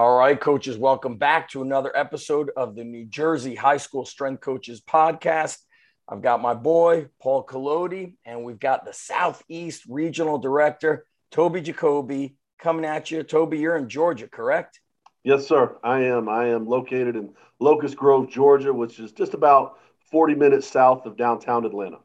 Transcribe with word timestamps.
All 0.00 0.16
right, 0.16 0.40
coaches, 0.40 0.78
welcome 0.78 1.18
back 1.18 1.50
to 1.50 1.60
another 1.60 1.94
episode 1.94 2.50
of 2.56 2.74
the 2.74 2.84
New 2.84 3.04
Jersey 3.04 3.54
High 3.54 3.76
School 3.76 4.06
Strength 4.06 4.40
Coaches 4.40 4.80
Podcast. 4.80 5.58
I've 6.08 6.22
got 6.22 6.40
my 6.40 6.54
boy, 6.54 7.08
Paul 7.20 7.44
Collodi, 7.44 8.14
and 8.24 8.42
we've 8.42 8.58
got 8.58 8.86
the 8.86 8.94
Southeast 8.94 9.82
Regional 9.90 10.38
Director, 10.38 11.04
Toby 11.30 11.60
Jacoby, 11.60 12.38
coming 12.58 12.86
at 12.86 13.10
you. 13.10 13.22
Toby, 13.22 13.58
you're 13.58 13.76
in 13.76 13.90
Georgia, 13.90 14.26
correct? 14.26 14.80
Yes, 15.22 15.46
sir. 15.46 15.76
I 15.84 16.04
am. 16.04 16.30
I 16.30 16.46
am 16.46 16.66
located 16.66 17.14
in 17.14 17.34
Locust 17.58 17.94
Grove, 17.94 18.30
Georgia, 18.30 18.72
which 18.72 18.98
is 19.00 19.12
just 19.12 19.34
about 19.34 19.80
40 20.10 20.34
minutes 20.34 20.66
south 20.66 21.04
of 21.04 21.18
downtown 21.18 21.66
Atlanta. 21.66 21.98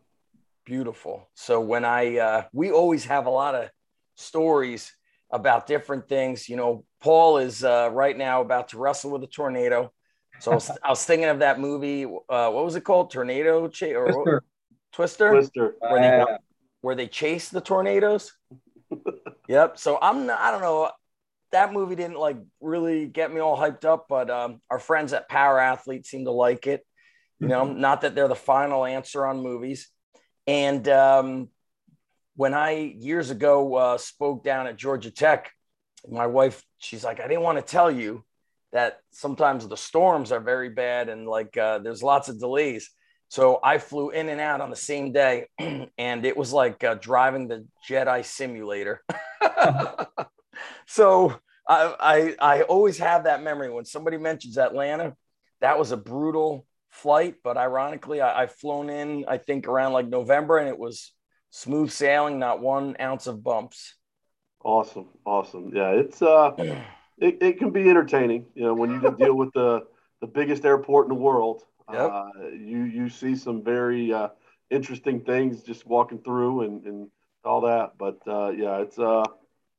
Beautiful. 0.66 1.30
So 1.34 1.62
when 1.62 1.86
I, 1.86 2.18
uh, 2.18 2.44
we 2.52 2.72
always 2.72 3.06
have 3.06 3.26
a 3.26 3.30
lot 3.30 3.56
of 3.56 3.70
stories 4.18 4.92
about 5.36 5.68
different 5.68 6.08
things. 6.08 6.50
You 6.50 6.56
know, 6.56 6.86
Paul 7.02 7.38
is 7.38 7.64
uh, 7.64 7.90
right 7.92 8.18
now 8.18 8.42
about 8.42 8.70
to 8.70 8.78
wrestle 8.78 9.12
with 9.12 9.24
a 9.24 9.28
tornado. 9.28 9.92
So 10.40 10.52
I 10.52 10.56
was, 10.56 10.70
I 10.84 10.90
was 10.90 11.04
thinking 11.04 11.30
of 11.30 11.40
that 11.40 11.60
movie. 11.60 12.06
Uh, 12.06 12.50
what 12.50 12.66
was 12.66 12.76
it 12.76 12.82
called? 12.82 13.12
Tornado 13.12 13.68
Ch- 13.68 13.84
or 13.84 14.06
Twister. 14.06 14.44
Twister? 14.94 15.32
Twister. 15.32 15.76
Where 15.80 16.02
they 16.02 16.26
where 16.82 16.96
they 16.96 17.08
chase 17.08 17.50
the 17.50 17.62
tornadoes. 17.62 18.32
yep. 19.48 19.78
So 19.78 19.98
I'm 20.02 20.28
not, 20.28 20.40
I 20.40 20.52
don't 20.52 20.62
know. 20.62 20.92
That 21.52 21.74
movie 21.74 21.96
didn't 21.96 22.18
like 22.18 22.38
really 22.62 23.08
get 23.08 23.34
me 23.34 23.40
all 23.40 23.58
hyped 23.58 23.86
up, 23.86 24.06
but 24.10 24.30
um, 24.30 24.62
our 24.70 24.80
friends 24.80 25.14
at 25.14 25.30
Power 25.30 25.60
Athlete 25.60 26.06
seem 26.06 26.26
to 26.26 26.32
like 26.32 26.68
it. 26.68 26.86
You 27.40 27.48
know, 27.48 27.66
not 27.66 28.02
that 28.02 28.16
they're 28.16 28.28
the 28.28 28.36
final 28.36 28.86
answer 28.86 29.26
on 29.26 29.42
movies. 29.42 29.90
And 30.48 30.88
um, 30.88 31.50
when 32.36 32.54
I 32.54 32.96
years 32.98 33.32
ago 33.32 33.76
uh, 33.76 33.98
spoke 33.98 34.44
down 34.44 34.68
at 34.68 34.78
Georgia 34.78 35.12
Tech, 35.12 35.52
my 36.10 36.28
wife, 36.28 36.64
she's 36.78 37.04
like, 37.04 37.20
I 37.20 37.28
didn't 37.28 37.44
want 37.44 37.58
to 37.58 37.64
tell 37.64 37.90
you 37.90 38.24
that 38.72 39.00
sometimes 39.12 39.68
the 39.68 39.78
storms 39.78 40.32
are 40.32 40.42
very 40.42 40.70
bad 40.70 41.10
and 41.10 41.28
like 41.28 41.58
uh, 41.58 41.80
there's 41.80 42.04
lots 42.04 42.28
of 42.30 42.40
delays. 42.40 42.90
So 43.30 43.60
I 43.64 43.80
flew 43.80 44.10
in 44.12 44.30
and 44.30 44.40
out 44.40 44.62
on 44.62 44.70
the 44.70 44.76
same 44.76 45.12
day, 45.12 45.48
and 45.98 46.26
it 46.26 46.38
was 46.38 46.54
like 46.54 46.84
uh, 46.84 46.96
driving 46.96 47.48
the 47.48 47.66
Jedi 47.90 48.24
simulator. 48.24 49.02
so 50.88 51.36
I, 51.68 51.96
I 52.00 52.36
I 52.40 52.62
always 52.64 53.00
have 53.00 53.24
that 53.24 53.42
memory 53.42 53.72
when 53.72 53.86
somebody 53.86 54.18
mentions 54.18 54.58
Atlanta. 54.58 55.16
That 55.62 55.80
was 55.80 55.92
a 55.92 55.98
brutal 55.98 56.68
flight, 56.92 57.36
but 57.44 57.58
ironically, 57.58 58.22
I, 58.22 58.44
I've 58.44 58.54
flown 58.54 58.90
in 58.90 59.26
I 59.28 59.38
think 59.38 59.68
around 59.68 59.94
like 59.94 60.08
November, 60.08 60.60
and 60.60 60.70
it 60.70 60.78
was 60.78 61.12
smooth 61.56 61.90
sailing, 61.90 62.38
not 62.38 62.60
one 62.60 62.96
ounce 63.00 63.28
of 63.28 63.44
bumps. 63.44 63.96
Awesome, 64.64 65.08
awesome. 65.26 65.72
Yeah, 65.74 65.92
it's 65.92 66.22
uh, 66.22 66.52
it, 67.18 67.38
it 67.42 67.60
can 67.60 67.72
be 67.72 67.90
entertaining. 67.90 68.46
You 68.56 68.64
know, 68.66 68.74
when 68.74 68.92
you 68.92 69.00
can 69.00 69.16
deal 69.16 69.36
with 69.36 69.54
the 69.54 69.86
the 70.22 70.28
biggest 70.28 70.66
airport 70.66 71.06
in 71.06 71.10
the 71.10 71.22
world, 71.22 71.64
Yep. 71.92 72.12
uh, 72.12 72.30
you 72.52 72.84
you 72.84 73.10
see 73.10 73.36
some 73.36 73.64
very 73.64 74.12
uh, 74.12 74.30
interesting 74.70 75.22
things 75.22 75.62
just 75.62 75.86
walking 75.86 76.20
through 76.20 76.62
and, 76.62 76.86
and 76.86 77.10
all 77.44 77.62
that. 77.62 77.98
But 77.98 78.20
uh, 78.28 78.50
yeah, 78.50 78.80
it's 78.80 79.00
uh, 79.00 79.24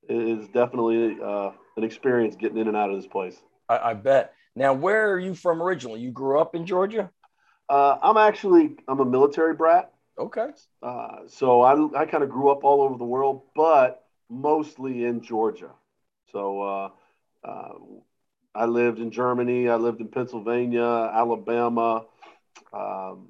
it 0.08 0.16
is 0.16 0.48
definitely 0.48 1.18
uh, 1.22 1.50
an 1.76 1.84
experience 1.84 2.36
getting 2.36 2.58
in 2.58 2.68
and 2.68 2.76
out 2.76 2.90
of 2.90 2.96
this 2.96 3.08
place. 3.08 3.36
I, 3.68 3.90
I 3.90 3.94
bet. 3.94 4.32
Now, 4.54 4.72
where 4.72 5.10
are 5.12 5.18
you 5.18 5.34
from 5.34 5.60
originally? 5.62 6.00
You 6.00 6.12
grew 6.12 6.40
up 6.40 6.54
in 6.54 6.64
Georgia? 6.64 7.10
Uh, 7.68 7.98
I'm 8.00 8.16
actually 8.16 8.76
I'm 8.88 9.00
a 9.00 9.04
military 9.04 9.54
brat. 9.54 9.90
Okay. 10.18 10.48
Uh, 10.82 11.18
so 11.26 11.62
I, 11.62 12.00
I 12.00 12.06
kind 12.06 12.22
of 12.22 12.30
grew 12.30 12.50
up 12.50 12.64
all 12.64 12.82
over 12.82 12.96
the 12.96 13.04
world, 13.04 13.42
but 13.54 14.04
mostly 14.30 15.04
in 15.04 15.20
Georgia. 15.20 15.70
So 16.32 16.62
uh, 16.62 16.90
uh, 17.44 17.72
I 18.54 18.66
lived 18.66 18.98
in 18.98 19.10
Germany, 19.10 19.68
I 19.68 19.76
lived 19.76 20.00
in 20.00 20.08
Pennsylvania, 20.08 20.82
Alabama, 20.82 22.06
um, 22.72 23.28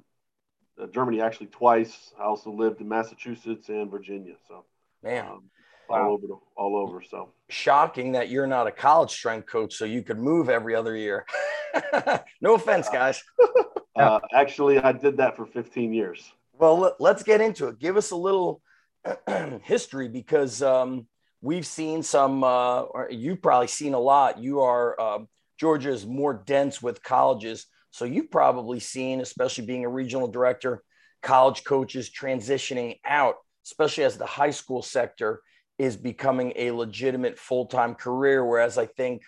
uh, 0.81 0.87
Germany 0.93 1.21
actually 1.21 1.47
twice. 1.47 2.13
I 2.19 2.23
also 2.23 2.51
lived 2.51 2.81
in 2.81 2.87
Massachusetts 2.87 3.69
and 3.69 3.89
Virginia. 3.89 4.35
So 4.47 4.65
Man, 5.03 5.25
um, 5.25 5.43
Wow. 5.89 6.07
all 6.07 6.13
over, 6.13 6.33
all 6.57 6.75
over. 6.75 7.01
So 7.01 7.29
shocking 7.49 8.11
that 8.13 8.29
you're 8.29 8.47
not 8.47 8.67
a 8.67 8.71
college 8.71 9.11
strength 9.11 9.47
coach, 9.47 9.75
so 9.75 9.85
you 9.85 10.03
could 10.03 10.19
move 10.19 10.49
every 10.49 10.75
other 10.75 10.95
year. 10.95 11.25
no 12.41 12.55
offense, 12.55 12.89
guys. 12.89 13.23
uh, 13.95 14.19
actually, 14.33 14.79
I 14.79 14.91
did 14.91 15.17
that 15.17 15.37
for 15.37 15.45
15 15.45 15.93
years. 15.93 16.33
Well, 16.59 16.79
let, 16.79 16.93
let's 16.99 17.23
get 17.23 17.41
into 17.41 17.67
it. 17.67 17.79
Give 17.79 17.97
us 17.97 18.11
a 18.11 18.15
little 18.15 18.61
history 19.63 20.07
because 20.07 20.61
um, 20.61 21.07
we've 21.41 21.65
seen 21.65 22.01
some, 22.01 22.43
uh, 22.43 22.81
or 22.81 23.09
you've 23.11 23.41
probably 23.41 23.67
seen 23.67 23.93
a 23.93 23.99
lot. 23.99 24.39
You 24.39 24.61
are, 24.61 24.99
um 24.99 25.27
Georgia 25.59 25.89
is 25.89 26.05
more 26.05 26.43
dense 26.45 26.81
with 26.81 27.03
colleges. 27.03 27.65
So 27.91 28.05
you've 28.05 28.29
probably 28.29 28.79
seen, 28.79 29.21
especially 29.21 29.65
being 29.65 29.85
a 29.85 29.89
regional 29.89 30.27
director, 30.27 30.83
college 31.23 31.63
coaches 31.63 32.09
transitioning 32.09 32.99
out, 33.05 33.35
especially 33.65 34.03
as 34.03 34.17
the 34.17 34.25
high 34.25 34.51
school 34.51 34.83
sector 34.83 35.41
is 35.79 35.97
becoming 35.97 36.53
a 36.55 36.71
legitimate 36.71 37.39
full 37.39 37.65
time 37.65 37.95
career. 37.95 38.45
Whereas 38.45 38.77
I 38.77 38.85
think 38.85 39.23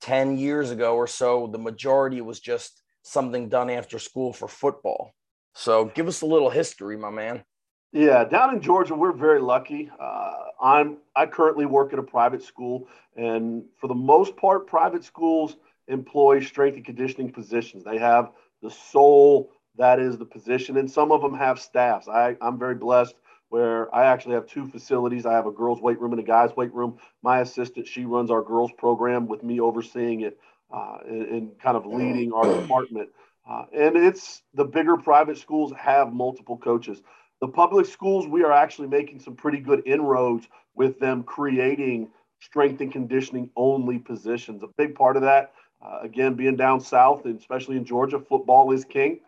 10 0.00 0.38
years 0.38 0.70
ago 0.70 0.94
or 0.96 1.06
so, 1.06 1.48
the 1.48 1.58
majority 1.58 2.20
was 2.20 2.40
just 2.40 2.82
something 3.02 3.48
done 3.48 3.70
after 3.70 3.98
school 3.98 4.32
for 4.32 4.48
football. 4.48 5.12
So 5.54 5.86
give 5.86 6.08
us 6.08 6.20
a 6.22 6.26
little 6.26 6.50
history, 6.50 6.96
my 6.96 7.10
man. 7.10 7.44
Yeah, 7.92 8.24
down 8.24 8.52
in 8.54 8.60
Georgia, 8.60 8.94
we're 8.94 9.12
very 9.12 9.40
lucky. 9.40 9.90
Uh, 10.00 10.34
I'm 10.60 10.98
I 11.14 11.26
currently 11.26 11.64
work 11.64 11.92
at 11.92 11.98
a 11.98 12.02
private 12.02 12.42
school, 12.42 12.88
and 13.16 13.64
for 13.80 13.86
the 13.86 13.94
most 13.94 14.36
part, 14.36 14.66
private 14.66 15.04
schools 15.04 15.56
employ 15.86 16.40
strength 16.40 16.74
and 16.74 16.84
conditioning 16.84 17.30
positions. 17.30 17.84
They 17.84 17.98
have 17.98 18.32
the 18.62 18.70
sole 18.70 19.52
that 19.76 20.00
is 20.00 20.18
the 20.18 20.24
position, 20.24 20.76
and 20.76 20.90
some 20.90 21.12
of 21.12 21.22
them 21.22 21.34
have 21.34 21.60
staffs. 21.60 22.08
I, 22.08 22.36
I'm 22.40 22.58
very 22.58 22.74
blessed 22.74 23.14
where 23.48 23.94
I 23.94 24.06
actually 24.06 24.34
have 24.34 24.46
two 24.46 24.66
facilities. 24.66 25.26
I 25.26 25.32
have 25.34 25.46
a 25.46 25.52
girls' 25.52 25.80
weight 25.80 26.00
room 26.00 26.12
and 26.12 26.20
a 26.20 26.24
guys' 26.24 26.56
weight 26.56 26.74
room. 26.74 26.98
My 27.22 27.40
assistant, 27.40 27.86
she 27.86 28.04
runs 28.04 28.30
our 28.30 28.42
girls' 28.42 28.72
program 28.76 29.28
with 29.28 29.44
me 29.44 29.60
overseeing 29.60 30.22
it 30.22 30.38
uh, 30.72 30.98
and, 31.06 31.22
and 31.28 31.58
kind 31.60 31.76
of 31.76 31.86
leading 31.86 32.32
our 32.32 32.60
department. 32.60 33.10
Uh, 33.48 33.64
and 33.74 33.96
it's 33.96 34.42
the 34.54 34.64
bigger 34.64 34.96
private 34.96 35.38
schools 35.38 35.72
have 35.78 36.12
multiple 36.12 36.56
coaches. 36.56 37.02
The 37.40 37.48
public 37.48 37.86
schools, 37.86 38.26
we 38.26 38.42
are 38.42 38.52
actually 38.52 38.88
making 38.88 39.20
some 39.20 39.36
pretty 39.36 39.58
good 39.58 39.82
inroads 39.86 40.48
with 40.74 40.98
them 40.98 41.22
creating 41.22 42.08
strength 42.40 42.80
and 42.80 42.90
conditioning 42.90 43.50
only 43.56 43.98
positions. 43.98 44.62
A 44.62 44.68
big 44.78 44.94
part 44.94 45.16
of 45.16 45.22
that, 45.22 45.52
uh, 45.84 45.98
again, 46.02 46.34
being 46.34 46.56
down 46.56 46.80
south, 46.80 47.26
and 47.26 47.38
especially 47.38 47.76
in 47.76 47.84
Georgia, 47.84 48.18
football 48.18 48.72
is 48.72 48.84
king. 48.84 49.20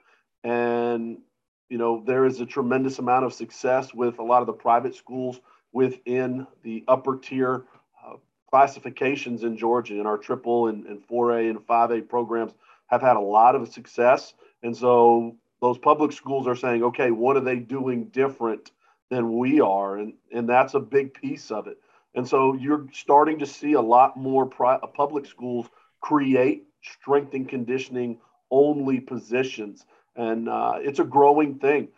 And, 0.45 1.19
you 1.69 1.77
know, 1.79 2.03
there 2.07 2.25
is 2.25 2.41
a 2.41 2.47
tremendous 2.47 2.99
amount 2.99 3.25
of 3.25 3.35
success 3.35 3.93
with 3.93 4.19
a 4.19 4.23
lot 4.23 4.41
of 4.41 4.47
the 4.47 4.53
private 4.53 4.95
schools 4.95 5.41
within 5.73 6.47
the 6.63 6.85
upper 6.89 7.17
tier 7.17 7.65
uh, 8.03 8.15
classifications 8.49 9.43
in 9.45 9.59
Georgia. 9.59 10.01
in 10.01 10.07
our 10.07 10.17
triple 10.17 10.69
and, 10.69 10.87
and 10.87 11.07
4A 11.07 11.51
and 11.51 11.59
5A 11.67 12.09
programs 12.09 12.55
have 12.89 13.03
had 13.03 13.17
a 13.17 13.21
lot 13.21 13.55
of 13.55 13.73
success. 13.73 14.35
And 14.63 14.77
so 14.77 15.37
those 15.61 15.79
public 15.79 16.13
schools 16.13 16.47
are 16.47 16.57
saying, 16.57 16.83
okay, 16.85 17.11
what 17.11 17.37
are 17.37 17.41
they 17.41 17.57
doing 17.57 18.07
different 18.07 18.71
than 19.11 19.39
we 19.39 19.61
are? 19.61 19.97
And, 19.99 20.15
and 20.33 20.49
that's 20.49 20.75
a 20.75 20.81
big 20.81 21.15
piece 21.15 21.51
of 21.51 21.67
it. 21.67 21.79
And 22.15 22.27
so 22.27 22.55
you're 22.55 22.87
starting 22.93 23.39
to 23.41 23.47
see 23.47 23.75
a 23.75 23.81
lot 23.81 24.17
more 24.17 24.47
pri- 24.47 24.79
public 24.95 25.27
schools 25.27 25.67
create 26.01 26.65
strength 26.83 27.35
and 27.35 27.49
conditioning 27.49 28.19
only 28.51 29.01
positions. 29.01 29.85
And 30.15 30.49
uh, 30.49 30.75
it's 30.79 30.99
a 30.99 31.05
growing 31.05 31.59
thing. 31.59 31.89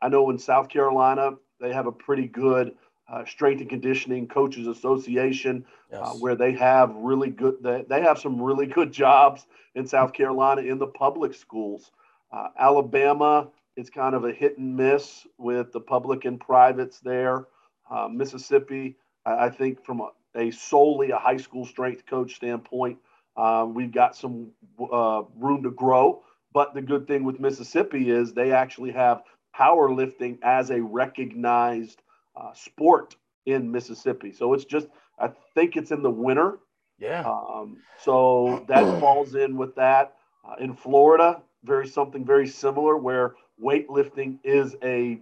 I 0.00 0.08
know 0.08 0.30
in 0.30 0.38
South 0.38 0.68
Carolina, 0.68 1.32
they 1.60 1.72
have 1.72 1.86
a 1.86 1.92
pretty 1.92 2.26
good 2.26 2.74
uh, 3.08 3.24
strength 3.24 3.60
and 3.60 3.70
conditioning 3.70 4.26
coaches 4.26 4.66
association 4.66 5.64
Yes. 5.90 6.00
uh, 6.02 6.10
where 6.14 6.34
they 6.34 6.52
have 6.52 6.94
really 6.96 7.30
good, 7.30 7.58
they, 7.62 7.84
they 7.88 8.02
have 8.02 8.18
some 8.18 8.42
really 8.42 8.66
good 8.66 8.92
jobs 8.92 9.46
in 9.76 9.86
South 9.86 10.12
Carolina 10.12 10.62
in 10.62 10.78
the 10.78 10.86
public 10.86 11.32
schools. 11.34 11.92
Uh, 12.32 12.48
Alabama, 12.58 13.48
it's 13.76 13.90
kind 13.90 14.14
of 14.14 14.24
a 14.24 14.32
hit 14.32 14.58
and 14.58 14.76
miss 14.76 15.26
with 15.38 15.70
the 15.72 15.80
public 15.80 16.24
and 16.24 16.40
privates 16.40 16.98
there. 16.98 17.46
Uh, 17.88 18.08
Mississippi, 18.08 18.96
I, 19.24 19.46
I 19.46 19.50
think 19.50 19.84
from 19.84 20.00
a, 20.00 20.10
a 20.34 20.50
solely 20.50 21.10
a 21.12 21.18
high 21.18 21.36
school 21.36 21.64
strength 21.64 22.04
coach 22.06 22.34
standpoint, 22.34 22.98
um, 23.36 23.74
we've 23.74 23.92
got 23.92 24.16
some 24.16 24.50
uh, 24.92 25.22
room 25.38 25.62
to 25.62 25.70
grow. 25.70 26.22
But 26.52 26.74
the 26.74 26.82
good 26.82 27.06
thing 27.06 27.22
with 27.22 27.38
Mississippi 27.38 28.10
is 28.10 28.32
they 28.32 28.50
actually 28.50 28.92
have 28.92 29.22
powerlifting 29.56 30.38
as 30.42 30.70
a 30.70 30.80
recognized 30.80 32.02
uh, 32.36 32.52
sport 32.54 33.16
in 33.46 33.70
Mississippi. 33.70 34.32
So 34.32 34.54
it's 34.54 34.64
just, 34.64 34.88
I 35.18 35.30
think 35.54 35.76
it's 35.76 35.90
in 35.90 36.02
the 36.02 36.10
winter. 36.10 36.58
yeah. 36.98 37.24
Um, 37.26 37.78
so 37.98 38.64
that 38.68 38.82
falls 39.00 39.34
in 39.34 39.56
with 39.56 39.74
that. 39.76 40.14
Uh, 40.44 40.54
in 40.60 40.74
Florida, 40.74 41.42
very 41.64 41.88
something 41.88 42.24
very 42.24 42.46
similar 42.46 42.96
where 42.96 43.34
weightlifting 43.62 44.38
is 44.44 44.76
a 44.82 45.18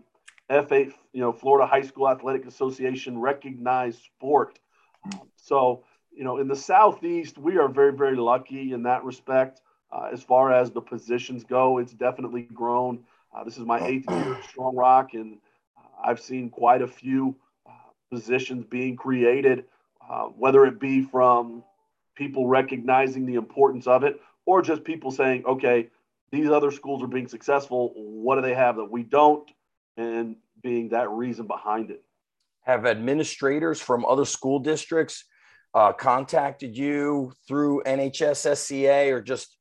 FA, 0.50 0.86
you 1.12 1.20
know, 1.20 1.32
Florida 1.32 1.66
High 1.66 1.82
School 1.82 2.08
Athletic 2.08 2.46
Association 2.46 3.18
recognized 3.18 4.02
sport. 4.02 4.58
Um, 5.06 5.22
so 5.36 5.84
you 6.14 6.24
know, 6.24 6.38
in 6.38 6.48
the 6.48 6.56
Southeast, 6.56 7.38
we 7.38 7.58
are 7.58 7.68
very, 7.68 7.92
very 7.92 8.16
lucky 8.16 8.72
in 8.72 8.84
that 8.84 9.04
respect. 9.04 9.60
Uh, 9.92 10.08
as 10.12 10.22
far 10.22 10.52
as 10.52 10.70
the 10.70 10.80
positions 10.80 11.44
go, 11.44 11.78
it's 11.78 11.92
definitely 11.92 12.42
grown. 12.42 13.00
Uh, 13.34 13.44
this 13.44 13.58
is 13.58 13.64
my 13.64 13.84
eighth 13.84 14.08
year 14.08 14.34
at 14.34 14.44
Strong 14.44 14.76
Rock, 14.76 15.14
and 15.14 15.38
I've 16.04 16.20
seen 16.20 16.50
quite 16.50 16.82
a 16.82 16.86
few 16.86 17.36
uh, 17.66 17.70
positions 18.12 18.66
being 18.68 18.96
created, 18.96 19.64
uh, 20.08 20.24
whether 20.24 20.66
it 20.66 20.78
be 20.78 21.02
from 21.02 21.64
people 22.14 22.46
recognizing 22.46 23.26
the 23.26 23.34
importance 23.34 23.86
of 23.86 24.04
it 24.04 24.20
or 24.46 24.62
just 24.62 24.84
people 24.84 25.10
saying, 25.10 25.44
okay, 25.46 25.88
these 26.30 26.50
other 26.50 26.70
schools 26.70 27.02
are 27.02 27.08
being 27.08 27.28
successful. 27.28 27.92
What 27.96 28.36
do 28.36 28.42
they 28.42 28.54
have 28.54 28.76
that 28.76 28.90
we 28.90 29.02
don't? 29.02 29.50
And 29.96 30.36
being 30.62 30.88
that 30.90 31.10
reason 31.10 31.46
behind 31.46 31.90
it. 31.90 32.02
Have 32.62 32.86
administrators 32.86 33.80
from 33.80 34.04
other 34.04 34.24
school 34.24 34.58
districts 34.58 35.24
uh, 35.74 35.92
contacted 35.92 36.76
you 36.76 37.32
through 37.46 37.82
NHSSCA 37.84 39.12
or 39.12 39.20
just, 39.20 39.56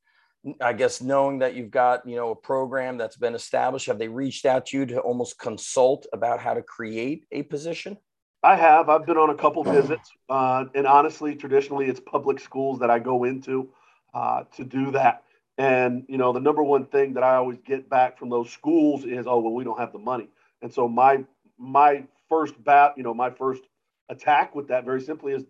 I 0.60 0.74
guess, 0.74 1.02
knowing 1.02 1.40
that 1.40 1.56
you've 1.56 1.72
got, 1.72 2.06
you 2.08 2.16
know, 2.16 2.32
a 2.32 2.36
program 2.36 2.98
that's 2.98 3.16
been 3.16 3.36
established? 3.36 3.88
Have 3.88 3.98
they 3.98 4.10
reached 4.10 4.46
out 4.46 4.66
to 4.68 4.78
you 4.78 4.86
to 4.88 5.00
almost 5.00 5.40
consult 5.40 6.06
about 6.12 6.40
how 6.40 6.54
to 6.54 6.62
create 6.62 7.26
a 7.32 7.44
position? 7.44 7.98
I 8.44 8.58
have. 8.58 8.90
I've 8.90 9.06
been 9.06 9.18
on 9.18 9.30
a 9.30 9.36
couple 9.36 9.64
visits. 9.64 10.12
Uh, 10.30 10.66
and 10.76 10.86
honestly, 10.86 11.36
traditionally, 11.36 11.86
it's 11.86 12.02
public 12.02 12.42
schools 12.42 12.80
that 12.80 12.90
I 12.90 13.00
go 13.00 13.24
into 13.24 13.70
uh, 14.14 14.44
to 14.58 14.66
do 14.66 14.92
that. 14.92 15.24
And, 15.58 16.04
you 16.10 16.18
know, 16.18 16.34
the 16.34 16.42
number 16.42 16.62
one 16.62 16.88
thing 16.88 17.14
that 17.14 17.24
I 17.24 17.36
always 17.36 17.60
get 17.66 17.90
back 17.90 18.20
from 18.20 18.30
those 18.30 18.50
schools 18.50 19.06
is, 19.06 19.28
oh, 19.28 19.40
well, 19.40 19.54
we 19.54 19.64
don't 19.64 19.80
have 19.80 19.94
the 19.94 20.00
money. 20.00 20.28
And 20.62 20.74
so 20.74 20.90
my, 20.90 21.24
my 21.58 22.04
first 22.28 22.62
bat, 22.64 22.96
you 22.98 23.04
know, 23.04 23.14
my 23.14 23.30
first 23.30 23.62
attack 24.10 24.56
with 24.56 24.68
that 24.68 24.84
very 24.84 25.02
simply 25.02 25.34
is 25.34 25.44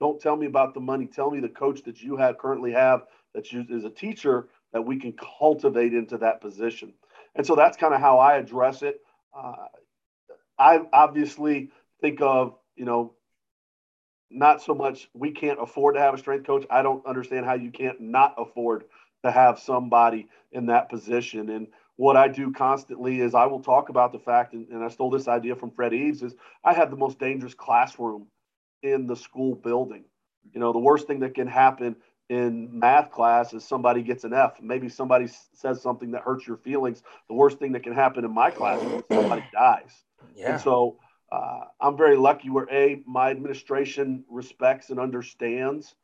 don't 0.00 0.20
tell 0.20 0.36
me 0.36 0.46
about 0.46 0.74
the 0.74 0.80
money. 0.80 1.06
Tell 1.06 1.30
me 1.30 1.40
the 1.40 1.48
coach 1.48 1.82
that 1.82 2.00
you 2.00 2.16
have 2.16 2.38
currently 2.38 2.72
have 2.72 3.02
that 3.38 3.52
you, 3.52 3.64
is 3.70 3.84
a 3.84 3.90
teacher 3.90 4.48
that 4.72 4.82
we 4.82 4.98
can 4.98 5.14
cultivate 5.38 5.94
into 5.94 6.18
that 6.18 6.40
position. 6.40 6.92
And 7.36 7.46
so 7.46 7.54
that's 7.54 7.76
kind 7.76 7.94
of 7.94 8.00
how 8.00 8.18
I 8.18 8.36
address 8.36 8.82
it. 8.82 9.00
Uh, 9.32 9.66
I 10.58 10.80
obviously 10.92 11.70
think 12.00 12.20
of, 12.20 12.56
you 12.74 12.84
know, 12.84 13.14
not 14.28 14.60
so 14.60 14.74
much 14.74 15.08
we 15.14 15.30
can't 15.30 15.62
afford 15.62 15.94
to 15.94 16.00
have 16.00 16.14
a 16.14 16.18
strength 16.18 16.46
coach. 16.46 16.66
I 16.68 16.82
don't 16.82 17.06
understand 17.06 17.46
how 17.46 17.54
you 17.54 17.70
can't 17.70 18.00
not 18.00 18.34
afford 18.36 18.84
to 19.24 19.30
have 19.30 19.60
somebody 19.60 20.28
in 20.50 20.66
that 20.66 20.90
position. 20.90 21.48
And 21.48 21.68
what 21.94 22.16
I 22.16 22.26
do 22.26 22.52
constantly 22.52 23.20
is 23.20 23.36
I 23.36 23.46
will 23.46 23.60
talk 23.60 23.88
about 23.88 24.10
the 24.12 24.18
fact, 24.18 24.52
and, 24.52 24.66
and 24.68 24.82
I 24.82 24.88
stole 24.88 25.10
this 25.10 25.28
idea 25.28 25.54
from 25.54 25.70
Fred 25.70 25.94
Eaves, 25.94 26.22
is 26.24 26.34
I 26.64 26.72
have 26.74 26.90
the 26.90 26.96
most 26.96 27.20
dangerous 27.20 27.54
classroom 27.54 28.26
in 28.82 29.06
the 29.06 29.16
school 29.16 29.54
building. 29.54 30.04
You 30.52 30.60
know, 30.60 30.72
the 30.72 30.78
worst 30.80 31.06
thing 31.06 31.20
that 31.20 31.34
can 31.34 31.46
happen 31.46 31.96
in 32.28 32.78
math 32.78 33.10
class 33.10 33.52
is 33.54 33.64
somebody 33.64 34.02
gets 34.02 34.24
an 34.24 34.34
F. 34.34 34.60
Maybe 34.60 34.88
somebody 34.88 35.28
says 35.54 35.80
something 35.80 36.10
that 36.12 36.22
hurts 36.22 36.46
your 36.46 36.58
feelings. 36.58 37.02
The 37.28 37.34
worst 37.34 37.58
thing 37.58 37.72
that 37.72 37.82
can 37.82 37.94
happen 37.94 38.24
in 38.24 38.32
my 38.32 38.50
class 38.50 38.82
is 38.82 39.02
somebody 39.10 39.44
dies. 39.52 40.04
Yeah. 40.34 40.52
And 40.52 40.60
so 40.60 40.98
uh, 41.32 41.60
I'm 41.80 41.96
very 41.96 42.16
lucky 42.16 42.50
where 42.50 42.68
a 42.70 43.02
my 43.06 43.30
administration 43.30 44.24
respects 44.28 44.90
and 44.90 45.00
understands 45.00 45.94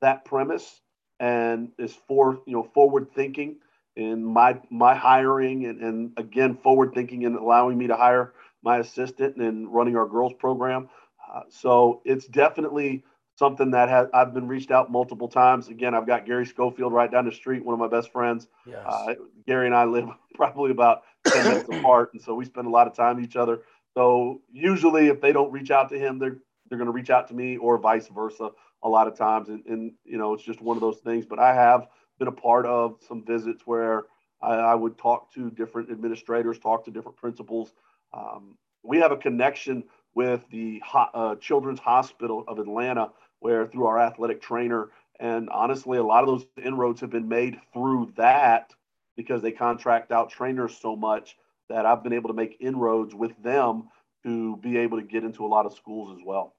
that 0.00 0.24
premise 0.24 0.80
and 1.18 1.70
is 1.78 1.94
for 2.06 2.40
you 2.46 2.52
know 2.52 2.62
forward 2.74 3.08
thinking 3.14 3.56
in 3.96 4.22
my 4.24 4.60
my 4.70 4.94
hiring 4.94 5.64
and, 5.66 5.80
and 5.80 6.12
again 6.16 6.56
forward 6.56 6.92
thinking 6.94 7.24
and 7.24 7.36
allowing 7.36 7.78
me 7.78 7.86
to 7.86 7.96
hire 7.96 8.34
my 8.62 8.78
assistant 8.78 9.36
and 9.36 9.72
running 9.72 9.96
our 9.96 10.06
girls 10.06 10.32
program. 10.38 10.88
Uh, 11.32 11.42
so 11.48 12.02
it's 12.04 12.26
definitely 12.26 13.04
something 13.36 13.70
that 13.70 13.88
has 13.88 14.08
I've 14.12 14.34
been 14.34 14.48
reached 14.48 14.70
out 14.70 14.90
multiple 14.90 15.28
times. 15.28 15.68
Again, 15.68 15.94
I've 15.94 16.06
got 16.06 16.26
Gary 16.26 16.46
Schofield 16.46 16.92
right 16.92 17.10
down 17.10 17.26
the 17.26 17.32
street, 17.32 17.64
one 17.64 17.74
of 17.74 17.78
my 17.78 17.88
best 17.88 18.10
friends. 18.10 18.48
Yes. 18.66 18.84
Uh, 18.86 19.14
Gary 19.46 19.66
and 19.66 19.74
I 19.74 19.84
live 19.84 20.08
probably 20.34 20.70
about 20.70 21.02
10 21.26 21.44
minutes 21.44 21.68
apart, 21.68 22.12
and 22.12 22.22
so 22.22 22.34
we 22.34 22.44
spend 22.44 22.66
a 22.66 22.70
lot 22.70 22.86
of 22.86 22.94
time 22.94 23.16
with 23.16 23.24
each 23.24 23.36
other. 23.36 23.60
So 23.94 24.40
usually, 24.52 25.08
if 25.08 25.20
they 25.20 25.32
don't 25.32 25.52
reach 25.52 25.70
out 25.70 25.88
to 25.90 25.98
him, 25.98 26.18
they're 26.18 26.38
they're 26.68 26.78
going 26.78 26.86
to 26.86 26.92
reach 26.92 27.10
out 27.10 27.28
to 27.28 27.34
me, 27.34 27.56
or 27.56 27.78
vice 27.78 28.08
versa. 28.08 28.50
A 28.82 28.88
lot 28.88 29.08
of 29.08 29.16
times, 29.16 29.48
and, 29.48 29.64
and 29.66 29.92
you 30.04 30.18
know, 30.18 30.34
it's 30.34 30.42
just 30.42 30.60
one 30.60 30.76
of 30.76 30.80
those 30.80 30.98
things. 30.98 31.24
But 31.24 31.38
I 31.38 31.54
have 31.54 31.88
been 32.18 32.28
a 32.28 32.32
part 32.32 32.66
of 32.66 32.96
some 33.06 33.24
visits 33.24 33.62
where 33.64 34.04
I, 34.42 34.54
I 34.54 34.74
would 34.74 34.98
talk 34.98 35.32
to 35.34 35.50
different 35.50 35.90
administrators, 35.90 36.58
talk 36.58 36.84
to 36.84 36.90
different 36.90 37.16
principals. 37.16 37.72
Um, 38.12 38.56
we 38.82 38.98
have 38.98 39.12
a 39.12 39.16
connection 39.16 39.84
with 40.14 40.42
the 40.50 40.80
uh, 40.94 41.36
Children's 41.36 41.78
Hospital 41.80 42.44
of 42.48 42.58
Atlanta, 42.58 43.10
where 43.40 43.66
through 43.66 43.86
our 43.86 43.98
athletic 43.98 44.40
trainer, 44.40 44.90
and 45.18 45.48
honestly, 45.50 45.98
a 45.98 46.02
lot 46.02 46.22
of 46.22 46.28
those 46.28 46.46
inroads 46.62 47.00
have 47.00 47.10
been 47.10 47.28
made 47.28 47.58
through 47.72 48.12
that 48.16 48.72
because 49.16 49.42
they 49.42 49.52
contract 49.52 50.12
out 50.12 50.30
trainers 50.30 50.76
so 50.76 50.94
much 50.94 51.36
that 51.68 51.86
I've 51.86 52.02
been 52.02 52.12
able 52.12 52.28
to 52.28 52.34
make 52.34 52.56
inroads 52.60 53.14
with 53.14 53.32
them 53.42 53.88
to 54.24 54.56
be 54.58 54.76
able 54.78 55.00
to 55.00 55.06
get 55.06 55.24
into 55.24 55.44
a 55.44 55.48
lot 55.48 55.66
of 55.66 55.72
schools 55.72 56.16
as 56.18 56.24
well. 56.24 56.54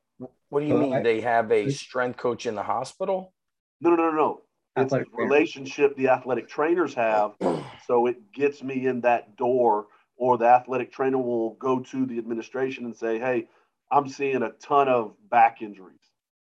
What 0.50 0.62
do 0.62 0.65
you 0.65 0.77
mean? 0.77 1.03
They 1.03 1.21
have 1.21 1.51
a 1.51 1.69
strength 1.69 2.18
coach 2.18 2.45
in 2.45 2.56
the 2.56 2.63
hospital? 2.63 3.33
No, 3.81 3.91
no, 3.91 3.95
no, 3.95 4.12
no. 4.12 4.41
It's 4.75 4.94
a 4.94 5.06
relationship 5.13 5.95
the 5.95 6.09
athletic 6.09 6.47
trainers 6.47 6.94
have. 6.94 7.33
so 7.88 8.06
it 8.06 8.31
gets 8.31 8.63
me 8.63 8.88
in 8.88 9.01
that 9.01 9.35
door, 9.35 9.88
or 10.15 10.38
the 10.38 10.45
athletic 10.45 10.91
trainer 10.91 11.18
will 11.18 11.56
go 11.56 11.79
to 11.79 12.06
the 12.06 12.18
administration 12.18 12.85
and 12.85 12.95
say, 12.95 13.19
Hey, 13.19 13.47
I'm 13.91 14.07
seeing 14.07 14.44
a 14.44 14.51
ton 14.51 14.88
of 14.88 15.13
back 15.29 15.62
injuries. 15.62 16.00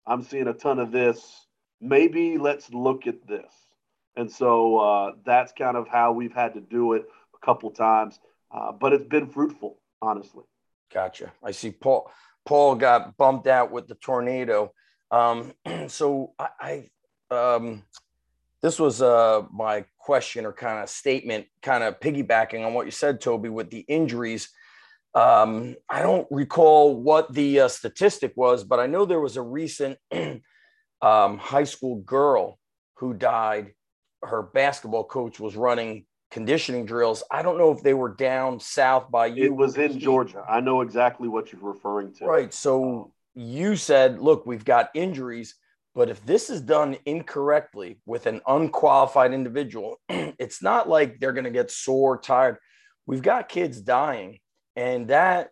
I'm 0.07 0.24
seeing 0.24 0.48
a 0.48 0.54
ton 0.54 0.80
of 0.80 0.92
this. 0.92 1.48
Maybe 1.81 2.38
let's 2.38 2.72
look 2.72 3.07
at 3.07 3.28
this. 3.28 3.52
And 4.16 4.31
so 4.31 4.78
uh, 4.78 5.12
that's 5.25 5.52
kind 5.52 5.75
of 5.75 5.88
how 5.88 6.13
we've 6.13 6.34
had 6.34 6.54
to 6.54 6.62
do 6.62 6.94
it 6.94 7.06
a 7.34 7.46
couple 7.46 7.72
times. 7.72 8.19
Uh, 8.52 8.72
but 8.72 8.94
it's 8.94 9.07
been 9.07 9.28
fruitful, 9.28 9.78
honestly. 10.02 10.44
Gotcha. 10.94 11.31
I 11.44 11.52
see 11.52 11.72
Paul. 11.72 12.12
Paul 12.46 12.75
got 12.75 13.18
bumped 13.18 13.48
out 13.48 13.72
with 13.72 13.88
the 13.88 13.96
tornado. 13.96 14.72
Um, 15.12 15.54
so 15.88 16.34
I, 16.40 16.88
I 17.31 17.36
um, 17.36 17.84
this 18.62 18.80
was 18.80 19.01
uh, 19.01 19.44
my 19.51 19.86
question 19.98 20.46
or 20.46 20.54
kind 20.54 20.81
of 20.81 20.90
statement, 20.90 21.48
kind 21.62 21.84
of 21.84 22.00
piggybacking 22.00 22.66
on 22.66 22.74
what 22.74 22.86
you 22.86 22.92
said, 22.92 23.19
Toby, 23.19 23.50
with 23.50 23.69
the 23.69 23.80
injuries. 23.80 24.50
Um, 25.16 25.76
I 25.90 26.02
don't 26.02 26.28
recall 26.30 27.02
what 27.02 27.34
the 27.34 27.62
uh, 27.62 27.68
statistic 27.70 28.34
was, 28.36 28.64
but 28.66 28.80
I 28.80 28.88
know 28.88 29.06
there 29.06 29.22
was 29.22 29.38
a 29.38 29.42
recent 29.42 29.98
um, 30.12 31.38
high 31.38 31.63
school 31.63 31.98
girl 32.01 32.60
who 32.98 33.13
died. 33.13 33.74
Her 34.22 34.42
basketball 34.42 35.06
coach 35.06 35.39
was 35.39 35.56
running 35.56 36.06
conditioning 36.32 36.86
drills. 36.86 37.24
I 37.32 37.42
don't 37.42 37.58
know 37.58 37.72
if 37.72 37.82
they 37.82 37.94
were 37.94 38.13
down 38.13 38.60
south 38.60 39.10
by 39.10 39.28
you. 39.28 39.46
It 39.46 39.56
was 39.56 39.78
in 39.78 40.00
Georgia. 40.00 40.44
I 40.50 40.60
know 40.60 40.82
exactly 40.82 41.30
what 41.30 41.54
you're 41.54 41.62
referring 41.62 42.13
to. 42.16 42.25
Right. 42.25 42.54
So 42.54 43.13
you 43.36 43.78
said, 43.78 44.20
look, 44.20 44.46
we've 44.46 44.66
got 44.66 44.89
injuries, 44.94 45.56
but 45.94 46.10
if 46.10 46.25
this 46.25 46.50
is 46.50 46.60
done 46.60 46.98
incorrectly 47.06 48.00
with 48.06 48.25
an 48.25 48.42
unqualified 48.48 49.34
individual, 49.34 49.98
it's 50.10 50.62
not 50.62 50.89
like 50.89 51.20
they're 51.20 51.32
going 51.32 51.46
to 51.46 51.51
get 51.51 51.72
sore, 51.72 52.18
tired. 52.18 52.58
We've 53.06 53.22
got 53.22 53.48
kids 53.48 53.80
dying. 53.80 54.39
And 54.75 55.08
that 55.10 55.50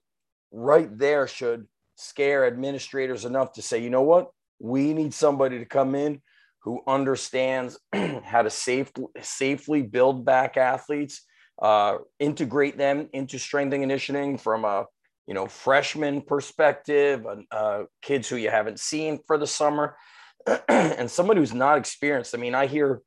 right 0.52 0.96
there 0.98 1.28
should 1.28 1.68
scare 1.96 2.46
administrators 2.46 3.26
enough 3.26 3.54
to 3.54 3.62
say, 3.62 3.80
you 3.80 3.90
know 3.90 4.02
what? 4.02 4.30
We 4.60 4.94
need 4.94 5.14
somebody 5.14 5.60
to 5.60 5.66
come 5.66 5.96
in 5.96 6.22
who 6.64 6.82
understands 6.88 7.80
how 8.24 8.42
to 8.42 8.50
safe, 8.50 8.92
safely 9.22 9.82
build 9.82 10.26
back 10.26 10.58
athletes, 10.58 11.22
uh, 11.62 11.98
integrate 12.20 12.78
them 12.78 13.10
into 13.14 13.38
strength 13.38 13.74
and 13.74 13.84
conditioning 13.84 14.38
from 14.38 14.66
a 14.66 14.86
you 15.28 15.34
know 15.34 15.46
freshman 15.48 16.22
perspective, 16.22 17.26
uh, 17.52 17.84
kids 18.02 18.28
who 18.28 18.36
you 18.36 18.50
haven't 18.50 18.80
seen 18.80 19.20
for 19.28 19.38
the 19.38 19.48
summer, 19.48 19.96
and 20.68 21.10
somebody 21.10 21.40
who's 21.40 21.54
not 21.54 21.78
experienced. 21.78 22.36
I 22.36 22.38
mean, 22.38 22.56
I 22.56 22.68
hear 22.68 23.02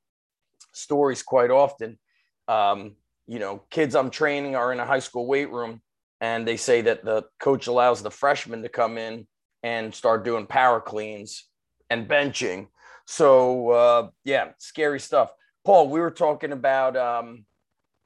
stories 0.73 1.23
quite 1.23 1.51
often. 1.51 1.99
Um, 2.49 2.97
you 3.27 3.39
know, 3.39 3.63
kids 3.71 3.95
I'm 3.95 4.11
training 4.11 4.55
are 4.55 4.73
in 4.73 4.81
a 4.81 4.87
high 4.87 5.01
school 5.01 5.27
weight 5.27 5.51
room, 5.51 5.83
and 6.21 6.47
they 6.47 6.57
say 6.57 6.81
that 6.83 7.05
the 7.05 7.25
coach 7.41 7.67
allows 7.67 8.03
the 8.03 8.11
freshmen 8.11 8.63
to 8.63 8.69
come 8.69 8.99
in 8.99 9.27
and 9.63 9.95
start 9.95 10.25
doing 10.25 10.47
power 10.47 10.81
cleans 10.81 11.49
and 11.91 12.09
benching 12.09 12.69
so 13.07 13.71
uh, 13.71 14.09
yeah, 14.25 14.51
scary 14.59 15.01
stuff. 15.01 15.31
Paul, 15.65 15.89
we 15.89 16.01
were 16.01 16.11
talking 16.11 16.53
about 16.53 16.97
um, 16.97 17.45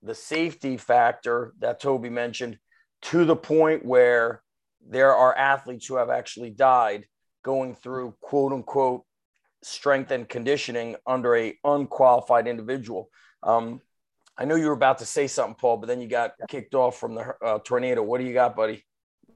the 0.02 0.14
safety 0.14 0.76
factor 0.76 1.55
that 1.59 1.81
Toby 1.81 2.11
mentioned 2.11 2.59
to 3.02 3.25
the 3.25 3.37
point 3.37 3.85
where 3.85 4.43
there 4.87 5.14
are 5.14 5.37
athletes 5.37 5.87
who 5.87 5.97
have 5.97 6.11
actually 6.11 6.50
died 6.50 7.07
going 7.43 7.75
through 7.75 8.14
quote 8.21 8.52
unquote 8.52 9.05
strength 9.62 10.11
and 10.11 10.29
conditioning 10.29 10.97
under 11.07 11.37
a 11.37 11.59
unqualified 11.64 12.47
individual. 12.47 13.09
Um, 13.43 13.81
I 14.39 14.45
know 14.45 14.55
you 14.55 14.67
were 14.67 14.73
about 14.73 14.99
to 14.99 15.07
say 15.07 15.27
something, 15.27 15.55
Paul, 15.55 15.77
but 15.79 15.87
then 15.87 16.01
you 16.01 16.09
got 16.09 16.33
kicked 16.49 16.75
off 16.75 16.99
from 16.99 17.15
the 17.15 17.35
uh, 17.45 17.59
tornado. 17.59 18.03
What 18.03 18.21
do 18.21 18.27
you 18.27 18.33
got, 18.33 18.57
buddy? 18.57 18.85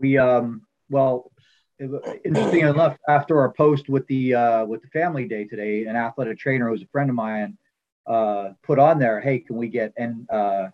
We 0.00 0.18
um 0.18 0.62
well, 0.90 1.30
interesting 1.78 2.60
enough, 2.68 2.96
after 3.08 3.40
our 3.40 3.52
post 3.52 3.88
with 3.88 4.06
the 4.06 4.34
uh, 4.34 4.64
with 4.64 4.82
the 4.82 4.88
family 4.88 5.26
day 5.26 5.44
today, 5.44 5.84
an 5.84 5.96
athletic 5.96 6.38
trainer 6.38 6.68
who's 6.68 6.82
a 6.82 6.86
friend 6.86 7.10
of 7.10 7.16
mine 7.16 7.56
uh, 8.06 8.50
put 8.62 8.78
on 8.78 8.98
there, 8.98 9.20
"Hey, 9.20 9.38
can 9.40 9.56
we 9.56 9.68
get 9.68 9.92
N, 9.96 10.26
uh, 10.30 10.68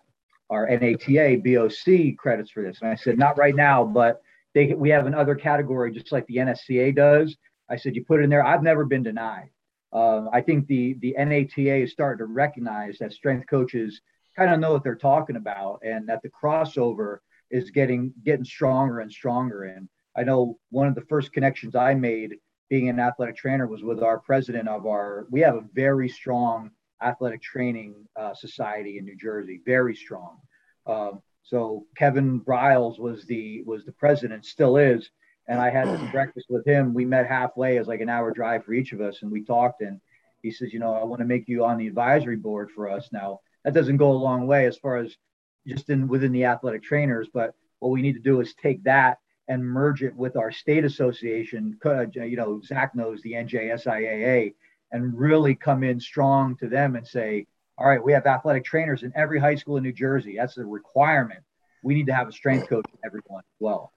our 0.49 0.67
NATA 0.67 1.41
BOC 1.43 2.17
credits 2.17 2.51
for 2.51 2.63
this?" 2.63 2.79
And 2.81 2.89
I 2.91 2.95
said, 2.95 3.17
"Not 3.17 3.37
right 3.37 3.55
now, 3.55 3.83
but 3.83 4.21
they 4.53 4.73
we 4.73 4.89
have 4.89 5.05
another 5.05 5.35
category 5.35 5.91
just 5.91 6.11
like 6.11 6.25
the 6.27 6.37
NSCA 6.37 6.95
does." 6.95 7.35
I 7.69 7.77
said, 7.77 7.95
"You 7.95 8.03
put 8.05 8.19
it 8.19 8.23
in 8.23 8.29
there." 8.29 8.45
I've 8.45 8.63
never 8.63 8.85
been 8.85 9.03
denied. 9.03 9.49
Uh, 9.93 10.25
I 10.31 10.41
think 10.41 10.67
the 10.67 10.93
the 11.01 11.15
NATA 11.17 11.83
is 11.83 11.91
starting 11.91 12.19
to 12.19 12.31
recognize 12.31 12.97
that 12.99 13.13
strength 13.13 13.47
coaches 13.49 14.01
kind 14.35 14.53
of 14.53 14.59
know 14.59 14.71
what 14.73 14.83
they're 14.83 14.95
talking 14.95 15.35
about, 15.35 15.81
and 15.83 16.07
that 16.09 16.21
the 16.21 16.29
crossover 16.29 17.17
is 17.49 17.71
getting 17.71 18.13
getting 18.23 18.45
stronger 18.45 18.99
and 18.99 19.11
stronger. 19.11 19.63
And 19.63 19.89
I 20.15 20.23
know 20.23 20.57
one 20.69 20.87
of 20.87 20.95
the 20.95 21.01
first 21.01 21.33
connections 21.33 21.75
I 21.75 21.93
made 21.93 22.35
being 22.69 22.89
an 22.89 22.99
athletic 22.99 23.35
trainer 23.35 23.67
was 23.67 23.83
with 23.83 24.01
our 24.01 24.19
president 24.19 24.67
of 24.67 24.85
our. 24.85 25.27
We 25.29 25.41
have 25.41 25.55
a 25.55 25.65
very 25.73 26.09
strong 26.09 26.71
athletic 27.03 27.41
training 27.41 27.95
uh, 28.15 28.33
society 28.33 28.97
in 28.97 29.05
New 29.05 29.17
Jersey, 29.17 29.61
very 29.65 29.95
strong. 29.95 30.37
Um, 30.85 31.21
so 31.43 31.85
Kevin 31.97 32.39
Briles 32.39 32.99
was 32.99 33.25
the 33.25 33.63
was 33.63 33.83
the 33.85 33.91
president, 33.91 34.45
still 34.45 34.77
is, 34.77 35.09
and 35.47 35.59
I 35.59 35.69
had 35.69 35.87
some 35.87 36.11
breakfast 36.11 36.47
with 36.49 36.65
him. 36.65 36.93
We 36.93 37.05
met 37.05 37.27
halfway, 37.27 37.77
as 37.77 37.87
like 37.87 37.99
an 37.99 38.09
hour 38.09 38.31
drive 38.31 38.63
for 38.63 38.73
each 38.73 38.93
of 38.93 39.01
us, 39.01 39.21
and 39.21 39.31
we 39.31 39.43
talked. 39.43 39.81
And 39.81 39.99
he 40.41 40.51
says, 40.51 40.71
you 40.73 40.79
know, 40.79 40.93
I 40.93 41.03
want 41.03 41.19
to 41.19 41.25
make 41.25 41.47
you 41.47 41.65
on 41.65 41.77
the 41.77 41.87
advisory 41.87 42.37
board 42.37 42.69
for 42.71 42.89
us. 42.89 43.09
Now 43.11 43.41
that 43.63 43.73
doesn't 43.73 43.97
go 43.97 44.11
a 44.11 44.13
long 44.13 44.47
way 44.47 44.65
as 44.65 44.77
far 44.77 44.97
as 44.97 45.15
just 45.67 45.89
in 45.89 46.07
within 46.07 46.31
the 46.31 46.45
athletic 46.45 46.83
trainers, 46.83 47.27
but 47.33 47.53
what 47.79 47.91
we 47.91 48.01
need 48.01 48.13
to 48.13 48.19
do 48.19 48.41
is 48.41 48.53
take 48.55 48.83
that 48.83 49.19
and 49.47 49.63
merge 49.63 50.03
it 50.03 50.15
with 50.15 50.37
our 50.37 50.51
state 50.51 50.85
association. 50.85 51.77
Uh, 51.83 52.05
you 52.13 52.37
know, 52.37 52.61
Zach 52.63 52.95
knows 52.95 53.21
the 53.21 53.33
NJSIAA, 53.33 54.53
and 54.91 55.17
really 55.17 55.55
come 55.55 55.83
in 55.83 55.99
strong 55.99 56.55
to 56.57 56.67
them 56.67 56.95
and 56.95 57.07
say, 57.07 57.47
all 57.77 57.87
right, 57.87 58.03
we 58.03 58.13
have 58.13 58.25
athletic 58.25 58.63
trainers 58.63 59.03
in 59.03 59.11
every 59.15 59.39
high 59.39 59.55
school 59.55 59.77
in 59.77 59.83
New 59.83 59.93
Jersey. 59.93 60.35
That's 60.37 60.57
a 60.57 60.65
requirement. 60.65 61.41
We 61.83 61.95
need 61.95 62.07
to 62.07 62.13
have 62.13 62.27
a 62.27 62.31
strength 62.31 62.69
coach 62.69 62.85
in 62.91 62.99
everyone 63.03 63.39
as 63.39 63.59
well. 63.59 63.91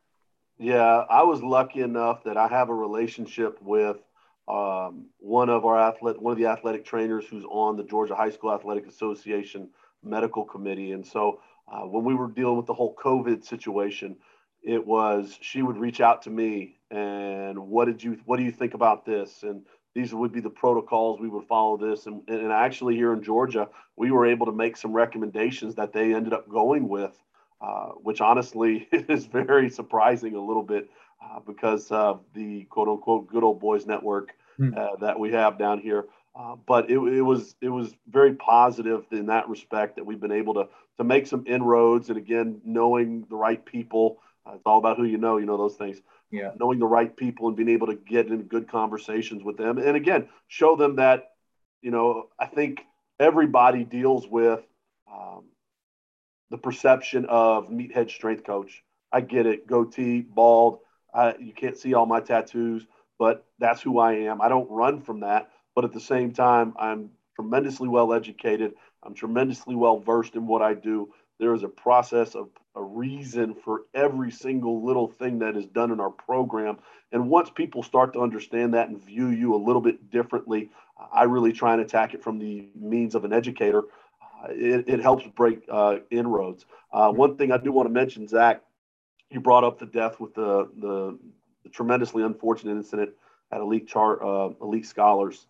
Yeah, 0.59 1.05
I 1.11 1.23
was 1.25 1.43
lucky 1.43 1.81
enough 1.81 2.25
that 2.25 2.37
I 2.37 2.47
have 2.49 2.69
a 2.69 2.75
relationship 2.75 3.61
with 3.61 3.99
um, 4.49 5.07
one 5.19 5.49
of 5.49 5.65
our 5.65 5.79
athlete, 5.79 6.21
one 6.21 6.33
of 6.33 6.39
the 6.39 6.47
athletic 6.47 6.85
trainers 6.85 7.25
who's 7.27 7.45
on 7.49 7.77
the 7.77 7.85
Georgia 7.85 8.15
High 8.15 8.31
School 8.31 8.53
Athletic 8.53 8.87
Association 8.87 9.71
medical 10.03 10.45
committee. 10.45 10.93
And 10.93 11.07
so 11.07 11.41
uh, 11.67 11.81
when 11.81 12.05
we 12.05 12.15
were 12.15 12.29
dealing 12.29 12.57
with 12.57 12.67
the 12.67 12.75
whole 12.75 12.95
COVID 12.95 13.45
situation, 13.45 14.17
it 14.65 14.85
was 14.85 15.39
she 15.41 15.63
would 15.63 15.77
reach 15.77 16.01
out 16.01 16.23
to 16.23 16.31
me 16.31 16.79
and 16.91 17.59
what 17.59 17.85
did 17.85 18.03
you 18.03 18.19
what 18.25 18.39
do 18.39 18.43
you 18.43 18.51
think 18.51 18.75
about 18.75 19.05
this 19.05 19.43
and 19.43 19.67
these 19.95 20.13
would 20.13 20.33
be 20.33 20.41
the 20.41 20.51
protocols 20.51 21.21
we 21.21 21.29
would 21.29 21.47
follow 21.47 21.77
this 21.77 22.07
and, 22.07 22.23
and 22.29 22.51
actually 22.51 22.97
here 22.97 23.13
in 23.13 23.23
georgia 23.23 23.69
we 23.97 24.11
were 24.11 24.27
able 24.27 24.47
to 24.47 24.53
make 24.53 24.77
some 24.77 24.93
recommendations 24.93 25.75
that 25.75 25.93
they 25.93 26.15
ended 26.15 26.33
up 26.33 26.49
going 26.49 26.89
with 26.89 27.13
uh, 27.61 27.89
which 28.03 28.21
honestly 28.21 28.89
is 28.93 29.27
very 29.27 29.69
surprising 29.69 30.35
a 30.35 30.41
little 30.45 30.63
bit 30.63 30.89
uh, 31.25 31.41
because 31.41 31.91
of 31.91 32.21
the 32.35 32.65
quote 32.65 32.89
unquote 32.89 33.27
good 33.29 33.43
old 33.43 33.61
boys 33.61 33.87
network 33.87 34.35
uh, 34.77 34.97
that 35.01 35.19
we 35.19 35.33
have 35.33 35.59
down 35.59 35.79
here 35.79 36.05
uh, 36.37 36.55
but 36.67 36.91
it, 36.91 36.99
it 36.99 37.23
was 37.23 37.57
it 37.61 37.69
was 37.69 37.95
very 38.09 38.35
positive 38.35 39.05
in 39.11 39.27
that 39.27 39.49
respect 39.49 39.97
that 39.97 40.05
we've 40.05 40.21
been 40.21 40.33
able 40.33 40.55
to 40.55 40.69
to 40.99 41.05
make 41.05 41.27
some 41.27 41.45
inroads 41.47 42.09
and 42.09 42.19
again 42.19 42.61
knowing 42.65 43.27
the 43.31 43.37
right 43.37 43.65
people 43.65 44.19
it's 44.53 44.63
all 44.67 44.79
about 44.79 44.97
who 44.97 45.05
you 45.05 45.19
know 45.19 45.39
you 45.39 45.47
know 45.47 45.57
those 45.57 45.77
things 45.77 46.01
yeah. 46.35 46.51
knowing 46.59 46.79
the 46.79 46.87
right 46.87 47.17
people 47.17 47.47
and 47.47 47.57
being 47.57 47.69
able 47.69 47.87
to 47.87 47.95
get 47.95 48.27
in 48.27 48.43
good 48.43 48.69
conversations 48.69 49.43
with 49.43 49.57
them. 49.57 49.79
And 49.79 49.97
again, 49.97 50.29
show 50.49 50.77
them 50.77 50.97
that, 50.97 51.31
you 51.81 51.91
know, 51.91 52.29
I 52.39 52.47
think 52.47 52.85
everybody 53.21 53.85
deals 53.85 54.27
with 54.27 54.61
um, 55.11 55.45
the 56.51 56.59
perception 56.59 57.27
of 57.27 57.69
meathead 57.69 58.11
strength 58.11 58.45
coach. 58.45 58.83
I 59.13 59.21
get 59.21 59.47
it, 59.47 59.67
goatee, 59.67 60.23
bald. 60.23 60.81
I, 61.15 61.37
you 61.39 61.53
can't 61.53 61.79
see 61.79 61.95
all 61.95 62.07
my 62.07 62.21
tattoos, 62.21 62.87
but 63.19 63.47
that's 63.59 63.81
who 63.81 63.99
I 63.99 64.15
am. 64.15 64.43
I 64.43 64.49
don't 64.49 64.71
run 64.71 65.01
from 65.01 65.21
that. 65.21 65.51
But 65.75 65.85
at 65.85 65.93
the 65.93 66.01
same 66.01 66.33
time, 66.33 66.75
I'm 66.79 67.11
tremendously 67.35 67.89
well 67.89 68.13
educated. 68.13 68.75
I'm 69.03 69.15
tremendously 69.15 69.75
well 69.75 69.99
versed 69.99 70.35
in 70.35 70.47
what 70.47 70.63
I 70.63 70.75
do. 70.75 71.13
There 71.41 71.55
is 71.55 71.63
a 71.63 71.69
process 71.69 72.35
of 72.35 72.49
a 72.77 72.83
reason 72.83 73.55
for 73.55 73.83
every 73.93 74.31
single 74.31 74.85
little 74.85 75.09
thing 75.09 75.41
that 75.41 75.57
is 75.57 75.67
done 75.67 75.91
in 75.91 76.01
our 76.01 76.11
program. 76.11 76.79
And 77.13 77.29
once 77.29 77.51
people 77.51 77.83
start 77.83 78.13
to 78.15 78.21
understand 78.21 78.75
that 78.75 78.89
and 78.89 79.01
view 79.01 79.29
you 79.29 79.55
a 79.55 79.57
little 79.57 79.83
bit 79.83 80.11
differently, 80.11 80.71
I 81.13 81.25
really 81.25 81.53
try 81.53 81.73
and 81.73 81.83
attack 81.83 82.15
it 82.15 82.23
from 82.23 82.39
the 82.39 82.69
means 82.75 83.15
of 83.15 83.25
an 83.25 83.33
educator. 83.33 83.83
Uh, 84.23 84.49
it, 84.51 84.85
it, 84.89 85.01
helps 85.01 85.27
break 85.27 85.65
uh, 85.69 85.99
inroads. 86.11 86.67
Uh, 86.93 87.11
one 87.11 87.37
thing 87.37 87.51
I 87.53 87.59
do 87.59 87.73
want 87.73 87.87
to 87.87 87.93
mention, 87.93 88.29
Zach, 88.29 88.63
you 89.31 89.41
brought 89.41 89.65
up 89.65 89.79
the 89.79 89.87
death 89.87 90.21
with 90.21 90.35
the, 90.35 90.69
the, 90.77 91.19
the 91.65 91.71
tremendously 91.71 92.23
unfortunate 92.23 92.73
incident 92.77 93.11
at 93.53 93.61
Elite 93.61 93.89
Chart, 93.89 94.21
uh, 94.23 94.51
Elite 94.63 94.87
Scholars. 94.87 95.47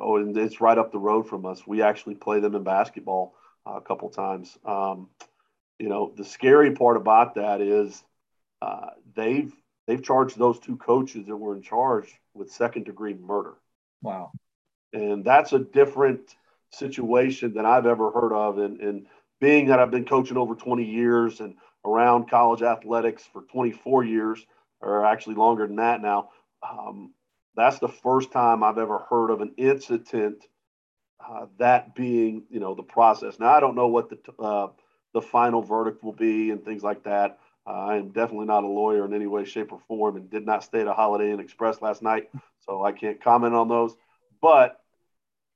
Oh, 0.00 0.16
and 0.16 0.36
it's 0.36 0.60
right 0.60 0.78
up 0.78 0.92
the 0.92 0.98
road 0.98 1.28
from 1.28 1.44
us. 1.44 1.66
We 1.66 1.82
actually 1.82 2.14
play 2.14 2.40
them 2.40 2.54
in 2.54 2.62
basketball 2.64 3.34
uh, 3.66 3.74
a 3.76 3.80
couple 3.82 4.08
times. 4.08 4.56
Um, 4.64 5.08
you 5.78 5.88
know, 5.88 6.12
the 6.16 6.24
scary 6.24 6.72
part 6.72 6.96
about 6.96 7.34
that 7.34 7.60
is 7.60 8.02
uh, 8.62 8.90
they've 9.14 9.52
they've 9.86 10.02
charged 10.02 10.38
those 10.38 10.58
two 10.58 10.76
coaches 10.76 11.26
that 11.26 11.36
were 11.36 11.54
in 11.54 11.62
charge 11.62 12.14
with 12.34 12.50
second 12.50 12.84
degree 12.84 13.14
murder. 13.14 13.54
Wow. 14.02 14.32
And 14.92 15.24
that's 15.24 15.52
a 15.52 15.58
different 15.58 16.34
situation 16.70 17.54
than 17.54 17.66
I've 17.66 17.86
ever 17.86 18.10
heard 18.10 18.32
of. 18.32 18.58
And, 18.58 18.80
and 18.80 19.06
being 19.40 19.66
that 19.66 19.78
I've 19.78 19.90
been 19.90 20.04
coaching 20.04 20.36
over 20.36 20.54
20 20.54 20.84
years 20.84 21.40
and 21.40 21.54
around 21.84 22.30
college 22.30 22.62
athletics 22.62 23.24
for 23.32 23.42
24 23.42 24.04
years, 24.04 24.44
or 24.80 25.04
actually 25.04 25.36
longer 25.36 25.66
than 25.66 25.76
that 25.76 26.00
now, 26.02 26.30
um, 26.68 27.12
that's 27.56 27.78
the 27.78 27.88
first 27.88 28.30
time 28.30 28.62
I've 28.62 28.78
ever 28.78 28.98
heard 29.10 29.30
of 29.30 29.40
an 29.40 29.54
incident 29.56 30.44
uh, 31.26 31.46
that 31.58 31.94
being, 31.94 32.44
you 32.50 32.60
know, 32.60 32.74
the 32.74 32.82
process. 32.82 33.38
Now 33.38 33.48
I 33.48 33.60
don't 33.60 33.74
know 33.74 33.88
what 33.88 34.10
the 34.10 34.18
uh, 34.42 34.68
the 35.14 35.22
final 35.22 35.62
verdict 35.62 36.02
will 36.02 36.12
be 36.12 36.50
and 36.50 36.64
things 36.64 36.82
like 36.82 37.04
that. 37.04 37.38
Uh, 37.66 37.72
I 37.72 37.96
am 37.96 38.10
definitely 38.10 38.46
not 38.46 38.64
a 38.64 38.68
lawyer 38.68 39.04
in 39.04 39.12
any 39.12 39.26
way, 39.26 39.44
shape, 39.44 39.72
or 39.72 39.80
form, 39.88 40.16
and 40.16 40.30
did 40.30 40.46
not 40.46 40.64
stay 40.64 40.80
at 40.80 40.86
a 40.86 40.92
Holiday 40.92 41.32
Inn 41.32 41.40
Express 41.40 41.82
last 41.82 42.02
night, 42.02 42.30
so 42.60 42.84
I 42.84 42.92
can't 42.92 43.20
comment 43.22 43.54
on 43.54 43.68
those. 43.68 43.96
But 44.40 44.80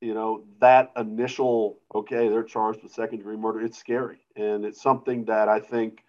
you 0.00 0.14
know 0.14 0.42
that 0.60 0.90
initial 0.96 1.78
okay, 1.94 2.28
they're 2.28 2.42
charged 2.42 2.82
with 2.82 2.92
second 2.92 3.18
degree 3.18 3.36
murder. 3.36 3.60
It's 3.60 3.78
scary, 3.78 4.18
and 4.36 4.64
it's 4.64 4.82
something 4.82 5.26
that 5.26 5.48
I 5.48 5.60
think 5.60 6.02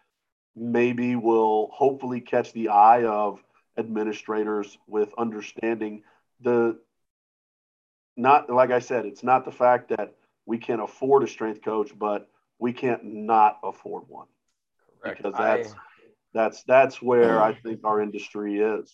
maybe 0.55 1.15
will 1.15 1.69
hopefully 1.73 2.21
catch 2.21 2.53
the 2.53 2.69
eye 2.69 3.03
of 3.03 3.43
administrators 3.77 4.77
with 4.87 5.09
understanding 5.17 6.03
the 6.41 6.77
not 8.15 8.49
like 8.49 8.71
I 8.71 8.79
said, 8.79 9.05
it's 9.05 9.23
not 9.23 9.45
the 9.45 9.51
fact 9.51 9.89
that 9.89 10.13
we 10.45 10.57
can't 10.57 10.81
afford 10.81 11.23
a 11.23 11.27
strength 11.27 11.63
coach, 11.63 11.91
but 11.97 12.29
we 12.59 12.73
can't 12.73 13.03
not 13.03 13.59
afford 13.63 14.03
one. 14.07 14.27
Correct. 15.01 15.17
Because 15.17 15.33
that's 15.37 15.73
I, 15.73 15.77
that's 16.33 16.63
that's 16.63 17.01
where 17.01 17.41
I 17.41 17.53
think 17.53 17.81
our 17.83 18.01
industry 18.01 18.59
is. 18.59 18.93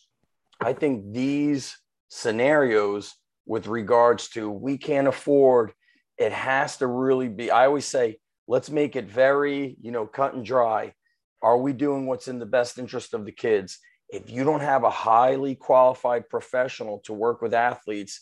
I 0.62 0.74
think 0.74 1.14
these 1.14 1.78
scenarios 2.10 3.14
with 3.46 3.68
regards 3.68 4.30
to 4.30 4.50
we 4.50 4.78
can't 4.78 5.08
afford 5.08 5.74
it 6.18 6.32
has 6.32 6.78
to 6.78 6.88
really 6.88 7.28
be 7.28 7.52
I 7.52 7.66
always 7.66 7.86
say 7.86 8.20
let's 8.48 8.70
make 8.70 8.96
it 8.96 9.06
very, 9.06 9.78
you 9.82 9.92
know, 9.92 10.06
cut 10.06 10.34
and 10.34 10.46
dry. 10.46 10.94
Are 11.42 11.58
we 11.58 11.74
doing 11.74 12.06
what's 12.06 12.28
in 12.28 12.40
the 12.40 12.46
best 12.46 12.78
interest 12.78 13.14
of 13.14 13.26
the 13.26 13.32
kids? 13.32 13.80
If 14.10 14.30
you 14.30 14.44
don't 14.44 14.62
have 14.62 14.84
a 14.84 14.90
highly 14.90 15.56
qualified 15.56 16.30
professional 16.30 17.00
to 17.06 17.14
work 17.14 17.42
with 17.42 17.54
athletes, 17.54 18.22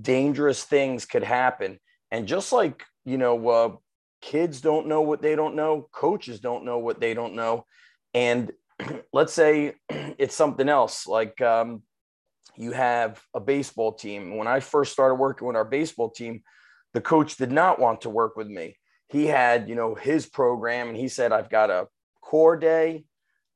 dangerous 0.00 0.64
things 0.64 1.04
could 1.04 1.24
happen. 1.24 1.78
And 2.10 2.26
just 2.26 2.52
like, 2.52 2.84
you 3.04 3.18
know, 3.18 3.48
uh, 3.48 3.76
kids 4.20 4.60
don't 4.60 4.86
know 4.86 5.00
what 5.00 5.22
they 5.22 5.36
don't 5.36 5.54
know 5.54 5.88
coaches 5.92 6.40
don't 6.40 6.64
know 6.64 6.78
what 6.78 7.00
they 7.00 7.14
don't 7.14 7.34
know 7.34 7.64
and 8.14 8.50
let's 9.12 9.32
say 9.32 9.74
it's 9.90 10.34
something 10.34 10.68
else 10.68 11.06
like 11.06 11.40
um, 11.40 11.82
you 12.56 12.72
have 12.72 13.20
a 13.34 13.40
baseball 13.40 13.92
team 13.92 14.36
when 14.36 14.48
i 14.48 14.60
first 14.60 14.92
started 14.92 15.14
working 15.14 15.46
with 15.46 15.56
our 15.56 15.64
baseball 15.64 16.10
team 16.10 16.42
the 16.94 17.00
coach 17.00 17.36
did 17.36 17.52
not 17.52 17.78
want 17.78 18.00
to 18.00 18.10
work 18.10 18.36
with 18.36 18.48
me 18.48 18.76
he 19.08 19.26
had 19.26 19.68
you 19.68 19.74
know 19.74 19.94
his 19.94 20.26
program 20.26 20.88
and 20.88 20.96
he 20.96 21.08
said 21.08 21.32
i've 21.32 21.50
got 21.50 21.70
a 21.70 21.86
core 22.28 22.56
day 22.56 23.04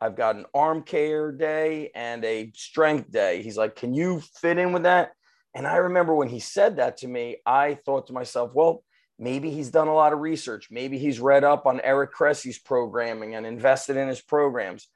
i've 0.01 0.17
got 0.17 0.37
an 0.37 0.47
arm 0.55 0.83
care 0.83 1.33
day 1.33 1.91
and 1.95 2.25
a 2.25 2.51
strength 2.55 3.11
day 3.11 3.43
he's 3.43 3.57
like 3.57 3.77
can 3.77 3.93
you 3.95 4.21
fit 4.41 4.59
in 4.59 4.73
with 4.73 4.85
that 4.85 5.13
and 5.55 5.67
i 5.67 5.77
remember 5.77 6.15
when 6.15 6.29
he 6.29 6.41
said 6.41 6.77
that 6.77 6.97
to 6.97 7.09
me 7.09 7.37
i 7.45 7.75
thought 7.85 8.07
to 8.07 8.13
myself 8.13 8.51
well 8.55 8.83
Maybe 9.23 9.51
he's 9.51 9.71
done 9.71 9.87
a 9.87 9.95
lot 9.95 10.13
of 10.13 10.19
research. 10.19 10.67
Maybe 10.69 10.99
he's 10.99 11.21
read 11.21 11.45
up 11.45 11.65
on 11.65 11.81
Eric 11.83 12.13
Cressey's 12.13 12.59
programming 12.59 13.37
and 13.37 13.47
invested 13.47 13.97
in 13.97 14.09
his 14.09 14.21
programs. 14.21 14.89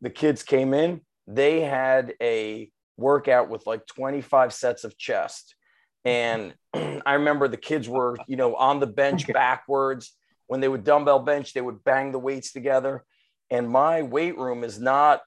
The 0.00 0.10
kids 0.10 0.44
came 0.44 0.74
in, 0.74 1.00
they 1.26 1.62
had 1.62 2.14
a 2.22 2.70
workout 2.96 3.48
with 3.48 3.66
like 3.66 3.84
25 3.86 4.52
sets 4.52 4.84
of 4.84 4.96
chest. 4.96 5.56
And 6.04 6.54
I 6.74 7.14
remember 7.14 7.48
the 7.48 7.56
kids 7.56 7.88
were, 7.88 8.16
you 8.28 8.36
know, 8.36 8.54
on 8.54 8.78
the 8.78 8.86
bench 8.86 9.26
backwards. 9.32 10.12
When 10.46 10.60
they 10.60 10.68
would 10.68 10.84
dumbbell 10.84 11.20
bench, 11.20 11.52
they 11.52 11.60
would 11.60 11.82
bang 11.82 12.12
the 12.12 12.18
weights 12.20 12.52
together. 12.52 13.02
And 13.50 13.68
my 13.68 14.02
weight 14.02 14.38
room 14.38 14.64
is 14.64 14.80
not, 14.80 15.22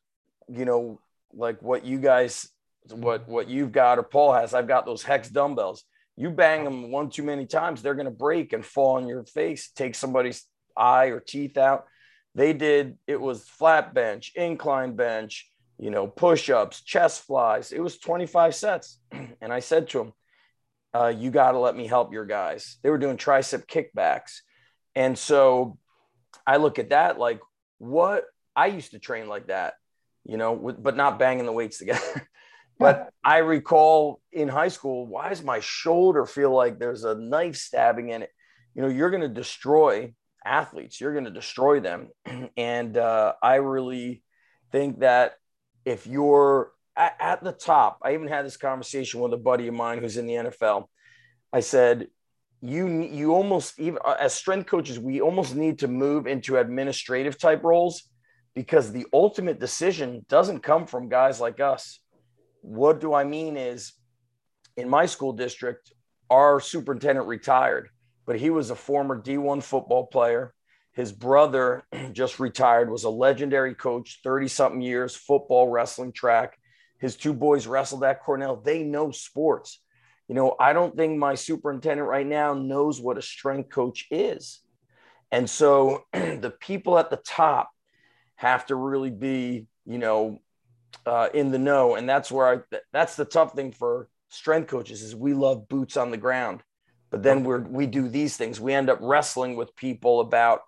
you 0.47 0.65
know, 0.65 0.99
like 1.33 1.61
what 1.61 1.85
you 1.85 1.99
guys, 1.99 2.49
what 2.89 3.27
what 3.27 3.47
you've 3.49 3.71
got 3.71 3.99
or 3.99 4.03
Paul 4.03 4.33
has. 4.33 4.53
I've 4.53 4.67
got 4.67 4.85
those 4.85 5.03
hex 5.03 5.29
dumbbells. 5.29 5.83
You 6.15 6.31
bang 6.31 6.63
them 6.63 6.91
one 6.91 7.09
too 7.09 7.23
many 7.23 7.45
times, 7.45 7.81
they're 7.81 7.93
going 7.93 8.05
to 8.05 8.11
break 8.11 8.51
and 8.53 8.65
fall 8.65 8.95
on 8.95 9.07
your 9.07 9.23
face, 9.23 9.69
take 9.69 9.93
somebody's 9.93 10.45
eye 10.75 11.07
or 11.07 11.19
teeth 11.19 11.57
out. 11.57 11.85
They 12.33 12.53
did. 12.53 12.97
It 13.07 13.21
was 13.21 13.43
flat 13.43 13.93
bench, 13.93 14.31
incline 14.35 14.95
bench, 14.95 15.49
you 15.77 15.91
know, 15.91 16.07
push 16.07 16.49
ups, 16.49 16.81
chest 16.81 17.23
flies. 17.23 17.71
It 17.71 17.79
was 17.79 17.97
25 17.97 18.55
sets. 18.55 18.99
And 19.41 19.53
I 19.53 19.59
said 19.59 19.89
to 19.89 20.01
him, 20.01 20.13
uh, 20.93 21.13
You 21.15 21.29
got 21.31 21.51
to 21.51 21.59
let 21.59 21.75
me 21.75 21.87
help 21.87 22.11
your 22.13 22.25
guys. 22.25 22.77
They 22.81 22.89
were 22.89 22.97
doing 22.97 23.17
tricep 23.17 23.67
kickbacks. 23.67 24.39
And 24.95 25.17
so 25.17 25.77
I 26.45 26.57
look 26.57 26.79
at 26.79 26.89
that 26.89 27.19
like, 27.19 27.39
what? 27.77 28.25
I 28.55 28.67
used 28.67 28.91
to 28.91 28.99
train 28.99 29.27
like 29.27 29.47
that, 29.47 29.75
you 30.25 30.37
know, 30.37 30.53
with, 30.53 30.81
but 30.81 30.95
not 30.95 31.19
banging 31.19 31.45
the 31.45 31.51
weights 31.51 31.77
together. 31.77 32.27
but 32.79 33.09
I 33.23 33.37
recall 33.37 34.19
in 34.31 34.47
high 34.47 34.67
school, 34.69 35.05
why 35.05 35.29
does 35.29 35.43
my 35.43 35.59
shoulder 35.59 36.25
feel 36.25 36.51
like 36.53 36.79
there's 36.79 37.03
a 37.03 37.15
knife 37.15 37.55
stabbing 37.55 38.09
in 38.09 38.23
it? 38.23 38.31
You 38.73 38.81
know, 38.81 38.89
you're 38.89 39.09
going 39.09 39.21
to 39.21 39.27
destroy 39.27 40.13
athletes, 40.43 40.99
you're 40.99 41.13
going 41.13 41.25
to 41.25 41.31
destroy 41.31 41.79
them. 41.79 42.09
and 42.57 42.97
uh, 42.97 43.33
I 43.41 43.55
really 43.55 44.23
think 44.71 44.99
that 44.99 45.35
if 45.85 46.07
you're 46.07 46.71
at, 46.95 47.15
at 47.19 47.43
the 47.43 47.51
top, 47.51 47.99
I 48.03 48.13
even 48.13 48.27
had 48.27 48.45
this 48.45 48.57
conversation 48.57 49.19
with 49.19 49.33
a 49.33 49.37
buddy 49.37 49.67
of 49.67 49.73
mine 49.73 49.99
who's 49.99 50.17
in 50.17 50.27
the 50.27 50.33
NFL. 50.33 50.85
I 51.53 51.61
said, 51.61 52.07
you 52.61 53.01
you 53.03 53.33
almost 53.33 53.79
even 53.79 53.99
uh, 54.03 54.15
as 54.19 54.33
strength 54.33 54.67
coaches, 54.67 54.99
we 54.99 55.21
almost 55.21 55.55
need 55.55 55.79
to 55.79 55.87
move 55.87 56.25
into 56.27 56.57
administrative 56.57 57.37
type 57.37 57.63
roles 57.63 58.09
because 58.55 58.91
the 58.91 59.05
ultimate 59.13 59.59
decision 59.59 60.25
doesn't 60.27 60.63
come 60.63 60.87
from 60.87 61.09
guys 61.09 61.39
like 61.39 61.59
us. 61.59 61.99
What 62.61 62.99
do 62.99 63.13
I 63.13 63.23
mean 63.23 63.55
is 63.55 63.93
in 64.75 64.89
my 64.89 65.05
school 65.05 65.33
district, 65.33 65.93
our 66.29 66.59
superintendent 66.59 67.27
retired, 67.27 67.89
but 68.25 68.39
he 68.39 68.49
was 68.49 68.71
a 68.71 68.75
former 68.75 69.21
D1 69.21 69.61
football 69.61 70.07
player. 70.07 70.53
His 70.93 71.11
brother 71.11 71.83
just 72.11 72.39
retired, 72.39 72.89
was 72.89 73.03
a 73.03 73.09
legendary 73.09 73.75
coach, 73.75 74.21
30 74.23 74.47
something 74.47 74.81
years, 74.81 75.15
football, 75.15 75.69
wrestling, 75.69 76.11
track. 76.11 76.57
His 76.99 77.15
two 77.15 77.33
boys 77.33 77.67
wrestled 77.67 78.03
at 78.03 78.23
Cornell. 78.23 78.55
They 78.55 78.81
know 78.81 79.11
sports. 79.11 79.79
You 80.27 80.35
know, 80.35 80.55
I 80.59 80.73
don't 80.73 80.95
think 80.95 81.17
my 81.17 81.35
superintendent 81.35 82.07
right 82.07 82.27
now 82.27 82.53
knows 82.53 82.99
what 82.99 83.17
a 83.17 83.21
strength 83.21 83.69
coach 83.69 84.07
is. 84.11 84.61
And 85.31 85.49
so 85.49 86.05
the 86.13 86.53
people 86.59 86.97
at 86.97 87.09
the 87.09 87.17
top 87.17 87.69
have 88.35 88.65
to 88.67 88.75
really 88.75 89.09
be, 89.09 89.67
you 89.85 89.97
know, 89.97 90.39
uh, 91.05 91.29
in 91.33 91.51
the 91.51 91.59
know. 91.59 91.95
And 91.95 92.07
that's 92.07 92.31
where 92.31 92.47
I, 92.71 92.77
that's 92.91 93.15
the 93.15 93.25
tough 93.25 93.53
thing 93.53 93.71
for 93.71 94.09
strength 94.29 94.67
coaches 94.67 95.01
is 95.01 95.15
we 95.15 95.33
love 95.33 95.69
boots 95.69 95.97
on 95.97 96.11
the 96.11 96.17
ground, 96.17 96.61
but 97.09 97.23
then 97.23 97.43
we're, 97.43 97.61
we 97.61 97.87
do 97.87 98.07
these 98.09 98.35
things. 98.35 98.59
We 98.59 98.73
end 98.73 98.89
up 98.89 98.99
wrestling 99.01 99.55
with 99.55 99.75
people 99.75 100.19
about 100.19 100.61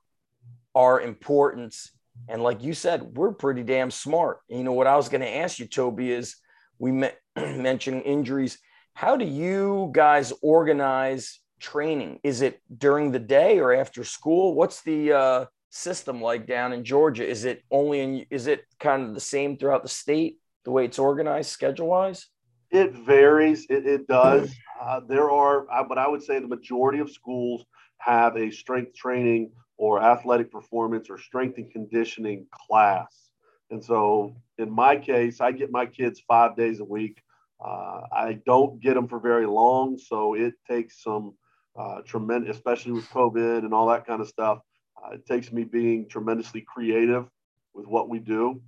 our 0.74 1.02
importance. 1.02 1.92
And 2.28 2.44
like 2.44 2.64
you 2.64 2.74
said, 2.74 3.18
we're 3.18 3.34
pretty 3.34 3.64
damn 3.64 3.92
smart. 3.92 4.40
You 4.48 4.64
know 4.64 4.74
what 4.74 4.88
I 4.88 4.96
was 4.96 5.10
going 5.10 5.22
to 5.22 5.36
ask 5.38 5.60
you, 5.60 5.66
Toby, 5.66 6.12
is 6.12 6.38
we 6.78 6.92
me- 6.92 7.10
mentioned 7.36 8.04
injuries. 8.04 8.58
How 9.00 9.16
do 9.16 9.24
you 9.24 9.92
guys 9.94 10.34
organize 10.42 11.40
training? 11.62 12.20
Is 12.22 12.42
it 12.42 12.60
during 12.78 13.14
the 13.14 13.20
day 13.20 13.58
or 13.60 13.74
after 13.74 14.04
school? 14.04 14.56
What's 14.56 14.82
the 14.82 15.14
uh, 15.14 15.46
system 15.70 16.22
like 16.22 16.46
down 16.46 16.74
in 16.74 16.84
Georgia? 16.84 17.26
Is 17.26 17.46
it 17.46 17.64
only 17.72 18.02
in? 18.02 18.26
Is 18.30 18.48
it 18.48 18.66
kind 18.78 19.04
of 19.04 19.14
the 19.14 19.22
same 19.22 19.56
throughout 19.56 19.84
the 19.84 19.88
state? 19.88 20.40
The 20.66 20.72
way 20.72 20.84
it's 20.84 21.00
organized, 21.00 21.50
schedule 21.50 21.88
wise. 21.88 22.28
It 22.72 22.92
varies. 22.92 23.68
It, 23.70 23.88
it 23.88 24.06
does. 24.06 24.54
Uh, 24.82 25.00
there 25.08 25.32
are, 25.32 25.66
but 25.88 25.98
I 25.98 26.06
would 26.06 26.22
say 26.22 26.42
the 26.42 26.50
majority 26.50 27.00
of 27.00 27.10
schools 27.10 27.64
have 28.00 28.36
a 28.36 28.52
strength 28.52 28.96
training 28.96 29.54
or 29.78 30.04
athletic 30.04 30.52
performance 30.52 31.10
or 31.10 31.18
strength 31.18 31.58
and 31.58 31.72
conditioning 31.72 32.48
class. 32.52 33.30
And 33.72 33.82
so 33.82 34.36
in 34.58 34.70
my 34.70 34.98
case, 34.98 35.40
I 35.40 35.54
get 35.54 35.72
my 35.72 35.86
kids 35.86 36.22
five 36.28 36.58
days 36.58 36.82
a 36.82 36.86
week. 36.86 37.24
Uh, 37.64 38.02
I 38.12 38.40
don't 38.46 38.82
get 38.82 38.94
them 38.94 39.08
for 39.08 39.20
very 39.20 39.46
long. 39.46 39.98
So 39.98 40.34
it 40.34 40.54
takes 40.70 41.04
some 41.04 41.36
uh, 41.78 42.02
tremendous, 42.06 42.56
especially 42.56 42.94
with 42.94 43.10
COVID 43.10 43.60
and 43.60 43.74
all 43.74 43.88
that 43.88 44.06
kind 44.06 44.22
of 44.22 44.28
stuff. 44.28 44.60
Uh, 44.98 45.16
it 45.16 45.26
takes 45.26 45.52
me 45.52 45.64
being 45.64 46.08
tremendously 46.08 46.62
creative 46.62 47.26
with 47.74 47.86
what 47.86 48.10
we 48.10 48.20
do 48.20 48.62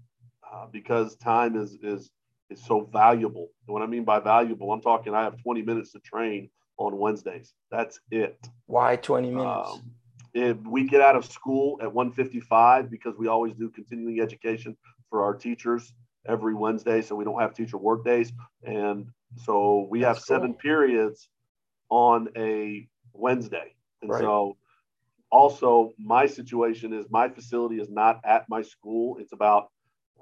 uh, 0.52 0.66
because 0.72 1.16
time 1.16 1.56
is, 1.56 1.78
is, 1.82 2.10
is 2.50 2.64
so 2.64 2.90
valuable. 2.92 3.50
And 3.68 3.74
what 3.74 3.82
I 3.82 3.88
mean 3.88 4.04
by 4.04 4.20
valuable, 4.20 4.72
I'm 4.72 4.82
talking 4.82 5.14
I 5.14 5.24
have 5.24 5.42
20 5.42 5.62
minutes 5.62 5.92
to 5.94 6.00
train 6.00 6.50
on 6.78 6.98
Wednesdays. 6.98 7.54
That's 7.70 8.00
it. 8.12 8.38
Why 8.66 8.96
20 8.98 9.32
minutes? 9.32 9.70
Um, 9.72 9.92
if 10.34 10.58
we 10.66 10.88
get 10.88 11.02
out 11.02 11.16
of 11.16 11.26
school 11.26 11.78
at 11.82 11.92
155 11.92 12.90
because 12.90 13.16
we 13.18 13.28
always 13.28 13.54
do 13.54 13.70
continuing 13.70 14.22
education 14.22 14.78
for 15.10 15.24
our 15.24 15.34
teachers 15.34 15.94
every 16.28 16.54
Wednesday, 16.54 17.02
so 17.02 17.16
we 17.16 17.24
don't 17.24 17.40
have 17.40 17.54
teacher 17.54 17.78
work 17.78 18.06
days, 18.06 18.32
and 18.64 19.08
so 19.44 19.88
we 19.90 20.02
That's 20.02 20.08
have 20.08 20.18
cool. 20.18 20.36
seven 20.36 20.54
periods 20.54 21.30
on 21.90 22.30
a 22.36 22.88
Wednesday, 23.14 23.74
and 24.02 24.12
right. 24.12 24.22
so 24.22 24.58
also 25.32 25.94
my 25.98 26.28
situation 26.28 26.94
is 26.94 27.06
my 27.10 27.30
facility 27.30 27.80
is 27.80 27.90
not 27.90 28.22
at 28.24 28.48
my 28.50 28.62
school; 28.62 29.18
it's 29.20 29.34
about 29.34 29.70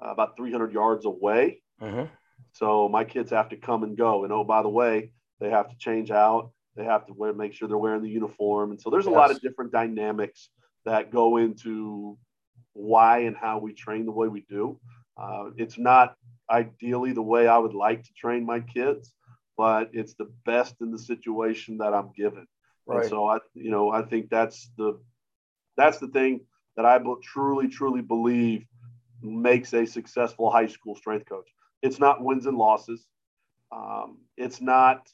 uh, 0.02 0.08
about 0.10 0.36
300 0.36 0.72
yards 0.72 1.04
away. 1.04 1.62
Mm-hmm. 1.80 2.04
So 2.52 2.88
my 2.88 3.04
kids 3.04 3.30
have 3.30 3.50
to 3.50 3.56
come 3.56 3.82
and 3.82 3.96
go, 3.96 4.24
and 4.24 4.32
oh 4.32 4.44
by 4.44 4.62
the 4.62 4.68
way, 4.68 5.12
they 5.40 5.50
have 5.50 5.68
to 5.68 5.76
change 5.76 6.10
out 6.10 6.52
they 6.76 6.84
have 6.84 7.06
to 7.06 7.12
wear, 7.12 7.32
make 7.32 7.52
sure 7.52 7.68
they're 7.68 7.78
wearing 7.78 8.02
the 8.02 8.08
uniform. 8.10 8.70
And 8.70 8.80
so 8.80 8.90
there's 8.90 9.06
a 9.06 9.10
yes. 9.10 9.16
lot 9.16 9.30
of 9.30 9.40
different 9.40 9.72
dynamics 9.72 10.50
that 10.84 11.10
go 11.10 11.36
into 11.36 12.16
why 12.72 13.20
and 13.20 13.36
how 13.36 13.58
we 13.58 13.74
train 13.74 14.06
the 14.06 14.12
way 14.12 14.28
we 14.28 14.46
do. 14.48 14.78
Uh, 15.16 15.50
it's 15.56 15.78
not 15.78 16.16
ideally 16.50 17.12
the 17.12 17.22
way 17.22 17.46
I 17.46 17.58
would 17.58 17.74
like 17.74 18.02
to 18.04 18.12
train 18.14 18.44
my 18.44 18.60
kids, 18.60 19.14
but 19.56 19.90
it's 19.92 20.14
the 20.14 20.30
best 20.44 20.76
in 20.80 20.90
the 20.90 20.98
situation 20.98 21.78
that 21.78 21.94
I'm 21.94 22.12
given. 22.16 22.46
Right. 22.86 23.02
And 23.02 23.10
so 23.10 23.26
I, 23.26 23.38
you 23.54 23.70
know, 23.70 23.90
I 23.90 24.02
think 24.02 24.30
that's 24.30 24.70
the 24.76 24.98
that's 25.76 25.98
the 25.98 26.08
thing 26.08 26.40
that 26.76 26.84
I 26.84 26.98
truly, 27.22 27.68
truly 27.68 28.02
believe 28.02 28.64
makes 29.22 29.72
a 29.74 29.86
successful 29.86 30.50
high 30.50 30.66
school 30.66 30.94
strength 30.94 31.28
coach. 31.28 31.48
It's 31.82 31.98
not 31.98 32.22
wins 32.22 32.46
and 32.46 32.56
losses. 32.56 33.06
Um, 33.72 34.18
it's 34.36 34.60
not 34.60 35.08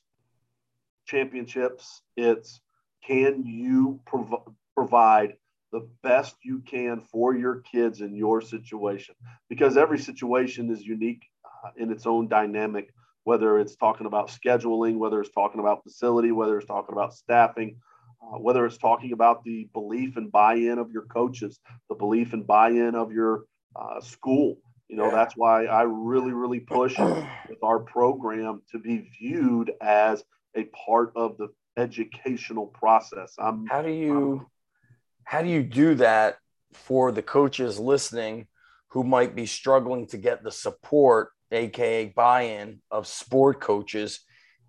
championships. 1.06 2.02
It's 2.16 2.60
can 3.04 3.44
you 3.46 4.00
prov- 4.06 4.54
provide 4.74 5.36
the 5.72 5.88
best 6.02 6.36
you 6.42 6.60
can 6.60 7.00
for 7.00 7.34
your 7.34 7.60
kids 7.60 8.00
in 8.00 8.14
your 8.14 8.40
situation? 8.40 9.14
Because 9.48 9.76
every 9.76 9.98
situation 9.98 10.70
is 10.70 10.82
unique 10.82 11.22
uh, 11.44 11.70
in 11.76 11.90
its 11.90 12.06
own 12.06 12.28
dynamic, 12.28 12.92
whether 13.24 13.58
it's 13.58 13.76
talking 13.76 14.06
about 14.06 14.28
scheduling, 14.28 14.98
whether 14.98 15.20
it's 15.20 15.30
talking 15.30 15.60
about 15.60 15.82
facility, 15.82 16.32
whether 16.32 16.58
it's 16.58 16.66
talking 16.66 16.94
about 16.94 17.14
staffing. 17.14 17.76
Uh, 18.22 18.38
whether 18.38 18.64
it's 18.64 18.78
talking 18.78 19.12
about 19.12 19.44
the 19.44 19.68
belief 19.74 20.16
and 20.16 20.32
buy-in 20.32 20.78
of 20.78 20.90
your 20.90 21.02
coaches, 21.02 21.60
the 21.90 21.94
belief 21.94 22.32
and 22.32 22.46
buy-in 22.46 22.94
of 22.94 23.12
your 23.12 23.42
uh, 23.76 24.00
school, 24.00 24.56
you 24.88 24.96
know, 24.96 25.06
yeah. 25.06 25.10
that's 25.10 25.36
why 25.36 25.66
I 25.66 25.82
really, 25.82 26.32
really 26.32 26.60
push 26.60 26.96
with 26.98 27.62
our 27.62 27.80
program 27.80 28.62
to 28.72 28.78
be 28.78 29.10
viewed 29.20 29.72
as 29.80 30.22
a 30.54 30.64
part 30.64 31.12
of 31.16 31.36
the 31.36 31.48
educational 31.76 32.66
process. 32.66 33.34
I'm, 33.38 33.66
how 33.66 33.82
do 33.82 33.90
you 33.90 34.46
how 35.26 35.42
do 35.42 35.48
you 35.48 35.64
do 35.64 35.96
that 35.96 36.38
for 36.72 37.10
the 37.10 37.20
coaches 37.20 37.80
listening 37.80 38.46
who 38.90 39.02
might 39.02 39.34
be 39.34 39.44
struggling 39.44 40.06
to 40.06 40.16
get 40.16 40.44
the 40.44 40.52
support, 40.52 41.30
aka 41.50 42.06
buy-in 42.06 42.80
of 42.92 43.08
sport 43.08 43.60
coaches? 43.60 44.20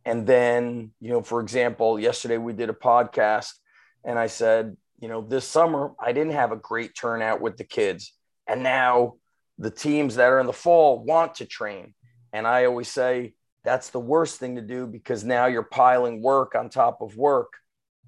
And 0.04 0.26
then, 0.26 0.92
you 1.00 1.10
know, 1.10 1.22
for 1.22 1.42
example, 1.42 2.00
yesterday 2.00 2.38
we 2.38 2.54
did 2.54 2.72
a 2.72 2.74
podcast 2.74 3.52
and 4.04 4.18
I 4.18 4.26
said, 4.26 4.76
you 5.00 5.08
know, 5.08 5.22
this 5.22 5.48
summer 5.48 5.94
I 6.00 6.12
didn't 6.12 6.34
have 6.34 6.52
a 6.52 6.58
great 6.58 6.96
turnout 6.96 7.40
with 7.40 7.58
the 7.58 7.64
kids. 7.64 8.14
And 8.48 8.64
now 8.64 9.14
the 9.60 9.70
teams 9.70 10.16
that 10.16 10.30
are 10.30 10.40
in 10.40 10.48
the 10.48 10.54
fall 10.54 11.04
want 11.04 11.36
to 11.36 11.46
train. 11.46 11.94
And 12.34 12.48
I 12.48 12.66
always 12.66 12.88
say, 12.88 13.36
that's 13.64 13.92
the 13.92 14.00
worst 14.00 14.40
thing 14.40 14.56
to 14.56 14.64
do 14.64 14.88
because 14.88 15.24
now 15.24 15.46
you're 15.46 15.62
piling 15.62 16.24
work 16.24 16.56
on 16.56 16.72
top 16.72 17.02
of 17.02 17.16
work 17.16 17.54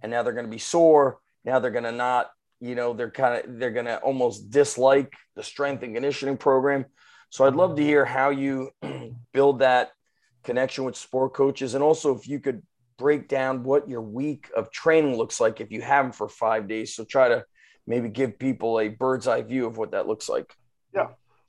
and 0.02 0.12
now 0.12 0.24
they're 0.24 0.34
going 0.34 0.48
to 0.48 0.52
be 0.52 0.58
sore 0.58 1.20
now 1.46 1.60
they're 1.60 1.72
going 1.72 1.84
to 1.84 1.92
not 1.92 2.32
you 2.60 2.76
know 2.76 2.94
they're 2.94 3.12
kind 3.12 3.44
of 3.44 3.60
they're 3.60 3.72
going 3.72 3.86
to 3.86 3.98
almost 4.00 4.50
dislike 4.50 5.14
the 5.36 5.44
strength 5.44 5.84
and 5.84 5.94
conditioning 5.96 6.38
program 6.38 6.86
So 7.30 7.46
I'd 7.46 7.56
love 7.56 7.76
to 7.76 7.84
hear 7.84 8.06
how 8.06 8.30
you 8.30 8.72
build 9.34 9.60
that 9.60 9.92
connection 10.44 10.84
with 10.84 10.96
sport 10.96 11.34
coaches, 11.34 11.74
and 11.76 11.84
also 11.84 12.16
if 12.16 12.28
you 12.28 12.40
could 12.40 12.62
break 12.98 13.28
down 13.28 13.64
what 13.64 13.88
your 13.88 14.02
week 14.02 14.50
of 14.56 14.72
training 14.72 15.16
looks 15.16 15.40
like 15.40 15.62
if 15.62 15.72
you 15.72 15.82
have 15.82 16.06
them 16.06 16.12
for 16.12 16.28
five 16.28 16.68
days. 16.68 16.96
So 16.96 17.06
try 17.06 17.30
to 17.30 17.46
maybe 17.88 18.10
give 18.10 18.38
people 18.38 18.80
a 18.80 18.90
bird's 18.90 19.28
eye 19.28 19.42
view 19.42 19.66
of 19.66 19.78
what 19.78 19.92
that 19.92 20.08
looks 20.08 20.28
like. 20.28 20.54
Yeah. 20.94 21.08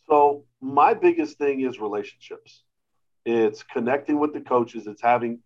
So 0.09 0.45
my 0.61 0.95
biggest 0.95 1.39
thing 1.39 1.61
is 1.63 1.81
relationships. 1.81 2.63
It's 3.27 3.63
connecting 3.63 4.19
with 4.19 4.33
the 4.33 4.41
coaches. 4.41 4.87
It's 4.87 5.03
having 5.03 5.41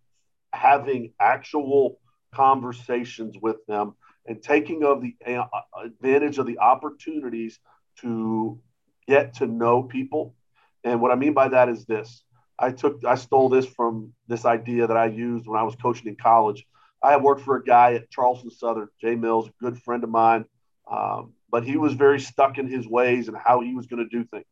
having 0.53 1.11
actual 1.19 1.99
conversations 2.33 3.35
with 3.41 3.57
them 3.67 3.95
and 4.27 4.41
taking 4.41 4.83
of 4.83 5.01
the 5.01 5.15
uh, 5.25 5.45
advantage 5.83 6.37
of 6.37 6.45
the 6.45 6.59
opportunities 6.59 7.59
to 8.01 8.59
get 9.07 9.35
to 9.35 9.47
know 9.47 9.83
people. 9.83 10.35
And 10.83 11.01
what 11.01 11.11
I 11.11 11.15
mean 11.15 11.33
by 11.33 11.49
that 11.49 11.69
is 11.69 11.85
this 11.85 12.23
I 12.57 12.71
took, 12.71 13.03
I 13.05 13.15
stole 13.15 13.49
this 13.49 13.65
from 13.65 14.13
this 14.27 14.45
idea 14.45 14.87
that 14.87 14.97
I 14.97 15.07
used 15.07 15.47
when 15.47 15.59
I 15.59 15.63
was 15.63 15.75
coaching 15.75 16.07
in 16.07 16.15
college. 16.15 16.65
I 17.03 17.11
had 17.11 17.21
worked 17.21 17.41
for 17.41 17.57
a 17.57 17.63
guy 17.63 17.93
at 17.93 18.09
Charleston 18.09 18.49
Southern, 18.49 18.87
Jay 18.99 19.15
Mills, 19.15 19.47
a 19.47 19.63
good 19.63 19.81
friend 19.81 20.03
of 20.03 20.09
mine, 20.09 20.45
um, 20.89 21.33
but 21.51 21.63
he 21.63 21.77
was 21.77 21.93
very 21.93 22.19
stuck 22.19 22.57
in 22.57 22.67
his 22.67 22.87
ways 22.87 23.27
and 23.27 23.37
how 23.37 23.59
he 23.61 23.75
was 23.75 23.85
going 23.85 24.03
to 24.03 24.09
do 24.09 24.23
things. 24.25 24.45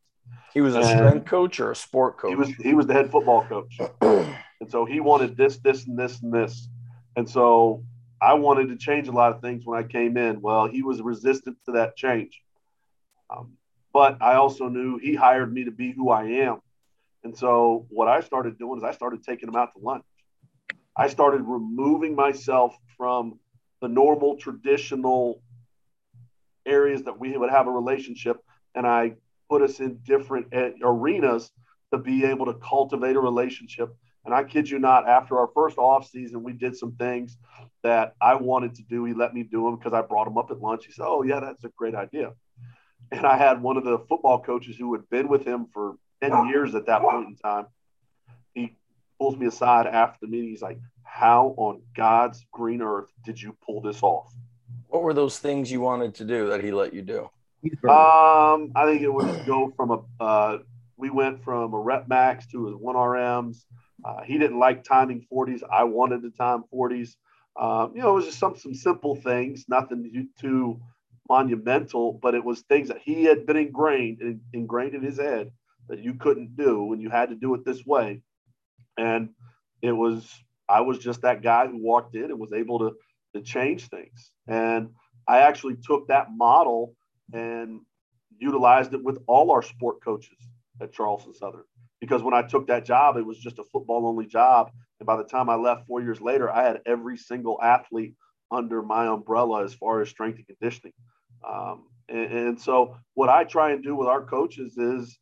He 0.52 0.60
was 0.60 0.74
a 0.74 0.78
and 0.78 0.86
strength 0.86 1.26
coach 1.26 1.58
or 1.60 1.72
a 1.72 1.76
sport 1.76 2.18
coach. 2.18 2.30
He 2.30 2.36
was 2.36 2.48
he 2.48 2.74
was 2.74 2.86
the 2.86 2.94
head 2.94 3.10
football 3.10 3.44
coach, 3.44 3.78
and 4.00 4.70
so 4.70 4.84
he 4.84 5.00
wanted 5.00 5.36
this, 5.36 5.58
this, 5.58 5.86
and 5.86 5.98
this, 5.98 6.22
and 6.22 6.32
this, 6.32 6.68
and 7.16 7.28
so 7.28 7.84
I 8.24 8.32
wanted 8.32 8.68
to 8.70 8.76
change 8.76 9.08
a 9.08 9.12
lot 9.12 9.34
of 9.34 9.42
things 9.42 9.66
when 9.66 9.78
I 9.78 9.86
came 9.86 10.16
in. 10.16 10.40
Well, 10.40 10.66
he 10.66 10.82
was 10.82 11.02
resistant 11.02 11.58
to 11.66 11.72
that 11.72 11.94
change. 11.94 12.40
Um, 13.28 13.52
but 13.92 14.16
I 14.22 14.36
also 14.36 14.68
knew 14.68 14.96
he 14.96 15.14
hired 15.14 15.52
me 15.52 15.64
to 15.64 15.70
be 15.70 15.92
who 15.92 16.08
I 16.08 16.24
am. 16.24 16.60
And 17.22 17.36
so 17.36 17.86
what 17.90 18.08
I 18.08 18.20
started 18.20 18.58
doing 18.58 18.78
is 18.78 18.82
I 18.82 18.92
started 18.92 19.22
taking 19.22 19.50
him 19.50 19.56
out 19.56 19.74
to 19.74 19.84
lunch. 19.84 20.04
I 20.96 21.08
started 21.08 21.42
removing 21.42 22.14
myself 22.14 22.74
from 22.96 23.38
the 23.82 23.88
normal 23.88 24.38
traditional 24.38 25.42
areas 26.64 27.02
that 27.02 27.20
we 27.20 27.36
would 27.36 27.50
have 27.50 27.66
a 27.66 27.70
relationship 27.70 28.38
and 28.74 28.86
I 28.86 29.16
put 29.50 29.60
us 29.60 29.80
in 29.80 29.98
different 30.02 30.46
arenas 30.82 31.50
to 31.92 31.98
be 31.98 32.24
able 32.24 32.46
to 32.46 32.54
cultivate 32.54 33.16
a 33.16 33.20
relationship. 33.20 33.94
And 34.24 34.32
I 34.34 34.44
kid 34.44 34.70
you 34.70 34.78
not, 34.78 35.06
after 35.06 35.38
our 35.38 35.48
first 35.54 35.76
off 35.76 36.08
season, 36.08 36.42
we 36.42 36.54
did 36.54 36.74
some 36.74 36.92
things 36.92 37.36
that 37.84 38.14
I 38.20 38.34
wanted 38.34 38.74
to 38.76 38.82
do. 38.82 39.04
He 39.04 39.14
let 39.14 39.32
me 39.34 39.44
do 39.44 39.64
them 39.64 39.76
because 39.76 39.92
I 39.92 40.02
brought 40.02 40.26
him 40.26 40.36
up 40.36 40.50
at 40.50 40.60
lunch. 40.60 40.86
He 40.86 40.92
said, 40.92 41.04
"Oh 41.06 41.22
yeah, 41.22 41.40
that's 41.40 41.62
a 41.64 41.70
great 41.76 41.94
idea." 41.94 42.32
And 43.12 43.24
I 43.26 43.36
had 43.36 43.62
one 43.62 43.76
of 43.76 43.84
the 43.84 43.98
football 44.08 44.40
coaches 44.40 44.76
who 44.76 44.92
had 44.94 45.08
been 45.10 45.28
with 45.28 45.46
him 45.46 45.66
for 45.72 45.96
10 46.22 46.48
years 46.48 46.74
at 46.74 46.86
that 46.86 47.02
point 47.02 47.28
in 47.28 47.36
time. 47.36 47.66
He 48.54 48.76
pulls 49.18 49.36
me 49.36 49.46
aside 49.46 49.86
after 49.86 50.18
the 50.22 50.26
meeting. 50.26 50.50
He's 50.50 50.62
like, 50.62 50.78
How 51.02 51.54
on 51.56 51.82
God's 51.94 52.44
green 52.52 52.82
earth 52.82 53.12
did 53.24 53.40
you 53.40 53.56
pull 53.64 53.80
this 53.80 54.02
off? 54.02 54.32
What 54.88 55.02
were 55.02 55.14
those 55.14 55.38
things 55.38 55.70
you 55.70 55.80
wanted 55.80 56.14
to 56.16 56.24
do 56.24 56.48
that 56.48 56.62
he 56.62 56.72
let 56.72 56.94
you 56.94 57.02
do? 57.02 57.28
Um, 57.88 58.72
I 58.74 58.84
think 58.84 59.02
it 59.02 59.12
would 59.12 59.46
go 59.46 59.72
from 59.76 59.90
a, 59.90 60.22
uh, 60.22 60.58
we 60.96 61.10
went 61.10 61.42
from 61.42 61.72
a 61.72 61.78
rep 61.78 62.08
max 62.08 62.46
to 62.48 62.68
a 62.68 62.76
one 62.76 62.94
RMs. 62.94 63.64
Uh, 64.04 64.22
he 64.22 64.38
didn't 64.38 64.58
like 64.58 64.84
timing 64.84 65.26
40s. 65.32 65.62
I 65.70 65.84
wanted 65.84 66.22
to 66.22 66.30
time 66.30 66.64
40s. 66.72 67.16
Um, 67.56 67.92
you 67.94 68.02
know, 68.02 68.10
it 68.10 68.14
was 68.14 68.24
just 68.26 68.38
some, 68.38 68.56
some 68.56 68.74
simple 68.74 69.14
things, 69.14 69.66
nothing 69.68 70.28
too 70.40 70.80
monumental, 71.28 72.18
but 72.20 72.34
it 72.34 72.44
was 72.44 72.60
things 72.62 72.88
that 72.88 73.00
he 73.02 73.24
had 73.24 73.46
been 73.46 73.56
ingrained 73.56 74.40
ingrained 74.52 74.94
in 74.94 75.02
his 75.02 75.18
head 75.18 75.50
that 75.88 76.00
you 76.00 76.14
couldn't 76.14 76.56
do 76.56 76.92
and 76.92 77.00
you 77.00 77.10
had 77.10 77.28
to 77.28 77.34
do 77.34 77.54
it 77.54 77.64
this 77.64 77.84
way. 77.84 78.22
And 78.98 79.30
it 79.82 79.92
was, 79.92 80.28
I 80.68 80.80
was 80.80 80.98
just 80.98 81.22
that 81.22 81.42
guy 81.42 81.66
who 81.66 81.82
walked 81.82 82.14
in 82.14 82.24
and 82.24 82.38
was 82.38 82.52
able 82.52 82.78
to, 82.80 82.92
to 83.34 83.42
change 83.42 83.88
things. 83.88 84.30
And 84.48 84.90
I 85.28 85.40
actually 85.40 85.76
took 85.76 86.08
that 86.08 86.28
model 86.30 86.94
and 87.32 87.80
utilized 88.38 88.94
it 88.94 89.02
with 89.02 89.18
all 89.26 89.50
our 89.50 89.62
sport 89.62 90.02
coaches 90.02 90.38
at 90.80 90.92
Charleston 90.92 91.34
Southern. 91.34 91.64
Because 92.00 92.22
when 92.22 92.34
I 92.34 92.42
took 92.42 92.66
that 92.68 92.84
job, 92.84 93.16
it 93.16 93.24
was 93.24 93.38
just 93.38 93.58
a 93.58 93.64
football 93.64 94.06
only 94.06 94.26
job. 94.26 94.70
And 95.00 95.06
by 95.06 95.16
the 95.16 95.24
time 95.24 95.50
I 95.50 95.56
left 95.56 95.86
four 95.86 96.02
years 96.02 96.20
later, 96.20 96.50
I 96.50 96.62
had 96.62 96.80
every 96.86 97.16
single 97.16 97.60
athlete 97.62 98.14
under 98.50 98.82
my 98.82 99.06
umbrella 99.06 99.64
as 99.64 99.74
far 99.74 100.00
as 100.00 100.08
strength 100.08 100.38
and 100.38 100.46
conditioning. 100.46 100.92
Um, 101.48 101.86
and, 102.08 102.32
and, 102.32 102.60
so, 102.60 102.96
what 103.14 103.28
I 103.28 103.44
try 103.44 103.72
and 103.72 103.82
do 103.82 103.96
with 103.96 104.08
our 104.08 104.22
coaches 104.22 104.78
is 104.78 105.18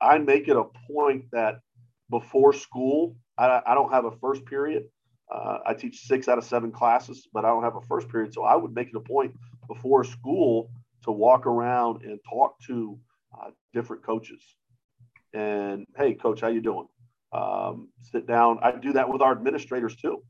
I 0.00 0.18
make 0.18 0.48
it 0.48 0.56
a 0.56 0.64
point 0.90 1.24
that 1.32 1.60
before 2.08 2.52
school, 2.52 3.16
I, 3.38 3.60
I 3.66 3.74
don't 3.74 3.92
have 3.92 4.04
a 4.04 4.12
first 4.12 4.44
period. 4.44 4.84
Uh, 5.32 5.58
I 5.64 5.74
teach 5.74 6.06
six 6.06 6.28
out 6.28 6.38
of 6.38 6.44
seven 6.44 6.72
classes, 6.72 7.28
but 7.32 7.44
I 7.44 7.48
don't 7.48 7.62
have 7.62 7.76
a 7.76 7.82
first 7.82 8.08
period. 8.08 8.34
So 8.34 8.42
I 8.42 8.56
would 8.56 8.74
make 8.74 8.88
it 8.88 8.96
a 8.96 9.00
point 9.00 9.32
before 9.68 10.02
school 10.02 10.70
to 11.04 11.12
walk 11.12 11.46
around 11.46 12.02
and 12.02 12.18
talk 12.28 12.56
to 12.66 12.98
uh, 13.38 13.50
different 13.72 14.04
coaches. 14.04 14.42
And 15.32 15.86
hey, 15.96 16.14
coach, 16.14 16.40
how 16.40 16.48
you 16.48 16.60
doing? 16.60 16.88
Um, 17.32 17.88
sit 18.02 18.26
down. 18.26 18.58
I 18.62 18.72
do 18.72 18.92
that 18.94 19.08
with 19.08 19.22
our 19.22 19.32
administrators 19.32 19.96
too, 19.96 20.22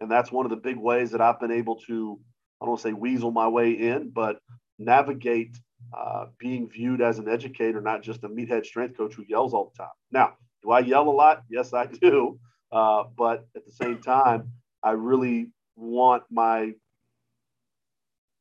and 0.00 0.10
that's 0.10 0.30
one 0.30 0.46
of 0.46 0.50
the 0.50 0.56
big 0.56 0.76
ways 0.76 1.10
that 1.12 1.20
I've 1.20 1.40
been 1.40 1.52
able 1.52 1.76
to. 1.86 2.18
I 2.60 2.64
don't 2.64 2.70
want 2.70 2.80
to 2.82 2.88
say 2.88 2.92
weasel 2.92 3.30
my 3.30 3.48
way 3.48 3.72
in, 3.72 4.10
but 4.10 4.38
navigate 4.78 5.56
uh, 5.96 6.26
being 6.38 6.68
viewed 6.68 7.00
as 7.00 7.18
an 7.18 7.28
educator, 7.28 7.80
not 7.80 8.02
just 8.02 8.24
a 8.24 8.28
meathead 8.28 8.64
strength 8.66 8.96
coach 8.96 9.14
who 9.14 9.24
yells 9.28 9.54
all 9.54 9.72
the 9.72 9.82
time. 9.82 9.92
Now, 10.10 10.34
do 10.62 10.70
I 10.70 10.80
yell 10.80 11.08
a 11.08 11.10
lot? 11.10 11.42
Yes, 11.50 11.72
I 11.72 11.86
do. 11.86 12.38
Uh, 12.72 13.04
but 13.16 13.46
at 13.54 13.64
the 13.64 13.72
same 13.72 14.00
time, 14.00 14.50
I 14.82 14.92
really 14.92 15.48
want 15.76 16.24
my 16.30 16.72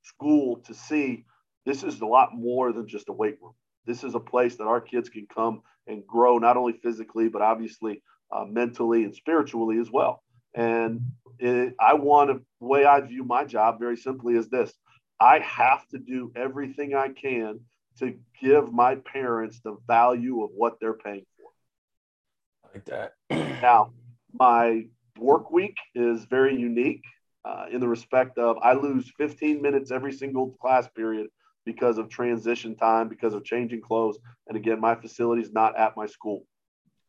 school 0.03 0.57
to 0.65 0.73
see 0.73 1.25
this 1.65 1.83
is 1.83 2.01
a 2.01 2.05
lot 2.05 2.33
more 2.33 2.71
than 2.71 2.87
just 2.87 3.09
a 3.09 3.13
weight 3.13 3.37
room. 3.41 3.53
This 3.85 4.03
is 4.03 4.15
a 4.15 4.19
place 4.19 4.55
that 4.55 4.65
our 4.65 4.81
kids 4.81 5.09
can 5.09 5.27
come 5.33 5.61
and 5.87 6.05
grow, 6.05 6.37
not 6.37 6.57
only 6.57 6.73
physically, 6.73 7.29
but 7.29 7.41
obviously 7.41 8.01
uh, 8.31 8.45
mentally 8.45 9.03
and 9.03 9.15
spiritually 9.15 9.79
as 9.79 9.91
well. 9.91 10.23
And 10.53 11.01
it, 11.39 11.75
I 11.79 11.93
want 11.93 12.29
to, 12.29 12.41
the 12.59 12.67
way 12.67 12.85
I 12.85 13.01
view 13.01 13.23
my 13.23 13.43
job 13.45 13.79
very 13.79 13.97
simply 13.97 14.35
is 14.35 14.49
this 14.49 14.73
I 15.19 15.39
have 15.39 15.87
to 15.89 15.97
do 15.97 16.31
everything 16.35 16.95
I 16.95 17.09
can 17.09 17.61
to 17.99 18.17
give 18.41 18.73
my 18.73 18.95
parents 18.95 19.61
the 19.63 19.77
value 19.87 20.43
of 20.43 20.51
what 20.53 20.79
they're 20.79 20.93
paying 20.93 21.25
for. 21.37 22.71
Like 22.73 22.85
that. 22.85 23.13
now, 23.61 23.93
my 24.33 24.87
work 25.17 25.51
week 25.51 25.77
is 25.93 26.25
very 26.25 26.57
unique 26.57 27.03
uh, 27.45 27.65
in 27.71 27.79
the 27.79 27.87
respect 27.87 28.37
of 28.37 28.57
I 28.61 28.73
lose 28.73 29.11
15 29.17 29.61
minutes 29.61 29.91
every 29.91 30.11
single 30.11 30.51
class 30.61 30.87
period 30.89 31.27
because 31.65 31.97
of 31.97 32.09
transition 32.09 32.75
time, 32.75 33.09
because 33.09 33.33
of 33.33 33.43
changing 33.43 33.81
clothes. 33.81 34.17
And 34.47 34.57
again, 34.57 34.79
my 34.79 34.95
facility 34.95 35.41
is 35.41 35.51
not 35.51 35.77
at 35.77 35.97
my 35.97 36.05
school. 36.05 36.45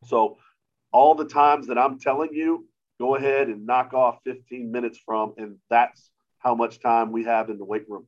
So, 0.05 0.37
all 0.91 1.15
the 1.15 1.25
times 1.25 1.67
that 1.67 1.77
I'm 1.77 1.99
telling 1.99 2.33
you, 2.33 2.67
go 2.99 3.15
ahead 3.15 3.47
and 3.47 3.65
knock 3.65 3.93
off 3.93 4.19
15 4.23 4.71
minutes 4.71 4.99
from, 5.05 5.33
and 5.37 5.57
that's 5.69 6.11
how 6.39 6.55
much 6.55 6.79
time 6.79 7.11
we 7.11 7.23
have 7.25 7.49
in 7.49 7.57
the 7.57 7.65
weight 7.65 7.85
room. 7.89 8.07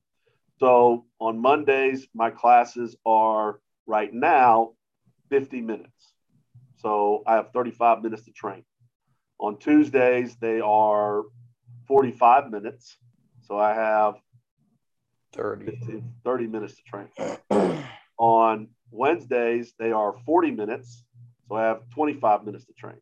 So 0.60 1.06
on 1.20 1.42
Mondays, 1.42 2.08
my 2.14 2.30
classes 2.30 2.96
are 3.06 3.60
right 3.88 4.14
now 4.14 4.74
50 5.30 5.62
minutes. 5.62 6.14
So 6.78 7.24
I 7.26 7.36
have 7.36 7.52
35 7.54 8.04
minutes 8.04 8.24
to 8.26 8.32
train. 8.32 8.64
On 9.40 9.58
Tuesdays, 9.58 10.36
they 10.38 10.60
are 10.60 11.24
45 11.88 12.52
minutes. 12.52 12.98
So 13.42 13.58
I 13.58 13.74
have 13.74 14.16
30, 15.34 15.66
15, 15.66 16.14
30 16.24 16.48
minutes 16.48 16.76
to 16.76 16.84
train. 16.84 17.84
on 18.18 18.68
Wednesdays, 18.92 19.74
they 19.80 19.92
are 19.92 20.16
40 20.26 20.52
minutes. 20.52 21.06
So 21.48 21.56
I 21.56 21.64
have 21.64 21.90
25 21.92 22.46
minutes 22.46 22.66
to 22.66 22.74
train. 22.74 23.00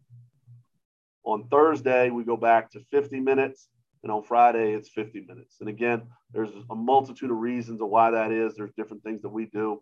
On 1.24 1.48
Thursday, 1.50 2.10
we 2.10 2.24
go 2.24 2.38
back 2.38 2.72
to 2.72 2.80
50 2.92 3.20
minutes. 3.20 3.70
And 4.04 4.12
on 4.12 4.24
Friday, 4.24 4.74
it's 4.74 4.90
50 4.90 5.26
minutes. 5.28 5.58
And 5.60 5.68
again, 5.70 6.04
there's 6.32 6.52
a 6.70 6.76
multitude 6.76 7.32
of 7.32 7.38
reasons 7.38 7.82
of 7.82 7.90
why 7.90 8.12
that 8.12 8.32
is. 8.32 8.56
There's 8.56 8.72
different 8.78 9.04
things 9.04 9.22
that 9.24 9.30
we 9.30 9.48
do. 9.48 9.82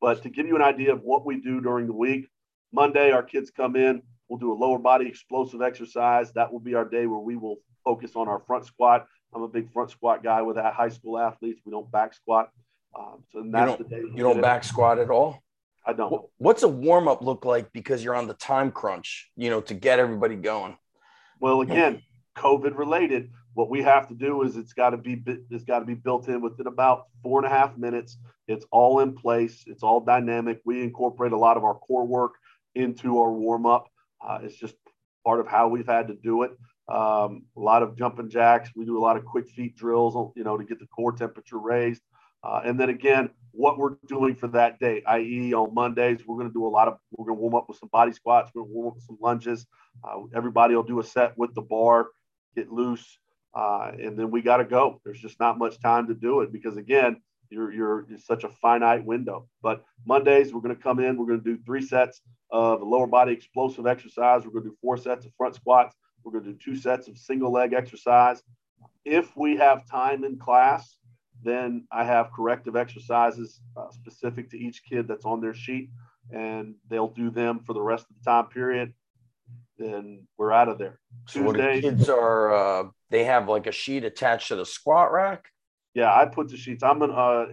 But 0.00 0.22
to 0.24 0.28
give 0.28 0.46
you 0.46 0.56
an 0.56 0.62
idea 0.62 0.92
of 0.92 1.00
what 1.02 1.24
we 1.24 1.40
do 1.40 1.60
during 1.60 1.86
the 1.86 1.94
week, 1.94 2.28
Monday, 2.72 3.12
our 3.12 3.22
kids 3.22 3.50
come 3.50 3.76
in. 3.76 4.02
We'll 4.28 4.40
do 4.40 4.52
a 4.52 4.54
lower 4.54 4.78
body 4.78 5.06
explosive 5.06 5.62
exercise. 5.62 6.32
That 6.32 6.52
will 6.52 6.60
be 6.60 6.74
our 6.74 6.84
day 6.84 7.06
where 7.06 7.20
we 7.20 7.36
will 7.36 7.56
focus 7.84 8.12
on 8.16 8.28
our 8.28 8.40
front 8.40 8.66
squat. 8.66 9.06
I'm 9.34 9.42
a 9.42 9.48
big 9.48 9.72
front 9.72 9.90
squat 9.90 10.22
guy 10.22 10.42
with 10.42 10.56
high 10.56 10.88
school 10.88 11.18
athletes. 11.18 11.60
We 11.64 11.72
don't 11.72 11.90
back 11.90 12.14
squat. 12.14 12.50
Um, 12.98 13.24
so 13.32 13.42
that's 13.50 13.78
the 13.78 13.84
day. 13.84 14.02
You 14.14 14.22
don't 14.22 14.40
back 14.40 14.64
it. 14.64 14.66
squat 14.66 14.98
at 14.98 15.10
all? 15.10 15.42
I 15.86 15.92
don't. 15.92 16.24
What's 16.38 16.62
a 16.62 16.68
warm 16.68 17.08
up 17.08 17.22
look 17.22 17.44
like 17.44 17.72
because 17.72 18.04
you're 18.04 18.14
on 18.14 18.28
the 18.28 18.34
time 18.34 18.70
crunch, 18.70 19.30
you 19.36 19.50
know, 19.50 19.60
to 19.62 19.74
get 19.74 19.98
everybody 19.98 20.36
going? 20.36 20.76
Well, 21.40 21.62
again, 21.62 22.02
COVID 22.36 22.76
related, 22.76 23.30
what 23.54 23.68
we 23.68 23.82
have 23.82 24.08
to 24.08 24.14
do 24.14 24.42
is 24.42 24.56
it's 24.56 24.72
got 24.72 24.90
to 24.90 24.96
be 24.96 25.22
it's 25.50 25.64
got 25.64 25.80
to 25.80 25.84
be 25.84 25.94
built 25.94 26.28
in 26.28 26.40
within 26.40 26.66
about 26.66 27.06
four 27.22 27.42
and 27.42 27.46
a 27.46 27.54
half 27.54 27.76
minutes. 27.76 28.18
It's 28.48 28.64
all 28.70 29.00
in 29.00 29.14
place. 29.14 29.64
It's 29.66 29.82
all 29.82 30.00
dynamic. 30.00 30.60
We 30.64 30.82
incorporate 30.82 31.32
a 31.32 31.38
lot 31.38 31.56
of 31.56 31.64
our 31.64 31.74
core 31.74 32.06
work 32.06 32.32
into 32.74 33.18
our 33.18 33.32
warm 33.32 33.66
up. 33.66 33.88
Uh, 34.26 34.38
it's 34.42 34.56
just 34.56 34.74
part 35.24 35.40
of 35.40 35.46
how 35.46 35.68
we've 35.68 35.86
had 35.86 36.08
to 36.08 36.14
do 36.14 36.42
it. 36.42 36.52
Um, 36.88 37.44
a 37.56 37.60
lot 37.60 37.82
of 37.82 37.96
jumping 37.96 38.28
jacks. 38.28 38.70
We 38.74 38.84
do 38.84 38.98
a 38.98 39.00
lot 39.00 39.16
of 39.16 39.24
quick 39.24 39.48
feet 39.48 39.76
drills, 39.76 40.14
you 40.36 40.44
know, 40.44 40.56
to 40.56 40.64
get 40.64 40.78
the 40.78 40.86
core 40.86 41.12
temperature 41.12 41.58
raised. 41.58 42.02
Uh, 42.44 42.60
and 42.64 42.78
then 42.78 42.90
again, 42.90 43.30
what 43.52 43.78
we're 43.78 43.96
doing 44.06 44.34
for 44.34 44.48
that 44.48 44.80
day, 44.80 45.02
i.e., 45.06 45.54
on 45.54 45.72
Mondays, 45.74 46.26
we're 46.26 46.36
going 46.36 46.48
to 46.48 46.52
do 46.52 46.66
a 46.66 46.68
lot 46.68 46.88
of, 46.88 46.98
we're 47.12 47.26
going 47.26 47.36
to 47.36 47.40
warm 47.40 47.54
up 47.54 47.68
with 47.68 47.78
some 47.78 47.88
body 47.92 48.12
squats, 48.12 48.50
we're 48.54 48.62
going 48.62 48.72
to 48.72 48.74
warm 48.74 48.88
up 48.88 48.94
with 48.96 49.04
some 49.04 49.18
lunges. 49.20 49.66
Uh, 50.02 50.22
everybody 50.34 50.74
will 50.74 50.82
do 50.82 50.98
a 50.98 51.04
set 51.04 51.36
with 51.38 51.54
the 51.54 51.62
bar, 51.62 52.08
get 52.56 52.72
loose, 52.72 53.18
uh, 53.54 53.92
and 54.00 54.18
then 54.18 54.30
we 54.30 54.42
got 54.42 54.56
to 54.56 54.64
go. 54.64 55.00
There's 55.04 55.20
just 55.20 55.38
not 55.38 55.58
much 55.58 55.80
time 55.80 56.08
to 56.08 56.14
do 56.14 56.40
it 56.40 56.52
because, 56.52 56.76
again, 56.76 57.20
you're, 57.50 57.72
you're, 57.72 58.06
you're 58.08 58.18
such 58.18 58.44
a 58.44 58.48
finite 58.48 59.04
window. 59.04 59.46
But 59.62 59.84
Mondays, 60.06 60.52
we're 60.52 60.62
going 60.62 60.74
to 60.74 60.82
come 60.82 60.98
in, 60.98 61.16
we're 61.16 61.26
going 61.26 61.44
to 61.44 61.56
do 61.56 61.62
three 61.64 61.82
sets 61.86 62.22
of 62.50 62.82
lower 62.82 63.06
body 63.06 63.32
explosive 63.32 63.86
exercise. 63.86 64.44
We're 64.44 64.52
going 64.52 64.64
to 64.64 64.70
do 64.70 64.76
four 64.80 64.96
sets 64.96 65.26
of 65.26 65.32
front 65.36 65.54
squats. 65.54 65.94
We're 66.24 66.32
going 66.32 66.44
to 66.44 66.52
do 66.52 66.58
two 66.58 66.76
sets 66.76 67.08
of 67.08 67.18
single 67.18 67.52
leg 67.52 67.72
exercise. 67.72 68.42
If 69.04 69.36
we 69.36 69.56
have 69.56 69.86
time 69.88 70.24
in 70.24 70.38
class, 70.38 70.96
then 71.42 71.86
I 71.90 72.04
have 72.04 72.32
corrective 72.32 72.76
exercises 72.76 73.60
uh, 73.76 73.90
specific 73.90 74.50
to 74.50 74.58
each 74.58 74.84
kid 74.84 75.08
that's 75.08 75.24
on 75.24 75.40
their 75.40 75.54
sheet, 75.54 75.90
and 76.30 76.74
they'll 76.88 77.08
do 77.08 77.30
them 77.30 77.60
for 77.60 77.72
the 77.72 77.82
rest 77.82 78.06
of 78.08 78.16
the 78.16 78.30
time 78.30 78.46
period. 78.46 78.92
Then 79.76 80.26
we're 80.38 80.52
out 80.52 80.68
of 80.68 80.78
there. 80.78 81.00
So 81.26 81.42
what 81.42 81.56
the 81.56 81.78
kids 81.80 82.08
are 82.08 82.54
uh, 82.54 82.88
they 83.10 83.24
have 83.24 83.48
like 83.48 83.66
a 83.66 83.72
sheet 83.72 84.04
attached 84.04 84.48
to 84.48 84.56
the 84.56 84.66
squat 84.66 85.12
rack. 85.12 85.46
Yeah, 85.94 86.14
I 86.14 86.26
put 86.26 86.48
the 86.48 86.56
sheets. 86.56 86.82
I'm 86.82 87.02
an 87.02 87.10
uh, 87.10 87.46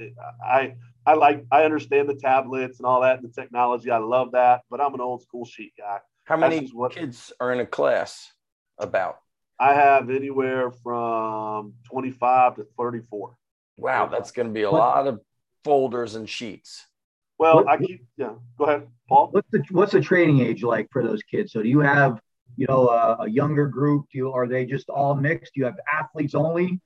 I 0.45 0.75
I 1.05 1.13
like 1.15 1.45
I 1.51 1.63
understand 1.63 2.07
the 2.07 2.15
tablets 2.15 2.77
and 2.79 2.85
all 2.85 3.01
that 3.01 3.19
and 3.19 3.27
the 3.27 3.33
technology. 3.33 3.89
I 3.89 3.97
love 3.97 4.33
that, 4.33 4.61
but 4.69 4.79
I'm 4.79 4.93
an 4.93 5.01
old 5.01 5.23
school 5.23 5.45
sheet 5.45 5.73
guy. 5.77 5.99
How 6.25 6.37
many 6.37 6.69
kids 6.91 7.33
are 7.39 7.51
in 7.51 7.59
a 7.59 7.65
class? 7.65 8.31
About 8.79 9.17
I 9.59 9.73
have 9.73 10.09
anywhere 10.09 10.71
from 10.71 11.73
25 11.85 12.55
to 12.55 12.67
34. 12.77 13.35
Wow, 13.77 14.07
that's 14.07 14.31
going 14.31 14.47
to 14.47 14.53
be 14.53 14.63
a 14.63 14.71
lot 14.71 15.07
of 15.07 15.19
folders 15.63 16.15
and 16.15 16.29
sheets. 16.29 16.85
Well, 17.37 17.55
what, 17.57 17.67
I 17.67 17.77
keep 17.77 18.05
yeah. 18.17 18.33
Go 18.57 18.65
ahead, 18.65 18.87
Paul. 19.07 19.29
What's 19.31 19.49
the 19.51 19.63
what's 19.71 19.91
the 19.91 20.01
training 20.01 20.41
age 20.41 20.63
like 20.63 20.87
for 20.91 21.03
those 21.03 21.23
kids? 21.23 21.51
So 21.53 21.61
do 21.61 21.69
you 21.69 21.79
have 21.79 22.19
you 22.57 22.67
know 22.67 22.89
a, 22.89 23.23
a 23.23 23.29
younger 23.29 23.67
group? 23.67 24.05
Do 24.11 24.17
you 24.17 24.33
are 24.33 24.47
they 24.47 24.65
just 24.65 24.89
all 24.89 25.15
mixed? 25.15 25.53
Do 25.53 25.61
you 25.61 25.65
have 25.65 25.77
athletes 25.91 26.35
only? 26.35 26.81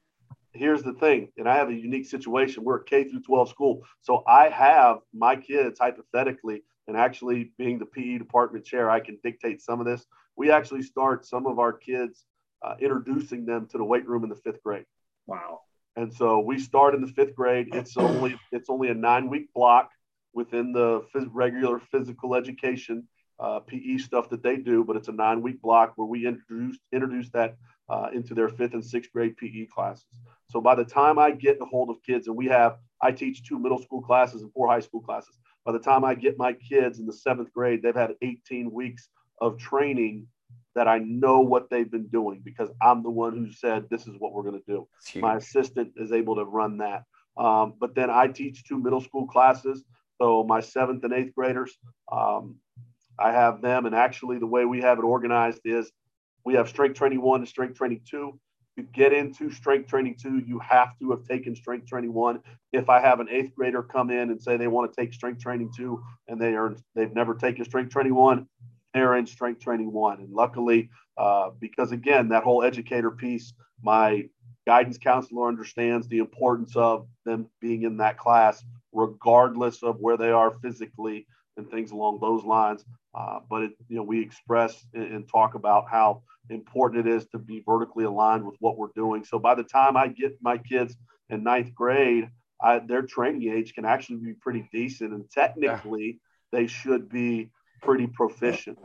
Here's 0.51 0.83
the 0.83 0.93
thing, 0.93 1.29
and 1.37 1.49
I 1.49 1.55
have 1.55 1.69
a 1.69 1.73
unique 1.73 2.05
situation. 2.05 2.63
We're 2.63 2.77
a 2.77 2.83
K 2.83 3.05
through 3.05 3.21
12 3.21 3.49
school, 3.49 3.81
so 4.01 4.23
I 4.27 4.49
have 4.49 4.97
my 5.11 5.35
kids 5.35 5.79
hypothetically, 5.79 6.63
and 6.87 6.97
actually 6.97 7.51
being 7.57 7.79
the 7.79 7.85
PE 7.85 8.17
department 8.17 8.65
chair, 8.65 8.89
I 8.89 8.99
can 8.99 9.17
dictate 9.23 9.61
some 9.61 9.79
of 9.79 9.85
this. 9.85 10.05
We 10.35 10.51
actually 10.51 10.83
start 10.83 11.25
some 11.25 11.45
of 11.45 11.59
our 11.59 11.73
kids 11.73 12.25
uh, 12.63 12.75
introducing 12.79 13.45
them 13.45 13.67
to 13.71 13.77
the 13.77 13.83
weight 13.83 14.07
room 14.07 14.23
in 14.23 14.29
the 14.29 14.35
fifth 14.35 14.63
grade. 14.63 14.85
Wow. 15.27 15.61
And 15.95 16.11
so 16.13 16.39
we 16.39 16.59
start 16.59 16.95
in 16.95 17.01
the 17.01 17.07
fifth 17.07 17.35
grade. 17.35 17.69
It's 17.73 17.97
only 17.97 18.35
it's 18.51 18.69
only 18.69 18.89
a 18.89 18.93
nine 18.95 19.29
week 19.29 19.53
block 19.53 19.91
within 20.33 20.73
the 20.73 21.05
phys- 21.13 21.29
regular 21.31 21.79
physical 21.79 22.35
education 22.35 23.07
uh, 23.39 23.59
PE 23.59 23.97
stuff 23.97 24.29
that 24.29 24.43
they 24.43 24.57
do, 24.57 24.83
but 24.83 24.95
it's 24.95 25.07
a 25.07 25.11
nine 25.11 25.41
week 25.41 25.61
block 25.61 25.93
where 25.95 26.07
we 26.07 26.25
introduce 26.25 26.77
introduce 26.91 27.29
that 27.31 27.57
uh, 27.89 28.07
into 28.13 28.33
their 28.33 28.49
fifth 28.49 28.73
and 28.73 28.85
sixth 28.85 29.11
grade 29.11 29.35
PE 29.37 29.65
classes. 29.65 30.05
So 30.49 30.61
by 30.61 30.75
the 30.75 30.85
time 30.85 31.19
I 31.19 31.31
get 31.31 31.57
a 31.61 31.65
hold 31.65 31.89
of 31.89 31.97
kids, 32.03 32.27
and 32.27 32.35
we 32.35 32.47
have 32.47 32.77
I 33.01 33.11
teach 33.11 33.43
two 33.43 33.59
middle 33.59 33.81
school 33.81 34.01
classes 34.01 34.41
and 34.41 34.51
four 34.53 34.67
high 34.67 34.79
school 34.79 35.01
classes. 35.01 35.37
By 35.65 35.71
the 35.71 35.79
time 35.79 36.03
I 36.03 36.15
get 36.15 36.37
my 36.37 36.53
kids 36.53 36.99
in 36.99 37.05
the 37.05 37.13
seventh 37.13 37.53
grade, 37.53 37.81
they've 37.81 37.95
had 37.95 38.15
18 38.21 38.71
weeks 38.71 39.09
of 39.39 39.57
training 39.57 40.27
that 40.75 40.87
I 40.87 40.99
know 40.99 41.39
what 41.39 41.69
they've 41.69 41.89
been 41.89 42.07
doing 42.07 42.41
because 42.43 42.69
I'm 42.81 43.03
the 43.03 43.09
one 43.09 43.37
who 43.37 43.51
said 43.51 43.85
this 43.89 44.07
is 44.07 44.15
what 44.17 44.33
we're 44.33 44.43
going 44.43 44.59
to 44.59 44.71
do. 44.71 44.87
My 45.21 45.37
assistant 45.37 45.93
is 45.97 46.11
able 46.11 46.35
to 46.35 46.45
run 46.45 46.77
that. 46.79 47.03
Um, 47.37 47.73
but 47.79 47.95
then 47.95 48.09
I 48.09 48.27
teach 48.27 48.63
two 48.63 48.79
middle 48.79 49.01
school 49.01 49.27
classes. 49.27 49.83
So 50.21 50.43
my 50.43 50.61
seventh 50.61 51.03
and 51.03 51.13
eighth 51.13 51.33
graders, 51.35 51.75
um, 52.11 52.55
I 53.19 53.31
have 53.31 53.61
them. 53.61 53.85
And 53.85 53.95
actually, 53.95 54.39
the 54.39 54.47
way 54.47 54.65
we 54.65 54.81
have 54.81 54.99
it 54.99 55.03
organized 55.03 55.61
is 55.65 55.91
we 56.45 56.55
have 56.55 56.69
strength 56.69 56.97
training 56.97 57.21
one 57.21 57.41
and 57.41 57.47
strength 57.47 57.77
training 57.77 58.01
two. 58.09 58.39
To 58.77 58.83
get 58.83 59.13
into 59.13 59.51
strength 59.51 59.87
training 59.87 60.15
two, 60.19 60.39
you 60.39 60.57
have 60.59 60.97
to 60.99 61.11
have 61.11 61.23
taken 61.25 61.55
strength 61.55 61.87
training 61.87 62.11
one. 62.11 62.39
If 62.71 62.89
I 62.89 62.99
have 62.99 63.19
an 63.19 63.29
eighth 63.29 63.53
grader 63.55 63.83
come 63.83 64.09
in 64.09 64.31
and 64.31 64.41
say 64.41 64.57
they 64.57 64.67
want 64.67 64.91
to 64.91 64.99
take 64.99 65.13
strength 65.13 65.41
training 65.43 65.71
two 65.75 66.03
and 66.27 66.41
they 66.41 66.55
are 66.55 66.75
they've 66.95 67.13
never 67.13 67.35
taken 67.35 67.65
strength 67.65 67.91
training 67.91 68.15
one, 68.15 68.47
they're 68.93 69.15
in 69.15 69.27
strength 69.27 69.61
training 69.61 69.91
one. 69.91 70.21
And 70.21 70.33
luckily, 70.33 70.89
uh, 71.17 71.51
because 71.59 71.91
again, 71.91 72.29
that 72.29 72.43
whole 72.43 72.63
educator 72.63 73.11
piece, 73.11 73.53
my 73.83 74.27
guidance 74.65 74.97
counselor 74.97 75.47
understands 75.47 76.07
the 76.07 76.19
importance 76.19 76.75
of 76.75 77.07
them 77.25 77.47
being 77.61 77.83
in 77.83 77.97
that 77.97 78.17
class, 78.17 78.63
regardless 78.91 79.83
of 79.83 79.99
where 79.99 80.17
they 80.17 80.31
are 80.31 80.51
physically 80.51 81.27
and 81.57 81.69
things 81.69 81.91
along 81.91 82.19
those 82.19 82.43
lines. 82.43 82.83
Uh, 83.13 83.39
but 83.49 83.63
it, 83.63 83.71
you 83.87 83.95
know, 83.95 84.03
we 84.03 84.21
express 84.21 84.85
and, 84.93 85.13
and, 85.13 85.29
talk 85.29 85.53
about 85.53 85.85
how 85.89 86.23
important 86.49 87.05
it 87.05 87.11
is 87.11 87.27
to 87.27 87.37
be 87.37 87.61
vertically 87.65 88.05
aligned 88.05 88.43
with 88.43 88.55
what 88.59 88.77
we're 88.77 88.87
doing. 88.95 89.23
So 89.23 89.37
by 89.37 89.53
the 89.53 89.63
time 89.63 89.95
I 89.95 90.07
get 90.07 90.37
my 90.41 90.57
kids 90.57 90.95
in 91.29 91.43
ninth 91.43 91.75
grade, 91.75 92.29
I, 92.61 92.79
their 92.79 93.03
training 93.03 93.51
age 93.53 93.75
can 93.75 93.85
actually 93.85 94.17
be 94.17 94.33
pretty 94.33 94.67
decent, 94.71 95.13
and 95.13 95.29
technically 95.29 96.19
yeah. 96.51 96.59
they 96.59 96.67
should 96.67 97.09
be 97.09 97.51
pretty 97.81 98.07
proficient. 98.07 98.79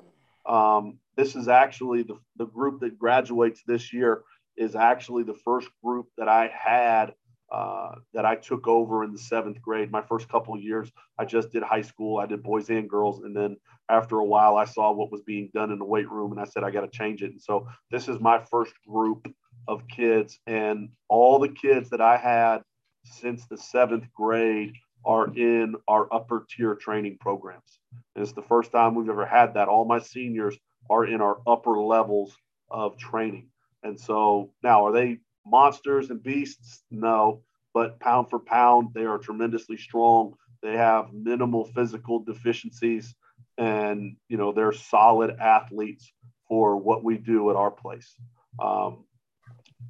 Um, 0.46 0.98
this 1.16 1.36
is 1.36 1.48
actually 1.48 2.02
the, 2.02 2.18
the 2.36 2.46
group 2.46 2.80
that 2.80 2.98
graduates 2.98 3.62
this 3.66 3.92
year 3.92 4.22
is 4.56 4.74
actually 4.74 5.22
the 5.22 5.38
first 5.44 5.68
group 5.82 6.06
that 6.18 6.28
I 6.28 6.50
had 6.52 7.14
uh, 7.50 7.96
that 8.12 8.24
I 8.24 8.36
took 8.36 8.68
over 8.68 9.04
in 9.04 9.12
the 9.12 9.18
seventh 9.18 9.60
grade. 9.62 9.90
My 9.90 10.02
first 10.02 10.28
couple 10.28 10.54
of 10.54 10.62
years, 10.62 10.90
I 11.18 11.24
just 11.24 11.50
did 11.50 11.62
high 11.62 11.82
school. 11.82 12.18
I 12.18 12.26
did 12.26 12.42
boys 12.42 12.68
and 12.68 12.88
girls, 12.88 13.22
and 13.22 13.34
then 13.34 13.56
after 13.88 14.18
a 14.18 14.24
while, 14.24 14.56
I 14.56 14.64
saw 14.64 14.92
what 14.92 15.10
was 15.10 15.22
being 15.22 15.50
done 15.54 15.70
in 15.70 15.78
the 15.78 15.84
weight 15.84 16.10
room, 16.10 16.32
and 16.32 16.40
I 16.40 16.44
said 16.44 16.62
I 16.62 16.70
got 16.70 16.82
to 16.82 16.98
change 16.98 17.22
it. 17.22 17.30
And 17.32 17.40
so 17.40 17.66
this 17.90 18.08
is 18.08 18.20
my 18.20 18.38
first 18.38 18.74
group 18.86 19.32
of 19.66 19.86
kids, 19.88 20.38
and 20.46 20.90
all 21.08 21.38
the 21.38 21.48
kids 21.48 21.90
that 21.90 22.00
I 22.00 22.16
had 22.16 22.62
since 23.04 23.46
the 23.46 23.56
seventh 23.56 24.06
grade 24.14 24.74
are 25.04 25.28
in 25.34 25.74
our 25.86 26.12
upper 26.12 26.46
tier 26.50 26.74
training 26.74 27.16
programs. 27.20 27.78
And 28.14 28.22
it's 28.22 28.32
the 28.32 28.42
first 28.42 28.72
time 28.72 28.94
we've 28.94 29.08
ever 29.08 29.24
had 29.24 29.54
that. 29.54 29.68
All 29.68 29.84
my 29.84 30.00
seniors 30.00 30.56
are 30.90 31.06
in 31.06 31.20
our 31.20 31.38
upper 31.46 31.78
levels 31.78 32.36
of 32.70 32.98
training. 32.98 33.48
And 33.82 33.98
so 33.98 34.52
now, 34.62 34.86
are 34.86 34.92
they 34.92 35.18
monsters 35.50 36.10
and 36.10 36.22
beasts? 36.22 36.82
No, 36.90 37.42
but 37.74 38.00
pound 38.00 38.30
for 38.30 38.38
pound, 38.38 38.88
they 38.94 39.04
are 39.04 39.18
tremendously 39.18 39.76
strong. 39.76 40.34
They 40.62 40.76
have 40.76 41.12
minimal 41.12 41.64
physical 41.64 42.20
deficiencies, 42.20 43.14
and 43.56 44.16
you 44.28 44.36
know 44.36 44.52
they're 44.52 44.72
solid 44.72 45.36
athletes 45.40 46.12
for 46.48 46.76
what 46.76 47.04
we 47.04 47.18
do 47.18 47.50
at 47.50 47.56
our 47.56 47.70
place. 47.70 48.14
Um, 48.60 49.04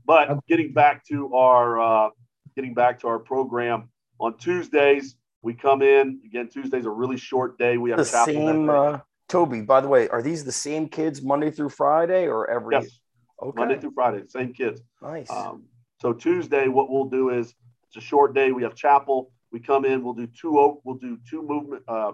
but 0.05 0.45
getting 0.47 0.73
back 0.73 1.07
to 1.07 1.35
our 1.35 1.81
uh, 1.81 2.11
getting 2.57 2.75
back 2.75 3.01
to 3.01 3.09
our 3.09 3.19
program 3.19 3.91
on 4.19 4.37
Tuesdays, 4.37 5.17
we 5.43 5.55
come 5.55 5.83
in 5.83 6.21
again. 6.27 6.49
Tuesday's 6.49 6.87
a 6.87 6.91
really 6.91 7.17
short 7.17 7.59
day. 7.59 7.79
We 7.79 7.91
have 7.91 7.99
the 7.99 8.05
same. 8.05 8.69
Uh, 8.69 8.99
Toby, 9.29 9.61
by 9.61 9.81
the 9.81 9.89
way, 9.89 10.09
are 10.09 10.23
these 10.23 10.45
the 10.45 10.53
same 10.53 10.89
kids 10.89 11.23
Monday 11.23 11.51
through 11.51 11.69
Friday 11.69 12.27
or 12.27 12.51
every? 12.51 12.77
Yes. 12.77 13.01
Okay. 13.41 13.59
Monday 13.59 13.79
through 13.79 13.93
Friday, 13.93 14.25
same 14.29 14.53
kids. 14.53 14.81
Nice. 15.01 15.31
Um, 15.31 15.65
so 16.01 16.13
Tuesday, 16.13 16.69
what 16.69 16.91
we'll 16.91 17.05
do 17.09 17.31
is 17.31 17.55
it's 17.87 17.97
a 17.97 18.01
short 18.01 18.35
day. 18.35 18.53
We 18.53 18.63
have 18.63 18.75
chapel. 18.75 19.33
We 19.53 19.61
come 19.61 19.85
in. 19.85 20.03
We'll 20.03 20.15
do 20.15 20.27
two. 20.27 20.81
We'll 20.85 20.97
do 20.97 21.19
two 21.29 21.43
movement, 21.43 21.83
uh, 21.89 22.13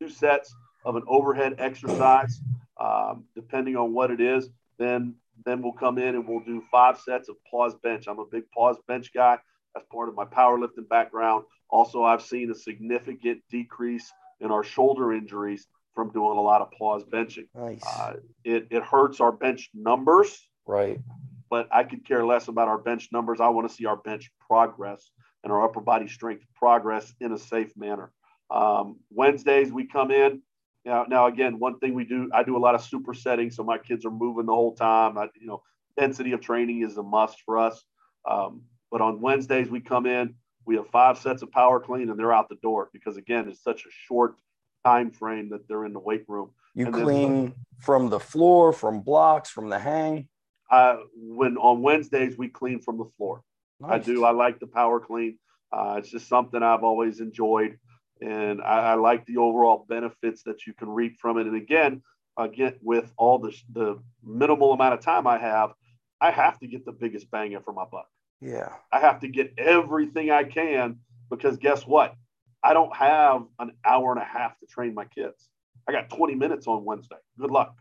two 0.00 0.08
sets 0.08 0.54
of 0.84 0.96
an 0.96 1.02
overhead 1.08 1.56
exercise, 1.58 2.40
um, 2.80 3.24
depending 3.34 3.76
on 3.76 3.92
what 3.92 4.10
it 4.10 4.20
is. 4.20 4.48
Then 4.78 5.14
then 5.44 5.62
we'll 5.62 5.72
come 5.72 5.98
in 5.98 6.14
and 6.14 6.26
we'll 6.26 6.44
do 6.44 6.62
five 6.70 6.98
sets 6.98 7.28
of 7.28 7.36
pause 7.50 7.74
bench. 7.82 8.06
I'm 8.06 8.18
a 8.18 8.24
big 8.24 8.44
pause 8.50 8.76
bench 8.88 9.12
guy. 9.12 9.38
That's 9.74 9.86
part 9.92 10.08
of 10.08 10.14
my 10.14 10.24
powerlifting 10.24 10.88
background. 10.88 11.44
Also, 11.68 12.04
I've 12.04 12.22
seen 12.22 12.50
a 12.50 12.54
significant 12.54 13.42
decrease 13.50 14.10
in 14.40 14.50
our 14.50 14.64
shoulder 14.64 15.12
injuries 15.12 15.66
from 15.94 16.10
doing 16.12 16.38
a 16.38 16.40
lot 16.40 16.62
of 16.62 16.70
pause 16.72 17.04
benching. 17.04 17.48
Nice. 17.54 17.82
Uh, 17.86 18.14
it, 18.44 18.68
it 18.70 18.82
hurts 18.82 19.20
our 19.20 19.32
bench 19.32 19.70
numbers. 19.74 20.48
Right. 20.66 21.00
But 21.48 21.68
I 21.72 21.84
could 21.84 22.04
care 22.06 22.24
less 22.26 22.48
about 22.48 22.68
our 22.68 22.78
bench 22.78 23.08
numbers. 23.12 23.40
I 23.40 23.48
want 23.48 23.68
to 23.68 23.74
see 23.74 23.86
our 23.86 23.96
bench 23.96 24.30
progress 24.40 25.10
and 25.44 25.52
our 25.52 25.62
upper 25.62 25.80
body 25.80 26.08
strength 26.08 26.44
progress 26.54 27.14
in 27.20 27.32
a 27.32 27.38
safe 27.38 27.76
manner. 27.76 28.10
Um, 28.50 28.98
Wednesdays, 29.10 29.72
we 29.72 29.86
come 29.86 30.10
in. 30.10 30.42
Now, 30.84 31.04
now, 31.08 31.26
again, 31.26 31.58
one 31.58 31.78
thing 31.78 31.94
we 31.94 32.04
do, 32.04 32.30
I 32.32 32.42
do 32.42 32.56
a 32.56 32.58
lot 32.58 32.74
of 32.74 32.80
supersetting. 32.80 33.52
So 33.52 33.62
my 33.62 33.78
kids 33.78 34.04
are 34.04 34.10
moving 34.10 34.46
the 34.46 34.54
whole 34.54 34.74
time. 34.74 35.18
I, 35.18 35.28
you 35.40 35.46
know, 35.46 35.62
density 35.98 36.32
of 36.32 36.40
training 36.40 36.82
is 36.82 36.96
a 36.96 37.02
must 37.02 37.40
for 37.42 37.58
us. 37.58 37.84
Um, 38.28 38.62
but 38.90 39.00
on 39.00 39.20
Wednesdays, 39.20 39.68
we 39.68 39.80
come 39.80 40.06
in, 40.06 40.34
we 40.64 40.76
have 40.76 40.88
five 40.88 41.18
sets 41.18 41.42
of 41.42 41.50
power 41.52 41.80
clean 41.80 42.10
and 42.10 42.18
they're 42.18 42.32
out 42.32 42.48
the 42.48 42.56
door 42.56 42.88
because 42.92 43.16
again, 43.16 43.48
it's 43.48 43.62
such 43.62 43.84
a 43.84 43.88
short 44.06 44.36
time 44.84 45.10
frame 45.10 45.48
that 45.50 45.66
they're 45.68 45.84
in 45.84 45.92
the 45.92 46.00
weight 46.00 46.24
room. 46.28 46.50
You 46.74 46.86
And 46.86 46.94
clean 46.94 47.44
then- 47.44 47.54
from 47.80 48.08
the 48.08 48.20
floor, 48.20 48.72
from 48.72 49.00
blocks, 49.00 49.50
from 49.50 49.68
the 49.68 49.78
hang. 49.78 50.28
Uh, 50.70 50.96
when 51.14 51.56
on 51.56 51.82
Wednesdays 51.82 52.36
we 52.36 52.48
clean 52.48 52.80
from 52.80 52.98
the 52.98 53.08
floor. 53.16 53.42
I 53.84 53.98
do. 53.98 54.24
I 54.24 54.30
like 54.30 54.58
the 54.58 54.66
power 54.66 55.00
clean. 55.00 55.38
Uh, 55.70 55.96
it's 55.98 56.10
just 56.10 56.28
something 56.28 56.62
I've 56.62 56.82
always 56.82 57.20
enjoyed, 57.20 57.78
and 58.20 58.62
I, 58.62 58.92
I 58.92 58.94
like 58.94 59.26
the 59.26 59.36
overall 59.36 59.84
benefits 59.88 60.42
that 60.44 60.66
you 60.66 60.72
can 60.72 60.88
reap 60.88 61.18
from 61.20 61.38
it. 61.38 61.46
And 61.46 61.56
again, 61.56 62.02
again, 62.38 62.74
with 62.80 63.12
all 63.16 63.38
the 63.38 63.54
the 63.72 63.98
minimal 64.24 64.72
amount 64.72 64.94
of 64.94 65.00
time 65.00 65.26
I 65.26 65.38
have, 65.38 65.72
I 66.20 66.30
have 66.30 66.58
to 66.60 66.66
get 66.66 66.84
the 66.84 66.92
biggest 66.92 67.30
bang 67.30 67.56
for 67.64 67.72
my 67.72 67.84
buck. 67.90 68.08
Yeah. 68.40 68.72
I 68.92 69.00
have 69.00 69.20
to 69.20 69.28
get 69.28 69.54
everything 69.58 70.30
I 70.30 70.44
can 70.44 71.00
because 71.30 71.56
guess 71.56 71.86
what? 71.86 72.14
I 72.62 72.72
don't 72.72 72.94
have 72.96 73.44
an 73.58 73.72
hour 73.84 74.12
and 74.12 74.20
a 74.20 74.24
half 74.24 74.58
to 74.58 74.66
train 74.66 74.94
my 74.94 75.04
kids. 75.04 75.48
I 75.88 75.92
got 75.92 76.10
20 76.10 76.34
minutes 76.34 76.66
on 76.66 76.84
Wednesday. 76.84 77.16
Good 77.38 77.50
luck. 77.50 77.76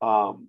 Um, 0.00 0.48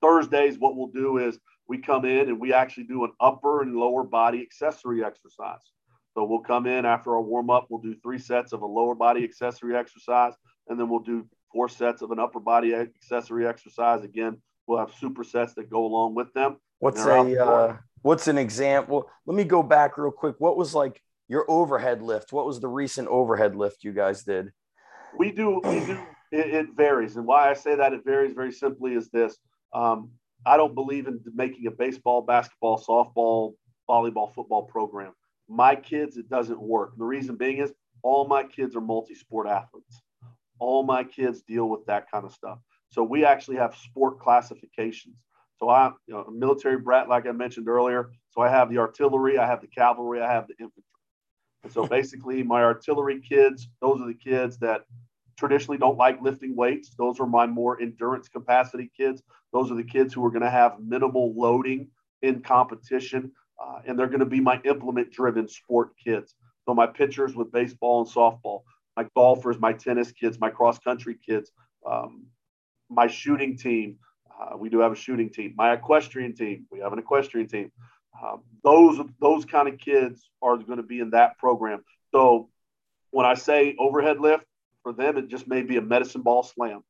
Thursdays, 0.00 0.58
what 0.58 0.76
we'll 0.76 0.88
do 0.88 1.18
is 1.18 1.38
we 1.68 1.78
come 1.78 2.04
in 2.04 2.28
and 2.28 2.40
we 2.40 2.52
actually 2.52 2.84
do 2.84 3.04
an 3.04 3.12
upper 3.20 3.62
and 3.62 3.76
lower 3.76 4.04
body 4.04 4.42
accessory 4.42 5.04
exercise. 5.04 5.72
So 6.14 6.24
we'll 6.24 6.40
come 6.40 6.66
in 6.66 6.84
after 6.84 7.12
our 7.12 7.22
warm 7.22 7.50
up, 7.50 7.66
we'll 7.70 7.80
do 7.80 7.94
three 8.02 8.18
sets 8.18 8.52
of 8.52 8.62
a 8.62 8.66
lower 8.66 8.94
body 8.94 9.22
accessory 9.22 9.76
exercise, 9.76 10.34
and 10.68 10.78
then 10.78 10.88
we'll 10.88 11.00
do 11.00 11.26
four 11.52 11.68
sets 11.68 12.02
of 12.02 12.10
an 12.10 12.18
upper 12.18 12.40
body 12.40 12.74
accessory 12.74 13.46
exercise. 13.46 14.02
Again, 14.02 14.38
we'll 14.66 14.78
have 14.78 14.92
supersets 14.92 15.54
that 15.54 15.70
go 15.70 15.84
along 15.84 16.14
with 16.14 16.32
them. 16.32 16.56
What's 16.80 17.04
a 17.04 17.44
uh, 17.44 17.76
what's 18.02 18.26
an 18.26 18.38
example? 18.38 19.08
Let 19.26 19.36
me 19.36 19.44
go 19.44 19.62
back 19.62 19.98
real 19.98 20.10
quick. 20.10 20.36
What 20.38 20.56
was 20.56 20.74
like 20.74 21.00
your 21.28 21.44
overhead 21.48 22.02
lift? 22.02 22.32
What 22.32 22.46
was 22.46 22.58
the 22.58 22.68
recent 22.68 23.06
overhead 23.08 23.54
lift 23.54 23.84
you 23.84 23.92
guys 23.92 24.24
did? 24.24 24.50
We 25.16 25.30
do, 25.30 25.60
we 25.62 25.80
do. 25.80 25.98
It, 26.32 26.54
it 26.54 26.66
varies, 26.76 27.16
and 27.16 27.26
why 27.26 27.50
I 27.50 27.54
say 27.54 27.74
that 27.74 27.92
it 27.92 28.04
varies 28.04 28.32
very 28.32 28.52
simply 28.52 28.94
is 28.94 29.10
this: 29.10 29.36
um, 29.72 30.10
I 30.46 30.56
don't 30.56 30.74
believe 30.74 31.06
in 31.06 31.20
making 31.34 31.66
a 31.66 31.70
baseball, 31.70 32.22
basketball, 32.22 32.82
softball, 32.82 33.54
volleyball, 33.88 34.32
football 34.34 34.62
program. 34.62 35.12
My 35.48 35.74
kids, 35.74 36.16
it 36.16 36.28
doesn't 36.28 36.60
work. 36.60 36.96
The 36.96 37.04
reason 37.04 37.36
being 37.36 37.58
is 37.58 37.72
all 38.02 38.26
my 38.26 38.44
kids 38.44 38.76
are 38.76 38.80
multi-sport 38.80 39.48
athletes. 39.48 40.02
All 40.58 40.82
my 40.82 41.04
kids 41.04 41.42
deal 41.42 41.68
with 41.68 41.84
that 41.86 42.10
kind 42.10 42.24
of 42.24 42.32
stuff. 42.32 42.58
So 42.88 43.02
we 43.02 43.24
actually 43.24 43.56
have 43.56 43.74
sport 43.76 44.18
classifications. 44.20 45.16
So 45.58 45.68
I'm 45.68 45.94
you 46.06 46.14
know, 46.14 46.22
a 46.22 46.30
military 46.30 46.78
brat, 46.78 47.08
like 47.08 47.26
I 47.26 47.32
mentioned 47.32 47.68
earlier. 47.68 48.10
So 48.30 48.40
I 48.40 48.48
have 48.48 48.70
the 48.70 48.78
artillery, 48.78 49.38
I 49.38 49.46
have 49.46 49.60
the 49.60 49.66
cavalry, 49.66 50.20
I 50.22 50.32
have 50.32 50.46
the 50.48 50.54
infantry. 50.54 50.84
And 51.62 51.72
so 51.72 51.86
basically, 51.98 52.42
my 52.42 52.62
artillery 52.62 53.20
kids, 53.20 53.68
those 53.80 54.00
are 54.00 54.06
the 54.06 54.14
kids 54.14 54.58
that 54.58 54.82
traditionally 55.38 55.78
don't 55.78 55.98
like 55.98 56.20
lifting 56.22 56.56
weights. 56.56 56.94
Those 56.96 57.20
are 57.20 57.26
my 57.26 57.46
more 57.46 57.80
endurance 57.80 58.28
capacity 58.28 58.90
kids. 58.96 59.22
Those 59.52 59.70
are 59.70 59.74
the 59.74 59.84
kids 59.84 60.14
who 60.14 60.24
are 60.24 60.30
going 60.30 60.42
to 60.42 60.50
have 60.50 60.80
minimal 60.80 61.34
loading 61.34 61.88
in 62.22 62.42
competition. 62.42 63.32
Uh, 63.62 63.80
and 63.86 63.98
they're 63.98 64.06
going 64.06 64.20
to 64.20 64.26
be 64.26 64.40
my 64.40 64.60
implement 64.64 65.12
driven 65.12 65.48
sport 65.48 65.90
kids. 66.02 66.34
So 66.66 66.74
my 66.74 66.86
pitchers 66.86 67.34
with 67.34 67.52
baseball 67.52 68.00
and 68.00 68.08
softball, 68.08 68.62
my 68.96 69.06
golfers, 69.14 69.58
my 69.58 69.72
tennis 69.72 70.12
kids, 70.12 70.38
my 70.40 70.50
cross 70.50 70.78
country 70.78 71.18
kids, 71.26 71.50
um, 71.86 72.26
my 72.88 73.06
shooting 73.06 73.56
team. 73.56 73.96
Uh, 74.30 74.56
we 74.56 74.68
do 74.68 74.78
have 74.78 74.92
a 74.92 74.96
shooting 74.96 75.30
team. 75.30 75.54
My 75.56 75.72
equestrian 75.72 76.34
team. 76.34 76.66
We 76.70 76.80
have 76.80 76.92
an 76.92 76.98
equestrian 76.98 77.48
team. 77.48 77.70
Um, 78.22 78.42
those 78.64 79.00
those 79.20 79.44
kind 79.44 79.68
of 79.68 79.78
kids 79.78 80.28
are 80.42 80.56
going 80.56 80.78
to 80.78 80.82
be 80.82 81.00
in 81.00 81.10
that 81.10 81.38
program. 81.38 81.82
So 82.12 82.48
when 83.10 83.26
I 83.26 83.34
say 83.34 83.76
overhead 83.78 84.20
lift, 84.20 84.44
for 84.82 84.92
them 84.92 85.16
it 85.16 85.28
just 85.28 85.46
may 85.46 85.62
be 85.62 85.76
a 85.76 85.82
medicine 85.82 86.22
ball 86.22 86.42
slam. 86.42 86.82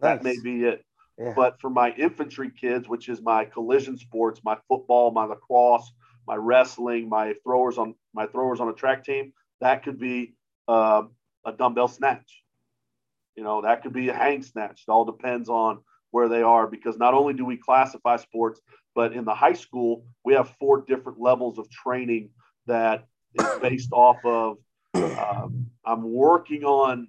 That 0.00 0.22
may 0.22 0.36
be 0.42 0.64
it. 0.64 0.84
Yeah. 1.18 1.32
But 1.36 1.60
for 1.60 1.70
my 1.70 1.92
infantry 1.92 2.50
kids, 2.50 2.88
which 2.88 3.08
is 3.08 3.20
my 3.20 3.44
collision 3.44 3.98
sports, 3.98 4.40
my 4.44 4.56
football, 4.68 5.10
my 5.10 5.24
lacrosse, 5.24 5.92
my 6.26 6.36
wrestling, 6.36 7.08
my 7.08 7.34
throwers 7.44 7.78
on 7.78 7.94
my 8.14 8.26
throwers 8.26 8.60
on 8.60 8.68
a 8.68 8.72
track 8.72 9.04
team, 9.04 9.32
that 9.60 9.82
could 9.82 9.98
be 9.98 10.34
uh, 10.68 11.02
a 11.44 11.52
dumbbell 11.52 11.88
snatch. 11.88 12.42
You 13.36 13.44
know, 13.44 13.62
that 13.62 13.82
could 13.82 13.92
be 13.92 14.08
a 14.08 14.14
hang 14.14 14.42
snatch. 14.42 14.84
It 14.86 14.90
all 14.90 15.04
depends 15.04 15.48
on 15.48 15.80
where 16.10 16.28
they 16.28 16.42
are 16.42 16.66
because 16.66 16.98
not 16.98 17.14
only 17.14 17.34
do 17.34 17.44
we 17.44 17.56
classify 17.56 18.16
sports, 18.16 18.60
but 18.94 19.12
in 19.12 19.24
the 19.24 19.34
high 19.34 19.54
school, 19.54 20.04
we 20.24 20.34
have 20.34 20.54
four 20.60 20.82
different 20.82 21.18
levels 21.20 21.58
of 21.58 21.70
training 21.70 22.30
that 22.66 23.06
is 23.34 23.46
based 23.60 23.92
off 23.92 24.18
of. 24.24 24.58
Um, 24.94 25.70
I'm 25.86 26.12
working 26.12 26.64
on, 26.64 27.08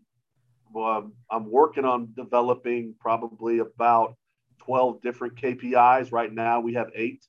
I'm 0.82 1.52
working 1.52 1.86
on 1.86 2.14
developing 2.16 2.96
probably 3.00 3.60
about 3.60 4.16
12 4.60 5.02
different 5.02 5.36
KPIs. 5.36 6.12
Right 6.12 6.34
now, 6.34 6.60
we 6.60 6.74
have 6.74 6.90
eight. 6.96 7.26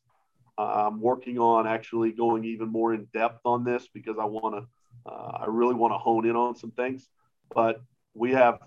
Uh, 0.57 0.87
I'm 0.87 1.00
working 1.00 1.38
on 1.38 1.66
actually 1.66 2.12
going 2.12 2.44
even 2.44 2.68
more 2.68 2.94
in 2.94 3.07
depth 3.12 3.40
on 3.44 3.64
this 3.64 3.88
because 3.92 4.16
I 4.20 4.24
want 4.24 4.54
to, 4.57 5.11
uh, 5.11 5.38
I 5.40 5.46
really 5.48 5.74
want 5.74 5.92
to 5.92 5.98
hone 5.98 6.26
in 6.26 6.37
on 6.37 6.54
some 6.54 6.70
things. 6.70 7.09
But 7.52 7.83
we 8.14 8.33
have 8.33 8.61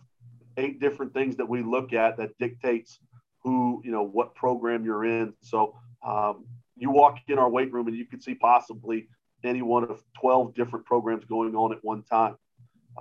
eight 0.58 0.80
different 0.80 1.14
things 1.14 1.38
that 1.38 1.48
we 1.48 1.64
look 1.64 1.94
at 1.94 2.18
that 2.18 2.38
dictates 2.40 3.00
who, 3.44 3.82
you 3.86 3.92
know, 3.92 4.04
what 4.04 4.36
program 4.36 4.84
you're 4.84 5.06
in. 5.06 5.34
So 5.42 5.76
um, 6.06 6.46
you 6.76 6.92
walk 6.92 7.20
in 7.28 7.40
our 7.40 7.50
weight 7.50 7.72
room 7.72 7.88
and 7.88 7.96
you 7.96 8.06
could 8.06 8.22
see 8.22 8.36
possibly 8.36 9.08
any 9.44 9.62
one 9.62 9.84
of 9.84 10.04
12 10.20 10.54
different 10.54 10.86
programs 10.86 11.24
going 11.26 11.56
on 11.56 11.72
at 11.72 11.84
one 11.84 12.04
time. 12.04 12.36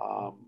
Um, 0.01 0.46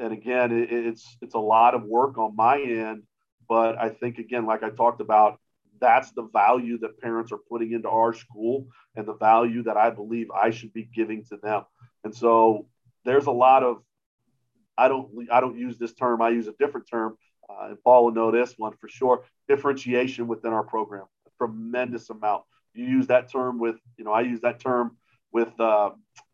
and 0.00 0.12
again, 0.12 0.50
it, 0.50 0.72
it's 0.72 1.16
it's 1.20 1.34
a 1.34 1.38
lot 1.38 1.74
of 1.74 1.84
work 1.84 2.18
on 2.18 2.34
my 2.34 2.60
end, 2.60 3.02
but 3.48 3.78
I 3.78 3.90
think 3.90 4.18
again, 4.18 4.46
like 4.46 4.62
I 4.62 4.70
talked 4.70 5.00
about, 5.00 5.38
that's 5.80 6.10
the 6.12 6.22
value 6.22 6.78
that 6.78 7.00
parents 7.00 7.32
are 7.32 7.38
putting 7.48 7.72
into 7.72 7.88
our 7.88 8.12
school 8.12 8.66
and 8.96 9.06
the 9.06 9.14
value 9.14 9.62
that 9.64 9.76
I 9.76 9.90
believe 9.90 10.30
I 10.30 10.50
should 10.50 10.72
be 10.72 10.84
giving 10.84 11.24
to 11.26 11.36
them. 11.36 11.64
And 12.04 12.14
so 12.14 12.66
there's 13.04 13.26
a 13.26 13.30
lot 13.30 13.62
of 13.62 13.82
I 14.76 14.88
don't 14.88 15.08
I 15.30 15.40
don't 15.40 15.58
use 15.58 15.78
this 15.78 15.92
term. 15.92 16.22
I 16.22 16.30
use 16.30 16.48
a 16.48 16.54
different 16.58 16.88
term. 16.90 17.16
Uh, 17.48 17.68
and 17.68 17.82
Paul 17.82 18.06
will 18.06 18.12
know 18.12 18.30
this 18.30 18.54
one 18.56 18.72
for 18.80 18.88
sure. 18.88 19.24
Differentiation 19.48 20.26
within 20.28 20.52
our 20.52 20.62
program, 20.62 21.04
a 21.26 21.30
tremendous 21.36 22.08
amount. 22.08 22.44
You 22.72 22.86
use 22.86 23.08
that 23.08 23.30
term 23.30 23.58
with 23.58 23.76
you 23.98 24.04
know 24.04 24.12
I 24.12 24.22
use 24.22 24.40
that 24.40 24.60
term 24.60 24.96
with 25.32 25.58
uh, 25.60 25.90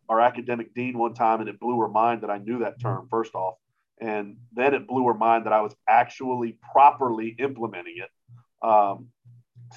our 0.09 0.21
academic 0.21 0.75
dean 0.75 0.99
one 0.99 1.15
time, 1.15 1.41
and 1.41 1.49
it 1.49 1.61
blew 1.61 1.81
her 1.81 1.89
mind 1.89 2.23
that 2.23 2.31
I 2.31 2.39
knew 2.39 2.61
that 2.61 2.81
term 2.81 3.09
first 3.11 3.35
off, 3.35 3.57
and 4.01 4.37
then 4.55 4.75
it 4.75 4.87
blew 4.87 5.07
her 5.07 5.15
mind 5.15 5.47
that 5.47 5.53
I 5.53 5.61
was 5.61 5.75
actually 5.89 6.59
properly 6.73 7.35
implementing 7.39 7.97
it. 7.99 8.67
Um, 8.67 9.09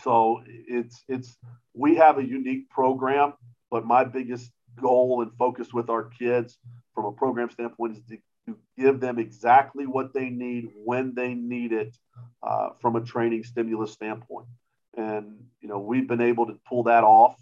so 0.04 0.42
it's 0.46 1.04
it's 1.08 1.38
we 1.74 1.96
have 1.96 2.18
a 2.18 2.24
unique 2.24 2.70
program, 2.70 3.34
but 3.72 3.86
my 3.86 4.04
biggest 4.04 4.52
goal 4.80 5.22
and 5.22 5.32
focus 5.38 5.74
with 5.74 5.89
our 5.89 6.04
kids 6.04 6.58
from 6.94 7.06
a 7.06 7.12
program 7.12 7.50
standpoint 7.50 7.98
is 7.98 8.04
to, 8.10 8.18
to 8.48 8.58
give 8.78 9.00
them 9.00 9.20
exactly 9.20 9.86
what 9.86 10.13
they 10.13 10.30
need 10.30 10.70
when 10.76 11.13
they 11.15 11.34
need 11.34 11.72
it 11.74 11.96
uh, 12.44 12.70
from 12.82 12.96
a 12.96 13.02
training 13.02 13.44
stimulus 13.44 13.92
standpoint. 13.92 14.48
And 14.96 15.44
you 15.62 15.70
know 15.70 15.80
we've 15.80 16.08
been 16.08 16.22
able 16.22 16.48
to 16.48 16.60
pull 16.68 16.84
that 16.84 17.04
off 17.04 17.36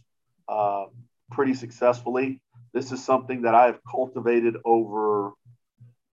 uh, 0.48 0.86
pretty 1.32 1.54
successfully. 1.54 2.42
This 2.78 2.92
is 2.92 3.04
something 3.04 3.42
that 3.42 3.56
I 3.56 3.66
have 3.66 3.80
cultivated 3.90 4.56
over. 4.64 5.30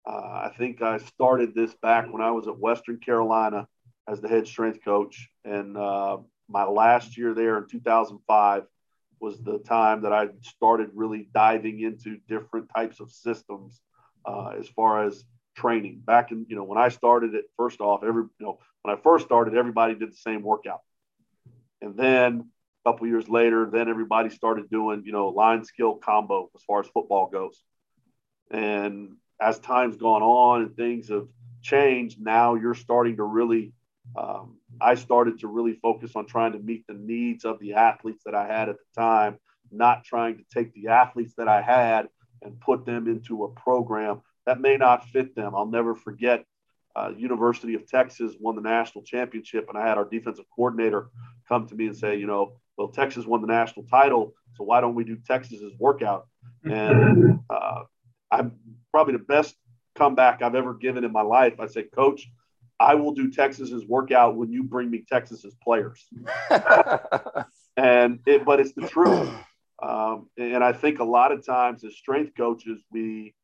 Uh, 0.07 0.13
I 0.45 0.53
think 0.59 0.83
I 0.83 0.99
started 0.99 1.55
this 1.55 1.73
back 1.81 2.13
when 2.13 2.21
I 2.21 2.33
was 2.33 2.49
at 2.49 2.59
Western 2.59 2.99
Carolina 2.99 3.67
as 4.07 4.21
the 4.21 4.29
head 4.29 4.47
strength 4.47 4.85
coach, 4.85 5.31
and 5.43 5.75
uh, 5.75 6.19
my 6.51 6.65
last 6.65 7.17
year 7.17 7.33
there 7.33 7.57
in 7.57 7.67
2005 7.67 8.65
was 9.21 9.41
the 9.43 9.61
time 9.61 10.03
that 10.03 10.13
I 10.13 10.29
started 10.43 10.91
really 10.93 11.31
diving 11.33 11.81
into 11.81 12.19
different 12.29 12.69
types 12.77 13.01
of 13.01 13.11
systems 13.11 13.81
uh, 14.27 14.53
as 14.59 14.69
far 14.69 15.07
as 15.07 15.25
training. 15.57 16.03
Back 16.05 16.31
in, 16.31 16.45
you 16.47 16.57
know, 16.57 16.65
when 16.65 16.77
I 16.77 16.91
started 16.91 17.35
it, 17.35 17.47
first 17.57 17.81
off, 17.81 18.05
every, 18.05 18.25
you 18.39 18.47
know, 18.47 18.59
when 18.83 18.95
I 18.95 19.01
first 19.01 19.25
started, 19.25 19.57
everybody 19.57 19.95
did 19.95 20.13
the 20.13 20.17
same 20.17 20.43
workout. 20.43 20.83
And 21.81 21.97
then 21.97 22.51
a 22.85 22.91
couple 22.91 23.07
years 23.07 23.29
later, 23.29 23.69
then 23.71 23.89
everybody 23.89 24.31
started 24.31 24.71
doing, 24.71 25.03
you 25.05 25.13
know, 25.13 25.29
line 25.29 25.65
skill 25.65 25.97
combo 25.97 26.51
as 26.55 26.63
far 26.63 26.81
as 26.81 26.89
football 26.89 27.29
goes. 27.29 27.63
And 28.51 29.17
as 29.41 29.59
time's 29.59 29.97
gone 29.97 30.23
on 30.23 30.63
and 30.63 30.77
things 30.77 31.09
have 31.09 31.29
changed, 31.63 32.21
now 32.21 32.55
you're 32.55 32.75
starting 32.75 33.17
to 33.17 33.25
really 33.25 33.73
um, 34.17 34.57
I 34.81 34.95
started 34.95 35.41
to 35.41 35.49
really 35.49 35.75
focus 35.75 36.13
on 36.17 36.27
trying 36.27 36.53
to 36.53 36.59
meet 36.59 36.87
the 36.87 36.95
needs 36.95 37.45
of 37.45 37.59
the 37.61 37.75
athletes 37.75 38.23
that 38.25 38.35
I 38.35 38.47
had 38.47 38.69
at 38.69 38.77
the 38.77 39.01
time, 39.01 39.39
not 39.71 40.05
trying 40.05 40.39
to 40.39 40.45
take 40.53 40.73
the 40.75 40.89
athletes 40.89 41.35
that 41.37 41.49
I 41.49 41.63
had 41.63 42.09
and 42.43 42.61
put 42.61 42.87
them 42.87 43.07
into 43.07 43.45
a 43.45 43.51
program 43.51 44.23
that 44.47 44.61
may 44.61 44.77
not 44.77 45.09
fit 45.09 45.35
them. 45.35 45.55
I'll 45.55 45.67
never 45.67 45.95
forget 45.95 46.45
uh, 46.97 47.13
University 47.17 47.75
of 47.75 47.87
Texas 47.87 48.35
won 48.41 48.57
the 48.57 48.63
national 48.63 49.05
championship, 49.05 49.67
and 49.69 49.79
I 49.79 49.87
had 49.87 49.97
our 49.97 50.09
defensive 50.09 50.47
coordinator 50.55 51.11
come 51.49 51.67
to 51.69 51.75
me 51.75 51.87
and 51.87 51.97
say, 51.97 52.17
you 52.17 52.27
know, 52.27 52.57
well, 52.81 52.89
Texas 52.89 53.27
won 53.27 53.43
the 53.43 53.47
national 53.47 53.85
title, 53.85 54.33
so 54.55 54.65
why 54.65 54.81
don't 54.81 54.95
we 54.95 55.05
do 55.05 55.17
Texas's 55.17 55.75
workout? 55.79 56.27
And 56.65 57.41
uh, 57.51 57.83
I'm 58.31 58.53
probably 58.91 59.13
the 59.13 59.19
best 59.25 59.55
comeback 59.95 60.41
I've 60.41 60.55
ever 60.55 60.73
given 60.73 61.05
in 61.05 61.13
my 61.13 61.21
life. 61.21 61.61
I 61.61 61.67
said, 61.67 61.93
Coach, 61.95 62.27
I 62.81 62.95
will 62.95 63.13
do 63.13 63.31
Texas's 63.31 63.85
workout 63.87 64.35
when 64.35 64.51
you 64.51 64.65
bring 64.65 64.91
me 64.91 65.05
Texas's 65.07 65.55
players. 65.63 66.09
and 67.77 68.21
it, 68.25 68.47
but 68.47 68.61
it's 68.61 68.73
the 68.73 68.89
truth. 68.89 69.29
Um, 69.83 70.31
and 70.39 70.65
I 70.65 70.73
think 70.73 71.01
a 71.01 71.05
lot 71.05 71.33
of 71.33 71.45
times 71.45 71.85
as 71.85 71.95
strength 71.97 72.33
coaches, 72.35 72.81
we 72.91 73.35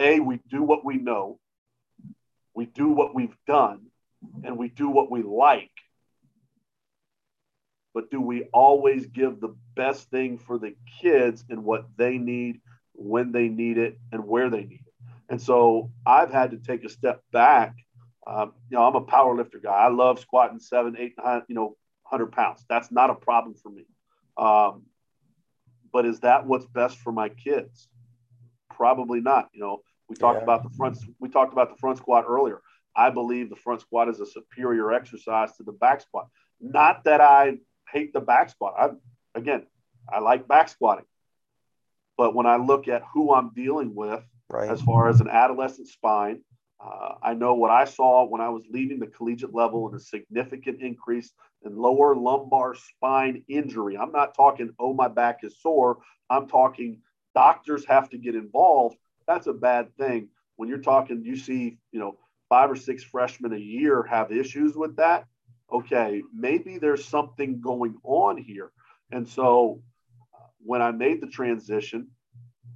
a 0.00 0.18
we 0.18 0.40
do 0.48 0.64
what 0.64 0.84
we 0.84 0.96
know, 0.96 1.38
we 2.52 2.66
do 2.66 2.88
what 2.88 3.14
we've 3.14 3.36
done, 3.46 3.86
and 4.42 4.58
we 4.58 4.68
do 4.70 4.88
what 4.88 5.08
we 5.08 5.22
like. 5.22 5.70
But 7.96 8.10
do 8.10 8.20
we 8.20 8.42
always 8.52 9.06
give 9.06 9.40
the 9.40 9.56
best 9.74 10.10
thing 10.10 10.36
for 10.36 10.58
the 10.58 10.76
kids 11.00 11.46
and 11.48 11.64
what 11.64 11.86
they 11.96 12.18
need, 12.18 12.60
when 12.92 13.32
they 13.32 13.48
need 13.48 13.78
it, 13.78 13.98
and 14.12 14.26
where 14.26 14.50
they 14.50 14.64
need 14.64 14.82
it? 14.86 14.94
And 15.30 15.40
so 15.40 15.90
I've 16.04 16.30
had 16.30 16.50
to 16.50 16.58
take 16.58 16.84
a 16.84 16.90
step 16.90 17.22
back. 17.32 17.74
Um, 18.26 18.52
you 18.68 18.76
know, 18.76 18.84
I'm 18.84 18.96
a 18.96 19.00
power 19.00 19.34
lifter 19.34 19.58
guy. 19.58 19.70
I 19.70 19.88
love 19.88 20.20
squatting 20.20 20.58
seven, 20.58 20.94
eight, 20.98 21.14
nine, 21.16 21.44
you 21.48 21.54
know, 21.54 21.78
hundred 22.02 22.32
pounds. 22.32 22.66
That's 22.68 22.92
not 22.92 23.08
a 23.08 23.14
problem 23.14 23.54
for 23.54 23.70
me. 23.70 23.86
Um, 24.36 24.82
but 25.90 26.04
is 26.04 26.20
that 26.20 26.46
what's 26.46 26.66
best 26.66 26.98
for 26.98 27.12
my 27.12 27.30
kids? 27.30 27.88
Probably 28.74 29.22
not. 29.22 29.48
You 29.54 29.60
know, 29.60 29.80
we 30.10 30.16
talked 30.16 30.40
yeah. 30.40 30.42
about 30.42 30.64
the 30.64 30.76
front. 30.76 30.98
We 31.18 31.30
talked 31.30 31.54
about 31.54 31.70
the 31.70 31.78
front 31.78 31.96
squat 31.96 32.26
earlier. 32.28 32.60
I 32.94 33.08
believe 33.08 33.48
the 33.48 33.56
front 33.56 33.80
squat 33.80 34.10
is 34.10 34.20
a 34.20 34.26
superior 34.26 34.92
exercise 34.92 35.56
to 35.56 35.62
the 35.62 35.72
back 35.72 36.02
squat. 36.02 36.28
Not 36.60 37.04
that 37.04 37.22
I 37.22 37.56
hate 37.90 38.12
the 38.12 38.20
back 38.20 38.50
squat. 38.50 38.74
I 38.78 38.90
again, 39.38 39.66
I 40.08 40.20
like 40.20 40.48
back 40.48 40.68
squatting. 40.68 41.04
But 42.16 42.34
when 42.34 42.46
I 42.46 42.56
look 42.56 42.88
at 42.88 43.02
who 43.12 43.34
I'm 43.34 43.50
dealing 43.54 43.94
with 43.94 44.24
right. 44.48 44.70
as 44.70 44.80
far 44.80 45.08
as 45.08 45.20
an 45.20 45.28
adolescent 45.28 45.88
spine, 45.88 46.40
uh, 46.80 47.14
I 47.22 47.34
know 47.34 47.54
what 47.54 47.70
I 47.70 47.84
saw 47.84 48.24
when 48.24 48.40
I 48.40 48.48
was 48.48 48.62
leaving 48.70 48.98
the 48.98 49.06
collegiate 49.06 49.54
level 49.54 49.86
and 49.86 49.96
a 49.96 50.00
significant 50.00 50.80
increase 50.80 51.32
in 51.64 51.76
lower 51.76 52.14
lumbar 52.14 52.74
spine 52.74 53.42
injury. 53.48 53.96
I'm 53.96 54.12
not 54.12 54.34
talking, 54.34 54.70
oh, 54.78 54.94
my 54.94 55.08
back 55.08 55.40
is 55.42 55.60
sore. 55.60 55.98
I'm 56.28 56.48
talking 56.48 57.00
doctors 57.34 57.84
have 57.86 58.08
to 58.10 58.18
get 58.18 58.34
involved. 58.34 58.96
That's 59.26 59.46
a 59.46 59.52
bad 59.52 59.94
thing. 59.96 60.28
When 60.56 60.68
you're 60.68 60.78
talking, 60.78 61.24
you 61.24 61.36
see, 61.36 61.78
you 61.92 62.00
know, 62.00 62.18
five 62.48 62.70
or 62.70 62.76
six 62.76 63.02
freshmen 63.02 63.52
a 63.52 63.58
year 63.58 64.02
have 64.04 64.30
issues 64.30 64.76
with 64.76 64.96
that. 64.96 65.26
Okay, 65.72 66.22
maybe 66.32 66.78
there's 66.78 67.04
something 67.04 67.60
going 67.60 67.96
on 68.04 68.36
here. 68.36 68.70
And 69.10 69.28
so 69.28 69.82
uh, 70.34 70.46
when 70.64 70.80
I 70.80 70.92
made 70.92 71.20
the 71.20 71.26
transition, 71.26 72.08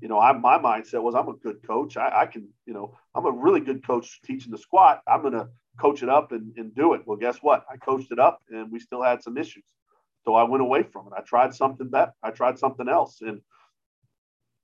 you 0.01 0.09
know, 0.09 0.19
I, 0.19 0.33
my 0.33 0.59
mindset 0.59 1.03
was 1.03 1.15
I'm 1.15 1.29
a 1.29 1.35
good 1.35 1.63
coach. 1.67 1.97
I, 1.97 2.23
I, 2.23 2.27
can, 2.27 2.49
you 2.67 2.75
know, 2.75 2.97
I'm 3.15 3.27
a 3.27 3.31
really 3.31 3.61
good 3.61 3.87
coach 3.87 4.21
teaching 4.25 4.51
the 4.51 4.59
squat. 4.59 5.03
I'm 5.07 5.21
going 5.21 5.35
to 5.35 5.49
coach 5.79 6.03
it 6.03 6.09
up 6.09 6.33
and, 6.33 6.53
and 6.57 6.75
do 6.75 6.95
it. 6.95 7.03
Well, 7.07 7.17
guess 7.17 7.39
what? 7.39 7.65
I 7.71 7.77
coached 7.77 8.11
it 8.11 8.19
up 8.19 8.41
and 8.51 8.73
we 8.73 8.81
still 8.81 9.03
had 9.03 9.23
some 9.23 9.37
issues. 9.37 9.65
So 10.25 10.35
I 10.35 10.45
went 10.45 10.63
away 10.63 10.83
from 10.83 11.07
it. 11.07 11.13
I 11.17 11.23
tried 11.23 11.55
something 11.55 11.89
better. 11.89 12.13
I 12.23 12.31
tried 12.31 12.59
something 12.59 12.89
else. 12.89 13.21
And, 13.21 13.41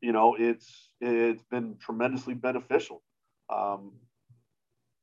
you 0.01 0.12
know, 0.12 0.37
it's, 0.39 0.91
it's 1.01 1.43
been 1.51 1.77
tremendously 1.79 2.35
beneficial. 2.35 3.03
Um, 3.49 3.93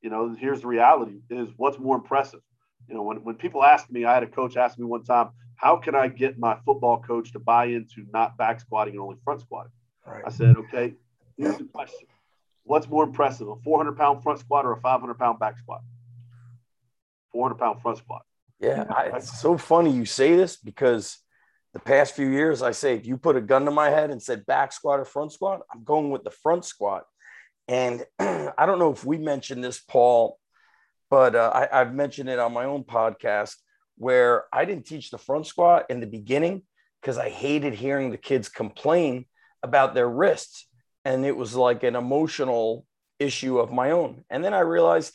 you 0.01 0.09
know, 0.09 0.35
here's 0.37 0.61
the 0.61 0.67
reality 0.67 1.21
is 1.29 1.49
what's 1.57 1.79
more 1.79 1.95
impressive. 1.95 2.41
You 2.87 2.95
know, 2.95 3.03
when, 3.03 3.17
when 3.23 3.35
people 3.35 3.63
ask 3.63 3.89
me, 3.89 4.05
I 4.05 4.13
had 4.13 4.23
a 4.23 4.27
coach 4.27 4.57
ask 4.57 4.77
me 4.77 4.85
one 4.85 5.03
time, 5.03 5.29
how 5.55 5.77
can 5.77 5.95
I 5.95 6.07
get 6.07 6.37
my 6.37 6.57
football 6.65 7.01
coach 7.01 7.31
to 7.33 7.39
buy 7.39 7.65
into 7.65 8.05
not 8.11 8.37
back 8.37 8.59
squatting 8.59 8.95
and 8.95 9.01
only 9.01 9.17
front 9.23 9.41
squatting? 9.41 9.71
Right. 10.05 10.23
I 10.25 10.29
said, 10.29 10.57
okay, 10.57 10.95
here's 11.37 11.57
the 11.57 11.63
question. 11.65 12.07
What's 12.63 12.87
more 12.87 13.03
impressive, 13.03 13.47
a 13.47 13.55
400 13.57 13.97
pound 13.97 14.23
front 14.23 14.39
squat 14.39 14.65
or 14.65 14.73
a 14.73 14.81
500 14.81 15.15
pound 15.15 15.39
back 15.39 15.57
squat? 15.57 15.81
400 17.31 17.55
pound 17.55 17.81
front 17.81 17.97
squat. 17.97 18.23
Yeah, 18.59 18.85
I, 18.89 19.17
it's 19.17 19.41
so 19.41 19.57
funny 19.57 19.91
you 19.91 20.05
say 20.05 20.35
this 20.35 20.55
because 20.55 21.17
the 21.73 21.79
past 21.79 22.15
few 22.15 22.29
years, 22.29 22.61
I 22.61 22.71
say, 22.71 22.95
if 22.95 23.05
you 23.05 23.17
put 23.17 23.35
a 23.35 23.41
gun 23.41 23.65
to 23.65 23.71
my 23.71 23.89
head 23.89 24.11
and 24.11 24.21
said 24.21 24.45
back 24.45 24.71
squat 24.71 24.99
or 24.99 25.05
front 25.05 25.33
squat, 25.33 25.61
I'm 25.73 25.83
going 25.83 26.11
with 26.11 26.23
the 26.23 26.31
front 26.31 26.63
squat. 26.63 27.03
And 27.67 28.05
I 28.19 28.65
don't 28.65 28.79
know 28.79 28.91
if 28.91 29.03
we 29.03 29.17
mentioned 29.17 29.63
this, 29.63 29.79
Paul, 29.79 30.37
but 31.13 31.35
uh, 31.35 31.51
I, 31.53 31.81
I've 31.81 31.93
mentioned 31.93 32.27
it 32.27 32.39
on 32.39 32.53
my 32.53 32.65
own 32.65 32.83
podcast 32.83 33.57
where 33.97 34.45
I 34.51 34.65
didn't 34.65 34.87
teach 34.87 35.11
the 35.11 35.19
front 35.19 35.45
squat 35.45 35.85
in 35.91 35.99
the 35.99 36.07
beginning 36.07 36.63
because 36.99 37.19
I 37.19 37.29
hated 37.29 37.75
hearing 37.75 38.09
the 38.09 38.17
kids 38.17 38.49
complain 38.49 39.27
about 39.61 39.93
their 39.93 40.09
wrists. 40.09 40.67
And 41.05 41.23
it 41.23 41.37
was 41.37 41.53
like 41.53 41.83
an 41.83 41.95
emotional 41.95 42.87
issue 43.19 43.59
of 43.59 43.71
my 43.71 43.91
own. 43.91 44.23
And 44.31 44.43
then 44.43 44.55
I 44.55 44.61
realized 44.61 45.13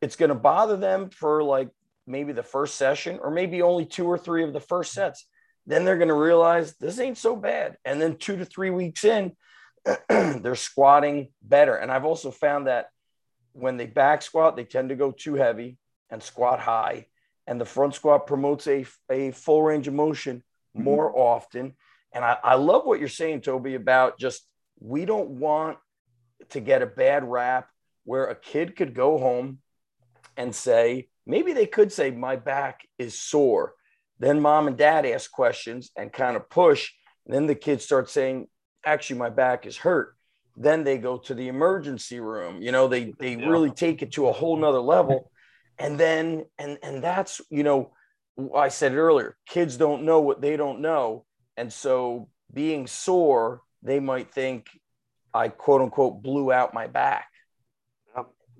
it's 0.00 0.16
going 0.16 0.30
to 0.30 0.34
bother 0.34 0.78
them 0.78 1.10
for 1.10 1.42
like 1.42 1.68
maybe 2.06 2.32
the 2.32 2.42
first 2.42 2.76
session 2.76 3.18
or 3.20 3.30
maybe 3.30 3.60
only 3.60 3.84
two 3.84 4.06
or 4.06 4.16
three 4.16 4.42
of 4.42 4.54
the 4.54 4.58
first 4.58 4.94
sets. 4.94 5.26
Then 5.66 5.84
they're 5.84 5.98
going 5.98 6.08
to 6.08 6.14
realize 6.14 6.76
this 6.76 6.98
ain't 6.98 7.18
so 7.18 7.36
bad. 7.36 7.76
And 7.84 8.00
then 8.00 8.16
two 8.16 8.38
to 8.38 8.46
three 8.46 8.70
weeks 8.70 9.04
in, 9.04 9.32
they're 10.08 10.54
squatting 10.54 11.28
better. 11.42 11.76
And 11.76 11.92
I've 11.92 12.06
also 12.06 12.30
found 12.30 12.68
that 12.68 12.86
when 13.52 13.76
they 13.76 13.86
back 13.86 14.22
squat, 14.22 14.56
they 14.56 14.64
tend 14.64 14.90
to 14.90 14.96
go 14.96 15.10
too 15.10 15.34
heavy 15.34 15.78
and 16.10 16.22
squat 16.22 16.60
high. 16.60 17.06
And 17.46 17.60
the 17.60 17.64
front 17.64 17.94
squat 17.94 18.26
promotes 18.26 18.66
a, 18.66 18.86
a 19.10 19.32
full 19.32 19.62
range 19.62 19.88
of 19.88 19.94
motion 19.94 20.38
mm-hmm. 20.76 20.84
more 20.84 21.10
mm-hmm. 21.10 21.20
often. 21.20 21.74
And 22.12 22.24
I, 22.24 22.38
I 22.42 22.54
love 22.54 22.84
what 22.84 23.00
you're 23.00 23.08
saying, 23.08 23.42
Toby, 23.42 23.74
about 23.74 24.18
just 24.18 24.42
we 24.78 25.04
don't 25.04 25.30
want 25.30 25.78
to 26.50 26.60
get 26.60 26.82
a 26.82 26.86
bad 26.86 27.24
rap 27.24 27.68
where 28.04 28.26
a 28.26 28.34
kid 28.34 28.76
could 28.76 28.94
go 28.94 29.18
home 29.18 29.58
and 30.36 30.54
say, 30.54 31.08
maybe 31.26 31.52
they 31.52 31.66
could 31.66 31.92
say, 31.92 32.10
my 32.10 32.36
back 32.36 32.86
is 32.98 33.14
sore. 33.14 33.74
Then 34.18 34.40
mom 34.40 34.66
and 34.66 34.76
dad 34.76 35.06
ask 35.06 35.30
questions 35.30 35.90
and 35.96 36.12
kind 36.12 36.36
of 36.36 36.50
push. 36.50 36.90
And 37.26 37.34
then 37.34 37.46
the 37.46 37.54
kids 37.54 37.84
start 37.84 38.10
saying, 38.10 38.48
actually, 38.84 39.18
my 39.18 39.30
back 39.30 39.66
is 39.66 39.76
hurt. 39.76 40.16
Then 40.56 40.84
they 40.84 40.98
go 40.98 41.18
to 41.18 41.34
the 41.34 41.48
emergency 41.48 42.20
room. 42.20 42.62
You 42.62 42.72
know, 42.72 42.88
they 42.88 43.14
they 43.18 43.36
yeah. 43.36 43.48
really 43.48 43.70
take 43.70 44.02
it 44.02 44.12
to 44.12 44.28
a 44.28 44.32
whole 44.32 44.56
nother 44.56 44.80
level. 44.80 45.30
And 45.78 45.98
then 45.98 46.44
and 46.58 46.78
and 46.82 47.02
that's, 47.02 47.40
you 47.50 47.62
know, 47.62 47.92
I 48.54 48.68
said 48.68 48.92
it 48.92 48.98
earlier, 48.98 49.36
kids 49.46 49.76
don't 49.76 50.04
know 50.04 50.20
what 50.20 50.40
they 50.40 50.56
don't 50.56 50.80
know. 50.80 51.24
And 51.56 51.72
so 51.72 52.28
being 52.52 52.86
sore, 52.86 53.62
they 53.82 54.00
might 54.00 54.32
think 54.32 54.66
I 55.32 55.48
quote 55.48 55.82
unquote 55.82 56.22
blew 56.22 56.52
out 56.52 56.74
my 56.74 56.86
back. 56.86 57.26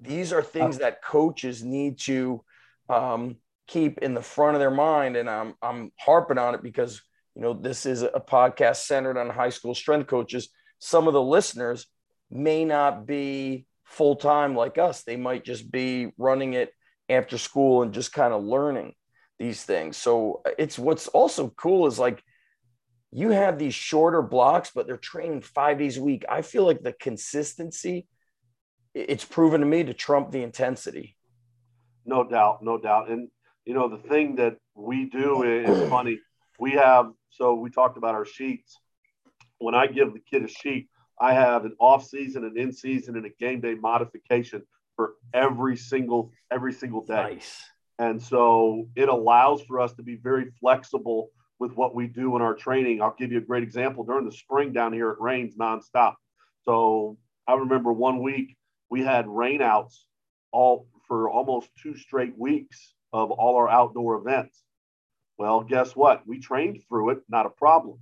These 0.02 0.32
are 0.32 0.42
things 0.42 0.78
that 0.78 1.02
coaches 1.04 1.62
need 1.62 1.98
to 2.00 2.42
um, 2.88 3.36
keep 3.66 3.98
in 3.98 4.14
the 4.14 4.22
front 4.22 4.56
of 4.56 4.60
their 4.60 4.70
mind. 4.70 5.16
And 5.16 5.28
I'm, 5.28 5.54
I'm 5.60 5.92
harping 5.98 6.38
on 6.38 6.54
it 6.54 6.62
because, 6.62 7.02
you 7.34 7.42
know, 7.42 7.52
this 7.52 7.84
is 7.84 8.02
a 8.02 8.22
podcast 8.26 8.76
centered 8.76 9.18
on 9.18 9.28
high 9.28 9.50
school 9.50 9.74
strength 9.74 10.06
coaches. 10.06 10.48
Some 10.80 11.06
of 11.06 11.14
the 11.14 11.22
listeners 11.22 11.86
may 12.30 12.64
not 12.64 13.06
be 13.06 13.66
full 13.84 14.16
time 14.16 14.54
like 14.56 14.78
us, 14.78 15.02
they 15.02 15.16
might 15.16 15.44
just 15.44 15.70
be 15.70 16.12
running 16.16 16.54
it 16.54 16.72
after 17.08 17.38
school 17.38 17.82
and 17.82 17.92
just 17.92 18.12
kind 18.12 18.32
of 18.32 18.42
learning 18.42 18.94
these 19.38 19.64
things. 19.64 19.96
So 19.96 20.42
uh, 20.46 20.50
it's 20.58 20.78
what's 20.78 21.08
also 21.08 21.48
cool 21.48 21.86
is 21.86 21.98
like 21.98 22.22
you 23.10 23.30
have 23.30 23.58
these 23.58 23.74
shorter 23.74 24.22
blocks, 24.22 24.70
but 24.72 24.86
they're 24.86 24.96
training 24.96 25.40
five 25.40 25.78
days 25.78 25.96
a 25.96 26.02
week. 26.02 26.24
I 26.28 26.42
feel 26.42 26.64
like 26.64 26.82
the 26.82 26.92
consistency, 26.92 28.06
it's 28.94 29.24
proven 29.24 29.60
to 29.60 29.66
me 29.66 29.82
to 29.82 29.94
trump 29.94 30.30
the 30.30 30.42
intensity. 30.42 31.16
No 32.04 32.22
doubt, 32.22 32.62
no 32.62 32.78
doubt. 32.78 33.10
And 33.10 33.28
you 33.64 33.74
know, 33.74 33.88
the 33.88 34.08
thing 34.08 34.36
that 34.36 34.56
we 34.74 35.10
do 35.10 35.42
is 35.42 35.88
funny. 35.88 36.20
We 36.58 36.72
have 36.72 37.10
so 37.30 37.54
we 37.54 37.70
talked 37.70 37.96
about 37.96 38.14
our 38.14 38.24
sheets. 38.24 38.78
When 39.60 39.74
I 39.74 39.86
give 39.86 40.12
the 40.12 40.20
kid 40.20 40.44
a 40.44 40.48
sheet, 40.48 40.88
I 41.20 41.34
have 41.34 41.64
an 41.64 41.76
off 41.78 42.06
season, 42.06 42.44
an 42.44 42.58
in 42.58 42.72
season, 42.72 43.16
and 43.16 43.26
a 43.26 43.30
game 43.38 43.60
day 43.60 43.74
modification 43.74 44.62
for 44.96 45.14
every 45.32 45.76
single 45.76 46.32
every 46.50 46.72
single 46.72 47.04
day. 47.04 47.34
Nice. 47.34 47.62
And 47.98 48.20
so 48.20 48.88
it 48.96 49.08
allows 49.08 49.62
for 49.62 49.80
us 49.80 49.92
to 49.94 50.02
be 50.02 50.16
very 50.16 50.50
flexible 50.60 51.30
with 51.58 51.72
what 51.72 51.94
we 51.94 52.06
do 52.06 52.34
in 52.36 52.42
our 52.42 52.54
training. 52.54 53.02
I'll 53.02 53.14
give 53.18 53.30
you 53.30 53.38
a 53.38 53.42
great 53.42 53.62
example. 53.62 54.02
During 54.02 54.24
the 54.24 54.32
spring 54.32 54.72
down 54.72 54.94
here, 54.94 55.10
it 55.10 55.20
rains 55.20 55.56
nonstop. 55.56 56.14
So 56.64 57.18
I 57.46 57.54
remember 57.54 57.92
one 57.92 58.22
week 58.22 58.56
we 58.88 59.02
had 59.02 59.26
rainouts 59.26 59.98
all 60.52 60.88
for 61.06 61.28
almost 61.28 61.68
two 61.82 61.94
straight 61.96 62.38
weeks 62.38 62.94
of 63.12 63.30
all 63.30 63.56
our 63.56 63.68
outdoor 63.68 64.16
events. 64.16 64.62
Well, 65.38 65.62
guess 65.62 65.94
what? 65.94 66.26
We 66.26 66.40
trained 66.40 66.82
through 66.88 67.10
it, 67.10 67.18
not 67.28 67.46
a 67.46 67.50
problem. 67.50 67.98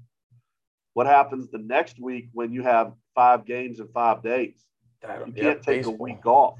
What 0.98 1.06
happens 1.06 1.48
the 1.48 1.58
next 1.58 2.00
week 2.00 2.28
when 2.32 2.52
you 2.52 2.64
have 2.64 2.92
five 3.14 3.46
games 3.46 3.78
in 3.78 3.86
five 3.86 4.20
days? 4.20 4.56
You 5.00 5.32
can't 5.32 5.62
take 5.62 5.84
baseball. 5.84 5.94
a 5.94 5.96
week 5.96 6.26
off. 6.26 6.54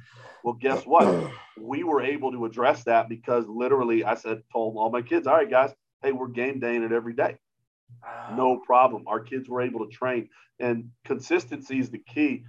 Well, 0.45 0.55
guess 0.55 0.85
what? 0.85 1.33
we 1.61 1.83
were 1.83 2.01
able 2.01 2.31
to 2.31 2.45
address 2.45 2.85
that 2.85 3.09
because 3.09 3.49
literally 3.49 4.05
I 4.05 4.15
said, 4.15 4.45
told 4.53 4.77
all 4.77 4.91
my 4.91 5.03
kids, 5.03 5.27
all 5.27 5.35
right, 5.35 5.51
guys, 5.51 5.75
hey, 6.05 6.13
we're 6.13 6.29
game 6.29 6.61
daying 6.61 6.85
it 6.85 6.93
every 6.93 7.15
day. 7.15 7.37
No 8.37 8.61
ah. 8.63 8.65
problem. 8.65 9.09
Our 9.09 9.19
kids 9.19 9.49
were 9.49 9.61
able 9.61 9.85
to 9.85 9.91
train, 9.91 10.29
and 10.61 10.91
consistency 11.05 11.81
is 11.81 11.91
the 11.91 11.99
key. 11.99 12.45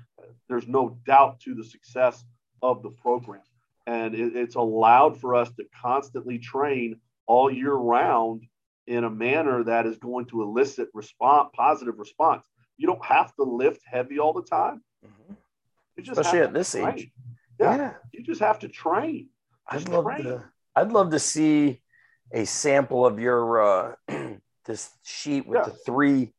There's 0.47 0.67
no 0.67 0.99
doubt 1.07 1.39
to 1.45 1.55
the 1.55 1.63
success 1.63 2.23
of 2.61 2.83
the 2.83 2.91
program. 2.91 3.41
And 3.87 4.13
it, 4.13 4.35
it's 4.35 4.53
allowed 4.53 5.19
for 5.19 5.33
us 5.33 5.49
to 5.53 5.63
constantly 5.81 6.37
train 6.37 6.97
all 7.25 7.51
year 7.51 7.73
round 7.73 8.43
in 8.89 9.03
a 9.03 9.09
manner 9.09 9.63
that 9.63 9.85
is 9.85 9.97
going 9.99 10.25
to 10.25 10.41
elicit 10.41 10.89
response, 10.95 11.49
positive 11.53 11.99
response. 11.99 12.43
You 12.77 12.87
don't 12.87 13.05
have 13.05 13.33
to 13.35 13.43
lift 13.43 13.81
heavy 13.85 14.17
all 14.19 14.33
the 14.33 14.41
time. 14.41 14.83
Mhm. 15.05 15.35
You 15.95 16.03
just 16.03 16.19
Especially 16.19 16.39
have 16.39 16.47
at 16.49 16.53
to 16.53 16.59
this 16.59 16.71
train. 16.71 16.87
age. 16.87 17.11
Yeah. 17.59 17.75
Yeah. 17.77 17.93
You 18.11 18.23
just 18.23 18.41
have 18.41 18.59
to 18.59 18.67
train. 18.67 19.29
I'd 19.67 19.87
love 19.87 20.05
train. 20.05 20.23
to. 20.23 20.51
I'd 20.75 20.91
love 20.91 21.11
to 21.11 21.19
see 21.19 21.81
a 22.31 22.45
sample 22.45 23.05
of 23.05 23.19
your 23.19 23.61
uh, 23.61 23.95
this 24.65 24.89
sheet 25.03 25.45
with 25.45 25.59
Yeah. 25.59 25.65
the 25.65 25.77
three 25.85 26.33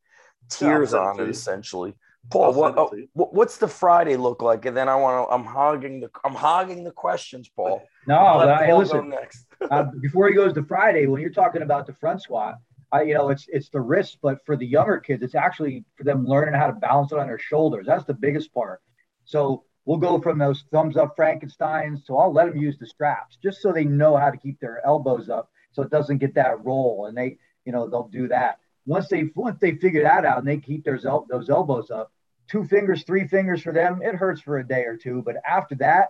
tiers 0.49 0.89
send 0.91 1.03
it 1.03 1.07
on 1.07 1.19
it, 1.21 1.29
essentially. 1.29 1.93
I'll 2.25 2.29
Paul, 2.29 2.53
what, 2.53 2.77
oh, 2.77 2.91
what- 3.13 3.33
what's 3.33 3.57
the 3.57 3.67
Friday 3.67 4.15
look 4.15 4.41
like? 4.41 4.65
And 4.65 4.75
then 4.75 4.87
I 4.87 4.95
want 4.95 5.27
to. 5.27 5.33
I'm 5.33 5.43
hogging 5.43 5.99
the. 5.99 6.09
I'm 6.23 6.35
hogging 6.35 6.83
the 6.83 6.91
questions, 6.91 7.49
Paul. 7.49 7.83
No, 8.07 8.15
I'll 8.15 8.37
let 8.39 8.45
but, 8.45 8.59
hey, 8.59 8.67
Paul 8.67 8.79
listen. 8.79 9.09
go 9.09 9.15
next. 9.17 9.47
uh, 9.71 9.83
before 9.99 10.27
he 10.27 10.33
goes 10.33 10.53
to 10.53 10.63
Friday, 10.63 11.07
when 11.07 11.21
you're 11.21 11.31
talking 11.31 11.61
about 11.61 11.87
the 11.87 11.93
front 11.93 12.21
squat, 12.21 12.55
I, 12.91 13.03
you 13.03 13.13
know, 13.13 13.29
it's 13.29 13.45
it's 13.49 13.69
the 13.69 13.81
wrist, 13.81 14.17
but 14.21 14.45
for 14.45 14.55
the 14.55 14.65
younger 14.65 14.99
kids, 14.99 15.23
it's 15.23 15.35
actually 15.35 15.85
for 15.95 16.03
them 16.03 16.25
learning 16.25 16.55
how 16.55 16.67
to 16.67 16.73
balance 16.73 17.11
it 17.11 17.17
on 17.19 17.27
their 17.27 17.39
shoulders. 17.39 17.85
That's 17.87 18.05
the 18.05 18.13
biggest 18.13 18.53
part. 18.53 18.81
So 19.25 19.63
we'll 19.85 19.97
go 19.97 20.19
from 20.19 20.37
those 20.37 20.65
thumbs 20.71 20.97
up 20.97 21.15
Frankenstein's. 21.15 22.03
So 22.05 22.17
I'll 22.17 22.33
let 22.33 22.47
them 22.47 22.57
use 22.57 22.77
the 22.77 22.85
straps 22.85 23.37
just 23.41 23.61
so 23.61 23.71
they 23.71 23.85
know 23.85 24.17
how 24.17 24.29
to 24.29 24.37
keep 24.37 24.59
their 24.59 24.85
elbows 24.85 25.29
up, 25.29 25.49
so 25.71 25.81
it 25.83 25.89
doesn't 25.89 26.17
get 26.17 26.35
that 26.35 26.63
roll, 26.63 27.05
and 27.07 27.17
they, 27.17 27.37
you 27.65 27.71
know, 27.71 27.87
they'll 27.87 28.09
do 28.09 28.27
that. 28.27 28.59
Once 28.85 29.07
they 29.09 29.29
once 29.35 29.59
they 29.59 29.75
figure 29.75 30.03
that 30.03 30.25
out 30.25 30.39
and 30.39 30.47
they 30.47 30.57
keep 30.57 30.83
their 30.83 30.99
el- 31.05 31.27
those 31.29 31.49
elbows 31.49 31.91
up, 31.91 32.11
two 32.49 32.63
fingers, 32.65 33.03
three 33.03 33.27
fingers 33.27 33.61
for 33.61 33.71
them, 33.73 34.01
it 34.01 34.15
hurts 34.15 34.41
for 34.41 34.57
a 34.59 34.67
day 34.67 34.83
or 34.83 34.97
two, 34.97 35.21
but 35.25 35.35
after 35.47 35.75
that, 35.75 36.09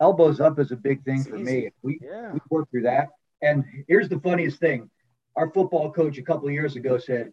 elbows 0.00 0.40
up 0.40 0.58
is 0.58 0.70
a 0.72 0.76
big 0.76 1.04
thing 1.04 1.20
It's 1.20 1.28
for 1.28 1.36
easy. 1.36 1.44
me. 1.64 1.70
We 1.82 1.98
Yeah. 2.02 2.32
we 2.32 2.40
worked 2.50 2.70
through 2.70 2.82
that. 2.82 3.08
And 3.42 3.64
here's 3.88 4.08
the 4.08 4.20
funniest 4.20 4.60
thing. 4.60 4.88
Our 5.36 5.50
football 5.50 5.90
coach 5.92 6.18
a 6.18 6.22
couple 6.22 6.46
of 6.46 6.54
years 6.54 6.76
ago 6.76 6.98
said, 6.98 7.32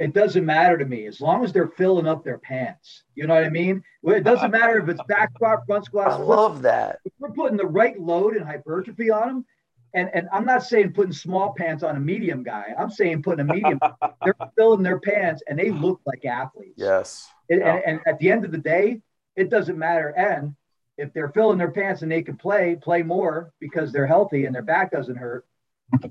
it 0.00 0.12
doesn't 0.12 0.44
matter 0.44 0.76
to 0.76 0.84
me 0.84 1.06
as 1.06 1.20
long 1.20 1.44
as 1.44 1.52
they're 1.52 1.68
filling 1.68 2.08
up 2.08 2.24
their 2.24 2.38
pants. 2.38 3.04
You 3.14 3.28
know 3.28 3.34
what 3.34 3.44
I 3.44 3.50
mean? 3.50 3.84
Well, 4.02 4.16
It 4.16 4.24
doesn't 4.24 4.50
matter 4.50 4.78
if 4.78 4.88
it's 4.88 5.02
back 5.06 5.30
squat, 5.34 5.60
front 5.66 5.84
squat. 5.84 6.08
I 6.10 6.16
love 6.16 6.62
that. 6.62 6.98
if 7.04 7.12
we're 7.20 7.30
putting 7.30 7.56
the 7.56 7.66
right 7.66 7.98
load 8.00 8.34
and 8.34 8.44
hypertrophy 8.44 9.10
on 9.10 9.28
them, 9.28 9.46
and, 9.94 10.10
and 10.12 10.28
I'm 10.32 10.44
not 10.44 10.64
saying 10.64 10.92
putting 10.92 11.12
small 11.12 11.54
pants 11.56 11.82
on 11.82 11.96
a 11.96 12.00
medium 12.00 12.42
guy. 12.42 12.74
I'm 12.78 12.90
saying 12.90 13.22
putting 13.22 13.48
a 13.48 13.52
medium. 13.54 13.78
they're 14.24 14.34
filling 14.56 14.82
their 14.82 14.98
pants 15.00 15.42
and 15.48 15.58
they 15.58 15.70
look 15.70 16.00
like 16.04 16.24
athletes. 16.24 16.74
Yes. 16.76 17.28
And, 17.48 17.60
Yeah. 17.60 17.74
and, 17.76 17.84
and 17.86 18.00
at 18.06 18.18
the 18.18 18.30
end 18.30 18.44
of 18.44 18.52
the 18.52 18.58
day, 18.58 19.00
it 19.36 19.50
doesn't 19.50 19.78
matter. 19.78 20.08
And 20.08 20.54
if 20.98 21.12
they're 21.12 21.30
filling 21.30 21.58
their 21.58 21.70
pants 21.70 22.02
and 22.02 22.10
they 22.10 22.22
can 22.22 22.36
play, 22.36 22.76
play 22.80 23.02
more 23.02 23.52
because 23.60 23.92
they're 23.92 24.06
healthy 24.06 24.46
and 24.46 24.54
their 24.54 24.62
back 24.62 24.90
doesn't 24.90 25.16
hurt, 25.16 25.46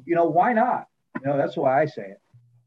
you 0.05 0.15
know, 0.15 0.25
why 0.25 0.53
not? 0.53 0.87
You 1.21 1.29
know, 1.29 1.37
that's 1.37 1.57
why 1.57 1.81
I 1.81 1.85
say 1.85 2.03
it. 2.03 2.21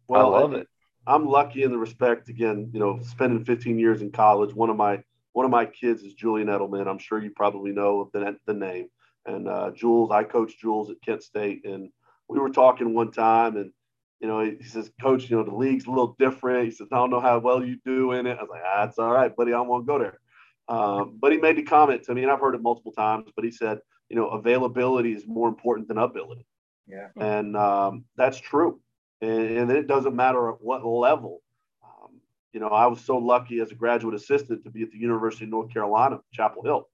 Well, 0.09 0.35
I 0.35 0.41
love 0.41 0.53
it. 0.53 0.69
I'm 1.07 1.27
lucky 1.27 1.62
in 1.62 1.71
the 1.71 1.79
respect 1.79 2.29
again, 2.29 2.71
you 2.73 2.81
know, 2.81 3.01
spending 3.03 3.45
15 3.45 3.79
years 3.79 4.03
in 4.03 4.11
college. 4.11 4.55
One 4.55 4.71
of 4.71 4.77
my 4.77 5.03
one 5.33 5.45
of 5.45 5.51
my 5.51 5.67
kids 5.67 6.03
is 6.03 6.14
Julian 6.14 6.49
Edelman. 6.49 6.89
I'm 6.89 6.99
sure 6.99 7.23
you 7.23 7.31
probably 7.31 7.71
know 7.71 8.11
the, 8.12 8.37
the 8.47 8.55
name. 8.55 8.89
And 9.27 9.49
uh, 9.49 9.70
Jules, 9.72 10.11
I 10.11 10.24
coached 10.24 10.61
Jules 10.61 10.91
at 10.91 11.03
Kent 11.03 11.22
State, 11.22 11.64
and 11.64 11.91
we 12.29 12.39
were 12.39 12.51
talking 12.51 12.95
one 12.95 13.11
time, 13.11 13.57
and 13.57 13.72
you 14.20 14.29
know, 14.29 14.41
he, 14.41 14.53
he 14.59 14.64
says, 14.64 14.91
"Coach, 15.01 15.29
you 15.29 15.37
know, 15.37 15.45
the 15.45 15.55
league's 15.55 15.87
a 15.87 15.91
little 15.91 16.16
different." 16.18 16.64
He 16.64 16.70
says, 16.70 16.89
"I 16.93 16.97
don't 16.97 17.11
know 17.11 17.20
how 17.20 17.39
well 17.39 17.64
you 17.64 17.77
do 17.85 18.12
in 18.12 18.27
it." 18.27 18.39
I 18.39 18.43
was 18.43 18.51
like, 18.51 18.62
"Ah, 18.64 18.85
it's 18.85 18.99
all 18.99 19.12
right, 19.12 19.35
buddy. 19.35 19.53
I 19.53 19.61
won't 19.61 19.87
go 19.87 19.99
there." 19.99 20.20
Um, 20.68 21.18
but 21.20 21.33
he 21.33 21.39
made 21.39 21.57
the 21.57 21.62
comment 21.62 22.05
to 22.05 22.14
me, 22.14 22.22
and 22.22 22.31
I've 22.31 22.41
heard 22.41 22.55
it 22.55 22.62
multiple 22.62 22.93
times. 22.93 23.31
But 23.35 23.45
he 23.45 23.51
said, 23.51 23.81
"You 24.09 24.16
know, 24.16 24.29
availability 24.29 25.12
is 25.12 25.27
more 25.27 25.49
important 25.49 25.89
than 25.89 25.99
ability." 25.99 26.47
Yeah. 26.89 27.09
and 27.16 27.57
um, 27.57 28.05
that's 28.16 28.39
true. 28.39 28.81
And, 29.20 29.59
and 29.59 29.70
it 29.72 29.87
doesn't 29.87 30.14
matter 30.14 30.51
at 30.51 30.57
what 30.61 30.87
level. 30.87 31.43
Um, 31.83 32.20
you 32.53 32.61
know, 32.61 32.68
I 32.68 32.87
was 32.87 33.01
so 33.01 33.18
lucky 33.18 33.61
as 33.61 33.72
a 33.72 33.74
graduate 33.74 34.14
assistant 34.14 34.64
to 34.64 34.70
be 34.70 34.83
at 34.83 34.91
the 34.91 34.99
University 34.99 35.45
of 35.45 35.51
North 35.51 35.72
Carolina, 35.72 36.20
Chapel 36.33 36.62
Hill, 36.62 36.89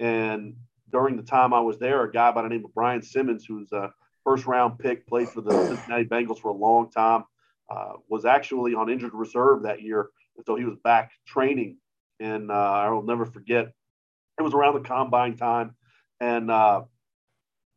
and 0.00 0.56
during 0.94 1.16
the 1.16 1.24
time 1.24 1.52
I 1.52 1.58
was 1.58 1.76
there, 1.80 2.04
a 2.04 2.10
guy 2.10 2.30
by 2.30 2.42
the 2.42 2.48
name 2.48 2.64
of 2.64 2.72
Brian 2.72 3.02
Simmons, 3.02 3.44
who's 3.44 3.72
a 3.72 3.92
first 4.22 4.46
round 4.46 4.78
pick, 4.78 5.08
played 5.08 5.28
for 5.28 5.40
the 5.40 5.50
Cincinnati 5.66 6.04
Bengals 6.04 6.38
for 6.38 6.52
a 6.52 6.56
long 6.56 6.88
time, 6.88 7.24
uh, 7.68 7.94
was 8.08 8.24
actually 8.24 8.74
on 8.74 8.88
injured 8.88 9.12
reserve 9.12 9.64
that 9.64 9.82
year, 9.82 10.08
and 10.36 10.46
so 10.46 10.54
he 10.54 10.64
was 10.64 10.76
back 10.84 11.10
training. 11.26 11.78
And 12.20 12.52
uh, 12.52 12.54
I 12.54 12.90
will 12.90 13.02
never 13.02 13.26
forget, 13.26 13.72
it 14.38 14.42
was 14.42 14.54
around 14.54 14.74
the 14.74 14.88
combine 14.88 15.36
time, 15.36 15.74
and 16.20 16.48
uh, 16.48 16.82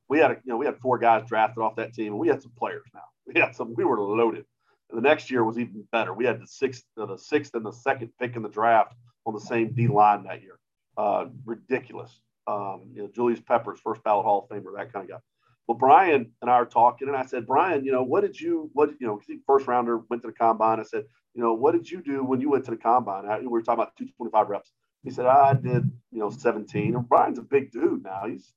we 0.08 0.20
had 0.20 0.32
a, 0.32 0.34
you 0.36 0.52
know 0.52 0.58
we 0.58 0.68
had 0.68 0.78
four 0.78 1.00
guys 1.00 1.28
drafted 1.28 1.64
off 1.64 1.78
that 1.78 1.96
team, 1.96 2.14
and 2.14 2.20
we 2.20 2.28
had 2.28 2.44
some 2.44 2.54
players 2.58 2.86
now. 2.94 3.02
We 3.34 3.42
had 3.42 3.56
some. 3.58 3.74
We 3.76 3.84
were 3.84 4.00
loaded. 4.00 4.46
And 4.90 4.98
the 4.98 5.02
next 5.02 5.30
year 5.30 5.44
was 5.44 5.60
even 5.60 5.86
better. 5.92 6.14
We 6.14 6.24
had 6.24 6.40
the 6.40 6.48
sixth, 6.48 6.86
uh, 6.98 7.08
the 7.08 7.18
sixth 7.18 7.56
and 7.56 7.66
the 7.66 7.74
second 7.74 8.14
pick 8.22 8.38
in 8.38 8.42
the 8.42 8.48
draft 8.48 8.94
on 9.26 9.34
the 9.34 9.42
same 9.42 9.74
D 9.74 9.88
line 9.88 10.24
that 10.24 10.42
year. 10.42 10.58
Uh, 10.98 11.26
ridiculous. 11.44 12.22
Um, 12.48 12.92
you 12.94 13.04
know, 13.04 13.10
Julius 13.14 13.42
Peppers, 13.42 13.80
first 13.84 14.04
ballot 14.04 14.26
Hall 14.26 14.48
of 14.50 14.56
Famer, 14.56 14.76
that 14.78 14.94
kind 14.94 15.04
of 15.04 15.10
guy. 15.10 15.22
Well, 15.68 15.78
Brian 15.78 16.32
and 16.42 16.50
I 16.50 16.60
were 16.60 16.66
talking, 16.66 17.10
and 17.10 17.18
I 17.18 17.26
said, 17.26 17.46
Brian, 17.46 17.84
you 17.84 17.92
know, 17.92 18.04
what 18.04 18.22
did 18.22 18.40
you, 18.40 18.70
what, 18.74 18.92
you 19.00 19.08
know, 19.08 19.20
first 19.46 19.68
rounder 19.68 19.98
went 20.10 20.22
to 20.22 20.30
the 20.30 20.34
combine. 20.34 20.80
I 20.80 20.84
said, 20.84 21.04
you 21.34 21.42
know, 21.42 21.54
what 21.54 21.74
did 21.74 21.92
you 21.92 22.02
do 22.02 22.24
when 22.24 22.40
you 22.40 22.50
went 22.50 22.64
to 22.66 22.72
the 22.72 22.78
combine? 22.78 23.26
I, 23.26 23.40
we 23.40 23.48
were 23.48 23.62
talking 23.62 23.82
about 23.82 23.98
225 23.98 24.50
reps. 24.50 24.72
He 25.04 25.12
said, 25.12 25.26
I 25.26 25.54
did, 25.54 25.92
you 26.12 26.20
know, 26.20 26.30
17. 26.30 26.96
And 26.96 27.08
Brian's 27.08 27.38
a 27.38 27.42
big 27.42 27.72
dude 27.72 28.04
now. 28.04 28.24
He's 28.28 28.54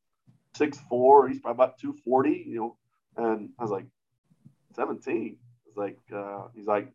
six 0.57 0.78
four. 0.88 1.28
He's 1.28 1.41
probably 1.41 1.64
about 1.64 1.78
240, 1.78 2.45
you 2.47 2.57
know. 2.57 2.76
And 3.16 3.51
I 3.59 3.62
was 3.62 3.72
like, 3.72 3.86
17. 4.76 5.36
It's 5.66 5.76
like, 5.76 5.99
uh, 6.14 6.45
he's 6.55 6.66
like, 6.66 6.93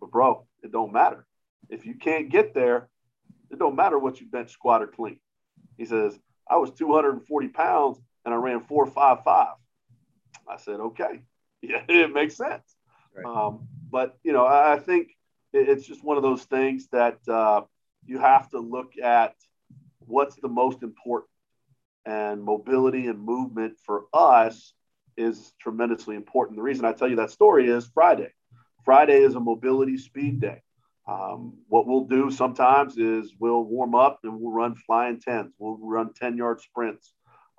but 0.00 0.10
bro, 0.10 0.46
it 0.62 0.72
don't 0.72 0.92
matter. 0.92 1.26
If 1.68 1.86
you 1.86 1.94
can't 1.94 2.28
get 2.28 2.54
there, 2.54 2.88
it 3.50 3.58
don't 3.58 3.76
matter 3.76 3.98
what 3.98 4.20
you 4.20 4.26
bench, 4.26 4.50
squat, 4.50 4.82
or 4.82 4.88
clean. 4.88 5.18
He 5.76 5.84
says, 5.84 6.18
I 6.48 6.56
was 6.56 6.70
240 6.72 7.48
pounds 7.48 7.98
and 8.24 8.34
I 8.34 8.36
ran 8.36 8.60
455. 8.60 9.54
I 10.48 10.56
said, 10.58 10.80
okay. 10.80 11.22
Yeah, 11.66 11.82
it 11.88 12.12
makes 12.12 12.36
sense. 12.36 12.76
Right. 13.16 13.24
Um, 13.24 13.66
but, 13.90 14.18
you 14.22 14.34
know, 14.34 14.44
I 14.44 14.74
I 14.74 14.78
think 14.78 15.16
it's 15.54 15.86
just 15.86 16.04
one 16.04 16.18
of 16.18 16.22
those 16.22 16.44
things 16.44 16.88
that 16.92 17.26
uh, 17.26 17.62
you 18.04 18.18
have 18.18 18.50
to 18.50 18.58
look 18.58 18.98
at 19.02 19.34
what's 20.00 20.36
the 20.36 20.48
most 20.48 20.82
important. 20.82 21.30
And 22.04 22.42
mobility 22.42 23.06
and 23.06 23.18
movement 23.18 23.78
for 23.82 24.04
us 24.12 24.74
is 25.16 25.54
tremendously 25.58 26.16
important. 26.16 26.58
The 26.58 26.62
reason 26.62 26.84
I 26.84 26.92
tell 26.92 27.08
you 27.08 27.16
that 27.16 27.30
story 27.30 27.66
is 27.68 27.86
Friday. 27.94 28.28
Friday 28.84 29.22
is 29.22 29.36
a 29.36 29.40
mobility 29.40 29.96
speed 29.96 30.40
day. 30.40 30.60
Um, 31.06 31.58
what 31.68 31.86
we'll 31.86 32.06
do 32.06 32.30
sometimes 32.30 32.96
is 32.96 33.34
we'll 33.38 33.62
warm 33.62 33.94
up 33.94 34.20
and 34.24 34.40
we'll 34.40 34.52
run 34.52 34.74
flying 34.74 35.20
tens. 35.20 35.52
We'll 35.58 35.78
run 35.80 36.14
10 36.14 36.36
yard 36.36 36.60
sprints. 36.60 37.12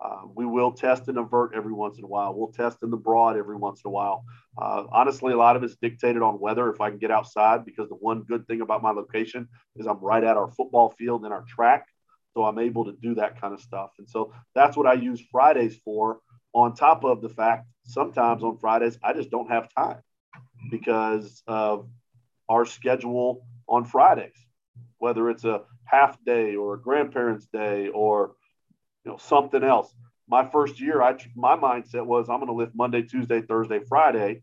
Uh, 0.04 0.24
we 0.36 0.46
will 0.46 0.72
test 0.72 1.08
and 1.08 1.18
avert 1.18 1.54
every 1.56 1.72
once 1.72 1.98
in 1.98 2.04
a 2.04 2.08
while. 2.08 2.34
We'll 2.34 2.52
test 2.52 2.80
in 2.84 2.90
the 2.90 2.98
broad 2.98 3.38
every 3.38 3.56
once 3.56 3.82
in 3.86 3.90
a 3.90 3.92
while. 3.92 4.26
Uh, 4.58 4.84
honestly, 4.92 5.32
a 5.32 5.38
lot 5.38 5.56
of 5.56 5.64
it's 5.64 5.76
dictated 5.76 6.22
on 6.22 6.40
weather 6.40 6.70
if 6.70 6.82
I 6.82 6.90
can 6.90 7.00
get 7.00 7.12
outside 7.12 7.66
because 7.66 7.88
the 7.88 7.96
one 7.96 8.24
good 8.24 8.46
thing 8.48 8.62
about 8.62 8.84
my 8.84 8.92
location 8.92 9.48
is 9.78 9.86
I'm 9.86 10.00
right 10.00 10.24
at 10.24 10.38
our 10.38 10.50
football 10.50 10.90
field 10.90 11.24
and 11.24 11.34
our 11.34 11.44
track. 11.48 11.88
So 12.34 12.44
I'm 12.44 12.60
able 12.60 12.86
to 12.86 12.92
do 13.02 13.16
that 13.16 13.40
kind 13.40 13.54
of 13.54 13.62
stuff. 13.62 13.92
And 13.98 14.10
so 14.10 14.34
that's 14.54 14.76
what 14.76 14.86
I 14.86 14.94
use 14.94 15.24
Fridays 15.32 15.80
for, 15.86 16.20
on 16.54 16.74
top 16.74 17.06
of 17.06 17.22
the 17.22 17.30
fact 17.30 17.68
sometimes 17.86 18.44
on 18.44 18.58
Fridays, 18.58 18.98
I 19.04 19.14
just 19.14 19.30
don't 19.30 19.50
have 19.50 19.74
time 19.74 20.02
because 20.70 21.42
of 21.48 21.88
our 22.50 22.66
schedule 22.66 23.46
on 23.68 23.86
Fridays, 23.86 24.38
whether 24.98 25.30
it's 25.30 25.46
a 25.46 25.62
half 25.86 26.24
day 26.24 26.56
or 26.56 26.76
a 26.76 26.82
grandparents' 26.82 27.48
day 27.48 27.88
or 27.88 28.36
you 29.04 29.12
know 29.12 29.18
something 29.18 29.64
else. 29.64 29.94
My 30.28 30.46
first 30.46 30.80
year, 30.80 31.02
I 31.02 31.18
my 31.36 31.56
mindset 31.56 32.06
was 32.06 32.30
I'm 32.30 32.40
going 32.40 32.48
to 32.48 32.54
lift 32.54 32.76
Monday, 32.76 33.04
Tuesday, 33.04 33.42
Thursday, 33.42 33.80
Friday, 33.80 34.42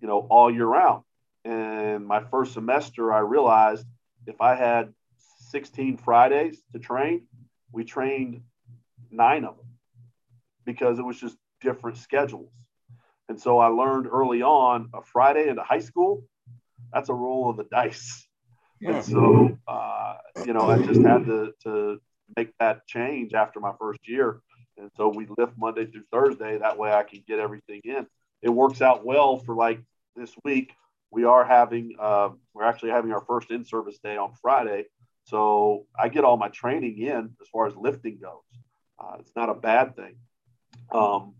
you 0.00 0.08
know, 0.08 0.26
all 0.30 0.50
year 0.50 0.66
round. 0.66 1.02
And 1.44 2.06
my 2.06 2.20
first 2.20 2.52
semester, 2.52 3.12
I 3.12 3.18
realized 3.18 3.86
if 4.26 4.40
I 4.40 4.54
had 4.54 4.92
16 5.50 5.98
Fridays 5.98 6.62
to 6.72 6.78
train, 6.78 7.26
we 7.72 7.84
trained 7.84 8.42
nine 9.10 9.44
of 9.44 9.56
them 9.56 9.66
because 10.64 10.98
it 10.98 11.04
was 11.04 11.18
just 11.18 11.36
different 11.60 11.98
schedules. 11.98 12.52
And 13.28 13.40
so 13.40 13.58
I 13.58 13.68
learned 13.68 14.06
early 14.06 14.42
on 14.42 14.90
a 14.94 15.02
Friday 15.02 15.48
into 15.48 15.62
high 15.62 15.80
school, 15.80 16.24
that's 16.92 17.08
a 17.08 17.14
roll 17.14 17.50
of 17.50 17.56
the 17.56 17.64
dice. 17.64 18.26
And 18.84 19.04
so, 19.04 19.56
uh, 19.68 20.16
you 20.44 20.52
know, 20.52 20.68
I 20.68 20.76
just 20.82 21.02
had 21.02 21.24
to, 21.26 21.52
to 21.62 22.00
make 22.36 22.50
that 22.58 22.84
change 22.88 23.32
after 23.32 23.60
my 23.60 23.70
first 23.78 24.00
year. 24.08 24.40
And 24.76 24.90
so 24.96 25.06
we 25.06 25.28
lift 25.38 25.52
Monday 25.56 25.86
through 25.86 26.02
Thursday. 26.10 26.58
That 26.58 26.78
way 26.78 26.92
I 26.92 27.04
can 27.04 27.22
get 27.28 27.38
everything 27.38 27.80
in. 27.84 28.08
It 28.42 28.48
works 28.48 28.82
out 28.82 29.06
well 29.06 29.38
for 29.38 29.54
like 29.54 29.80
this 30.16 30.34
week. 30.44 30.72
we 31.12 31.24
are 31.24 31.44
having 31.44 31.94
uh, 32.00 32.30
we're 32.54 32.64
actually 32.64 32.90
having 32.90 33.12
our 33.12 33.24
first 33.24 33.52
in-service 33.52 33.98
day 34.02 34.16
on 34.16 34.32
Friday. 34.42 34.86
So 35.24 35.86
I 35.96 36.08
get 36.08 36.24
all 36.24 36.36
my 36.36 36.48
training 36.48 36.98
in 36.98 37.36
as 37.40 37.48
far 37.52 37.66
as 37.66 37.76
lifting 37.76 38.18
goes. 38.20 38.42
Uh, 38.98 39.16
it's 39.20 39.32
not 39.36 39.48
a 39.48 39.54
bad 39.54 39.94
thing. 39.94 40.16
Um, 40.90 41.34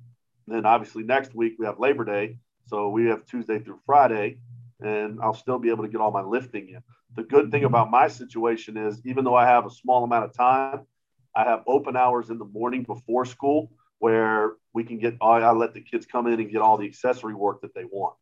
then 0.46 0.66
obviously 0.66 1.02
next 1.02 1.34
week 1.34 1.54
we 1.58 1.66
have 1.66 1.78
Labor 1.78 2.04
Day, 2.04 2.38
so 2.66 2.90
we 2.90 3.06
have 3.06 3.24
Tuesday 3.26 3.58
through 3.58 3.80
Friday, 3.86 4.38
and 4.84 5.20
I'll 5.20 5.34
still 5.34 5.58
be 5.58 5.70
able 5.70 5.84
to 5.84 5.90
get 5.90 6.00
all 6.00 6.10
my 6.10 6.22
lifting 6.22 6.68
in. 6.68 6.80
The 7.14 7.22
good 7.22 7.50
thing 7.50 7.64
about 7.64 7.90
my 7.90 8.08
situation 8.08 8.76
is 8.76 9.00
even 9.04 9.24
though 9.24 9.34
I 9.34 9.46
have 9.46 9.66
a 9.66 9.70
small 9.70 10.04
amount 10.04 10.24
of 10.24 10.34
time, 10.34 10.86
I 11.34 11.44
have 11.44 11.62
open 11.66 11.96
hours 11.96 12.30
in 12.30 12.38
the 12.38 12.44
morning 12.44 12.82
before 12.82 13.24
school 13.24 13.72
where 13.98 14.52
we 14.74 14.84
can 14.84 14.98
get 14.98 15.16
I 15.20 15.52
let 15.52 15.74
the 15.74 15.80
kids 15.80 16.06
come 16.06 16.26
in 16.26 16.40
and 16.40 16.50
get 16.50 16.60
all 16.60 16.76
the 16.76 16.86
accessory 16.86 17.34
work 17.34 17.60
that 17.62 17.74
they 17.74 17.84
want. 17.84 18.16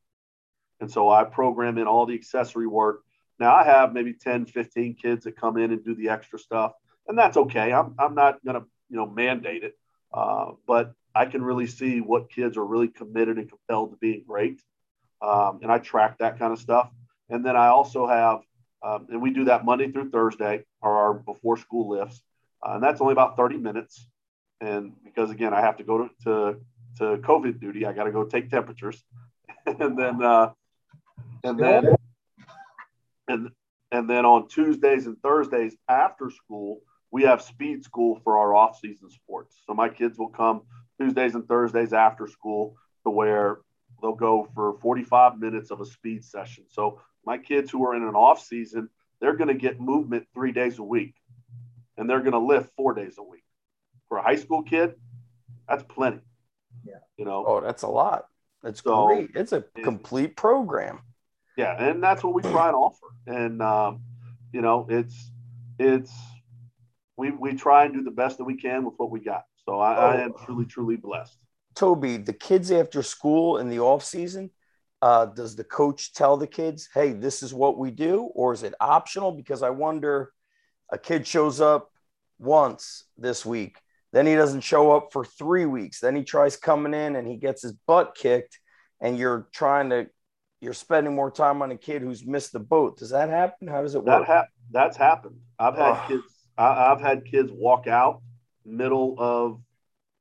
And 0.80 0.90
so 0.90 1.10
I 1.10 1.24
program 1.24 1.78
in 1.78 1.86
all 1.86 2.06
the 2.06 2.14
accessory 2.14 2.66
work. 2.66 3.02
Now 3.38 3.54
I 3.54 3.64
have 3.64 3.92
maybe 3.92 4.12
10, 4.12 4.46
15 4.46 4.96
kids 5.00 5.24
that 5.24 5.36
come 5.36 5.56
in 5.56 5.72
and 5.72 5.84
do 5.84 5.94
the 5.94 6.10
extra 6.10 6.38
stuff, 6.38 6.72
and 7.08 7.16
that's 7.16 7.36
okay. 7.36 7.72
I'm, 7.72 7.94
I'm 7.98 8.14
not 8.14 8.44
going 8.44 8.60
to, 8.60 8.66
you 8.88 8.96
know, 8.96 9.06
mandate 9.06 9.64
it. 9.64 9.74
Uh, 10.12 10.52
but 10.66 10.92
I 11.14 11.26
can 11.26 11.42
really 11.42 11.66
see 11.66 12.00
what 12.00 12.30
kids 12.30 12.56
are 12.56 12.64
really 12.64 12.88
committed 12.88 13.38
and 13.38 13.48
compelled 13.48 13.92
to 13.92 13.96
being 13.96 14.24
great. 14.26 14.60
Um, 15.22 15.60
and 15.62 15.70
I 15.70 15.78
track 15.78 16.18
that 16.18 16.38
kind 16.38 16.52
of 16.52 16.58
stuff. 16.58 16.90
And 17.28 17.44
then 17.44 17.56
I 17.56 17.68
also 17.68 18.06
have, 18.06 18.40
um, 18.82 19.06
and 19.10 19.20
we 19.20 19.30
do 19.30 19.44
that 19.44 19.64
Monday 19.64 19.90
through 19.90 20.10
Thursday, 20.10 20.64
or 20.80 20.96
our 20.96 21.14
before 21.14 21.56
school 21.56 21.90
lifts. 21.90 22.22
Uh, 22.62 22.72
and 22.74 22.82
that's 22.82 23.00
only 23.00 23.12
about 23.12 23.36
30 23.36 23.56
minutes. 23.56 24.08
And 24.60 24.92
because 25.04 25.30
again, 25.30 25.54
I 25.54 25.60
have 25.60 25.76
to 25.78 25.84
go 25.84 25.98
to, 25.98 26.10
to, 26.24 26.60
to 26.98 27.04
COVID 27.22 27.60
duty, 27.60 27.86
I 27.86 27.92
got 27.92 28.04
to 28.04 28.12
go 28.12 28.24
take 28.24 28.50
temperatures. 28.50 29.02
and 29.66 29.98
then, 29.98 30.22
uh, 30.22 30.52
and 31.44 31.58
then, 31.58 31.94
and, 33.28 33.50
and 33.92 34.10
then 34.10 34.24
on 34.24 34.48
Tuesdays 34.48 35.06
and 35.06 35.20
Thursdays 35.22 35.76
after 35.88 36.30
school, 36.30 36.80
we 37.10 37.22
have 37.24 37.42
speed 37.42 37.84
school 37.84 38.20
for 38.22 38.38
our 38.38 38.54
off-season 38.54 39.10
sports. 39.10 39.60
So 39.66 39.74
my 39.74 39.88
kids 39.88 40.18
will 40.18 40.28
come 40.28 40.62
Tuesdays 41.00 41.34
and 41.34 41.46
Thursdays 41.46 41.92
after 41.92 42.26
school 42.26 42.76
to 43.04 43.10
where 43.10 43.58
they'll 44.00 44.14
go 44.14 44.48
for 44.54 44.78
45 44.80 45.38
minutes 45.38 45.70
of 45.70 45.80
a 45.80 45.86
speed 45.86 46.24
session. 46.24 46.64
So 46.68 47.00
my 47.24 47.38
kids 47.38 47.70
who 47.70 47.86
are 47.86 47.94
in 47.94 48.02
an 48.02 48.14
off 48.14 48.44
season, 48.44 48.88
they're 49.20 49.36
going 49.36 49.48
to 49.48 49.54
get 49.54 49.80
movement 49.80 50.26
three 50.34 50.52
days 50.52 50.78
a 50.78 50.82
week 50.82 51.14
and 51.96 52.08
they're 52.08 52.20
going 52.20 52.32
to 52.32 52.38
lift 52.38 52.70
four 52.76 52.94
days 52.94 53.16
a 53.18 53.22
week. 53.22 53.44
For 54.08 54.18
a 54.18 54.22
high 54.22 54.36
school 54.36 54.62
kid, 54.62 54.94
that's 55.68 55.84
plenty. 55.84 56.20
Yeah. 56.84 56.94
You 57.16 57.24
know, 57.26 57.44
oh, 57.46 57.60
that's 57.60 57.82
a 57.82 57.88
lot. 57.88 58.24
That's 58.62 58.82
so, 58.82 59.06
great. 59.06 59.30
It's 59.34 59.52
a 59.52 59.64
complete 59.82 60.36
program. 60.36 61.00
Yeah. 61.56 61.76
And 61.78 62.02
that's 62.02 62.24
what 62.24 62.34
we 62.34 62.42
try 62.42 62.68
and 62.68 62.76
offer. 62.76 63.06
And, 63.26 63.62
um, 63.62 64.00
you 64.52 64.62
know, 64.62 64.86
it's, 64.88 65.30
it's, 65.78 66.12
we, 67.16 67.30
we 67.30 67.54
try 67.54 67.84
and 67.84 67.94
do 67.94 68.02
the 68.02 68.10
best 68.10 68.38
that 68.38 68.44
we 68.44 68.56
can 68.56 68.84
with 68.84 68.94
what 68.96 69.10
we 69.10 69.20
got. 69.20 69.44
So 69.66 69.78
I, 69.78 69.96
oh. 69.96 70.00
I 70.00 70.20
am 70.22 70.32
truly, 70.44 70.64
truly 70.64 70.96
blessed. 70.96 71.38
Toby, 71.74 72.16
the 72.16 72.32
kids 72.32 72.70
after 72.70 73.02
school 73.02 73.58
in 73.58 73.68
the 73.68 73.80
off 73.80 74.04
season, 74.04 74.50
uh, 75.02 75.26
does 75.26 75.56
the 75.56 75.64
coach 75.64 76.12
tell 76.12 76.36
the 76.36 76.46
kids, 76.46 76.88
"Hey, 76.92 77.12
this 77.12 77.42
is 77.42 77.54
what 77.54 77.78
we 77.78 77.90
do," 77.90 78.22
or 78.34 78.52
is 78.52 78.62
it 78.62 78.74
optional? 78.80 79.32
Because 79.32 79.62
I 79.62 79.70
wonder, 79.70 80.32
a 80.90 80.98
kid 80.98 81.26
shows 81.26 81.60
up 81.60 81.90
once 82.38 83.04
this 83.16 83.46
week, 83.46 83.78
then 84.12 84.26
he 84.26 84.34
doesn't 84.34 84.62
show 84.62 84.92
up 84.92 85.12
for 85.12 85.24
three 85.24 85.66
weeks, 85.66 86.00
then 86.00 86.16
he 86.16 86.24
tries 86.24 86.56
coming 86.56 86.94
in 86.94 87.16
and 87.16 87.26
he 87.26 87.36
gets 87.36 87.62
his 87.62 87.72
butt 87.86 88.14
kicked, 88.14 88.58
and 89.00 89.16
you're 89.16 89.48
trying 89.52 89.90
to, 89.90 90.08
you're 90.60 90.74
spending 90.74 91.14
more 91.14 91.30
time 91.30 91.62
on 91.62 91.70
a 91.70 91.76
kid 91.76 92.02
who's 92.02 92.26
missed 92.26 92.52
the 92.52 92.60
boat. 92.60 92.98
Does 92.98 93.10
that 93.10 93.30
happen? 93.30 93.68
How 93.68 93.82
does 93.82 93.94
it 93.94 94.04
work? 94.04 94.26
That 94.26 94.26
ha- 94.26 94.48
that's 94.70 94.96
happened. 94.96 95.40
I've 95.58 95.76
had 95.76 95.92
oh. 95.92 96.04
kids. 96.08 96.24
I, 96.58 96.92
I've 96.92 97.00
had 97.00 97.24
kids 97.24 97.50
walk 97.52 97.86
out 97.86 98.20
middle 98.66 99.14
of 99.18 99.60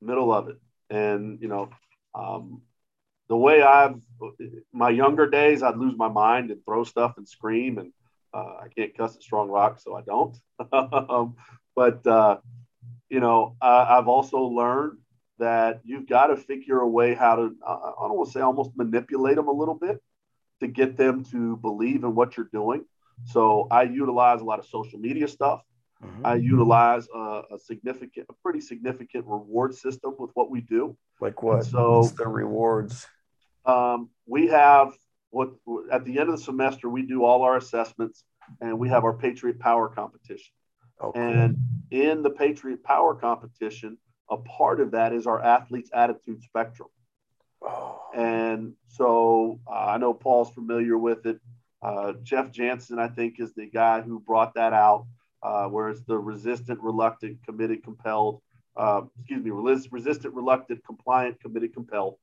middle 0.02 0.32
of 0.32 0.47
it 0.47 0.58
and 0.90 1.42
you 1.42 1.48
know 1.48 1.70
um, 2.16 2.62
the 3.28 3.38
way 3.38 3.62
i've 3.62 3.96
my 4.74 4.90
younger 4.90 5.30
days 5.30 5.64
i'd 5.64 5.78
lose 5.78 5.96
my 5.98 6.10
mind 6.10 6.52
and 6.52 6.64
throw 6.66 6.84
stuff 6.84 7.14
and 7.18 7.28
scream 7.28 7.78
and 7.78 7.92
uh, 8.34 8.56
i 8.64 8.68
can't 8.76 8.96
cuss 8.98 9.16
at 9.16 9.24
strong 9.24 9.50
rock 9.50 9.80
so 9.80 9.96
i 9.96 10.02
don't. 10.02 10.38
Um, 10.74 11.36
but 11.76 12.06
uh, 12.06 12.38
you 13.10 13.20
know 13.22 13.56
I, 13.62 13.96
have 13.96 14.08
also 14.08 14.40
learned 14.42 14.98
that 15.38 15.80
you've 15.86 16.08
got 16.08 16.28
to 16.28 16.36
figure 16.36 16.80
a 16.80 16.88
way 16.88 17.14
how 17.14 17.36
to 17.36 17.56
i 17.66 18.08
don't 18.08 18.18
want 18.18 18.28
to 18.28 18.34
say 18.34 18.42
almost 18.42 18.72
manipulate 18.76 19.38
them 19.38 19.48
a 19.48 19.54
little 19.54 19.76
bit 19.76 20.02
to 20.60 20.68
get 20.68 20.98
them 20.98 21.24
to 21.26 21.56
believe 21.58 22.04
in 22.04 22.16
what 22.16 22.36
you're 22.36 22.50
doing. 22.52 22.84
So 23.26 23.68
i 23.72 23.84
utilize 23.84 24.42
a 24.42 24.46
lot 24.46 24.60
of 24.60 24.66
social 24.66 25.00
media 25.00 25.28
stuff 25.28 25.62
Mm-hmm. 26.04 26.26
I 26.26 26.36
utilize 26.36 27.08
a, 27.14 27.41
a, 27.52 27.60
significant, 27.60 28.28
a 28.30 28.34
pretty 28.41 28.62
significant 28.62 29.26
reward 29.28 29.76
system 29.76 30.16
with 30.18 30.32
what 30.34 30.50
we 30.50 30.62
do. 30.62 30.95
Like 31.20 31.43
what? 31.43 31.60
And 31.60 31.66
so 31.66 32.00
What's 32.00 32.12
the 32.12 32.28
rewards. 32.28 33.06
Um, 33.66 34.10
we 34.26 34.47
have 34.47 34.93
what 35.32 35.52
at 35.91 36.06
the 36.06 36.20
end 36.20 36.30
of 36.30 36.38
the 36.38 36.43
semester 36.43 36.89
we 36.89 37.04
do 37.04 37.24
all 37.24 37.43
our 37.43 37.58
assessments, 37.58 38.24
and 38.62 38.80
we 38.80 38.89
have 38.89 39.04
our 39.04 39.14
Patriot 39.14 39.60
Power 39.60 39.89
competition. 39.89 40.54
Okay. 41.02 41.20
And 41.20 41.58
in 41.91 42.24
the 42.24 42.30
Patriot 42.30 42.84
Power 42.84 43.16
competition, 43.16 43.97
a 44.30 44.38
part 44.38 44.80
of 44.80 44.91
that 44.91 45.14
is 45.14 45.28
our 45.28 45.43
athletes' 45.43 45.89
attitude 45.93 46.41
spectrum. 46.43 46.89
Oh. 47.62 48.00
And 48.16 48.74
so 48.88 49.60
uh, 49.68 49.88
I 49.88 49.97
know 49.97 50.14
Paul's 50.14 50.52
familiar 50.52 50.97
with 50.97 51.26
it. 51.26 51.39
Uh, 51.82 52.14
Jeff 52.24 52.52
Janssen, 52.52 53.00
I 53.00 53.08
think, 53.08 53.39
is 53.39 53.54
the 53.54 53.68
guy 53.68 54.02
who 54.02 54.20
brought 54.20 54.56
that 54.56 54.74
out 54.74 55.06
uh, 55.44 55.68
where 55.68 55.90
it's 55.90 56.02
the 56.02 56.18
resistant, 56.18 56.80
reluctant, 56.82 57.38
committed, 57.46 57.84
compelled. 57.84 58.42
Uh, 58.76 59.02
excuse 59.20 59.44
me, 59.44 59.52
resistant, 59.92 60.34
reluctant, 60.34 60.84
compliant, 60.86 61.40
committed, 61.42 61.74
compelled. 61.74 62.16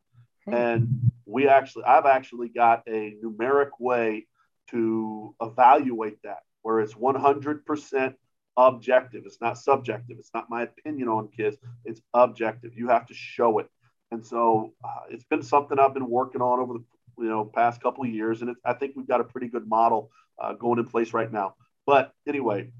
Hmm. 0.44 0.54
And 0.54 1.12
we 1.26 1.48
actually, 1.48 1.84
I've 1.84 2.06
actually 2.06 2.48
got 2.48 2.82
a 2.86 3.16
numeric 3.22 3.70
way 3.78 4.26
to 4.70 5.34
evaluate 5.40 6.22
that, 6.22 6.40
where 6.62 6.80
it's 6.80 6.94
100% 6.94 8.14
objective. 8.56 9.24
It's 9.26 9.40
not 9.40 9.58
subjective. 9.58 10.16
It's 10.18 10.30
not 10.32 10.48
my 10.48 10.62
opinion 10.62 11.08
on 11.08 11.28
kids. 11.28 11.56
It's 11.84 12.00
objective. 12.14 12.72
You 12.76 12.88
have 12.88 13.06
to 13.06 13.14
show 13.14 13.58
it. 13.58 13.68
And 14.10 14.24
so 14.24 14.72
uh, 14.84 15.02
it's 15.10 15.24
been 15.24 15.42
something 15.42 15.78
I've 15.78 15.94
been 15.94 16.08
working 16.08 16.40
on 16.40 16.60
over 16.60 16.74
the 16.74 16.84
you 17.18 17.28
know 17.28 17.44
past 17.44 17.82
couple 17.82 18.04
of 18.04 18.10
years, 18.10 18.42
and 18.42 18.54
I 18.64 18.74
think 18.74 18.92
we've 18.94 19.08
got 19.08 19.20
a 19.20 19.24
pretty 19.24 19.48
good 19.48 19.68
model 19.68 20.10
uh, 20.38 20.52
going 20.52 20.78
in 20.78 20.86
place 20.86 21.12
right 21.12 21.30
now. 21.30 21.54
But 21.86 22.12
anyway, 22.26 22.70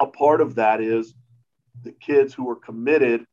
a 0.00 0.06
part 0.06 0.40
of 0.40 0.56
that 0.56 0.80
is 0.80 1.14
the 1.82 1.92
kids 1.92 2.34
who 2.34 2.48
are 2.48 2.56
committed 2.56 3.24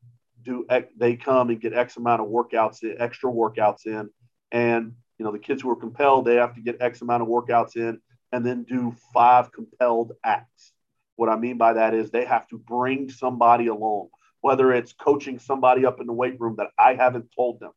do 0.43 0.65
they 0.97 1.15
come 1.15 1.49
and 1.49 1.59
get 1.59 1.73
X 1.73 1.97
amount 1.97 2.21
of 2.21 2.27
workouts, 2.27 2.79
extra 2.99 3.31
workouts 3.31 3.87
in, 3.87 4.09
and 4.51 4.93
you 5.17 5.25
know 5.25 5.31
the 5.31 5.39
kids 5.39 5.61
who 5.61 5.69
are 5.71 5.75
compelled 5.75 6.25
they 6.25 6.35
have 6.35 6.53
to 6.53 6.61
get 6.61 6.81
X 6.81 7.01
amount 7.01 7.23
of 7.23 7.27
workouts 7.27 7.75
in, 7.75 7.99
and 8.31 8.45
then 8.45 8.63
do 8.63 8.95
five 9.13 9.51
compelled 9.51 10.13
acts. 10.23 10.71
What 11.15 11.29
I 11.29 11.35
mean 11.35 11.57
by 11.57 11.73
that 11.73 11.93
is 11.93 12.11
they 12.11 12.25
have 12.25 12.47
to 12.49 12.57
bring 12.57 13.09
somebody 13.09 13.67
along, 13.67 14.09
whether 14.41 14.71
it's 14.71 14.93
coaching 14.93 15.39
somebody 15.39 15.85
up 15.85 15.99
in 15.99 16.05
the 16.05 16.13
weight 16.13 16.39
room 16.39 16.57
that 16.57 16.67
I 16.77 16.93
haven't 16.93 17.31
told 17.35 17.59
them, 17.59 17.71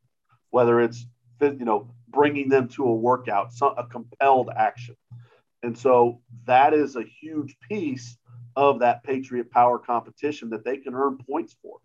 whether 0.51 0.79
it's 0.81 1.07
you 1.41 1.65
know 1.65 1.91
bringing 2.09 2.51
them 2.51 2.69
to 2.69 2.85
a 2.85 2.95
workout, 2.95 3.53
a 3.63 3.85
compelled 3.85 4.51
action, 4.55 4.97
and 5.63 5.77
so 5.77 6.21
that 6.45 6.75
is 6.75 6.97
a 6.97 7.05
huge 7.23 7.57
piece 7.67 8.19
of 8.57 8.81
that 8.81 9.05
Patriot 9.05 9.51
Power 9.51 9.79
competition 9.79 10.51
that 10.51 10.65
they 10.65 10.77
can 10.77 10.95
earn 10.95 11.19
points 11.19 11.57
for. 11.63 11.79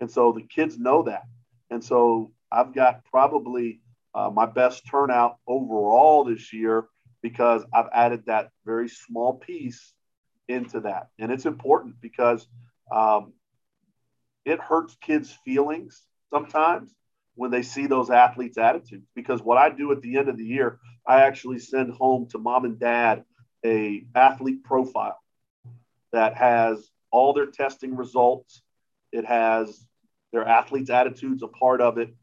And 0.00 0.10
so 0.10 0.32
the 0.32 0.42
kids 0.42 0.78
know 0.78 1.02
that. 1.02 1.24
And 1.70 1.82
so 1.82 2.32
I've 2.50 2.74
got 2.74 3.04
probably 3.04 3.80
uh, 4.14 4.30
my 4.30 4.46
best 4.46 4.86
turnout 4.90 5.36
overall 5.46 6.24
this 6.24 6.52
year 6.52 6.86
because 7.22 7.64
I've 7.72 7.88
added 7.92 8.26
that 8.26 8.50
very 8.64 8.88
small 8.88 9.34
piece 9.34 9.92
into 10.48 10.80
that. 10.80 11.08
And 11.18 11.30
it's 11.30 11.46
important 11.46 12.00
because 12.00 12.46
um, 12.90 13.32
it 14.44 14.60
hurts 14.60 14.96
kids' 15.00 15.36
feelings 15.44 16.02
sometimes 16.32 16.94
when 17.34 17.50
they 17.50 17.62
see 17.62 17.86
those 17.86 18.10
athletes' 18.10 18.58
attitudes. 18.58 19.06
Because 19.14 19.42
what 19.42 19.58
I 19.58 19.68
do 19.68 19.92
at 19.92 20.00
the 20.00 20.16
end 20.16 20.28
of 20.28 20.38
the 20.38 20.44
year, 20.44 20.78
I 21.06 21.20
actually 21.22 21.58
send 21.58 21.92
home 21.92 22.28
to 22.30 22.38
mom 22.38 22.64
and 22.64 22.78
dad 22.78 23.24
a 23.64 24.06
athlete 24.14 24.64
profile 24.64 25.18
that 26.12 26.36
has 26.36 26.90
all 27.10 27.32
their 27.32 27.46
testing 27.46 27.96
results. 27.96 28.62
It 29.12 29.24
has 29.24 29.84
their 30.32 30.46
athletes' 30.46 30.90
attitudes 30.90 31.42
a 31.42 31.48
part 31.48 31.80
of 31.80 31.98
it, 31.98 32.14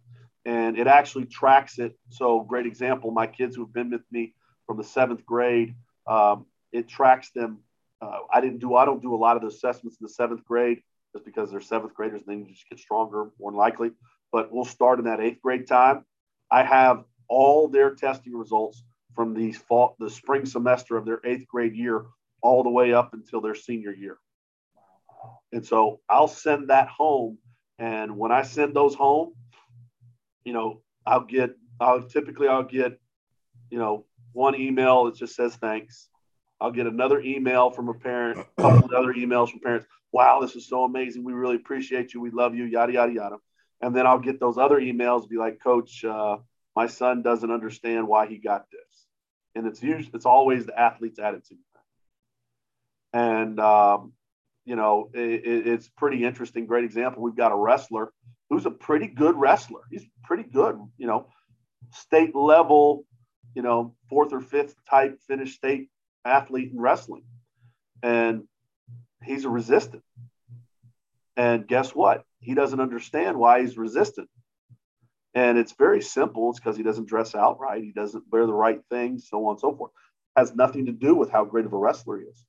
and 0.45 0.77
it 0.77 0.87
actually 0.87 1.25
tracks 1.25 1.79
it. 1.79 1.97
So, 2.09 2.41
great 2.41 2.65
example: 2.65 3.11
my 3.11 3.27
kids 3.27 3.55
who've 3.55 3.71
been 3.73 3.91
with 3.91 4.05
me 4.11 4.33
from 4.67 4.77
the 4.77 4.83
seventh 4.83 5.25
grade, 5.25 5.75
um, 6.07 6.45
it 6.71 6.87
tracks 6.87 7.31
them. 7.31 7.59
Uh, 8.01 8.19
I 8.33 8.41
didn't 8.41 8.59
do 8.59 8.75
I 8.75 8.85
don't 8.85 9.01
do 9.01 9.15
a 9.15 9.17
lot 9.17 9.35
of 9.35 9.41
the 9.41 9.47
assessments 9.49 9.97
in 9.99 10.05
the 10.05 10.13
seventh 10.13 10.45
grade 10.45 10.81
just 11.13 11.25
because 11.25 11.49
they're 11.49 11.61
seventh 11.61 11.93
graders 11.93 12.21
and 12.27 12.45
they 12.45 12.51
just 12.51 12.67
get 12.69 12.79
stronger 12.79 13.29
more 13.39 13.53
likely. 13.53 13.91
But 14.31 14.51
we'll 14.51 14.65
start 14.65 14.99
in 14.99 15.05
that 15.05 15.21
eighth 15.21 15.41
grade 15.41 15.65
time. 15.67 16.05
I 16.51 16.63
have 16.63 17.05
all 17.29 17.69
their 17.69 17.95
testing 17.95 18.35
results 18.35 18.83
from 19.15 19.33
the 19.33 19.53
fall, 19.53 19.95
the 19.97 20.09
spring 20.09 20.45
semester 20.45 20.97
of 20.97 21.05
their 21.05 21.21
eighth 21.25 21.47
grade 21.47 21.73
year 21.73 22.05
all 22.45 22.61
the 22.63 22.69
way 22.69 22.93
up 22.93 23.13
until 23.13 23.41
their 23.41 23.55
senior 23.55 23.91
year. 23.91 24.17
And 25.51 25.65
so 25.65 25.99
I'll 26.07 26.27
send 26.27 26.69
that 26.69 26.87
home. 26.87 27.39
And 27.79 28.17
when 28.17 28.31
I 28.31 28.43
send 28.43 28.75
those 28.75 28.93
home, 28.93 29.33
you 30.43 30.53
know, 30.53 30.81
I'll 31.05 31.25
get, 31.25 31.57
I'll 31.79 32.03
typically 32.03 32.47
I'll 32.47 32.63
get, 32.63 32.99
you 33.71 33.79
know, 33.79 34.05
one 34.33 34.55
email 34.55 35.05
that 35.05 35.15
just 35.15 35.35
says 35.35 35.55
thanks. 35.55 36.07
I'll 36.61 36.71
get 36.71 36.85
another 36.85 37.19
email 37.19 37.71
from 37.71 37.89
a 37.89 37.93
parent, 37.93 38.39
a 38.39 38.61
couple 38.61 38.85
of 38.85 38.93
other 38.93 39.13
emails 39.13 39.49
from 39.49 39.59
parents. 39.59 39.87
Wow, 40.11 40.39
this 40.39 40.55
is 40.55 40.69
so 40.69 40.83
amazing. 40.83 41.23
We 41.23 41.33
really 41.33 41.55
appreciate 41.55 42.13
you. 42.13 42.21
We 42.21 42.29
love 42.29 42.53
you, 42.55 42.65
yada, 42.65 42.93
yada, 42.93 43.11
yada. 43.11 43.37
And 43.81 43.93
then 43.95 44.05
I'll 44.07 44.19
get 44.19 44.39
those 44.39 44.57
other 44.57 44.79
emails, 44.79 45.27
be 45.27 45.37
like, 45.37 45.61
Coach, 45.61 46.05
uh, 46.05 46.37
my 46.75 46.87
son 46.87 47.23
doesn't 47.23 47.51
understand 47.51 48.07
why 48.07 48.27
he 48.27 48.37
got 48.37 48.65
this. 48.71 49.05
And 49.55 49.65
it's 49.67 49.81
usually, 49.81 50.11
it's 50.13 50.25
always 50.25 50.65
the 50.65 50.79
athlete's 50.79 51.19
attitude. 51.19 51.57
And, 53.15 53.61
um, 53.61 54.11
you 54.65 54.75
know, 54.75 55.09
it, 55.13 55.67
it's 55.67 55.87
pretty 55.87 56.25
interesting. 56.25 56.65
Great 56.65 56.83
example. 56.83 57.23
We've 57.23 57.35
got 57.35 57.53
a 57.53 57.55
wrestler 57.55 58.11
who's 58.49 58.65
a 58.65 58.71
pretty 58.71 59.07
good 59.07 59.37
wrestler. 59.37 59.83
He's 59.89 60.05
pretty 60.25 60.43
good, 60.43 60.77
you 60.97 61.07
know, 61.07 61.27
state 61.93 62.35
level, 62.35 63.05
you 63.55 63.61
know, 63.61 63.95
fourth 64.09 64.33
or 64.33 64.41
fifth 64.41 64.75
type 64.89 65.17
finish 65.29 65.55
state 65.55 65.87
athlete 66.25 66.73
in 66.73 66.81
wrestling. 66.81 67.23
And 68.03 68.43
he's 69.23 69.45
a 69.45 69.49
resistant. 69.49 70.03
And 71.37 71.65
guess 71.65 71.95
what? 71.95 72.25
He 72.39 72.53
doesn't 72.53 72.81
understand 72.81 73.37
why 73.37 73.61
he's 73.61 73.77
resistant. 73.77 74.27
And 75.33 75.57
it's 75.57 75.71
very 75.71 76.01
simple. 76.01 76.49
It's 76.49 76.59
because 76.59 76.75
he 76.75 76.83
doesn't 76.83 77.07
dress 77.07 77.33
out 77.33 77.61
right. 77.61 77.81
He 77.81 77.93
doesn't 77.93 78.25
wear 78.29 78.45
the 78.45 78.53
right 78.53 78.81
things, 78.89 79.29
so 79.29 79.45
on 79.45 79.51
and 79.51 79.59
so 79.61 79.73
forth. 79.73 79.91
It 80.35 80.41
has 80.41 80.53
nothing 80.53 80.87
to 80.87 80.91
do 80.91 81.15
with 81.15 81.29
how 81.29 81.45
great 81.45 81.65
of 81.65 81.71
a 81.71 81.77
wrestler 81.77 82.19
he 82.19 82.25
is. 82.25 82.45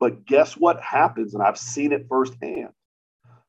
But 0.00 0.24
guess 0.24 0.56
what 0.56 0.80
happens? 0.80 1.34
And 1.34 1.42
I've 1.42 1.58
seen 1.58 1.92
it 1.92 2.06
firsthand 2.08 2.70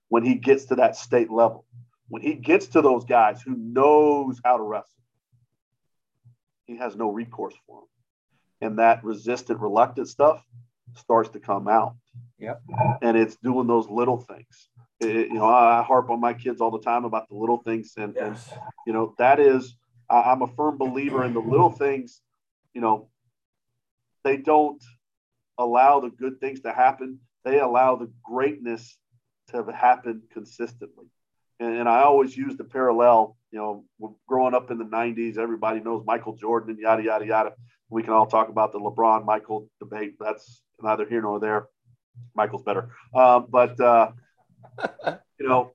when 0.07 0.23
he 0.23 0.35
gets 0.35 0.65
to 0.65 0.75
that 0.75 0.95
state 0.95 1.31
level. 1.31 1.65
When 2.07 2.21
he 2.21 2.33
gets 2.33 2.67
to 2.67 2.81
those 2.81 3.05
guys 3.05 3.41
who 3.41 3.55
knows 3.55 4.41
how 4.43 4.57
to 4.57 4.63
wrestle, 4.63 4.89
he 6.65 6.77
has 6.77 6.95
no 6.95 7.11
recourse 7.11 7.53
for 7.67 7.81
them. 7.81 7.87
And 8.61 8.79
that 8.79 9.03
resistant, 9.03 9.59
reluctant 9.59 10.07
stuff 10.07 10.43
starts 10.95 11.29
to 11.29 11.39
come 11.39 11.67
out. 11.67 11.95
Yep. 12.39 12.61
And 13.01 13.15
it's 13.15 13.35
doing 13.37 13.67
those 13.67 13.89
little 13.89 14.17
things. 14.17 14.69
It, 14.99 15.27
you 15.27 15.35
know, 15.35 15.45
I 15.45 15.81
harp 15.83 16.09
on 16.09 16.19
my 16.19 16.33
kids 16.33 16.61
all 16.61 16.71
the 16.71 16.81
time 16.81 17.05
about 17.05 17.29
the 17.29 17.35
little 17.35 17.59
things, 17.59 17.93
and, 17.95 18.13
yes. 18.15 18.49
and 18.51 18.61
you 18.85 18.91
know 18.91 19.15
that 19.17 19.39
is, 19.39 19.75
I'm 20.09 20.41
a 20.41 20.47
firm 20.47 20.77
believer 20.77 21.23
in 21.23 21.33
the 21.33 21.39
little 21.39 21.71
things. 21.71 22.21
You 22.73 22.81
know, 22.81 23.07
they 24.25 24.35
don't 24.35 24.83
allow 25.59 25.99
the 25.99 26.09
good 26.09 26.39
things 26.39 26.61
to 26.61 26.71
happen; 26.71 27.19
they 27.45 27.59
allow 27.59 27.95
the 27.95 28.11
greatness 28.23 28.97
to 29.49 29.63
happen 29.71 30.23
consistently. 30.33 31.05
And, 31.59 31.77
and 31.77 31.89
I 31.89 32.01
always 32.01 32.35
use 32.35 32.57
the 32.57 32.63
parallel. 32.63 33.37
You 33.51 33.59
know, 33.59 34.13
growing 34.27 34.55
up 34.55 34.71
in 34.71 34.79
the 34.79 34.85
'90s, 34.85 35.37
everybody 35.37 35.79
knows 35.79 36.03
Michael 36.05 36.35
Jordan 36.35 36.71
and 36.71 36.79
yada 36.79 37.03
yada 37.03 37.25
yada. 37.27 37.51
We 37.89 38.01
can 38.01 38.13
all 38.13 38.25
talk 38.25 38.49
about 38.49 38.71
the 38.71 38.79
LeBron 38.79 39.25
Michael 39.25 39.69
debate. 39.79 40.15
That's 40.19 40.63
neither 40.81 41.07
here 41.07 41.21
nor 41.21 41.39
there. 41.39 41.67
Michael's 42.33 42.63
better, 42.63 42.89
uh, 43.13 43.41
but. 43.41 43.79
Uh, 43.79 44.11
you 45.39 45.47
know, 45.47 45.73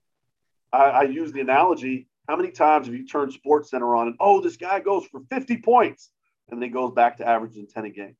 I, 0.73 0.85
I 0.85 1.03
use 1.03 1.33
the 1.33 1.41
analogy. 1.41 2.09
How 2.29 2.37
many 2.37 2.51
times 2.51 2.87
have 2.87 2.95
you 2.95 3.07
turned 3.07 3.33
Sports 3.33 3.71
Center 3.71 3.95
on 3.97 4.09
and 4.09 4.17
oh, 4.21 4.41
this 4.41 4.57
guy 4.57 4.81
goes 4.81 5.07
for 5.07 5.21
50 5.31 5.59
points, 5.59 6.11
and 6.51 6.61
then 6.61 6.69
he 6.69 6.73
goes 6.73 6.93
back 6.93 7.19
to 7.19 7.29
averaging 7.29 7.67
10 7.67 7.85
a 7.85 7.91
game? 7.91 8.17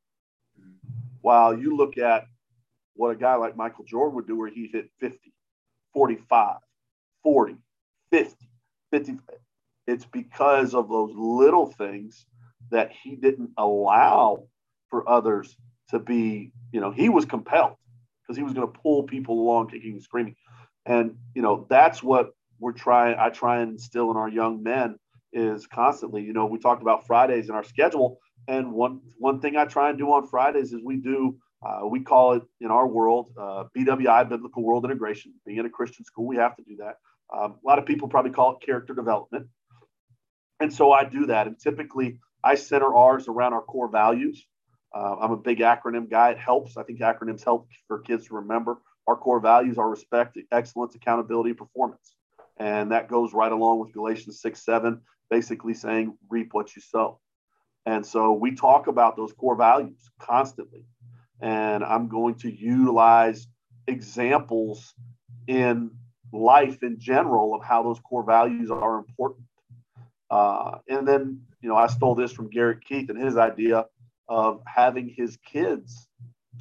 While 1.25 1.57
you 1.57 1.75
look 1.75 1.97
at 1.97 2.27
what 2.93 3.09
a 3.09 3.15
guy 3.15 3.33
like 3.33 3.57
Michael 3.57 3.83
Jordan 3.83 4.13
would 4.13 4.27
do, 4.27 4.37
where 4.37 4.47
he 4.47 4.69
hit 4.71 4.91
50, 4.99 5.33
45, 5.91 6.57
40, 7.23 7.55
50, 8.11 8.49
50. 8.91 9.17
It's 9.87 10.05
because 10.05 10.75
of 10.75 10.87
those 10.87 11.13
little 11.15 11.65
things 11.65 12.27
that 12.69 12.91
he 12.91 13.15
didn't 13.15 13.49
allow 13.57 14.43
for 14.91 15.09
others 15.09 15.57
to 15.89 15.97
be, 15.97 16.51
you 16.71 16.79
know, 16.79 16.91
he 16.91 17.09
was 17.09 17.25
compelled 17.25 17.77
because 18.21 18.37
he 18.37 18.43
was 18.43 18.53
going 18.53 18.71
to 18.71 18.79
pull 18.79 19.01
people 19.01 19.41
along 19.41 19.71
kicking 19.71 19.93
and 19.93 20.03
screaming. 20.03 20.35
And, 20.85 21.15
you 21.33 21.41
know, 21.41 21.65
that's 21.71 22.03
what 22.03 22.35
we're 22.59 22.71
trying, 22.71 23.15
I 23.19 23.29
try 23.29 23.61
and 23.61 23.71
instill 23.71 24.11
in 24.11 24.17
our 24.17 24.29
young 24.29 24.61
men 24.61 24.99
is 25.33 25.65
constantly, 25.65 26.21
you 26.21 26.33
know, 26.33 26.45
we 26.45 26.59
talked 26.59 26.83
about 26.83 27.07
Fridays 27.07 27.49
in 27.49 27.55
our 27.55 27.63
schedule. 27.63 28.19
And 28.47 28.73
one, 28.73 29.01
one 29.17 29.39
thing 29.39 29.57
I 29.57 29.65
try 29.65 29.89
and 29.89 29.97
do 29.97 30.11
on 30.13 30.27
Fridays 30.27 30.71
is 30.71 30.81
we 30.83 30.97
do, 30.97 31.37
uh, 31.65 31.87
we 31.87 32.01
call 32.01 32.33
it 32.33 32.43
in 32.61 32.69
our 32.69 32.87
world, 32.87 33.31
uh, 33.37 33.65
BWI, 33.75 34.29
Biblical 34.29 34.63
World 34.63 34.85
Integration. 34.85 35.33
Being 35.45 35.59
in 35.59 35.65
a 35.65 35.69
Christian 35.69 36.05
school, 36.05 36.27
we 36.27 36.35
have 36.37 36.55
to 36.57 36.63
do 36.63 36.77
that. 36.77 36.97
Um, 37.35 37.55
a 37.63 37.67
lot 37.67 37.79
of 37.79 37.85
people 37.85 38.07
probably 38.07 38.31
call 38.31 38.55
it 38.55 38.65
character 38.65 38.93
development. 38.93 39.47
And 40.59 40.71
so 40.71 40.91
I 40.91 41.03
do 41.05 41.25
that. 41.27 41.47
And 41.47 41.59
typically 41.59 42.19
I 42.43 42.55
center 42.55 42.93
ours 42.93 43.27
around 43.27 43.53
our 43.53 43.61
core 43.61 43.89
values. 43.89 44.45
Uh, 44.93 45.15
I'm 45.19 45.31
a 45.31 45.37
big 45.37 45.59
acronym 45.59 46.09
guy. 46.09 46.31
It 46.31 46.37
helps. 46.37 46.77
I 46.77 46.83
think 46.83 46.99
acronyms 46.99 47.43
help 47.43 47.67
for 47.87 47.99
kids 47.99 48.27
to 48.27 48.35
remember. 48.35 48.77
Our 49.07 49.15
core 49.15 49.39
values 49.39 49.77
are 49.77 49.89
respect, 49.89 50.37
excellence, 50.51 50.95
accountability, 50.95 51.53
performance. 51.53 52.15
And 52.57 52.91
that 52.91 53.09
goes 53.09 53.33
right 53.33 53.51
along 53.51 53.79
with 53.79 53.93
Galatians 53.93 54.39
6 54.41 54.63
7, 54.63 55.01
basically 55.29 55.73
saying, 55.73 56.17
reap 56.29 56.53
what 56.53 56.75
you 56.75 56.81
sow. 56.81 57.19
And 57.85 58.05
so 58.05 58.31
we 58.31 58.55
talk 58.55 58.87
about 58.87 59.15
those 59.15 59.33
core 59.33 59.55
values 59.55 60.09
constantly. 60.19 60.85
And 61.41 61.83
I'm 61.83 62.07
going 62.07 62.35
to 62.35 62.51
utilize 62.51 63.47
examples 63.87 64.93
in 65.47 65.91
life 66.33 66.81
in 66.81 66.99
general 66.99 67.53
of 67.53 67.63
how 67.63 67.83
those 67.83 67.99
core 67.99 68.23
values 68.23 68.71
are 68.71 68.97
important. 68.97 69.45
Uh, 70.29 70.79
and 70.89 71.07
then, 71.07 71.41
you 71.61 71.69
know, 71.69 71.75
I 71.75 71.87
stole 71.87 72.15
this 72.15 72.31
from 72.31 72.49
Garrett 72.49 72.83
Keith 72.83 73.09
and 73.09 73.21
his 73.21 73.37
idea 73.37 73.85
of 74.27 74.61
having 74.65 75.13
his 75.15 75.37
kids 75.45 76.07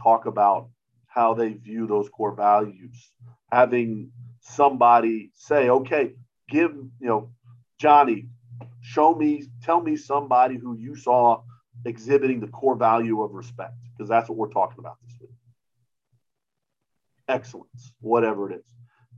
talk 0.02 0.26
about 0.26 0.68
how 1.06 1.32
they 1.34 1.54
view 1.54 1.86
those 1.86 2.08
core 2.08 2.34
values. 2.34 3.12
Having 3.50 4.10
somebody 4.40 5.30
say, 5.34 5.70
okay, 5.70 6.12
give, 6.48 6.72
you 6.72 7.08
know, 7.08 7.30
Johnny, 7.78 8.26
show 8.84 9.14
me, 9.14 9.44
tell 9.62 9.80
me 9.80 9.96
somebody 9.96 10.58
who 10.58 10.76
you 10.76 10.94
saw 10.94 11.42
exhibiting 11.86 12.38
the 12.38 12.48
core 12.48 12.76
value 12.76 13.22
of 13.22 13.32
respect, 13.32 13.74
because 13.92 14.08
that's 14.08 14.28
what 14.28 14.36
we're 14.36 14.48
talking 14.48 14.78
about 14.78 14.96
this 15.02 15.16
week. 15.20 15.30
Excellence, 17.26 17.94
whatever 18.00 18.50
it 18.50 18.60
is. 18.60 18.66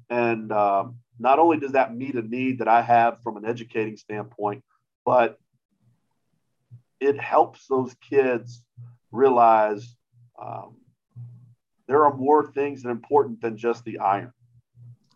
And 0.08 0.52
um, 0.52 0.98
not 1.18 1.40
only 1.40 1.58
does 1.58 1.72
that 1.72 1.94
meet 1.94 2.14
a 2.14 2.22
need 2.22 2.60
that 2.60 2.68
I 2.68 2.80
have 2.80 3.20
from 3.22 3.36
an 3.36 3.44
educating 3.44 3.96
standpoint, 3.96 4.62
but 5.04 5.38
it 7.00 7.18
helps 7.18 7.66
those 7.66 7.92
kids 8.08 8.62
realize 9.10 9.96
um, 10.40 10.76
there 11.88 12.04
are 12.04 12.14
more 12.14 12.52
things 12.52 12.82
that 12.82 12.88
are 12.88 12.92
important 12.92 13.40
than 13.40 13.56
just 13.56 13.84
the 13.84 13.98
iron. 13.98 14.32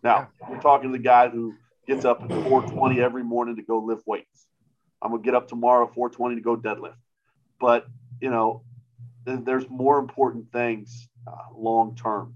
Now, 0.03 0.27
we're 0.49 0.59
talking 0.59 0.91
to 0.91 0.97
the 0.97 1.03
guy 1.03 1.29
who 1.29 1.55
gets 1.87 2.05
up 2.05 2.21
at 2.21 2.29
420 2.29 3.01
every 3.01 3.23
morning 3.23 3.55
to 3.55 3.61
go 3.61 3.79
lift 3.79 4.03
weights. 4.05 4.47
I'm 5.01 5.11
gonna 5.11 5.23
get 5.23 5.35
up 5.35 5.47
tomorrow 5.47 5.87
420 5.87 6.35
to 6.35 6.41
go 6.41 6.55
deadlift. 6.55 6.95
But 7.59 7.87
you 8.21 8.29
know, 8.29 8.63
there's 9.25 9.69
more 9.69 9.99
important 9.99 10.51
things 10.51 11.09
uh, 11.27 11.55
long 11.55 11.95
term. 11.95 12.35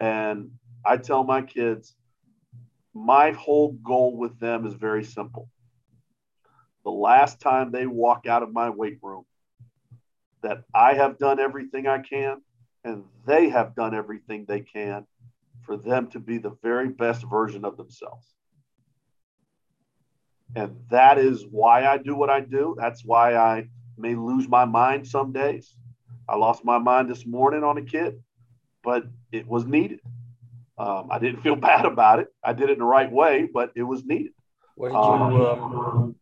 And 0.00 0.50
I 0.84 0.96
tell 0.96 1.24
my 1.24 1.42
kids, 1.42 1.94
my 2.94 3.32
whole 3.32 3.72
goal 3.72 4.16
with 4.16 4.38
them 4.38 4.66
is 4.66 4.74
very 4.74 5.04
simple. 5.04 5.48
The 6.84 6.90
last 6.90 7.40
time 7.40 7.70
they 7.70 7.86
walk 7.86 8.26
out 8.26 8.42
of 8.42 8.52
my 8.52 8.70
weight 8.70 8.98
room, 9.02 9.24
that 10.42 10.64
I 10.74 10.94
have 10.94 11.18
done 11.18 11.38
everything 11.38 11.86
I 11.86 11.98
can 12.00 12.42
and 12.84 13.04
they 13.26 13.48
have 13.48 13.74
done 13.74 13.94
everything 13.94 14.44
they 14.46 14.60
can 14.60 15.06
for 15.62 15.76
them 15.76 16.08
to 16.10 16.18
be 16.18 16.38
the 16.38 16.56
very 16.62 16.88
best 16.88 17.24
version 17.24 17.64
of 17.64 17.76
themselves. 17.76 18.34
And 20.54 20.76
that 20.90 21.18
is 21.18 21.44
why 21.50 21.86
I 21.86 21.98
do 21.98 22.14
what 22.14 22.30
I 22.30 22.40
do. 22.40 22.76
That's 22.78 23.04
why 23.04 23.36
I 23.36 23.68
may 23.96 24.14
lose 24.14 24.48
my 24.48 24.64
mind 24.64 25.06
some 25.06 25.32
days. 25.32 25.74
I 26.28 26.36
lost 26.36 26.64
my 26.64 26.78
mind 26.78 27.10
this 27.10 27.26
morning 27.26 27.64
on 27.64 27.78
a 27.78 27.82
kid, 27.82 28.22
but 28.82 29.04
it 29.32 29.46
was 29.46 29.64
needed. 29.66 30.00
Um, 30.78 31.08
I 31.10 31.18
didn't 31.18 31.42
feel 31.42 31.56
bad 31.70 31.84
about 31.84 32.18
it. 32.20 32.28
I 32.44 32.52
did 32.52 32.70
it 32.70 32.74
in 32.74 32.78
the 32.80 32.84
right 32.84 33.10
way, 33.10 33.48
but 33.52 33.72
it 33.74 33.82
was 33.82 34.04
needed. 34.04 34.32
What 34.74 34.88
did 34.88 34.94
you? 34.94 35.00
Um, 35.00 35.36
um, 35.40 36.16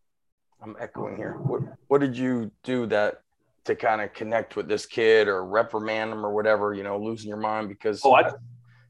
I'm 0.62 0.76
echoing 0.78 1.16
here. 1.16 1.34
What 1.34 1.62
What 1.88 2.00
did 2.00 2.16
you 2.16 2.50
do 2.62 2.86
that 2.86 3.22
to 3.64 3.74
kind 3.74 4.00
of 4.00 4.12
connect 4.12 4.56
with 4.56 4.68
this 4.68 4.86
kid 4.86 5.28
or 5.28 5.44
reprimand 5.44 6.12
him 6.12 6.24
or 6.24 6.32
whatever, 6.34 6.74
you 6.74 6.82
know, 6.82 6.98
losing 6.98 7.28
your 7.28 7.38
mind 7.38 7.68
because 7.68 8.00
oh, 8.04 8.14
I, 8.14 8.32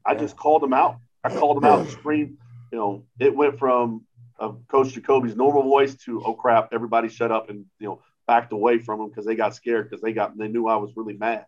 I 0.05 0.15
just 0.15 0.35
called 0.37 0.63
him 0.63 0.73
out. 0.73 0.97
I 1.23 1.29
called 1.29 1.57
him 1.57 1.65
out 1.65 1.81
and 1.81 1.89
screamed. 1.99 2.37
You 2.71 2.77
know, 2.77 3.03
it 3.19 3.35
went 3.35 3.59
from 3.59 4.05
uh, 4.41 4.53
Coach 4.67 4.93
Jacoby's 4.93 5.35
normal 5.35 5.63
voice 5.63 5.95
to 6.05 6.21
oh 6.25 6.33
crap, 6.33 6.69
everybody 6.73 7.07
shut 7.07 7.31
up 7.31 7.49
and 7.49 7.65
you 7.79 7.87
know 7.87 8.01
backed 8.27 8.51
away 8.51 8.79
from 8.79 8.99
him 8.99 9.09
because 9.09 9.25
they 9.25 9.35
got 9.35 9.55
scared 9.55 9.89
because 9.89 10.01
they 10.01 10.13
got 10.13 10.37
they 10.37 10.47
knew 10.47 10.67
I 10.67 10.77
was 10.77 10.91
really 10.95 11.13
mad. 11.13 11.45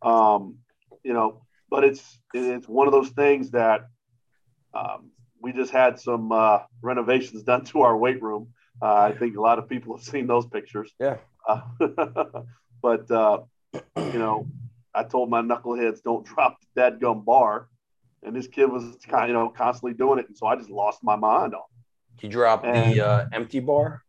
Um, 0.00 0.58
you 1.02 1.12
know, 1.12 1.42
but 1.68 1.82
it's 1.82 2.20
it's 2.32 2.68
one 2.68 2.86
of 2.86 2.92
those 2.92 3.10
things 3.10 3.50
that 3.50 3.88
um, 4.72 5.10
we 5.40 5.52
just 5.52 5.72
had 5.72 5.98
some 5.98 6.30
uh, 6.30 6.60
renovations 6.82 7.42
done 7.42 7.64
to 7.66 7.82
our 7.82 7.96
weight 7.96 8.22
room. 8.22 8.52
Uh, 8.80 8.94
I 8.94 9.12
think 9.12 9.36
a 9.36 9.40
lot 9.40 9.58
of 9.58 9.68
people 9.68 9.96
have 9.96 10.04
seen 10.04 10.26
those 10.26 10.46
pictures. 10.46 10.92
Yeah. 11.00 11.16
Uh, 11.48 11.62
but 12.82 13.10
uh, 13.10 13.40
you 13.96 14.18
know, 14.18 14.46
I 14.94 15.02
told 15.02 15.30
my 15.30 15.42
knuckleheads 15.42 16.02
don't 16.02 16.24
drop 16.24 16.58
the 16.60 16.80
dead 16.80 17.00
gum 17.00 17.24
bar, 17.24 17.68
and 18.22 18.36
this 18.36 18.46
kid 18.46 18.66
was 18.66 18.84
kind 19.08 19.24
of 19.24 19.28
you 19.30 19.34
know 19.34 19.48
constantly 19.48 19.94
doing 19.94 20.20
it, 20.20 20.28
and 20.28 20.36
so 20.36 20.46
I 20.46 20.54
just 20.54 20.70
lost 20.70 21.02
my 21.02 21.16
mind 21.16 21.54
on. 21.54 21.60
Him. 21.60 21.73
He 22.20 22.28
dropped 22.28 22.64
And- 22.64 22.94
the 22.94 23.06
uh, 23.06 23.26
empty 23.32 23.60
bar. 23.60 24.02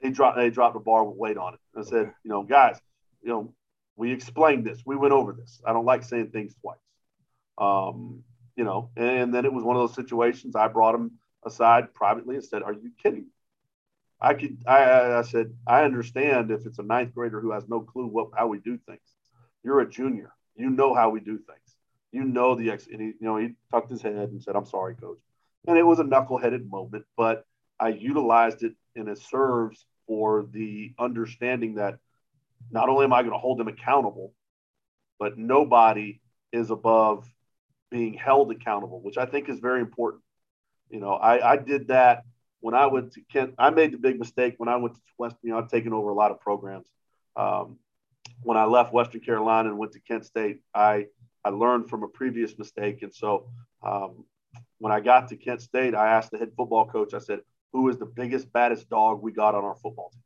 He 0.00 0.10
dropped 0.10 0.36
they 0.36 0.48
dropped 0.50 0.76
a 0.76 0.80
bar 0.80 1.04
with 1.04 1.16
weight 1.16 1.36
on 1.36 1.54
it. 1.54 1.60
I 1.76 1.82
said, 1.82 2.12
you 2.22 2.30
know, 2.30 2.42
guys, 2.44 2.80
you 3.20 3.30
know, 3.30 3.52
we 3.96 4.12
explained 4.12 4.64
this, 4.64 4.80
we 4.86 4.94
went 4.94 5.12
over 5.12 5.32
this. 5.32 5.60
I 5.66 5.72
don't 5.72 5.84
like 5.84 6.04
saying 6.04 6.30
things 6.30 6.54
twice. 6.60 6.78
Um, 7.58 8.22
you 8.54 8.62
know, 8.64 8.90
and 8.96 9.34
then 9.34 9.44
it 9.44 9.52
was 9.52 9.64
one 9.64 9.74
of 9.76 9.82
those 9.82 9.94
situations. 9.96 10.54
I 10.54 10.68
brought 10.68 10.94
him 10.94 11.12
aside 11.44 11.92
privately 11.94 12.36
and 12.36 12.44
said, 12.44 12.62
"Are 12.62 12.72
you 12.72 12.92
kidding?" 13.02 13.26
I 14.20 14.34
could. 14.34 14.58
I, 14.66 14.84
I 14.84 15.18
I 15.18 15.22
said, 15.22 15.54
I 15.66 15.84
understand 15.84 16.50
if 16.52 16.66
it's 16.66 16.78
a 16.78 16.82
ninth 16.82 17.14
grader 17.14 17.40
who 17.40 17.50
has 17.52 17.68
no 17.68 17.80
clue 17.80 18.06
what 18.06 18.28
how 18.36 18.46
we 18.46 18.58
do 18.58 18.78
things. 18.78 19.00
You're 19.64 19.80
a 19.80 19.88
junior. 19.90 20.32
You 20.56 20.70
know 20.70 20.94
how 20.94 21.10
we 21.10 21.20
do 21.20 21.38
things. 21.38 21.76
You 22.12 22.24
know 22.24 22.54
the 22.54 22.70
ex. 22.70 22.86
And 22.86 23.00
he, 23.00 23.06
you 23.08 23.16
know, 23.20 23.36
he 23.36 23.54
tucked 23.70 23.90
his 23.90 24.02
head 24.02 24.30
and 24.30 24.42
said, 24.42 24.54
"I'm 24.56 24.66
sorry, 24.66 24.94
coach." 24.94 25.18
And 25.66 25.76
it 25.76 25.82
was 25.82 25.98
a 25.98 26.04
knuckleheaded 26.04 26.68
moment, 26.68 27.04
but 27.16 27.44
I 27.78 27.88
utilized 27.88 28.62
it 28.62 28.74
and 28.96 29.08
it 29.08 29.18
serves 29.18 29.84
for 30.06 30.46
the 30.50 30.94
understanding 30.98 31.74
that 31.74 31.98
not 32.70 32.88
only 32.88 33.04
am 33.04 33.12
I 33.12 33.22
going 33.22 33.32
to 33.32 33.38
hold 33.38 33.58
them 33.58 33.68
accountable, 33.68 34.32
but 35.18 35.38
nobody 35.38 36.20
is 36.52 36.70
above 36.70 37.30
being 37.90 38.14
held 38.14 38.50
accountable, 38.50 39.00
which 39.00 39.18
I 39.18 39.26
think 39.26 39.48
is 39.48 39.58
very 39.58 39.80
important. 39.80 40.22
You 40.90 41.00
know, 41.00 41.12
I, 41.12 41.52
I 41.52 41.56
did 41.56 41.88
that 41.88 42.24
when 42.60 42.74
I 42.74 42.86
went 42.86 43.12
to 43.12 43.20
Kent. 43.32 43.54
I 43.58 43.70
made 43.70 43.92
the 43.92 43.98
big 43.98 44.18
mistake 44.18 44.54
when 44.58 44.68
I 44.68 44.76
went 44.76 44.94
to 44.94 45.00
Western. 45.16 45.38
You 45.42 45.50
know, 45.52 45.58
I've 45.58 45.70
taken 45.70 45.92
over 45.92 46.10
a 46.10 46.14
lot 46.14 46.30
of 46.30 46.40
programs. 46.40 46.86
Um, 47.36 47.78
when 48.42 48.56
I 48.56 48.64
left 48.64 48.92
Western 48.92 49.20
Carolina 49.20 49.68
and 49.68 49.78
went 49.78 49.92
to 49.92 50.00
Kent 50.00 50.24
State, 50.24 50.60
I 50.74 51.06
I 51.44 51.50
learned 51.50 51.88
from 51.88 52.02
a 52.02 52.08
previous 52.08 52.58
mistake, 52.58 53.02
and 53.02 53.14
so 53.14 53.50
um, 53.82 54.24
when 54.78 54.92
I 54.92 55.00
got 55.00 55.28
to 55.28 55.36
Kent 55.36 55.62
State, 55.62 55.94
I 55.94 56.12
asked 56.12 56.30
the 56.30 56.38
head 56.38 56.52
football 56.56 56.86
coach. 56.86 57.14
I 57.14 57.18
said, 57.18 57.40
"Who 57.72 57.88
is 57.88 57.98
the 57.98 58.06
biggest, 58.06 58.52
baddest 58.52 58.88
dog 58.88 59.22
we 59.22 59.32
got 59.32 59.54
on 59.54 59.64
our 59.64 59.74
football 59.74 60.10
team?" 60.10 60.22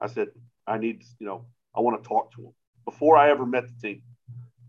I 0.00 0.06
said, 0.06 0.28
"I 0.66 0.78
need, 0.78 1.02
you 1.18 1.26
know, 1.26 1.46
I 1.74 1.80
want 1.80 2.02
to 2.02 2.08
talk 2.08 2.32
to 2.32 2.42
him." 2.42 2.52
Before 2.84 3.16
I 3.16 3.30
ever 3.30 3.44
met 3.44 3.66
the 3.66 3.74
team, 3.80 4.02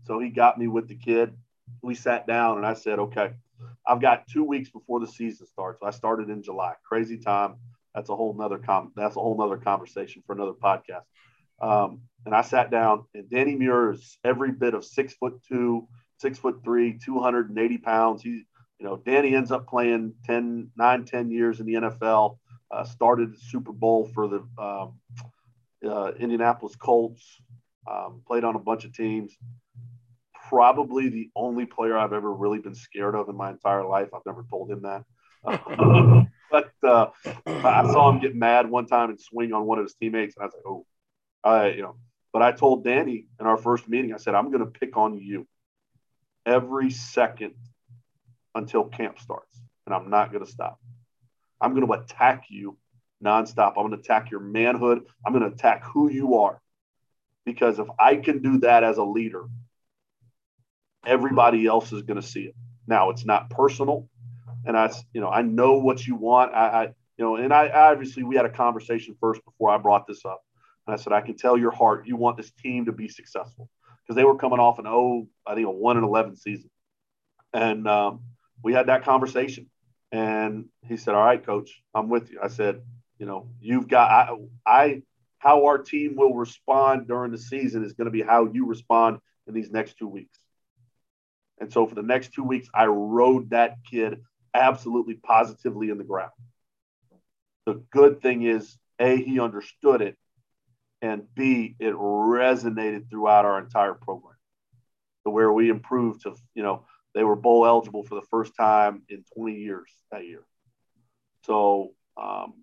so 0.04 0.18
he 0.18 0.30
got 0.30 0.58
me 0.58 0.66
with 0.66 0.88
the 0.88 0.96
kid. 0.96 1.36
We 1.82 1.94
sat 1.94 2.26
down, 2.26 2.56
and 2.56 2.66
I 2.66 2.74
said, 2.74 2.98
"Okay, 2.98 3.32
I've 3.86 4.00
got 4.00 4.26
two 4.26 4.44
weeks 4.44 4.70
before 4.70 5.00
the 5.00 5.06
season 5.06 5.46
starts. 5.46 5.82
I 5.82 5.90
started 5.90 6.30
in 6.30 6.42
July. 6.42 6.74
Crazy 6.82 7.18
time. 7.18 7.56
That's 7.94 8.10
a 8.10 8.16
whole 8.16 8.34
nother 8.34 8.58
com. 8.58 8.92
That's 8.96 9.16
a 9.16 9.20
whole 9.20 9.36
nother 9.36 9.58
conversation 9.58 10.22
for 10.26 10.34
another 10.34 10.52
podcast." 10.52 11.04
Um, 11.60 12.02
and 12.24 12.34
I 12.34 12.40
sat 12.42 12.70
down, 12.70 13.04
and 13.14 13.28
Danny 13.28 13.54
Muir 13.54 13.92
is 13.92 14.18
every 14.24 14.50
bit 14.50 14.74
of 14.74 14.84
six 14.84 15.14
foot 15.14 15.42
two, 15.46 15.88
six 16.20 16.38
foot 16.38 16.60
three, 16.62 16.98
280 16.98 17.78
pounds. 17.78 18.22
He, 18.22 18.44
you 18.78 18.86
know, 18.86 18.96
Danny 18.96 19.34
ends 19.34 19.50
up 19.50 19.66
playing 19.66 20.14
10, 20.24 20.70
9, 20.76 21.04
10 21.04 21.30
years 21.30 21.60
in 21.60 21.66
the 21.66 21.74
NFL, 21.74 22.38
uh, 22.70 22.84
started 22.84 23.38
Super 23.40 23.72
Bowl 23.72 24.10
for 24.14 24.28
the 24.28 24.46
um, 24.62 24.98
uh, 25.86 26.12
Indianapolis 26.18 26.76
Colts, 26.76 27.40
um, 27.90 28.22
played 28.26 28.44
on 28.44 28.56
a 28.56 28.58
bunch 28.58 28.84
of 28.84 28.92
teams. 28.92 29.36
Probably 30.48 31.08
the 31.08 31.30
only 31.36 31.66
player 31.66 31.96
I've 31.96 32.12
ever 32.12 32.32
really 32.32 32.58
been 32.58 32.74
scared 32.74 33.14
of 33.14 33.28
in 33.28 33.36
my 33.36 33.50
entire 33.50 33.84
life. 33.84 34.08
I've 34.14 34.26
never 34.26 34.44
told 34.48 34.70
him 34.70 34.82
that. 34.82 35.04
but 36.50 36.70
uh, 36.82 37.06
I 37.46 37.92
saw 37.92 38.10
him 38.10 38.20
get 38.20 38.34
mad 38.34 38.68
one 38.68 38.86
time 38.86 39.10
and 39.10 39.20
swing 39.20 39.52
on 39.52 39.64
one 39.64 39.78
of 39.78 39.84
his 39.84 39.94
teammates, 39.94 40.36
and 40.36 40.42
I 40.42 40.46
was 40.46 40.54
like, 40.54 40.66
oh, 40.66 40.86
I, 41.44 41.68
you 41.68 41.82
know. 41.82 41.96
But 42.32 42.42
I 42.42 42.52
told 42.52 42.84
Danny 42.84 43.26
in 43.40 43.46
our 43.46 43.56
first 43.56 43.88
meeting, 43.88 44.12
I 44.12 44.16
said, 44.16 44.34
I'm 44.34 44.52
going 44.52 44.64
to 44.64 44.70
pick 44.70 44.96
on 44.96 45.18
you 45.18 45.48
every 46.46 46.90
second 46.90 47.54
until 48.54 48.84
camp 48.84 49.18
starts, 49.18 49.60
and 49.86 49.94
I'm 49.94 50.10
not 50.10 50.32
going 50.32 50.44
to 50.44 50.50
stop. 50.50 50.80
I'm 51.60 51.74
going 51.74 51.86
to 51.86 51.92
attack 51.92 52.44
you 52.48 52.76
nonstop. 53.22 53.74
I'm 53.76 53.88
going 53.88 53.90
to 53.92 53.98
attack 53.98 54.30
your 54.30 54.40
manhood. 54.40 55.04
I'm 55.24 55.32
going 55.32 55.48
to 55.48 55.54
attack 55.54 55.84
who 55.84 56.10
you 56.10 56.38
are. 56.38 56.60
Because 57.44 57.78
if 57.78 57.88
I 57.98 58.16
can 58.16 58.42
do 58.42 58.58
that 58.60 58.84
as 58.84 58.98
a 58.98 59.04
leader, 59.04 59.44
everybody 61.06 61.66
else 61.66 61.92
is 61.92 62.02
going 62.02 62.20
to 62.20 62.26
see 62.26 62.42
it. 62.42 62.54
Now, 62.86 63.10
it's 63.10 63.24
not 63.24 63.50
personal. 63.50 64.08
And 64.64 64.76
I, 64.76 64.92
you 65.12 65.20
know, 65.20 65.28
I 65.28 65.42
know 65.42 65.74
what 65.74 66.06
you 66.06 66.14
want. 66.14 66.54
I, 66.54 66.66
I 66.66 66.82
you 67.16 67.24
know, 67.24 67.36
and 67.36 67.52
I 67.52 67.68
obviously 67.68 68.22
we 68.22 68.36
had 68.36 68.46
a 68.46 68.50
conversation 68.50 69.16
first 69.20 69.44
before 69.44 69.70
I 69.70 69.78
brought 69.78 70.06
this 70.06 70.24
up. 70.24 70.42
And 70.86 70.94
I 70.94 70.96
said, 70.96 71.12
I 71.12 71.20
can 71.20 71.36
tell 71.36 71.58
your 71.58 71.70
heart, 71.70 72.06
you 72.06 72.16
want 72.16 72.36
this 72.36 72.50
team 72.50 72.86
to 72.86 72.92
be 72.92 73.08
successful 73.08 73.68
because 74.10 74.16
they 74.16 74.24
were 74.24 74.34
coming 74.34 74.58
off 74.58 74.80
an 74.80 74.88
oh, 74.88 75.28
I 75.46 75.54
think 75.54 75.68
a 75.68 75.70
one 75.70 75.96
and 75.96 76.04
eleven 76.04 76.34
season, 76.34 76.68
and 77.52 77.86
um, 77.86 78.22
we 78.60 78.72
had 78.72 78.86
that 78.86 79.04
conversation. 79.04 79.70
And 80.10 80.64
he 80.82 80.96
said, 80.96 81.14
"All 81.14 81.24
right, 81.24 81.46
coach, 81.46 81.80
I'm 81.94 82.08
with 82.08 82.28
you." 82.32 82.40
I 82.42 82.48
said, 82.48 82.82
"You 83.20 83.26
know, 83.26 83.50
you've 83.60 83.86
got 83.86 84.10
I, 84.10 84.36
I 84.66 85.02
how 85.38 85.66
our 85.66 85.78
team 85.78 86.16
will 86.16 86.34
respond 86.34 87.06
during 87.06 87.30
the 87.30 87.38
season 87.38 87.84
is 87.84 87.92
going 87.92 88.06
to 88.06 88.10
be 88.10 88.20
how 88.20 88.46
you 88.46 88.66
respond 88.66 89.20
in 89.46 89.54
these 89.54 89.70
next 89.70 89.96
two 89.96 90.08
weeks." 90.08 90.36
And 91.60 91.72
so 91.72 91.86
for 91.86 91.94
the 91.94 92.02
next 92.02 92.32
two 92.32 92.42
weeks, 92.42 92.68
I 92.74 92.86
rode 92.86 93.50
that 93.50 93.76
kid 93.88 94.24
absolutely 94.52 95.14
positively 95.14 95.88
in 95.88 95.98
the 95.98 96.04
ground. 96.04 96.32
The 97.64 97.74
good 97.92 98.20
thing 98.22 98.42
is, 98.42 98.76
A, 98.98 99.22
he 99.22 99.38
understood 99.38 100.02
it, 100.02 100.18
and 101.02 101.22
B, 101.34 101.76
it 101.78 101.94
resonated 101.94 103.08
throughout 103.08 103.44
our 103.44 103.58
entire 103.58 103.94
program 103.94 104.36
to 105.24 105.30
where 105.30 105.52
we 105.52 105.70
improved 105.70 106.22
to, 106.22 106.34
you 106.54 106.62
know, 106.62 106.84
they 107.14 107.24
were 107.24 107.36
bowl 107.36 107.66
eligible 107.66 108.04
for 108.04 108.14
the 108.14 108.26
first 108.30 108.54
time 108.56 109.02
in 109.08 109.24
20 109.34 109.54
years 109.54 109.90
that 110.12 110.24
year. 110.26 110.44
So 111.44 111.92
um, 112.16 112.54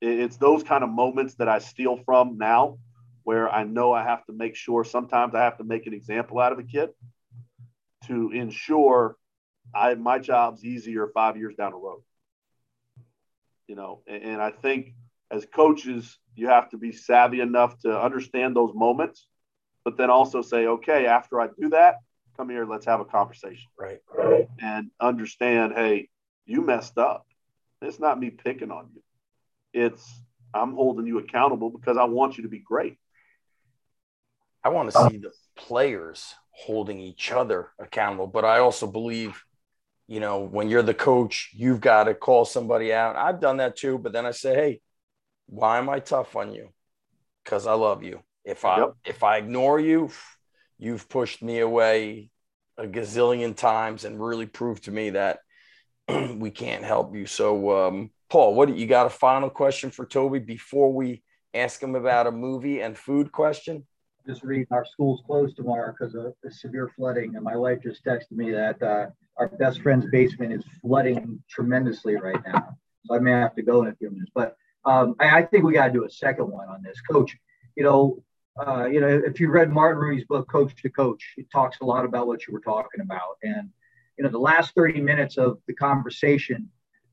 it, 0.00 0.20
it's 0.20 0.36
those 0.36 0.62
kind 0.62 0.84
of 0.84 0.90
moments 0.90 1.34
that 1.34 1.48
I 1.48 1.58
steal 1.58 1.96
from 2.04 2.38
now 2.38 2.78
where 3.24 3.48
I 3.48 3.64
know 3.64 3.92
I 3.92 4.02
have 4.02 4.24
to 4.26 4.32
make 4.32 4.54
sure 4.54 4.84
sometimes 4.84 5.34
I 5.34 5.42
have 5.42 5.58
to 5.58 5.64
make 5.64 5.86
an 5.86 5.94
example 5.94 6.38
out 6.40 6.52
of 6.52 6.58
a 6.58 6.64
kid 6.64 6.90
to 8.06 8.30
ensure 8.32 9.16
I 9.74 9.94
my 9.94 10.18
job's 10.18 10.64
easier 10.64 11.08
five 11.14 11.36
years 11.36 11.54
down 11.54 11.72
the 11.72 11.78
road. 11.78 12.02
You 13.68 13.76
know, 13.76 14.02
and, 14.06 14.22
and 14.22 14.42
I 14.42 14.50
think 14.50 14.94
as 15.32 15.46
coaches, 15.46 16.18
you 16.36 16.48
have 16.48 16.68
to 16.70 16.76
be 16.76 16.92
savvy 16.92 17.40
enough 17.40 17.78
to 17.80 18.00
understand 18.00 18.54
those 18.54 18.72
moments, 18.74 19.26
but 19.84 19.96
then 19.96 20.10
also 20.10 20.42
say, 20.42 20.66
okay, 20.66 21.06
after 21.06 21.40
I 21.40 21.48
do 21.58 21.70
that, 21.70 21.96
come 22.36 22.50
here, 22.50 22.66
let's 22.66 22.84
have 22.86 23.00
a 23.00 23.04
conversation. 23.04 23.70
Right. 23.78 24.00
And 24.60 24.90
understand, 25.00 25.72
hey, 25.74 26.10
you 26.44 26.60
messed 26.60 26.98
up. 26.98 27.26
It's 27.80 27.98
not 27.98 28.20
me 28.20 28.30
picking 28.30 28.70
on 28.70 28.90
you. 28.94 29.02
It's 29.72 30.22
I'm 30.54 30.74
holding 30.74 31.06
you 31.06 31.18
accountable 31.18 31.70
because 31.70 31.96
I 31.96 32.04
want 32.04 32.36
you 32.36 32.42
to 32.42 32.48
be 32.48 32.58
great. 32.58 32.98
I 34.62 34.68
want 34.68 34.92
to 34.92 35.08
see 35.08 35.16
the 35.16 35.32
players 35.56 36.34
holding 36.50 37.00
each 37.00 37.32
other 37.32 37.70
accountable, 37.78 38.26
but 38.26 38.44
I 38.44 38.58
also 38.58 38.86
believe, 38.86 39.42
you 40.06 40.20
know, 40.20 40.40
when 40.40 40.68
you're 40.68 40.82
the 40.82 40.94
coach, 40.94 41.50
you've 41.54 41.80
got 41.80 42.04
to 42.04 42.14
call 42.14 42.44
somebody 42.44 42.92
out. 42.92 43.16
I've 43.16 43.40
done 43.40 43.56
that 43.56 43.76
too, 43.76 43.98
but 43.98 44.12
then 44.12 44.26
I 44.26 44.30
say, 44.30 44.54
hey, 44.54 44.80
why 45.52 45.76
am 45.76 45.90
I 45.90 46.00
tough 46.00 46.34
on 46.34 46.54
you? 46.54 46.70
Because 47.44 47.66
I 47.66 47.74
love 47.74 48.02
you. 48.02 48.22
If 48.42 48.64
I 48.64 48.78
Yep. 48.78 48.94
if 49.04 49.22
I 49.22 49.36
ignore 49.36 49.78
you, 49.78 50.10
you've 50.78 51.08
pushed 51.10 51.42
me 51.42 51.58
away 51.58 52.30
a 52.78 52.86
gazillion 52.86 53.54
times 53.54 54.04
and 54.04 54.18
really 54.20 54.46
proved 54.46 54.84
to 54.84 54.90
me 54.90 55.10
that 55.10 55.40
we 56.08 56.50
can't 56.50 56.84
help 56.84 57.14
you. 57.14 57.26
So, 57.26 57.86
um, 57.86 58.10
Paul, 58.30 58.54
what 58.54 58.74
you 58.74 58.86
got 58.86 59.06
a 59.06 59.10
final 59.10 59.50
question 59.50 59.90
for 59.90 60.06
Toby 60.06 60.38
before 60.38 60.90
we 60.90 61.22
ask 61.52 61.82
him 61.82 61.96
about 61.96 62.26
a 62.26 62.32
movie 62.32 62.80
and 62.80 62.96
food 62.96 63.30
question? 63.30 63.86
Just 64.26 64.42
reading 64.42 64.66
our 64.70 64.86
school's 64.86 65.20
closed 65.26 65.56
tomorrow 65.56 65.92
because 65.92 66.14
of 66.14 66.32
the 66.42 66.50
severe 66.50 66.90
flooding, 66.96 67.36
and 67.36 67.44
my 67.44 67.56
wife 67.56 67.82
just 67.82 68.02
texted 68.06 68.32
me 68.32 68.52
that 68.52 68.82
uh, 68.82 69.06
our 69.36 69.48
best 69.48 69.82
friend's 69.82 70.06
basement 70.06 70.52
is 70.54 70.64
flooding 70.80 71.42
tremendously 71.50 72.16
right 72.16 72.42
now. 72.46 72.74
So 73.04 73.16
I 73.16 73.18
may 73.18 73.32
have 73.32 73.54
to 73.56 73.62
go 73.62 73.82
in 73.82 73.88
a 73.88 73.94
few 73.96 74.10
minutes, 74.10 74.30
but 74.34 74.56
um, 74.84 75.14
I, 75.20 75.38
I 75.38 75.42
think 75.42 75.64
we 75.64 75.74
got 75.74 75.88
to 75.88 75.92
do 75.92 76.04
a 76.04 76.10
second 76.10 76.50
one 76.50 76.68
on 76.68 76.82
this, 76.82 77.00
Coach. 77.00 77.36
You 77.76 77.84
know, 77.84 78.22
uh, 78.64 78.86
you 78.86 79.00
know, 79.00 79.08
if 79.08 79.40
you 79.40 79.50
read 79.50 79.70
Martin 79.70 80.02
Rooney's 80.02 80.24
book, 80.24 80.50
Coach 80.50 80.74
to 80.82 80.90
Coach, 80.90 81.34
it 81.36 81.50
talks 81.50 81.78
a 81.80 81.84
lot 81.84 82.04
about 82.04 82.26
what 82.26 82.46
you 82.46 82.52
were 82.52 82.60
talking 82.60 83.00
about, 83.00 83.36
and 83.42 83.70
you 84.18 84.24
know, 84.24 84.30
the 84.30 84.38
last 84.38 84.74
30 84.74 85.00
minutes 85.00 85.38
of 85.38 85.58
the 85.66 85.74
conversation 85.74 86.68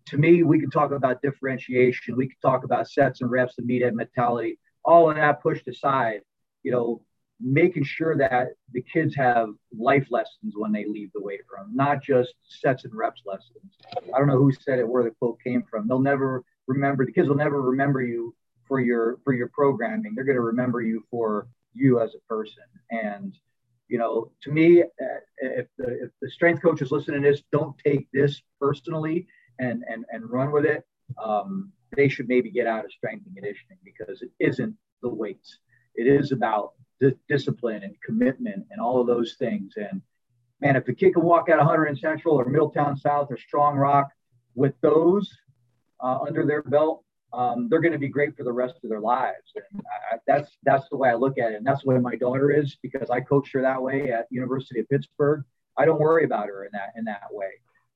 to 0.09 0.17
me, 0.17 0.43
we 0.43 0.59
can 0.59 0.69
talk 0.71 0.91
about 0.91 1.21
differentiation. 1.21 2.17
We 2.17 2.27
can 2.27 2.37
talk 2.41 2.63
about 2.63 2.89
sets 2.89 3.21
and 3.21 3.29
reps 3.29 3.55
and 3.57 3.69
meathead 3.69 3.93
mentality. 3.93 4.57
All 4.83 5.09
of 5.09 5.17
that 5.17 5.41
pushed 5.41 5.67
aside, 5.67 6.21
you 6.63 6.71
know, 6.71 7.01
making 7.39 7.83
sure 7.83 8.17
that 8.17 8.49
the 8.73 8.81
kids 8.81 9.15
have 9.15 9.49
life 9.77 10.07
lessons 10.09 10.53
when 10.55 10.71
they 10.71 10.85
leave 10.85 11.11
the 11.13 11.21
weight 11.21 11.41
room, 11.51 11.71
not 11.73 12.01
just 12.03 12.33
sets 12.43 12.85
and 12.85 12.93
reps 12.93 13.21
lessons. 13.25 13.77
I 14.13 14.17
don't 14.17 14.27
know 14.27 14.37
who 14.37 14.51
said 14.51 14.79
it, 14.79 14.87
where 14.87 15.03
the 15.03 15.11
quote 15.11 15.39
came 15.41 15.63
from. 15.69 15.87
They'll 15.87 15.99
never 15.99 16.43
remember. 16.69 17.05
The 17.05 17.11
kids 17.11 17.27
will 17.27 17.35
never 17.35 17.61
remember 17.61 18.01
you 18.01 18.33
for 18.67 18.79
your 18.79 19.17
for 19.25 19.33
your 19.33 19.49
programming. 19.49 20.13
They're 20.15 20.23
going 20.23 20.35
to 20.35 20.41
remember 20.41 20.81
you 20.81 21.03
for 21.11 21.47
you 21.73 21.99
as 21.99 22.15
a 22.15 22.33
person. 22.33 22.63
And 22.91 23.35
you 23.89 23.97
know, 23.97 24.31
to 24.43 24.51
me, 24.51 24.83
uh, 24.83 25.19
if 25.39 25.67
the 25.77 26.03
if 26.03 26.11
the 26.21 26.29
strength 26.29 26.61
coach 26.61 26.81
is 26.81 26.91
listening 26.91 27.23
to 27.23 27.31
this, 27.31 27.41
don't 27.51 27.77
take 27.79 28.07
this 28.13 28.41
personally 28.61 29.27
and 29.57 29.83
and 29.89 30.05
and 30.11 30.29
run 30.29 30.51
with 30.51 30.65
it. 30.65 30.85
Um, 31.21 31.71
they 31.95 32.07
should 32.07 32.29
maybe 32.29 32.51
get 32.51 32.67
out 32.67 32.85
of 32.85 32.91
strength 32.91 33.25
and 33.25 33.35
conditioning 33.35 33.79
because 33.83 34.21
it 34.21 34.31
isn't 34.39 34.75
the 35.01 35.09
weights. 35.09 35.57
It 35.95 36.07
is 36.07 36.31
about 36.31 36.73
discipline 37.27 37.83
and 37.83 37.95
commitment 38.01 38.67
and 38.69 38.79
all 38.79 39.01
of 39.01 39.07
those 39.07 39.35
things. 39.39 39.73
And 39.75 40.01
man, 40.61 40.75
if 40.75 40.85
the 40.85 40.93
kid 40.93 41.13
can 41.13 41.23
walk 41.23 41.49
out 41.49 41.59
of 41.59 41.67
Hunterdon 41.67 41.97
Central 41.97 42.35
or 42.35 42.45
Middletown 42.45 42.95
South 42.97 43.27
or 43.31 43.37
Strong 43.37 43.77
Rock 43.77 44.11
with 44.53 44.73
those 44.81 45.33
uh, 46.01 46.19
under 46.27 46.45
their 46.45 46.63
belt, 46.63 47.03
um, 47.31 47.67
they're 47.69 47.81
going 47.81 47.93
to 47.93 47.99
be 47.99 48.07
great 48.07 48.35
for 48.35 48.43
the 48.43 48.51
rest 48.51 48.75
of 48.83 48.89
their 48.89 48.99
lives. 48.99 49.53
And 49.55 49.81
I, 50.11 50.17
that's 50.25 50.57
that's 50.63 50.89
the 50.89 50.97
way 50.97 51.09
I 51.09 51.15
look 51.15 51.37
at 51.37 51.51
it, 51.51 51.55
and 51.55 51.65
that's 51.65 51.83
the 51.83 51.89
way 51.89 51.99
my 51.99 52.15
daughter 52.15 52.51
is 52.51 52.77
because 52.81 53.09
I 53.09 53.19
coached 53.21 53.53
her 53.53 53.61
that 53.61 53.81
way 53.81 54.11
at 54.11 54.27
University 54.29 54.79
of 54.79 54.89
Pittsburgh. 54.89 55.43
I 55.77 55.85
don't 55.85 55.99
worry 55.99 56.25
about 56.25 56.47
her 56.47 56.65
in 56.65 56.71
that 56.73 56.93
in 56.97 57.05
that 57.05 57.27
way, 57.31 57.51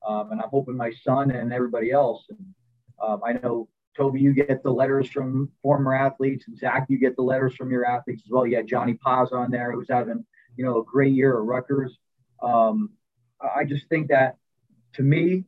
um, 0.08 0.32
and 0.32 0.42
I'm 0.42 0.50
hoping 0.50 0.78
my 0.78 0.92
son 1.04 1.32
and 1.32 1.52
everybody 1.52 1.92
else. 1.92 2.26
And 2.30 2.54
um, 3.02 3.22
I 3.26 3.34
know 3.34 3.68
Toby, 3.98 4.22
you 4.22 4.34
get 4.34 4.62
the 4.64 4.72
letters 4.72 5.10
from 5.10 5.50
former 5.62 5.96
athletes, 5.96 6.46
and 6.48 6.58
Zach, 6.58 6.86
you 6.90 6.98
get 6.98 7.16
the 7.16 7.24
letters 7.24 7.56
from 7.56 7.72
your 7.72 7.86
athletes 7.86 8.24
as 8.26 8.32
well. 8.32 8.46
You 8.46 8.58
had 8.58 8.68
Johnny 8.68 8.96
Paz 8.96 9.32
on 9.32 9.50
there, 9.50 9.72
who's 9.72 9.90
having 9.90 10.26
you 10.58 10.66
know 10.66 10.80
a 10.80 10.84
great 10.84 11.14
year 11.14 11.38
at 11.38 11.44
Rutgers. 11.44 11.98
Um, 12.42 12.92
I 13.56 13.64
just 13.66 13.88
think 13.90 14.10
that 14.10 14.38
to 14.94 15.02
me, 15.02 15.46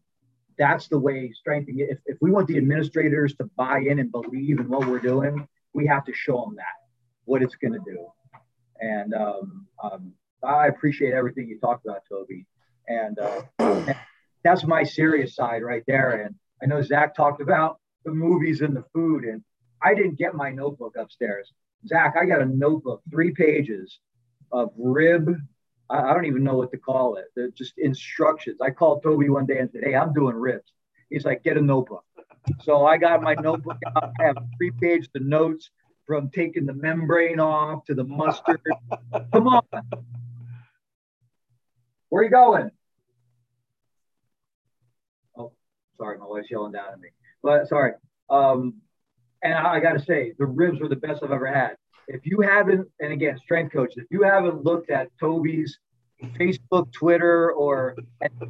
that's 0.57 0.87
the 0.87 0.99
way 0.99 1.31
strengthening 1.31 1.87
if, 1.89 1.97
if 2.05 2.17
we 2.21 2.31
want 2.31 2.47
the 2.47 2.57
administrators 2.57 3.35
to 3.35 3.49
buy 3.57 3.79
in 3.79 3.99
and 3.99 4.11
believe 4.11 4.59
in 4.59 4.69
what 4.69 4.87
we're 4.87 4.99
doing 4.99 5.47
we 5.75 5.85
have 5.85 6.05
to 6.05 6.13
show 6.13 6.45
them 6.45 6.55
that 6.55 6.75
what 7.25 7.43
it's 7.43 7.55
going 7.55 7.73
to 7.73 7.79
do. 7.85 8.07
And 8.79 9.13
um, 9.13 9.67
um, 9.83 10.13
i 10.43 10.67
appreciate 10.67 11.13
everything 11.13 11.47
you 11.47 11.59
talked 11.59 11.85
about 11.85 12.01
toby. 12.09 12.45
And, 12.87 13.19
uh, 13.19 13.41
and 13.59 13.95
that's 14.43 14.63
my 14.63 14.83
serious 14.83 15.35
side 15.35 15.61
right 15.61 15.83
there. 15.85 16.23
And 16.23 16.35
i 16.63 16.65
know 16.65 16.81
zach 16.81 17.15
talked 17.15 17.41
about 17.41 17.79
the 18.05 18.11
movies 18.11 18.61
and 18.61 18.75
the 18.75 18.85
food 18.93 19.25
and 19.25 19.43
i 19.83 19.93
didn't 19.93 20.17
get 20.17 20.33
my 20.33 20.49
notebook 20.49 20.95
upstairs. 20.97 21.51
Zach 21.87 22.15
i 22.19 22.25
got 22.25 22.41
a 22.41 22.45
notebook 22.45 23.01
three 23.11 23.31
pages 23.31 23.99
of 24.51 24.71
rib 24.77 25.35
I, 25.89 26.13
don't 26.13 26.25
even 26.25 26.43
know 26.43 26.55
what 26.55 26.71
to 26.71 26.77
call 26.77 27.17
it. 27.17 27.25
They're 27.35 27.51
just 27.51 27.77
instructions. 27.77 28.57
I 28.61 28.71
called 28.71 29.03
Toby 29.03 29.29
one 29.29 29.45
day 29.45 29.59
and 29.59 29.69
said, 29.71 29.83
Hey, 29.83 29.95
I'm 29.95 30.13
doing 30.13 30.35
ribs. 30.35 30.71
He's 31.09 31.25
like, 31.25 31.43
Get 31.43 31.57
a 31.57 31.61
notebook. 31.61 32.03
So 32.61 32.85
I 32.85 32.97
got 32.97 33.21
my 33.21 33.35
notebook 33.35 33.77
out. 33.95 34.11
I 34.19 34.25
have 34.25 34.37
three 34.57 34.71
pages 34.71 35.09
of 35.15 35.23
notes 35.23 35.69
from 36.05 36.29
taking 36.29 36.65
the 36.65 36.73
membrane 36.73 37.39
off 37.39 37.85
to 37.85 37.95
the 37.95 38.03
mustard. 38.03 38.61
Come 39.33 39.47
on. 39.47 39.63
Where 42.09 42.21
are 42.21 42.25
you 42.25 42.31
going? 42.31 42.69
Oh, 45.37 45.51
sorry, 45.97 46.17
my 46.17 46.25
wife's 46.27 46.51
yelling 46.51 46.71
down 46.71 46.93
at 46.93 46.99
me. 46.99 47.09
But 47.41 47.67
sorry. 47.67 47.93
Um, 48.29 48.75
and 49.41 49.53
I, 49.53 49.75
I 49.75 49.79
got 49.79 49.93
to 49.93 49.99
say, 49.99 50.33
the 50.37 50.45
ribs 50.45 50.79
were 50.79 50.87
the 50.87 50.95
best 50.95 51.23
I've 51.23 51.31
ever 51.31 51.47
had 51.47 51.77
if 52.07 52.25
you 52.25 52.41
haven't, 52.41 52.87
and 52.99 53.11
again, 53.11 53.37
strength 53.37 53.73
coaches, 53.73 53.97
if 53.97 54.07
you 54.09 54.23
haven't 54.23 54.63
looked 54.63 54.89
at 54.89 55.09
Toby's 55.19 55.79
Facebook, 56.39 56.91
Twitter, 56.91 57.51
or 57.51 57.95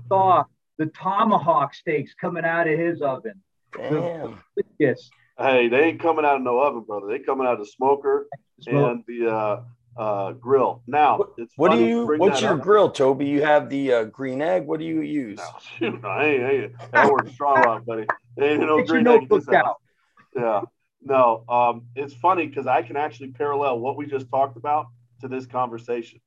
saw 0.07 0.43
the 0.77 0.87
tomahawk 0.87 1.73
steaks 1.73 2.13
coming 2.19 2.45
out 2.45 2.67
of 2.67 2.77
his 2.77 3.01
oven, 3.01 3.41
Damn. 3.73 4.39
yes. 4.79 5.09
Hey, 5.37 5.67
they 5.67 5.83
ain't 5.83 5.99
coming 5.99 6.23
out 6.25 6.37
of 6.37 6.41
no 6.43 6.59
oven, 6.59 6.83
brother. 6.83 7.07
They 7.07 7.19
coming 7.19 7.45
out 7.45 7.53
of 7.53 7.59
the 7.59 7.65
smoker 7.65 8.27
Smoke. 8.61 8.91
and 8.91 9.03
the 9.07 9.29
uh, 9.29 9.61
uh, 9.97 10.31
grill. 10.33 10.81
Now, 10.87 11.17
what, 11.17 11.29
what 11.57 11.71
do 11.71 11.85
you? 11.85 12.05
What's 12.17 12.41
your 12.41 12.53
up. 12.53 12.61
grill, 12.61 12.89
Toby? 12.89 13.25
You 13.25 13.41
have 13.43 13.69
the 13.69 13.93
uh, 13.93 14.03
green 14.05 14.41
egg. 14.41 14.65
What 14.65 14.79
do 14.79 14.85
you 14.85 15.01
use? 15.01 15.39
Oh, 15.41 15.57
shoot, 15.79 16.01
no, 16.01 16.07
I 16.07 16.25
ain't, 16.25 16.43
I 16.43 16.49
ain't, 16.51 16.91
that 16.91 17.11
works 17.11 17.31
strong, 17.33 17.83
buddy. 17.87 18.05
ain't 18.39 18.61
no 18.61 18.77
Get 18.77 18.87
green 18.87 19.07
egg. 19.07 19.31
Out. 19.53 19.77
Yeah. 20.35 20.61
No, 21.05 21.43
um, 21.47 21.83
it's 21.95 22.15
funny 22.15 22.47
because 22.47 22.65
I 22.65 22.81
can 22.81 22.97
actually 22.97 23.29
parallel 23.29 23.79
what 23.79 23.95
we 23.95 24.07
just 24.07 24.27
talked 24.29 24.57
about 24.57 24.87
to 25.21 25.27
this 25.27 25.45
conversation. 25.45 26.19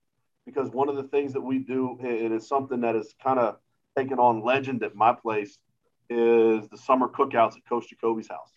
Because 0.47 0.71
one 0.71 0.89
of 0.89 0.97
the 0.97 1.03
things 1.03 1.33
that 1.33 1.41
we 1.41 1.59
do, 1.59 1.99
and 2.01 2.33
it's 2.33 2.49
something 2.49 2.81
that 2.83 2.95
is 2.95 3.15
kind 3.23 3.41
of 3.41 3.57
taken 3.97 4.19
on 4.21 4.43
legend 4.43 4.83
at 4.85 4.95
my 4.95 5.13
place, 5.13 5.59
is 6.09 6.69
the 6.69 6.79
summer 6.79 7.09
cookouts 7.09 7.57
at 7.57 7.67
Coach 7.69 7.91
Jacoby's 7.91 8.29
house, 8.29 8.53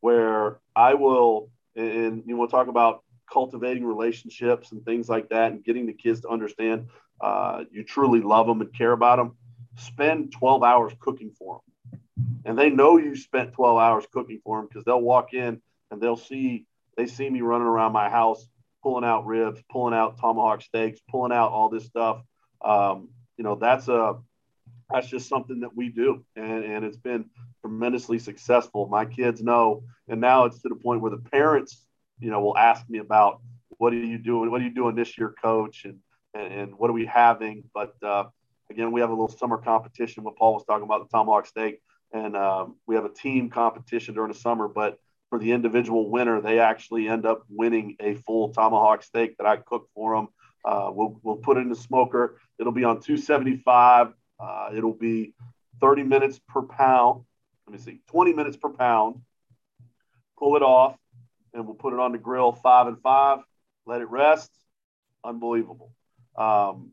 where 0.00 0.60
I 0.74 0.94
will, 0.94 1.50
and 1.76 2.22
you 2.24 2.36
want 2.36 2.50
to 2.50 2.56
talk 2.56 2.68
about 2.68 3.02
cultivating 3.30 3.84
relationships 3.84 4.72
and 4.72 4.84
things 4.84 5.08
like 5.08 5.28
that, 5.30 5.50
and 5.52 5.64
getting 5.64 5.86
the 5.86 5.92
kids 5.92 6.20
to 6.20 6.28
understand 6.28 6.86
uh, 7.20 7.64
you 7.72 7.82
truly 7.82 8.20
love 8.20 8.46
them 8.46 8.60
and 8.60 8.72
care 8.72 8.92
about 8.92 9.16
them. 9.16 9.36
Spend 9.76 10.32
12 10.32 10.62
hours 10.62 10.92
cooking 11.00 11.32
for 11.36 11.56
them 11.56 11.67
and 12.44 12.58
they 12.58 12.70
know 12.70 12.96
you 12.96 13.16
spent 13.16 13.52
12 13.52 13.78
hours 13.78 14.06
cooking 14.12 14.40
for 14.42 14.58
them 14.58 14.66
because 14.66 14.84
they'll 14.84 15.00
walk 15.00 15.34
in 15.34 15.60
and 15.90 16.00
they'll 16.00 16.16
see 16.16 16.66
they 16.96 17.06
see 17.06 17.28
me 17.28 17.40
running 17.40 17.66
around 17.66 17.92
my 17.92 18.08
house 18.08 18.48
pulling 18.82 19.04
out 19.04 19.26
ribs 19.26 19.62
pulling 19.70 19.94
out 19.94 20.18
tomahawk 20.18 20.62
steaks 20.62 21.00
pulling 21.10 21.32
out 21.32 21.50
all 21.50 21.68
this 21.68 21.86
stuff. 21.86 22.22
Um, 22.64 23.08
you 23.36 23.44
know 23.44 23.54
that's 23.54 23.88
a 23.88 24.16
that's 24.90 25.08
just 25.08 25.28
something 25.28 25.60
that 25.60 25.76
we 25.76 25.90
do. 25.90 26.24
And, 26.34 26.64
and 26.64 26.84
it's 26.84 26.96
been 26.96 27.26
tremendously 27.60 28.18
successful. 28.18 28.88
My 28.88 29.04
kids 29.04 29.42
know. 29.42 29.84
And 30.08 30.18
now 30.18 30.46
it's 30.46 30.62
to 30.62 30.70
the 30.70 30.76
point 30.76 31.02
where 31.02 31.10
the 31.10 31.18
parents 31.18 31.84
you 32.18 32.30
know 32.30 32.40
will 32.40 32.56
ask 32.56 32.88
me 32.88 32.98
about 32.98 33.40
what 33.76 33.92
are 33.92 33.96
you 33.96 34.18
doing? 34.18 34.50
What 34.50 34.60
are 34.60 34.64
you 34.64 34.74
doing 34.74 34.94
this 34.96 35.18
year 35.18 35.34
coach? 35.42 35.84
And 35.84 35.98
and, 36.34 36.52
and 36.52 36.78
what 36.78 36.90
are 36.90 36.94
we 36.94 37.06
having? 37.06 37.64
But 37.74 37.94
uh, 38.02 38.24
again 38.70 38.92
we 38.92 39.00
have 39.00 39.10
a 39.10 39.12
little 39.12 39.28
summer 39.28 39.58
competition 39.58 40.24
what 40.24 40.36
paul 40.36 40.54
was 40.54 40.64
talking 40.64 40.84
about 40.84 41.08
the 41.08 41.16
tomahawk 41.16 41.46
steak 41.46 41.80
and 42.12 42.36
um, 42.36 42.76
we 42.86 42.94
have 42.94 43.04
a 43.04 43.12
team 43.12 43.50
competition 43.50 44.14
during 44.14 44.32
the 44.32 44.38
summer. 44.38 44.68
But 44.68 44.98
for 45.30 45.38
the 45.38 45.52
individual 45.52 46.10
winner, 46.10 46.40
they 46.40 46.58
actually 46.58 47.08
end 47.08 47.26
up 47.26 47.44
winning 47.48 47.96
a 48.00 48.14
full 48.14 48.50
tomahawk 48.50 49.02
steak 49.02 49.36
that 49.38 49.46
I 49.46 49.56
cook 49.56 49.88
for 49.94 50.16
them. 50.16 50.28
Uh, 50.64 50.90
we'll, 50.92 51.18
we'll 51.22 51.36
put 51.36 51.56
it 51.56 51.60
in 51.60 51.68
the 51.68 51.76
smoker. 51.76 52.40
It'll 52.58 52.72
be 52.72 52.84
on 52.84 53.00
275. 53.00 54.12
Uh, 54.40 54.68
it'll 54.74 54.92
be 54.92 55.34
30 55.80 56.02
minutes 56.04 56.40
per 56.48 56.62
pound. 56.62 57.24
Let 57.66 57.72
me 57.72 57.78
see, 57.78 58.00
20 58.08 58.32
minutes 58.32 58.56
per 58.56 58.70
pound. 58.70 59.20
Pull 60.38 60.56
it 60.56 60.62
off, 60.62 60.96
and 61.52 61.66
we'll 61.66 61.74
put 61.74 61.92
it 61.92 61.98
on 61.98 62.12
the 62.12 62.18
grill 62.18 62.52
five 62.52 62.86
and 62.86 63.00
five. 63.02 63.40
Let 63.86 64.00
it 64.00 64.08
rest. 64.08 64.50
Unbelievable. 65.24 65.92
Um, 66.36 66.92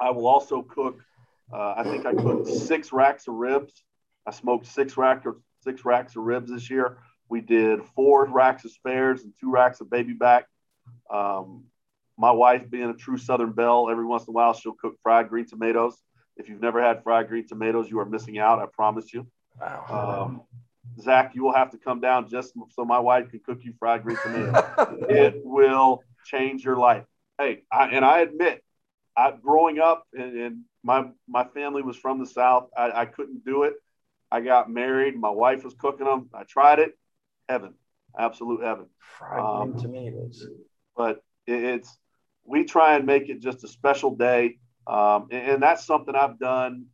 I 0.00 0.10
will 0.10 0.26
also 0.26 0.62
cook. 0.62 1.00
Uh, 1.52 1.74
I 1.76 1.84
think 1.84 2.04
I 2.04 2.14
cooked 2.14 2.48
six 2.48 2.92
racks 2.92 3.28
of 3.28 3.34
ribs 3.34 3.84
I 4.26 4.30
smoked 4.30 4.66
six 4.66 4.96
racks 4.96 5.26
or 5.26 5.36
six 5.62 5.84
racks 5.84 6.16
of 6.16 6.22
ribs 6.22 6.50
this 6.50 6.70
year. 6.70 6.98
We 7.28 7.40
did 7.40 7.84
four 7.94 8.26
racks 8.26 8.64
of 8.64 8.72
spares 8.72 9.22
and 9.22 9.32
two 9.40 9.50
racks 9.50 9.80
of 9.80 9.90
baby 9.90 10.12
back. 10.12 10.46
Um, 11.10 11.64
my 12.16 12.30
wife, 12.30 12.70
being 12.70 12.90
a 12.90 12.94
true 12.94 13.18
Southern 13.18 13.52
belle, 13.52 13.88
every 13.90 14.04
once 14.04 14.24
in 14.24 14.30
a 14.30 14.32
while 14.32 14.52
she'll 14.52 14.74
cook 14.74 14.96
fried 15.02 15.28
green 15.28 15.46
tomatoes. 15.46 15.96
If 16.36 16.48
you've 16.48 16.60
never 16.60 16.82
had 16.82 17.02
fried 17.02 17.28
green 17.28 17.46
tomatoes, 17.46 17.90
you 17.90 17.98
are 18.00 18.04
missing 18.04 18.38
out. 18.38 18.58
I 18.58 18.66
promise 18.66 19.12
you. 19.12 19.26
Wow. 19.60 20.26
Um, 20.26 20.42
Zach, 21.00 21.34
you 21.34 21.42
will 21.42 21.54
have 21.54 21.70
to 21.70 21.78
come 21.78 22.00
down 22.00 22.28
just 22.28 22.54
so 22.70 22.84
my 22.84 22.98
wife 22.98 23.30
can 23.30 23.40
cook 23.40 23.60
you 23.62 23.72
fried 23.78 24.02
green 24.02 24.16
tomatoes. 24.22 24.64
it 25.08 25.40
will 25.44 26.02
change 26.24 26.64
your 26.64 26.76
life. 26.76 27.04
Hey, 27.38 27.62
I, 27.72 27.88
and 27.88 28.04
I 28.04 28.20
admit, 28.20 28.62
I, 29.16 29.32
growing 29.32 29.78
up 29.78 30.06
and, 30.12 30.36
and, 30.38 30.60
my 30.86 31.06
my 31.26 31.44
family 31.44 31.80
was 31.80 31.96
from 31.96 32.18
the 32.18 32.26
South, 32.26 32.68
I, 32.76 32.90
I 32.92 33.06
couldn't 33.06 33.42
do 33.42 33.62
it. 33.62 33.72
I 34.34 34.40
got 34.40 34.68
married. 34.68 35.16
My 35.16 35.30
wife 35.30 35.62
was 35.62 35.74
cooking 35.74 36.06
them. 36.06 36.28
I 36.34 36.42
tried 36.42 36.80
it. 36.80 36.98
Heaven, 37.48 37.74
absolute 38.18 38.64
heaven. 38.64 38.86
Fried 38.98 39.38
um, 39.38 39.78
tomatoes. 39.78 40.44
But 40.96 41.22
it's 41.46 41.96
we 42.44 42.64
try 42.64 42.96
and 42.96 43.06
make 43.06 43.28
it 43.28 43.40
just 43.40 43.62
a 43.62 43.68
special 43.68 44.16
day, 44.16 44.58
um, 44.88 45.28
and, 45.30 45.52
and, 45.52 45.62
that's 45.62 45.86
something 45.86 46.16
I've 46.16 46.40
done. 46.40 46.86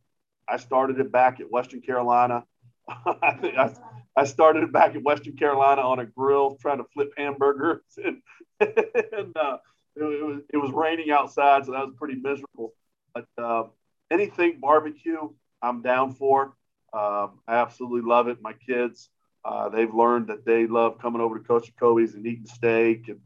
I 0.47 0.57
started 0.57 0.99
it 0.99 1.11
back 1.11 1.39
at 1.39 1.49
Western 1.49 1.81
Carolina. 1.81 2.43
I 2.87 3.33
think 3.41 3.57
I, 3.57 3.73
I 4.15 4.25
started 4.25 4.61
it 4.61 4.71
back 4.71 4.93
at 4.93 5.01
Western 5.01 5.35
Carolina 5.35 5.81
on 5.81 5.97
a 5.97 6.05
grill 6.05 6.57
trying 6.61 6.77
to 6.77 6.85
flip 6.93 7.11
hamburgers, 7.17 7.81
and, 8.05 8.21
and 8.59 9.35
uh, 9.35 9.57
it, 9.95 10.03
it, 10.03 10.25
was 10.25 10.41
it 10.53 10.57
was 10.57 10.71
raining 10.73 11.09
outside, 11.09 11.65
so 11.65 11.71
that 11.71 11.87
was 11.87 11.95
pretty 11.97 12.21
miserable. 12.21 12.75
But 13.15 13.25
uh, 13.35 13.63
anything 14.11 14.59
barbecue, 14.59 15.27
I'm 15.59 15.81
down 15.81 16.13
for. 16.13 16.53
Um, 16.93 17.39
I 17.47 17.55
absolutely 17.55 18.07
love 18.07 18.27
it. 18.27 18.41
My 18.41 18.53
kids, 18.53 19.09
uh, 19.45 19.69
they've 19.69 19.93
learned 19.93 20.27
that 20.27 20.45
they 20.45 20.67
love 20.67 20.99
coming 20.99 21.21
over 21.21 21.37
to 21.37 21.43
Coach 21.43 21.71
Kobe's 21.79 22.15
and 22.15 22.25
eating 22.25 22.45
steak 22.45 23.07
and 23.07 23.19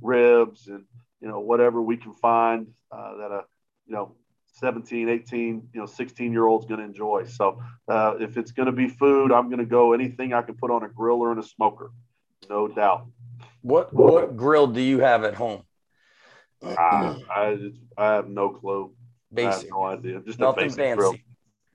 ribs 0.00 0.66
and 0.66 0.84
you 1.20 1.28
know 1.28 1.38
whatever 1.38 1.80
we 1.80 1.96
can 1.96 2.12
find 2.12 2.66
uh, 2.90 3.16
that 3.16 3.30
a 3.30 3.44
you 3.86 3.94
know 3.94 4.16
17, 4.54 5.08
18, 5.08 5.68
you 5.72 5.80
know 5.80 5.86
16 5.86 6.32
year 6.32 6.46
old's 6.46 6.66
going 6.66 6.80
to 6.80 6.86
enjoy. 6.86 7.24
So 7.24 7.62
uh, 7.88 8.16
if 8.20 8.36
it's 8.36 8.52
going 8.52 8.66
to 8.66 8.72
be 8.72 8.88
food, 8.88 9.32
I'm 9.32 9.48
going 9.48 9.60
to 9.60 9.66
go 9.66 9.92
anything 9.92 10.32
I 10.32 10.42
can 10.42 10.56
put 10.56 10.70
on 10.70 10.82
a 10.82 10.88
grill 10.88 11.20
or 11.20 11.32
in 11.32 11.38
a 11.38 11.42
smoker, 11.42 11.90
no 12.50 12.68
doubt. 12.68 13.06
What 13.62 13.94
what 13.94 14.36
grill 14.36 14.66
do 14.66 14.80
you 14.80 14.98
have 14.98 15.24
at 15.24 15.34
home? 15.34 15.62
I, 16.64 17.16
I, 17.30 17.70
I 17.96 18.14
have 18.14 18.28
no 18.28 18.50
clue. 18.50 18.92
Basic. 19.32 19.48
I 19.48 19.56
have 19.56 19.66
no 19.70 19.84
idea. 19.84 20.20
Just 20.20 20.38
Nothing 20.38 20.64
a 20.64 20.66
basic 20.66 20.78
fancy. 20.78 20.96
grill. 20.96 21.16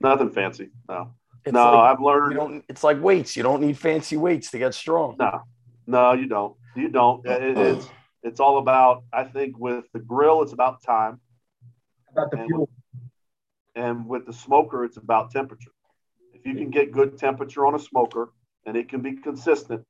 Nothing 0.00 0.30
fancy. 0.30 0.70
No. 0.88 1.14
It's 1.44 1.54
no, 1.54 1.72
like, 1.72 1.92
I've 1.92 2.00
learned. 2.00 2.32
You 2.32 2.38
don't, 2.38 2.64
it's 2.68 2.84
like 2.84 3.02
weights. 3.02 3.36
You 3.36 3.42
don't 3.42 3.60
need 3.60 3.78
fancy 3.78 4.16
weights 4.16 4.50
to 4.50 4.58
get 4.58 4.74
strong. 4.74 5.16
No, 5.18 5.42
no, 5.86 6.12
you 6.12 6.26
don't. 6.26 6.56
You 6.76 6.88
don't. 6.88 7.24
It, 7.26 7.58
it's 7.58 7.86
it's 8.22 8.40
all 8.40 8.58
about. 8.58 9.04
I 9.12 9.24
think 9.24 9.58
with 9.58 9.84
the 9.92 10.00
grill, 10.00 10.42
it's 10.42 10.52
about 10.52 10.82
time. 10.82 11.20
About 12.12 12.30
the 12.30 12.38
and 12.38 12.46
fuel. 12.46 12.60
With, 12.60 12.70
and 13.74 14.06
with 14.06 14.26
the 14.26 14.32
smoker, 14.32 14.84
it's 14.84 14.96
about 14.96 15.30
temperature. 15.30 15.70
If 16.34 16.44
you 16.46 16.54
can 16.54 16.70
get 16.70 16.92
good 16.92 17.18
temperature 17.18 17.66
on 17.66 17.74
a 17.74 17.78
smoker 17.78 18.32
and 18.66 18.76
it 18.76 18.88
can 18.88 19.00
be 19.00 19.14
consistent, 19.14 19.84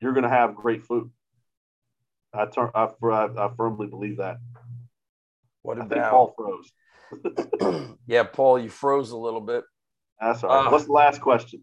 you're 0.00 0.12
going 0.12 0.24
to 0.24 0.30
have 0.30 0.54
great 0.54 0.82
food. 0.82 1.10
I, 2.32 2.46
ter- 2.46 2.70
I, 2.74 2.88
I, 3.02 3.46
I 3.46 3.50
firmly 3.56 3.86
believe 3.86 4.18
that. 4.18 4.38
What 5.62 5.78
about 5.78 6.10
Paul 6.10 6.34
froze? 6.36 7.88
yeah, 8.06 8.22
Paul, 8.22 8.58
you 8.58 8.70
froze 8.70 9.10
a 9.10 9.16
little 9.16 9.40
bit. 9.40 9.64
That's 10.20 10.44
all 10.44 10.50
right. 10.50 10.66
Uh, 10.66 10.70
What's 10.70 10.84
the 10.84 10.92
last 10.92 11.20
question? 11.20 11.62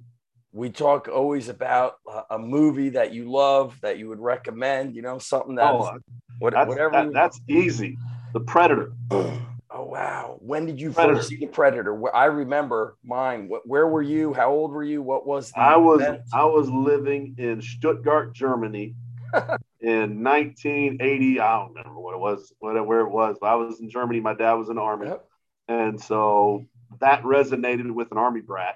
We 0.51 0.69
talk 0.69 1.07
always 1.07 1.49
about 1.49 1.95
a 2.29 2.39
movie 2.39 2.89
that 2.89 3.13
you 3.13 3.29
love 3.29 3.77
that 3.81 3.99
you 3.99 4.09
would 4.09 4.19
recommend. 4.19 4.95
You 4.95 5.03
know, 5.03 5.19
something 5.19 5.55
that's, 5.55 5.75
oh, 5.75 5.97
what, 6.39 6.53
that's 6.53 6.67
whatever. 6.67 6.91
That, 6.91 7.13
that's 7.13 7.39
easy. 7.47 7.97
The 8.33 8.39
Predator. 8.39 8.93
Oh 9.69 9.83
wow! 9.83 10.37
When 10.39 10.65
did 10.65 10.79
you 10.79 10.91
Predator. 10.91 11.17
first 11.17 11.27
see 11.27 11.35
the 11.35 11.47
Predator? 11.47 12.15
I 12.15 12.25
remember 12.25 12.95
mine. 13.03 13.49
Where 13.65 13.87
were 13.87 14.01
you? 14.01 14.33
How 14.33 14.49
old 14.49 14.71
were 14.71 14.83
you? 14.83 15.01
What 15.01 15.27
was? 15.27 15.51
I 15.57 15.75
was 15.75 16.01
event? 16.01 16.21
I 16.33 16.45
was 16.45 16.69
living 16.69 17.35
in 17.37 17.61
Stuttgart, 17.61 18.33
Germany, 18.33 18.95
in 19.81 20.23
1980. 20.23 21.39
I 21.41 21.59
don't 21.59 21.73
remember 21.75 21.99
what 21.99 22.15
it 22.15 22.19
was, 22.19 22.53
whatever 22.59 22.85
where 22.85 23.01
it 23.01 23.11
was. 23.11 23.37
But 23.41 23.47
I 23.47 23.55
was 23.55 23.81
in 23.81 23.89
Germany. 23.89 24.21
My 24.21 24.33
dad 24.33 24.53
was 24.53 24.69
in 24.69 24.77
the 24.77 24.81
army, 24.81 25.07
yep. 25.07 25.27
and 25.67 26.01
so 26.01 26.65
that 26.99 27.23
resonated 27.23 27.91
with 27.91 28.11
an 28.11 28.17
army 28.17 28.41
brat. 28.41 28.75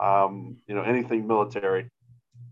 Um, 0.00 0.58
you 0.66 0.74
know, 0.74 0.82
anything 0.82 1.26
military, 1.26 1.90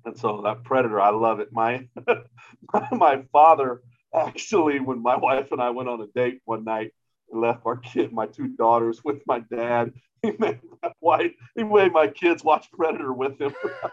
and 0.05 0.19
so 0.19 0.43
that 0.45 0.65
Predator, 0.65 1.01
I 1.01 1.11
love 1.11 1.41
it. 1.41 1.49
My 1.53 1.87
my 2.93 3.23
father 3.33 3.83
actually, 4.15 4.81
when 4.81 5.03
my 5.03 5.17
wife 5.17 5.53
and 5.53 5.61
I 5.61 5.71
went 5.71 5.89
on 5.89 6.01
a 6.01 6.07
date 6.07 6.41
one 6.45 6.65
night, 6.65 6.93
and 7.31 7.41
left 7.41 7.67
our 7.67 7.77
kid, 7.77 8.13
my 8.13 8.27
two 8.27 8.49
daughters, 8.49 9.03
with 9.05 9.23
my 9.27 9.41
dad. 9.41 9.93
He 10.25 10.33
made 10.39 10.61
my 10.83 10.91
wife, 11.03 11.33
he 11.55 11.65
made 11.65 11.93
my 11.93 12.07
kids 12.07 12.43
watch 12.43 12.73
Predator 12.73 13.13
with 13.13 13.39
him. 13.39 13.53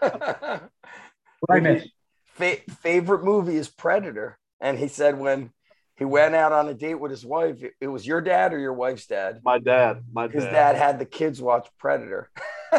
right, 1.46 1.82
Fa- 2.24 2.72
favorite 2.80 3.22
movie 3.22 3.56
is 3.56 3.68
Predator. 3.68 4.38
And 4.58 4.78
he 4.78 4.88
said 4.88 5.18
when 5.18 5.52
he 6.02 6.06
went 6.06 6.34
out 6.34 6.50
on 6.50 6.68
a 6.68 6.74
date 6.74 6.96
with 6.96 7.12
his 7.12 7.24
wife, 7.24 7.62
it, 7.80 7.86
was 7.86 8.04
your 8.04 8.20
dad 8.20 8.52
or 8.52 8.58
your 8.58 8.72
wife's 8.72 9.06
dad? 9.06 9.40
My 9.44 9.60
dad. 9.60 10.02
My 10.12 10.26
his 10.26 10.42
dad. 10.42 10.50
dad 10.50 10.74
had 10.74 10.98
the 10.98 11.04
kids 11.04 11.40
watch 11.40 11.68
Predator. 11.78 12.28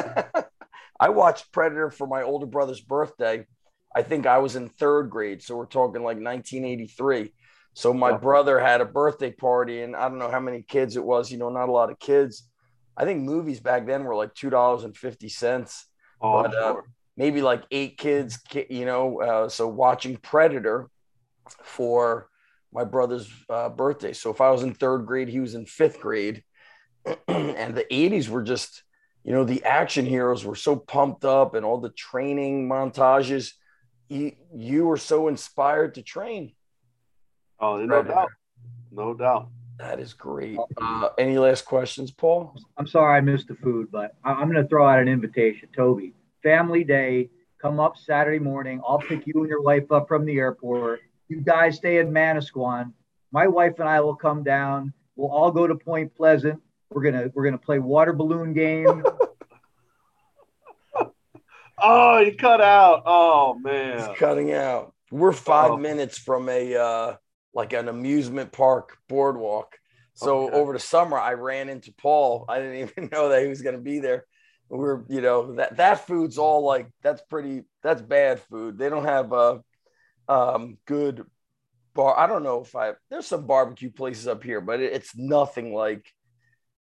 I 1.00 1.08
watched 1.08 1.50
Predator 1.54 1.90
for 1.90 2.06
my 2.06 2.24
older 2.24 2.46
brother's 2.46 2.82
birthday. 2.82 3.48
I 3.96 4.02
think 4.02 4.26
I 4.26 4.40
was 4.40 4.58
in 4.58 4.68
third 4.68 5.10
grade. 5.10 5.42
So 5.42 5.56
we're 5.56 5.68
talking 5.68 6.04
like 6.04 6.18
1983. 6.18 7.34
So 7.76 7.94
my 7.94 8.12
brother 8.12 8.60
had 8.60 8.82
a 8.82 8.86
birthday 8.86 9.32
party, 9.32 9.84
and 9.84 9.96
I 9.96 10.10
don't 10.10 10.20
know 10.20 10.30
how 10.30 10.42
many 10.42 10.62
kids 10.62 10.98
it 10.98 11.04
was. 11.06 11.32
You 11.32 11.38
know, 11.38 11.50
not 11.50 11.70
a 11.70 11.72
lot 11.72 11.92
of 11.92 12.00
kids. 12.00 12.50
I 12.98 13.06
think 13.06 13.22
movies 13.22 13.62
back 13.62 13.88
then 13.88 14.04
were 14.04 14.16
like 14.16 14.36
two 14.36 14.50
dollars 14.50 14.84
and 14.84 14.98
fifty 14.98 15.30
cents. 15.30 15.86
Oh, 16.22 16.44
but, 16.44 16.54
uh, 16.54 16.76
maybe 17.16 17.42
like 17.42 17.64
eight 17.72 17.98
kids, 17.98 18.38
you 18.70 18.84
know. 18.84 19.22
Uh, 19.22 19.48
so 19.48 19.70
watching 19.70 20.18
Predator 20.18 20.90
for 21.64 22.28
my 22.74 22.84
brother's 22.84 23.30
uh, 23.50 23.70
birthday. 23.70 24.14
So 24.14 24.32
if 24.32 24.42
I 24.42 24.50
was 24.50 24.64
in 24.64 24.74
third 24.74 25.06
grade, 25.06 25.30
he 25.30 25.40
was 25.40 25.56
in 25.56 25.66
fifth 25.66 26.00
grade, 26.00 26.44
and 27.28 27.76
the 27.76 27.86
'80s 27.92 28.30
were 28.30 28.44
just, 28.44 28.84
you 29.24 29.32
know, 29.32 29.44
the 29.44 29.64
action 29.64 30.06
heroes 30.06 30.44
were 30.44 30.56
so 30.56 30.76
pumped 30.76 31.26
up, 31.26 31.54
and 31.56 31.66
all 31.66 31.80
the 31.80 31.90
training 31.90 32.68
montages. 32.68 33.54
You, 34.10 34.34
you 34.54 34.86
were 34.86 34.98
so 34.98 35.28
inspired 35.28 35.96
to 35.96 36.04
train. 36.04 36.54
Oh, 37.60 37.78
no 37.78 37.88
Predator. 37.88 38.14
doubt, 38.14 38.30
no 38.92 39.14
doubt. 39.14 39.50
That 39.80 40.00
is 40.00 40.14
great. 40.14 40.60
Uh, 40.80 41.10
any 41.18 41.38
last 41.38 41.66
questions, 41.66 42.12
Paul? 42.12 42.56
I'm 42.78 42.86
sorry 42.86 43.18
I 43.18 43.22
missed 43.22 43.48
the 43.48 43.56
food, 43.56 43.90
but 43.92 44.16
I'm 44.24 44.50
going 44.52 44.62
to 44.62 44.68
throw 44.68 44.88
out 44.88 45.00
an 45.00 45.08
invitation. 45.08 45.70
Toby, 45.76 46.14
family 46.44 46.84
day. 46.84 47.30
Come 47.60 47.80
up 47.80 47.98
Saturday 47.98 48.40
morning. 48.40 48.82
I'll 48.86 49.00
pick 49.00 49.26
you 49.26 49.34
and 49.36 49.48
your 49.48 49.62
wife 49.62 49.90
up 49.90 50.10
from 50.10 50.26
the 50.26 50.38
airport. 50.38 51.00
You 51.28 51.42
guys 51.42 51.78
stay 51.78 51.98
in 52.00 52.12
Manasquan. 52.12 52.94
My 53.32 53.48
wife 53.48 53.80
and 53.80 53.90
I 53.90 54.02
will 54.02 54.16
come 54.16 54.44
down. 54.44 54.94
We'll 55.16 55.32
all 55.32 55.52
go 55.52 55.68
to 55.68 55.76
Point 55.76 56.16
Pleasant. 56.16 56.62
We're 56.90 57.04
gonna 57.04 57.32
we're 57.34 57.46
gonna 57.46 57.58
play 57.58 57.80
water 57.80 58.14
balloon 58.14 58.54
game. 58.54 59.04
oh, 61.82 62.20
you 62.20 62.36
cut 62.36 62.62
out. 62.62 63.04
Oh 63.06 63.56
man, 63.56 63.98
He's 63.98 64.18
cutting 64.18 64.54
out. 64.54 64.94
We're 65.12 65.32
five 65.32 65.72
oh. 65.72 65.78
minutes 65.78 66.18
from 66.18 66.50
a 66.50 66.76
uh, 66.76 67.16
like 67.54 67.74
an 67.74 67.88
amusement 67.88 68.52
park 68.52 68.98
boardwalk. 69.08 69.78
So 70.16 70.48
okay. 70.48 70.56
over 70.56 70.74
the 70.74 70.80
summer, 70.80 71.18
I 71.18 71.34
ran 71.34 71.70
into 71.70 71.92
Paul. 71.94 72.46
I 72.48 72.60
didn't 72.60 72.76
even 72.98 73.10
know 73.12 73.30
that 73.30 73.42
he 73.42 73.48
was 73.48 73.62
going 73.62 73.76
to 73.76 73.82
be 73.82 74.00
there 74.00 74.26
we're 74.70 75.04
you 75.08 75.22
know 75.22 75.54
that 75.54 75.78
that 75.78 76.08
food's 76.08 76.38
all 76.38 76.64
like 76.64 76.88
that's 77.02 77.22
pretty 77.22 77.64
that's 77.84 78.02
bad 78.02 78.40
food 78.40 78.78
they 78.78 78.90
don't 78.90 79.06
have 79.06 79.32
a 79.32 79.62
um, 80.28 80.78
good 80.86 81.26
bar. 81.94 82.18
I 82.18 82.28
don't 82.28 82.44
know 82.44 82.62
if 82.62 82.76
i 82.76 82.94
there's 83.10 83.28
some 83.28 83.46
barbecue 83.46 83.92
places 83.92 84.28
up 84.28 84.44
here 84.44 84.62
but 84.62 84.80
it, 84.80 84.94
it's 84.94 85.16
nothing 85.16 85.74
like 85.74 86.06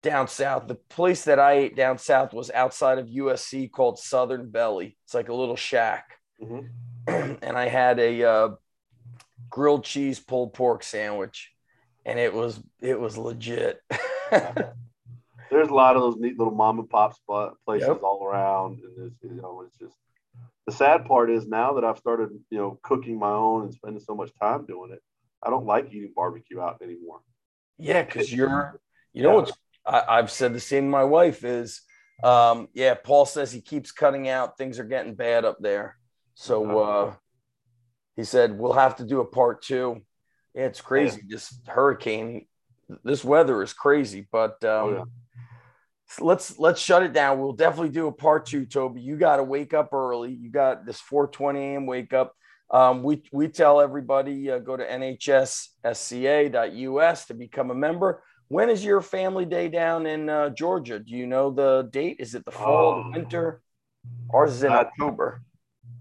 down 0.02 0.28
south. 0.28 0.66
The 0.66 0.74
place 0.74 1.24
that 1.24 1.38
i 1.38 1.52
ate 1.52 1.76
down 1.76 1.98
south 1.98 2.32
was 2.32 2.50
outside 2.50 2.98
of 2.98 3.06
usc 3.06 3.70
called 3.70 3.98
southern 3.98 4.50
belly. 4.50 4.96
It's 5.04 5.14
like 5.14 5.28
a 5.28 5.34
little 5.34 5.56
shack. 5.56 6.18
Mm-hmm. 6.42 6.66
and 7.42 7.56
i 7.56 7.68
had 7.68 7.98
a 7.98 8.22
uh, 8.24 8.48
grilled 9.48 9.84
cheese 9.84 10.20
pulled 10.20 10.52
pork 10.54 10.82
sandwich 10.82 11.52
and 12.06 12.18
it 12.18 12.32
was 12.32 12.62
it 12.80 12.98
was 12.98 13.18
legit. 13.18 13.82
There's 15.50 15.68
a 15.68 15.74
lot 15.74 15.96
of 15.96 16.02
those 16.02 16.16
neat 16.16 16.38
little 16.38 16.54
mom 16.54 16.78
and 16.78 16.88
pop 16.88 17.14
spot 17.14 17.54
places 17.64 17.88
yep. 17.88 18.02
all 18.02 18.24
around, 18.24 18.78
and 18.82 19.06
it's, 19.06 19.22
you 19.22 19.40
know, 19.40 19.62
it's 19.66 19.76
just 19.76 19.96
the 20.66 20.72
sad 20.72 21.06
part 21.06 21.30
is 21.30 21.46
now 21.46 21.74
that 21.74 21.84
I've 21.84 21.98
started, 21.98 22.30
you 22.50 22.58
know, 22.58 22.78
cooking 22.82 23.18
my 23.18 23.30
own 23.30 23.64
and 23.64 23.72
spending 23.72 24.00
so 24.00 24.14
much 24.14 24.30
time 24.40 24.66
doing 24.66 24.92
it, 24.92 25.00
I 25.42 25.50
don't 25.50 25.64
like 25.64 25.92
eating 25.92 26.12
barbecue 26.14 26.60
out 26.60 26.82
anymore. 26.82 27.20
Yeah, 27.78 28.02
because 28.02 28.32
you're, 28.32 28.80
you 29.12 29.22
know, 29.22 29.30
yeah. 29.30 29.34
what's 29.36 29.52
I, 29.86 30.16
have 30.16 30.30
said 30.30 30.52
the 30.52 30.60
same 30.60 30.84
to 30.84 30.90
my 30.90 31.04
wife 31.04 31.44
is, 31.44 31.82
um, 32.24 32.68
yeah, 32.74 32.94
Paul 32.94 33.26
says 33.26 33.52
he 33.52 33.60
keeps 33.60 33.92
cutting 33.92 34.28
out. 34.28 34.58
Things 34.58 34.80
are 34.80 34.84
getting 34.84 35.14
bad 35.14 35.44
up 35.44 35.58
there, 35.60 35.96
so 36.34 36.80
uh, 36.80 37.14
he 38.16 38.24
said 38.24 38.58
we'll 38.58 38.72
have 38.72 38.96
to 38.96 39.04
do 39.04 39.20
a 39.20 39.24
part 39.24 39.62
two. 39.62 40.02
Yeah, 40.54 40.64
it's 40.64 40.80
crazy. 40.80 41.20
Yeah. 41.20 41.36
This 41.36 41.60
hurricane, 41.66 42.46
this 43.04 43.22
weather 43.22 43.62
is 43.62 43.72
crazy, 43.72 44.26
but 44.32 44.64
um, 44.64 44.70
oh, 44.70 44.92
yeah 44.96 45.04
let's 46.20 46.58
let's 46.58 46.80
shut 46.80 47.02
it 47.02 47.12
down. 47.12 47.38
We'll 47.40 47.52
definitely 47.52 47.90
do 47.90 48.06
a 48.06 48.12
part 48.12 48.46
two, 48.46 48.64
Toby. 48.66 49.00
You 49.00 49.16
got 49.16 49.36
to 49.36 49.42
wake 49.42 49.74
up 49.74 49.92
early. 49.92 50.32
You 50.32 50.50
got 50.50 50.86
this 50.86 51.00
4:20 51.00 51.56
a.m. 51.58 51.86
wake 51.86 52.12
up. 52.12 52.34
Um, 52.70 53.02
we 53.02 53.22
we 53.32 53.48
tell 53.48 53.80
everybody 53.80 54.50
uh, 54.50 54.58
go 54.58 54.76
to 54.76 54.84
nhssca.us 54.84 55.64
to 57.26 57.34
become 57.34 57.70
a 57.70 57.74
member. 57.74 58.22
When 58.48 58.70
is 58.70 58.84
your 58.84 59.00
family 59.00 59.44
day 59.44 59.68
down 59.68 60.06
in 60.06 60.28
uh, 60.28 60.50
Georgia? 60.50 61.00
Do 61.00 61.14
you 61.14 61.26
know 61.26 61.50
the 61.50 61.88
date? 61.92 62.16
Is 62.20 62.34
it 62.34 62.44
the 62.44 62.52
fall, 62.52 62.94
the 62.94 63.00
um, 63.00 63.12
winter? 63.12 63.60
Ours 64.32 64.52
is 64.52 64.62
in 64.62 64.72
uh, 64.72 64.76
October. 64.76 65.42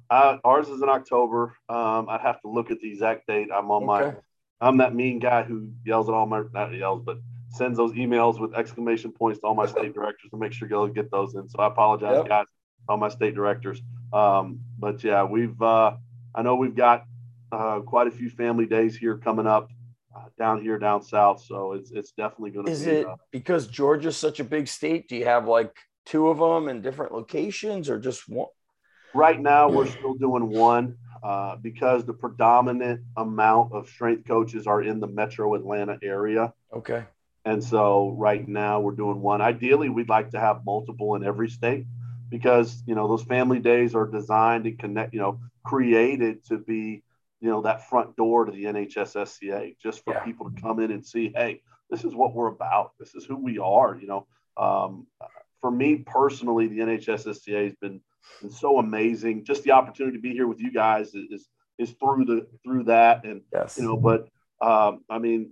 ours 0.09 0.69
is 0.69 0.81
in 0.81 0.89
October. 0.89 1.55
Um, 1.69 2.07
I'd 2.09 2.21
have 2.21 2.39
to 2.41 2.47
look 2.47 2.69
at 2.71 2.79
the 2.79 2.89
exact 2.91 3.27
date. 3.27 3.49
I'm 3.53 3.71
on 3.71 3.89
okay. 3.89 4.15
my. 4.15 4.15
I'm 4.61 4.77
that 4.77 4.95
mean 4.95 5.19
guy 5.19 5.43
who 5.43 5.69
yells 5.85 6.07
at 6.07 6.15
all 6.15 6.25
my 6.25 6.43
not 6.53 6.73
yells, 6.73 7.03
but 7.05 7.17
sends 7.55 7.77
those 7.77 7.93
emails 7.93 8.39
with 8.39 8.53
exclamation 8.55 9.11
points 9.11 9.39
to 9.39 9.47
all 9.47 9.55
my 9.55 9.65
state 9.65 9.93
directors 9.93 10.29
to 10.31 10.37
make 10.37 10.51
sure 10.51 10.67
you'll 10.67 10.87
get 10.87 11.11
those 11.11 11.35
in. 11.35 11.47
So 11.49 11.59
I 11.59 11.67
apologize, 11.67 12.17
yep. 12.17 12.27
guys, 12.27 12.45
all 12.87 12.97
my 12.97 13.09
state 13.09 13.35
directors. 13.35 13.81
Um, 14.13 14.59
but 14.77 15.03
yeah, 15.03 15.23
we've 15.23 15.59
uh, 15.61 15.95
I 16.33 16.41
know 16.41 16.55
we've 16.55 16.75
got 16.75 17.05
uh, 17.51 17.79
quite 17.79 18.07
a 18.07 18.11
few 18.11 18.29
family 18.29 18.65
days 18.65 18.95
here 18.95 19.17
coming 19.17 19.47
up 19.47 19.69
uh, 20.15 20.25
down 20.37 20.61
here 20.61 20.77
down 20.77 21.01
south. 21.01 21.43
So 21.43 21.73
it's 21.73 21.91
it's 21.91 22.11
definitely 22.11 22.51
going 22.51 22.65
to. 22.65 22.71
Is 22.71 22.85
be, 22.85 22.91
it 22.91 23.07
uh, 23.07 23.15
because 23.31 23.67
Georgia's 23.67 24.17
such 24.17 24.39
a 24.39 24.43
big 24.43 24.67
state? 24.67 25.07
Do 25.07 25.15
you 25.15 25.25
have 25.25 25.47
like 25.47 25.75
two 26.05 26.27
of 26.27 26.37
them 26.37 26.69
in 26.69 26.81
different 26.81 27.13
locations 27.13 27.89
or 27.89 27.99
just 27.99 28.27
one? 28.29 28.47
Right 29.13 29.39
now, 29.39 29.69
we're 29.69 29.87
still 29.87 30.15
doing 30.15 30.49
one 30.49 30.97
uh, 31.23 31.55
because 31.55 32.03
the 32.03 32.13
predominant 32.13 33.01
amount 33.15 33.71
of 33.71 33.87
strength 33.87 34.27
coaches 34.27 34.67
are 34.67 34.81
in 34.81 34.99
the 34.99 35.07
metro 35.07 35.55
Atlanta 35.55 35.97
area. 36.03 36.53
Okay. 36.73 37.05
And 37.45 37.63
so 37.63 38.15
right 38.17 38.47
now 38.47 38.79
we're 38.79 38.95
doing 38.95 39.21
one. 39.21 39.39
Ideally, 39.41 39.89
we'd 39.89 40.09
like 40.09 40.31
to 40.31 40.39
have 40.39 40.65
multiple 40.65 41.13
in 41.15 41.23
every 41.23 41.47
state 41.49 41.85
because, 42.29 42.81
you 42.87 42.95
know, 42.95 43.07
those 43.07 43.21
family 43.23 43.59
days 43.59 43.93
are 43.93 44.07
designed 44.07 44.65
and 44.65 44.79
connect, 44.79 45.13
you 45.13 45.19
know, 45.19 45.39
created 45.63 46.43
to 46.45 46.57
be, 46.57 47.03
you 47.41 47.49
know, 47.49 47.61
that 47.61 47.87
front 47.87 48.15
door 48.15 48.45
to 48.45 48.51
the 48.51 48.63
NHSSCA 48.65 49.77
just 49.77 50.03
for 50.03 50.13
Yeah. 50.15 50.23
people 50.25 50.49
to 50.49 50.59
come 50.61 50.79
in 50.79 50.91
and 50.91 51.05
see, 51.05 51.31
hey, 51.35 51.61
this 51.91 52.03
is 52.03 52.15
what 52.15 52.33
we're 52.33 52.47
about. 52.47 52.93
This 52.99 53.13
is 53.13 53.25
who 53.25 53.37
we 53.37 53.59
are. 53.59 53.95
You 53.95 54.07
know, 54.07 54.27
um, 54.57 55.05
for 55.61 55.69
me 55.69 55.97
personally, 55.97 56.67
the 56.67 56.79
NHSSCA 56.79 57.65
has 57.65 57.75
been, 57.75 58.01
been 58.41 58.49
so 58.49 58.79
amazing. 58.79 59.45
Just 59.45 59.63
the 59.63 59.71
opportunity 59.71 60.17
to 60.17 60.21
be 60.21 60.33
here 60.33 60.47
with 60.47 60.59
you 60.59 60.71
guys 60.71 61.13
is, 61.13 61.29
is, 61.29 61.47
is 61.77 61.91
through 61.91 62.25
the, 62.25 62.47
through 62.63 62.85
that. 62.85 63.23
And, 63.23 63.41
Yes. 63.53 63.77
you 63.77 63.83
know, 63.83 63.97
but 63.97 64.29
um, 64.61 65.03
I 65.09 65.19
mean, 65.19 65.51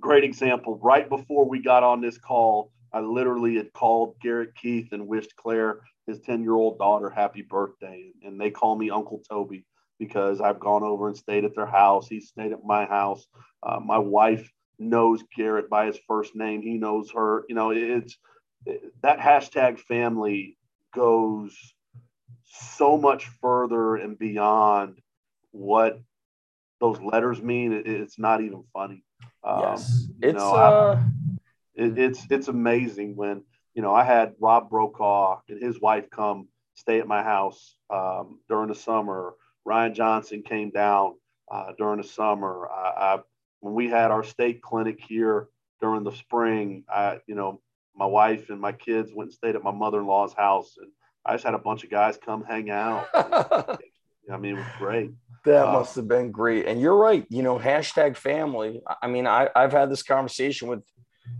great 0.00 0.24
example. 0.24 0.78
Right 0.82 1.08
before 1.08 1.48
we 1.48 1.60
got 1.60 1.82
on 1.82 2.00
this 2.00 2.18
call, 2.18 2.70
I 2.92 3.00
literally 3.00 3.56
had 3.56 3.72
called 3.72 4.16
Garrett 4.20 4.54
Keith 4.54 4.92
and 4.92 5.08
wished 5.08 5.34
Claire, 5.36 5.80
his 6.06 6.20
10 6.20 6.42
year 6.42 6.54
old 6.54 6.78
daughter, 6.78 7.10
happy 7.10 7.42
birthday. 7.42 8.10
And 8.22 8.40
they 8.40 8.50
call 8.50 8.76
me 8.76 8.90
Uncle 8.90 9.22
Toby 9.28 9.64
because 9.98 10.40
I've 10.40 10.60
gone 10.60 10.82
over 10.82 11.08
and 11.08 11.16
stayed 11.16 11.44
at 11.44 11.54
their 11.54 11.66
house. 11.66 12.08
He 12.08 12.20
stayed 12.20 12.52
at 12.52 12.64
my 12.64 12.84
house. 12.84 13.26
Uh, 13.62 13.80
my 13.80 13.98
wife 13.98 14.50
knows 14.78 15.22
Garrett 15.36 15.70
by 15.70 15.86
his 15.86 15.98
first 16.06 16.34
name. 16.34 16.62
He 16.62 16.74
knows 16.74 17.10
her. 17.12 17.44
You 17.48 17.54
know, 17.54 17.70
it's 17.70 18.16
that 19.02 19.18
hashtag 19.18 19.78
family 19.78 20.56
goes 20.94 21.56
so 22.44 22.96
much 22.96 23.26
further 23.40 23.96
and 23.96 24.18
beyond 24.18 25.00
what 25.50 26.00
those 26.80 27.00
letters 27.00 27.40
mean. 27.42 27.72
It, 27.72 27.86
it's 27.86 28.18
not 28.18 28.40
even 28.40 28.64
funny. 28.72 29.02
Um, 29.44 29.60
yes. 29.60 30.08
It's 30.22 30.34
know, 30.34 30.54
I- 30.54 30.68
uh 30.68 31.00
it, 31.74 31.98
it's 31.98 32.26
it's 32.30 32.48
amazing 32.48 33.16
when 33.16 33.42
you 33.74 33.82
know 33.82 33.94
I 33.94 34.04
had 34.04 34.34
Rob 34.40 34.70
Brokaw 34.70 35.40
and 35.48 35.62
his 35.62 35.80
wife 35.80 36.08
come 36.10 36.48
stay 36.74 37.00
at 37.00 37.06
my 37.06 37.22
house 37.22 37.76
um, 37.90 38.38
during 38.48 38.68
the 38.68 38.74
summer. 38.74 39.34
Ryan 39.64 39.94
Johnson 39.94 40.42
came 40.42 40.70
down 40.70 41.14
uh, 41.50 41.72
during 41.78 42.00
the 42.00 42.06
summer. 42.06 42.68
I, 42.68 43.14
I, 43.14 43.18
when 43.60 43.74
we 43.74 43.88
had 43.88 44.10
our 44.10 44.22
state 44.22 44.60
clinic 44.62 45.00
here 45.00 45.48
during 45.80 46.04
the 46.04 46.12
spring, 46.12 46.84
I 46.88 47.18
you 47.26 47.34
know 47.34 47.60
my 47.96 48.06
wife 48.06 48.50
and 48.50 48.60
my 48.60 48.72
kids 48.72 49.12
went 49.12 49.28
and 49.28 49.34
stayed 49.34 49.56
at 49.56 49.62
my 49.62 49.70
mother-in-law's 49.72 50.32
house, 50.32 50.76
and 50.80 50.90
I 51.24 51.34
just 51.34 51.44
had 51.44 51.54
a 51.54 51.58
bunch 51.58 51.84
of 51.84 51.90
guys 51.90 52.16
come 52.16 52.44
hang 52.44 52.70
out. 52.70 53.08
I 53.14 54.36
mean, 54.38 54.54
it 54.54 54.58
was 54.58 54.66
great. 54.78 55.10
Must 55.72 55.96
have 55.96 56.08
been 56.08 56.30
great. 56.32 56.66
And 56.66 56.80
you're 56.80 56.96
right, 56.96 57.26
you 57.28 57.42
know, 57.42 57.58
hashtag 57.58 58.16
family. 58.16 58.82
I- 58.86 58.96
I 59.02 59.06
mean, 59.08 59.26
I, 59.26 59.48
I've 59.54 59.72
had 59.72 59.90
this 59.90 60.02
conversation 60.02 60.68
with 60.68 60.82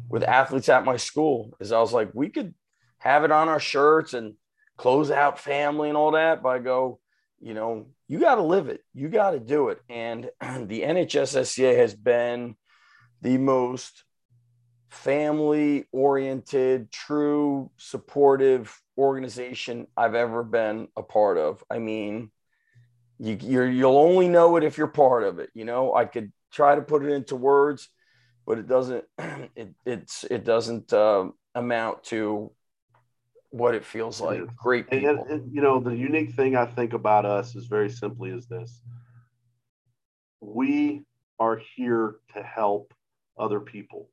with 0.09 0.22
athletes 0.22 0.68
at 0.70 0.85
my 0.85 0.97
school 0.97 1.56
is 1.60 1.70
I 1.72 1.78
was 1.81 1.93
like, 1.93 2.10
we 2.14 2.31
could 2.31 2.55
have 2.98 3.24
it 3.24 3.31
on 3.31 3.48
our 3.51 3.60
shirts 3.60 4.14
and 4.14 4.35
close 4.78 5.10
out 5.10 5.39
family 5.39 5.89
and 5.89 5.97
all 5.97 6.12
that. 6.12 6.43
But 6.43 6.48
I 6.51 6.59
go, 6.60 7.01
you 7.40 7.52
know, 7.52 7.89
you 8.09 8.18
got 8.18 8.36
to 8.36 8.43
live 8.43 8.68
it. 8.68 8.81
You 8.94 9.09
got 9.09 9.32
to 9.32 9.40
do 9.40 9.68
it. 9.68 9.81
And 9.90 10.31
the 10.40 10.82
NHSSCA 10.82 11.76
has 11.76 11.94
been 11.94 12.56
the 13.20 13.36
most 13.39 14.05
family 14.90 15.85
oriented, 15.93 16.90
true, 16.93 17.70
supportive 17.76 18.74
organization 18.97 19.86
I've 19.97 20.14
ever 20.14 20.43
been 20.43 20.89
a 20.97 21.02
part 21.02 21.36
of. 21.36 21.62
I 21.70 21.78
mean, 21.78 22.31
you, 23.24 23.38
you're, 23.40 23.70
you'll 23.70 23.96
only 23.96 24.28
know 24.28 24.56
it 24.56 24.64
if 24.64 24.76
you're 24.76 24.86
part 24.86 25.24
of 25.24 25.38
it. 25.38 25.51
You 25.55 25.64
know, 25.64 25.94
I 25.94 26.05
could 26.05 26.30
try 26.52 26.74
to 26.74 26.82
put 26.82 27.05
it 27.05 27.10
into 27.10 27.36
words, 27.36 27.88
but 28.46 28.59
it 28.59 28.68
doesn't, 28.68 29.05
it, 29.56 29.74
it's, 29.86 30.24
it 30.24 30.44
doesn't 30.44 30.92
uh, 30.92 31.28
amount 31.55 32.05
to 32.05 32.52
what 33.51 33.74
it 33.74 33.84
feels 33.84 34.20
like. 34.20 34.42
Great 34.56 34.90
people. 34.90 35.09
and, 35.09 35.30
and, 35.30 35.55
you 35.55 35.62
know, 35.62 35.80
the 35.80 35.96
unique 35.96 36.32
thing 36.34 36.55
I 36.55 36.66
think 36.66 36.92
about 36.92 37.24
us 37.24 37.56
is 37.56 37.66
very 37.66 37.88
simply 37.88 38.30
is 38.30 38.46
this. 38.46 38.82
We 40.40 41.05
are 41.38 41.60
here 41.76 42.16
to 42.34 42.42
help 42.42 42.92
other 43.38 43.60
people. 43.60 44.10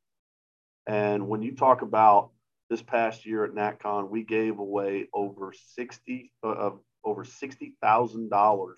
And 0.87 1.27
when 1.27 1.41
you 1.41 1.55
talk 1.55 1.81
about 1.81 2.29
this 2.69 2.81
past 2.81 3.25
year 3.25 3.43
at 3.43 3.51
NatCon, 3.51 4.09
we 4.09 4.23
gave 4.23 4.59
away 4.59 5.07
over 5.13 5.53
60 5.75 6.31
uh, 6.43 6.71
over 7.03 7.23
$60,000 7.23 8.73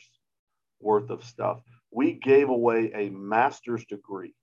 worth 0.83 1.09
of 1.09 1.23
stuff. 1.23 1.61
We 1.91 2.13
gave 2.13 2.49
away 2.49 2.91
a 2.93 3.09
master's 3.09 3.85
degree, 3.85 4.33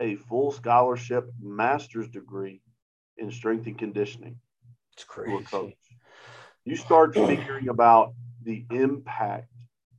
a 0.00 0.16
full 0.16 0.50
scholarship 0.52 1.30
master's 1.40 2.08
degree 2.08 2.60
in 3.16 3.30
strength 3.30 3.66
and 3.66 3.78
conditioning 3.78 4.36
it's 4.94 5.04
to 5.04 5.08
a 5.08 5.12
crazy. 5.12 5.44
coach. 5.44 5.74
You 6.64 6.76
start 6.76 7.14
figuring 7.14 7.68
about 7.70 8.14
the 8.42 8.64
impact 8.70 9.48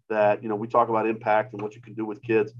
that, 0.09 0.43
you 0.43 0.49
know, 0.49 0.55
we 0.55 0.67
talk 0.67 0.89
about 0.89 1.07
impact 1.07 1.53
and 1.53 1.61
what 1.61 1.75
you 1.75 1.81
can 1.81 1.93
do 1.93 2.05
with 2.05 2.21
kids. 2.21 2.53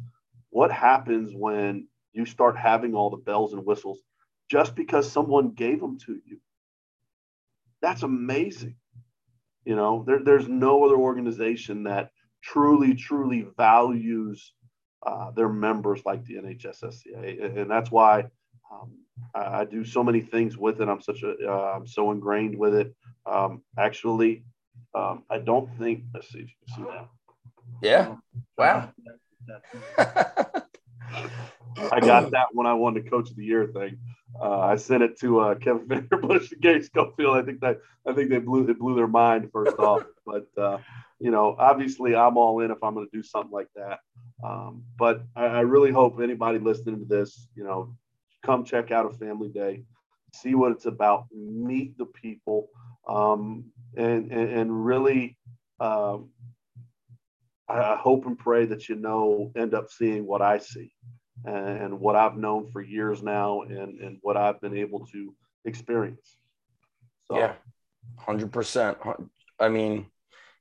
What 0.50 0.72
happens 0.72 1.32
when 1.34 1.88
you 2.14 2.26
start 2.26 2.58
having 2.58 2.96
all 2.96 3.10
the 3.10 3.18
bells 3.18 3.54
and 3.54 3.66
whistles 3.66 4.00
just 4.50 4.76
because 4.76 5.12
someone 5.12 5.52
gave 5.52 5.80
them 5.80 5.98
to 6.00 6.20
you? 6.26 6.40
That's 7.82 8.04
amazing. 8.04 8.76
You 9.66 9.76
know, 9.76 10.04
there, 10.06 10.20
there's 10.24 10.48
no 10.48 10.84
other 10.86 10.96
organization 10.96 11.84
that 11.84 12.12
truly, 12.42 12.94
truly 12.96 13.48
values 13.58 14.54
uh, 15.06 15.32
their 15.32 15.50
members 15.50 16.02
like 16.06 16.26
the 16.26 16.36
NHSSCA. 16.36 17.44
And, 17.44 17.58
and 17.58 17.72
that's 17.72 17.92
why 17.92 18.26
um, 18.72 18.92
I, 19.34 19.66
do 19.66 19.86
so 19.86 20.04
many 20.04 20.22
things 20.22 20.58
with 20.58 20.82
it. 20.82 20.90
I'm 20.90 21.02
such 21.02 21.24
a, 21.24 21.36
uh, 21.48 21.74
I'm 21.76 21.88
so 21.88 22.12
ingrained 22.12 22.58
with 22.58 22.76
it. 22.76 22.94
Um, 23.26 23.64
actually, 23.78 24.44
um, 24.94 25.24
I 25.30 25.40
don't 25.40 25.70
think, 25.78 26.04
let's 26.14 26.30
see 26.30 26.40
if 26.40 26.50
you 26.50 26.56
can 26.68 26.76
see 26.76 26.92
that. 26.92 27.08
Yeah. 27.82 28.16
Wow. 28.58 28.92
I 31.92 32.00
got 32.02 32.32
that 32.32 32.48
when 32.52 32.68
I 32.68 32.74
won 32.74 32.94
the 32.94 33.02
Coach 33.02 33.30
of 33.30 33.36
the 33.36 33.46
Year 33.46 33.68
thing. 33.68 33.98
Uh, 34.40 34.60
I 34.60 34.76
sent 34.76 35.04
it 35.04 35.20
to 35.22 35.40
uh, 35.40 35.56
Kevin 35.56 35.88
Vanderbush 35.88 36.52
and 36.52 36.62
Gary 36.62 36.84
Schofield. 36.84 37.38
I 37.38 37.42
think 37.42 37.62
that 37.62 37.80
I 38.08 38.14
think 38.14 38.30
they 38.30 38.40
blew 38.40 38.68
it 38.68 38.80
blew 38.80 38.96
their 38.96 39.08
mind 39.08 39.50
first 39.52 39.78
off. 39.80 40.04
But 40.26 40.48
uh, 40.58 40.80
you 41.20 41.32
know, 41.32 41.56
obviously, 41.58 42.16
I'm 42.16 42.38
all 42.38 42.62
in 42.62 42.72
if 42.72 42.84
I'm 42.84 42.94
going 42.94 43.08
to 43.08 43.18
do 43.18 43.24
something 43.24 43.52
like 43.52 43.68
that. 43.76 44.00
Um, 44.44 44.84
but 44.98 45.24
I, 45.36 45.46
I 45.46 45.60
really 45.62 45.92
hope 45.92 46.20
anybody 46.22 46.60
listening 46.60 47.00
to 47.00 47.06
this, 47.06 47.48
you 47.56 47.64
know, 47.64 47.96
come 48.46 48.64
check 48.64 48.92
out 48.92 49.06
a 49.06 49.18
Family 49.18 49.50
Day, 49.50 49.84
see 50.34 50.56
what 50.56 50.72
it's 50.72 50.86
about, 50.86 51.26
meet 51.34 51.98
the 51.98 52.06
people, 52.06 52.70
um, 53.08 53.66
and, 53.96 54.32
and 54.32 54.50
and 54.50 54.86
really. 54.86 55.38
Um, 55.80 56.30
I 57.70 57.94
I 57.94 57.96
hope 57.96 58.26
and 58.26 58.38
pray 58.38 58.66
that 58.66 58.90
you 58.90 58.96
know 58.96 59.52
end 59.56 59.74
up 59.74 59.90
seeing 59.92 60.26
what 60.26 60.42
I 60.42 60.58
see 60.58 60.92
and 61.46 62.00
what 62.00 62.16
I've 62.16 62.38
known 62.38 62.70
for 62.72 62.82
years 62.82 63.22
now 63.24 63.62
and, 63.62 64.00
and 64.00 64.18
what 64.22 64.38
I've 64.38 64.60
been 64.60 64.76
able 64.76 65.06
to 65.08 65.34
experience. 65.66 66.38
So, 67.28 67.38
Yeah, 67.38 67.54
hundred 68.18 68.52
percent. 68.52 68.98
I 69.60 69.70
mean, 69.70 70.08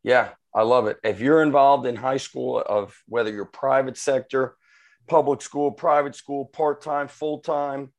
yeah, 0.09 0.31
I 0.55 0.63
love 0.63 0.87
it. 0.87 0.97
If 1.05 1.21
you're 1.21 1.43
involved 1.43 1.87
in 1.87 1.95
high 1.95 2.17
school, 2.17 2.63
of 2.65 2.97
whether 3.09 3.31
you're 3.31 3.45
private 3.45 3.99
sector, 3.99 4.57
public 5.07 5.43
school, 5.43 5.71
private 5.71 6.15
school, 6.15 6.47
part 6.47 6.81
time, 6.81 7.09
full 7.09 7.41
time, 7.41 7.93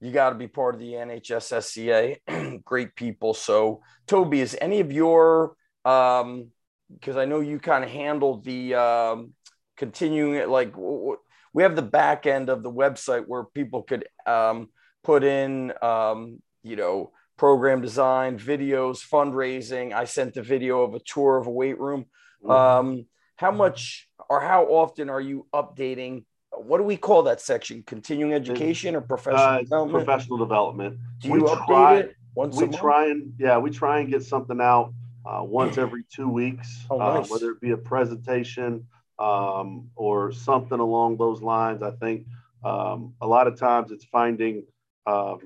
you 0.00 0.12
got 0.12 0.30
to 0.30 0.36
be 0.36 0.46
part 0.46 0.76
of 0.76 0.80
the 0.80 0.92
NHSSCA. 0.92 2.62
Great 2.64 2.94
people. 2.94 3.34
So, 3.34 3.82
Toby, 4.06 4.40
is 4.40 4.56
any 4.60 4.78
of 4.78 4.92
your 4.92 5.56
um, 5.84 6.52
because 6.94 7.16
I 7.16 7.24
know 7.24 7.40
you 7.40 7.58
kind 7.58 7.82
of 7.82 7.90
handle 7.90 8.40
the 8.40 8.76
um, 8.76 9.32
continuing 9.76 10.36
it 10.36 10.48
like 10.48 10.76
we 10.76 11.64
have 11.64 11.74
the 11.74 11.82
back 11.82 12.24
end 12.26 12.50
of 12.50 12.62
the 12.62 12.70
website 12.70 13.24
where 13.26 13.42
people 13.42 13.82
could 13.82 14.06
um, 14.26 14.68
put 15.02 15.24
in 15.24 15.72
um, 15.82 16.40
you 16.62 16.76
know 16.76 17.10
program 17.42 17.80
design 17.80 18.38
videos 18.38 18.98
fundraising. 19.08 19.94
I 19.94 20.04
sent 20.04 20.34
the 20.34 20.42
video 20.42 20.82
of 20.82 20.94
a 20.94 20.98
tour 20.98 21.38
of 21.38 21.46
a 21.46 21.50
weight 21.50 21.80
room. 21.80 22.04
Mhm. 22.44 22.50
um, 22.50 23.06
how 23.36 23.50
much 23.52 24.08
or 24.28 24.40
how 24.40 24.64
often 24.66 25.08
are 25.08 25.20
you 25.20 25.46
updating? 25.54 26.24
What 26.52 26.78
do 26.78 26.84
we 26.84 26.96
call 26.96 27.22
that 27.24 27.40
section? 27.40 27.82
Continuing 27.84 28.32
education 28.34 28.94
or 28.94 29.00
professional 29.00 29.42
uh, 29.44 29.58
development? 29.60 30.04
professional 30.04 30.38
development. 30.38 30.98
do 31.20 31.32
we 31.32 31.38
you 31.38 31.44
update 31.46 31.66
try- 31.66 31.96
it 31.98 32.16
once 32.34 32.60
a 32.60 32.66
We 32.66 32.76
try 32.76 33.06
and 33.06 33.32
yeah, 33.38 33.58
we 33.58 33.70
try 33.70 34.00
and 34.00 34.10
get 34.10 34.22
something 34.24 34.60
out 34.60 34.92
uh, 35.24 35.42
once 35.42 35.78
every 35.84 36.04
two 36.14 36.28
weeks, 36.28 36.86
Oh, 36.90 37.00
uh, 37.00 37.24
whether 37.26 37.50
it 37.50 37.60
be 37.60 37.70
a 37.72 37.76
presentation 37.76 38.86
um, 39.18 39.88
or 39.96 40.30
something 40.32 40.78
along 40.78 41.16
those 41.16 41.42
lines. 41.42 41.82
I 41.82 41.90
think 41.92 42.26
um, 42.64 43.14
a 43.20 43.26
lot 43.26 43.46
of 43.46 43.58
times 43.58 43.90
it's 43.90 44.04
finding 44.04 44.64
um, 45.06 45.38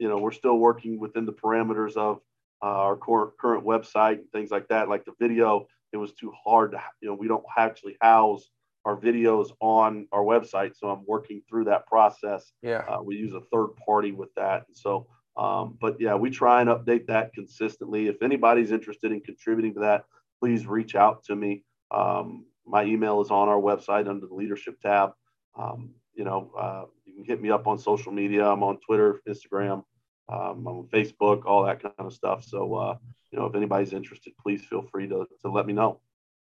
you 0.00 0.08
know, 0.08 0.18
we're 0.18 0.32
still 0.32 0.56
working 0.56 0.98
within 0.98 1.26
the 1.26 1.32
parameters 1.32 1.96
of 1.96 2.20
uh, 2.62 2.66
our 2.66 2.96
core, 2.96 3.34
current 3.38 3.64
website 3.64 4.14
and 4.14 4.32
things 4.32 4.50
like 4.50 4.66
that. 4.68 4.88
Like 4.88 5.04
the 5.04 5.12
video, 5.20 5.66
it 5.92 5.98
was 5.98 6.12
too 6.14 6.32
hard 6.42 6.72
to, 6.72 6.82
you 7.00 7.08
know, 7.08 7.14
we 7.14 7.28
don't 7.28 7.44
actually 7.56 7.96
house 8.00 8.48
our 8.86 8.96
videos 8.96 9.50
on 9.60 10.08
our 10.10 10.22
website. 10.22 10.72
So 10.74 10.88
I'm 10.88 11.04
working 11.06 11.42
through 11.48 11.66
that 11.66 11.86
process. 11.86 12.50
Yeah. 12.62 12.78
Uh, 12.88 13.02
we 13.02 13.16
use 13.16 13.34
a 13.34 13.42
third 13.52 13.68
party 13.84 14.12
with 14.12 14.32
that. 14.36 14.64
And 14.66 14.76
so, 14.76 15.06
um, 15.36 15.76
but 15.78 16.00
yeah, 16.00 16.14
we 16.14 16.30
try 16.30 16.62
and 16.62 16.70
update 16.70 17.06
that 17.08 17.34
consistently. 17.34 18.08
If 18.08 18.22
anybody's 18.22 18.72
interested 18.72 19.12
in 19.12 19.20
contributing 19.20 19.74
to 19.74 19.80
that, 19.80 20.04
please 20.40 20.66
reach 20.66 20.94
out 20.94 21.24
to 21.24 21.36
me. 21.36 21.62
Um, 21.90 22.46
my 22.66 22.84
email 22.84 23.20
is 23.20 23.30
on 23.30 23.48
our 23.48 23.60
website 23.60 24.08
under 24.08 24.26
the 24.26 24.34
leadership 24.34 24.80
tab. 24.80 25.12
Um, 25.58 25.90
you 26.14 26.24
know, 26.24 26.50
uh, 26.58 26.84
you 27.04 27.14
can 27.14 27.24
hit 27.24 27.40
me 27.42 27.50
up 27.50 27.66
on 27.66 27.78
social 27.78 28.12
media. 28.12 28.46
I'm 28.46 28.62
on 28.62 28.78
Twitter, 28.86 29.20
Instagram, 29.28 29.84
um, 30.30 30.66
on 30.66 30.88
Facebook, 30.92 31.44
all 31.44 31.64
that 31.64 31.82
kind 31.82 31.94
of 31.98 32.12
stuff. 32.12 32.44
So, 32.44 32.74
uh, 32.74 32.96
you 33.30 33.38
know, 33.38 33.46
if 33.46 33.54
anybody's 33.54 33.92
interested, 33.92 34.32
please 34.42 34.64
feel 34.64 34.82
free 34.82 35.08
to, 35.08 35.26
to 35.42 35.50
let 35.50 35.66
me 35.66 35.72
know. 35.72 36.00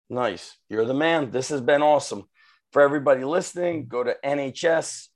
Nice. 0.09 0.57
You're 0.69 0.85
the 0.85 0.93
man. 0.93 1.31
This 1.31 1.49
has 1.49 1.61
been 1.61 1.81
awesome. 1.81 2.25
For 2.71 2.81
everybody 2.81 3.23
listening, 3.23 3.87
go 3.87 4.03
to 4.03 4.15
nhssca.us 4.25 5.07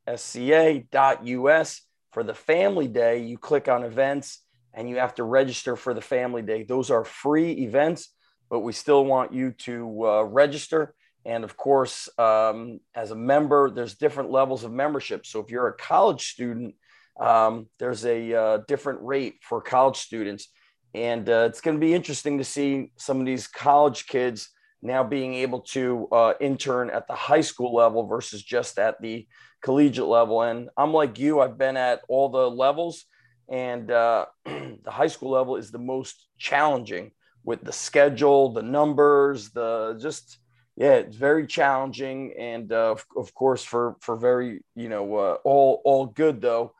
for 2.11 2.23
the 2.23 2.33
family 2.33 2.87
day. 2.87 3.19
You 3.23 3.37
click 3.37 3.67
on 3.67 3.83
events 3.83 4.43
and 4.73 4.89
you 4.89 4.97
have 4.97 5.15
to 5.15 5.23
register 5.23 5.75
for 5.75 5.93
the 5.93 6.01
family 6.01 6.41
day. 6.41 6.63
Those 6.63 6.91
are 6.91 7.03
free 7.03 7.51
events, 7.51 8.13
but 8.49 8.59
we 8.59 8.73
still 8.73 9.05
want 9.05 9.33
you 9.33 9.51
to 9.51 10.05
uh, 10.05 10.23
register. 10.23 10.93
And 11.25 11.43
of 11.43 11.57
course, 11.57 12.07
um, 12.17 12.79
as 12.95 13.11
a 13.11 13.15
member, 13.15 13.69
there's 13.71 13.95
different 13.95 14.31
levels 14.31 14.63
of 14.63 14.71
membership. 14.71 15.25
So 15.25 15.39
if 15.39 15.49
you're 15.49 15.67
a 15.67 15.73
college 15.73 16.29
student, 16.29 16.75
um, 17.19 17.67
there's 17.79 18.05
a 18.05 18.33
uh, 18.33 18.57
different 18.67 18.99
rate 19.01 19.35
for 19.41 19.61
college 19.61 19.97
students. 19.97 20.49
And 20.93 21.29
uh, 21.29 21.47
it's 21.49 21.61
going 21.61 21.75
to 21.75 21.81
be 21.81 21.93
interesting 21.93 22.37
to 22.37 22.43
see 22.43 22.91
some 22.97 23.19
of 23.19 23.25
these 23.25 23.47
college 23.47 24.07
kids 24.07 24.49
now 24.81 25.03
being 25.03 25.33
able 25.35 25.61
to 25.61 26.07
uh, 26.11 26.33
intern 26.39 26.89
at 26.89 27.07
the 27.07 27.15
high 27.15 27.41
school 27.41 27.75
level 27.75 28.05
versus 28.05 28.41
just 28.41 28.79
at 28.79 29.01
the 29.01 29.27
collegiate 29.61 30.05
level. 30.05 30.41
And 30.41 30.69
I'm 30.77 30.93
like 30.93 31.19
you, 31.19 31.41
I've 31.41 31.57
been 31.57 31.77
at 31.77 32.01
all 32.07 32.29
the 32.29 32.49
levels, 32.49 33.05
and 33.49 33.89
uh, 33.91 34.25
the 34.45 34.79
high 34.87 35.07
school 35.07 35.31
level 35.31 35.55
is 35.55 35.71
the 35.71 35.79
most 35.79 36.27
challenging 36.37 37.11
with 37.43 37.63
the 37.63 37.71
schedule, 37.71 38.53
the 38.53 38.61
numbers, 38.61 39.49
the 39.51 39.97
just 40.01 40.37
yeah, 40.75 40.93
it's 40.93 41.15
very 41.15 41.47
challenging, 41.47 42.35
and 42.37 42.71
uh, 42.71 42.91
of, 42.91 43.05
of, 43.17 43.33
course 43.33 43.63
for 43.63 43.95
for 43.99 44.15
very 44.15 44.61
you 44.75 44.89
know 44.89 45.15
uh, 45.15 45.37
all 45.43 45.81
all 45.83 46.05
good 46.05 46.39
though. 46.39 46.73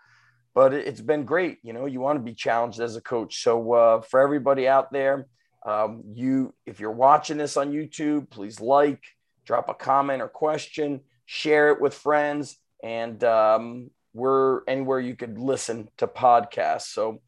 But 0.57 0.73
it's 0.73 1.01
been 1.01 1.23
great. 1.23 1.59
You 1.61 1.71
know, 1.71 1.85
you 1.85 1.99
want 1.99 2.17
to 2.17 2.23
be 2.23 2.33
challenged 2.33 2.79
as 2.79 2.95
a 2.95 3.01
coach. 3.01 3.43
So 3.43 3.73
uh, 3.73 4.01
for 4.01 4.19
everybody 4.19 4.67
out 4.67 4.91
there, 4.91 5.27
um, 5.63 6.01
you, 6.15 6.51
if 6.65 6.79
you're 6.79 6.89
watching 6.89 7.37
this 7.37 7.57
on 7.57 7.71
YouTube, 7.71 8.31
please 8.31 8.59
like, 8.59 9.03
drop 9.45 9.69
a 9.69 9.75
comment 9.75 10.19
or 10.19 10.27
question, 10.27 11.01
share 11.27 11.69
it 11.69 11.79
with 11.79 11.93
friends, 11.93 12.57
and 12.83 13.23
um, 13.23 13.91
we're 14.15 14.61
anywhere 14.67 14.99
you 14.99 15.15
could 15.15 15.37
listen 15.37 15.89
to 15.99 16.07
podcasts. 16.07 16.87
So 16.87 17.21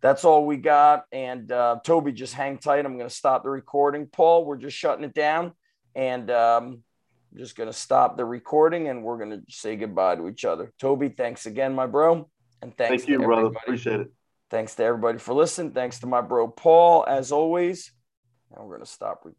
that's 0.00 0.24
all 0.24 0.44
we 0.44 0.56
got. 0.56 1.04
And 1.12 1.52
uh, 1.52 1.78
Toby, 1.84 2.10
just 2.10 2.34
hang 2.34 2.58
tight. 2.58 2.84
I'm 2.84 2.96
going 2.96 3.08
to 3.08 3.14
stop 3.14 3.44
the 3.44 3.50
recording. 3.50 4.08
Paul, 4.08 4.44
we're 4.44 4.56
just 4.56 4.76
shutting 4.76 5.04
it 5.04 5.14
down, 5.14 5.52
and 5.94 6.28
um, 6.32 6.82
I'm 7.30 7.38
just 7.38 7.54
going 7.54 7.68
to 7.68 7.78
stop 7.78 8.16
the 8.16 8.24
recording, 8.24 8.88
and 8.88 9.04
we're 9.04 9.18
going 9.18 9.30
to 9.30 9.42
say 9.48 9.76
goodbye 9.76 10.16
to 10.16 10.28
each 10.28 10.44
other. 10.44 10.72
Toby, 10.80 11.10
thanks 11.10 11.46
again, 11.46 11.76
my 11.76 11.86
bro, 11.86 12.28
and 12.62 12.74
thanks. 12.76 13.04
Thank 13.04 13.10
you, 13.10 13.18
brother. 13.18 13.48
Appreciate 13.48 14.00
it. 14.00 14.12
Thanks 14.48 14.74
to 14.76 14.84
everybody 14.84 15.18
for 15.18 15.34
listening. 15.34 15.72
Thanks 15.72 16.00
to 16.00 16.06
my 16.06 16.20
bro 16.20 16.48
Paul, 16.48 17.04
as 17.06 17.32
always. 17.32 17.92
And 18.54 18.64
we're 18.64 18.76
going 18.76 18.86
to 18.86 18.90
stop 18.90 19.22
recording. 19.24 19.38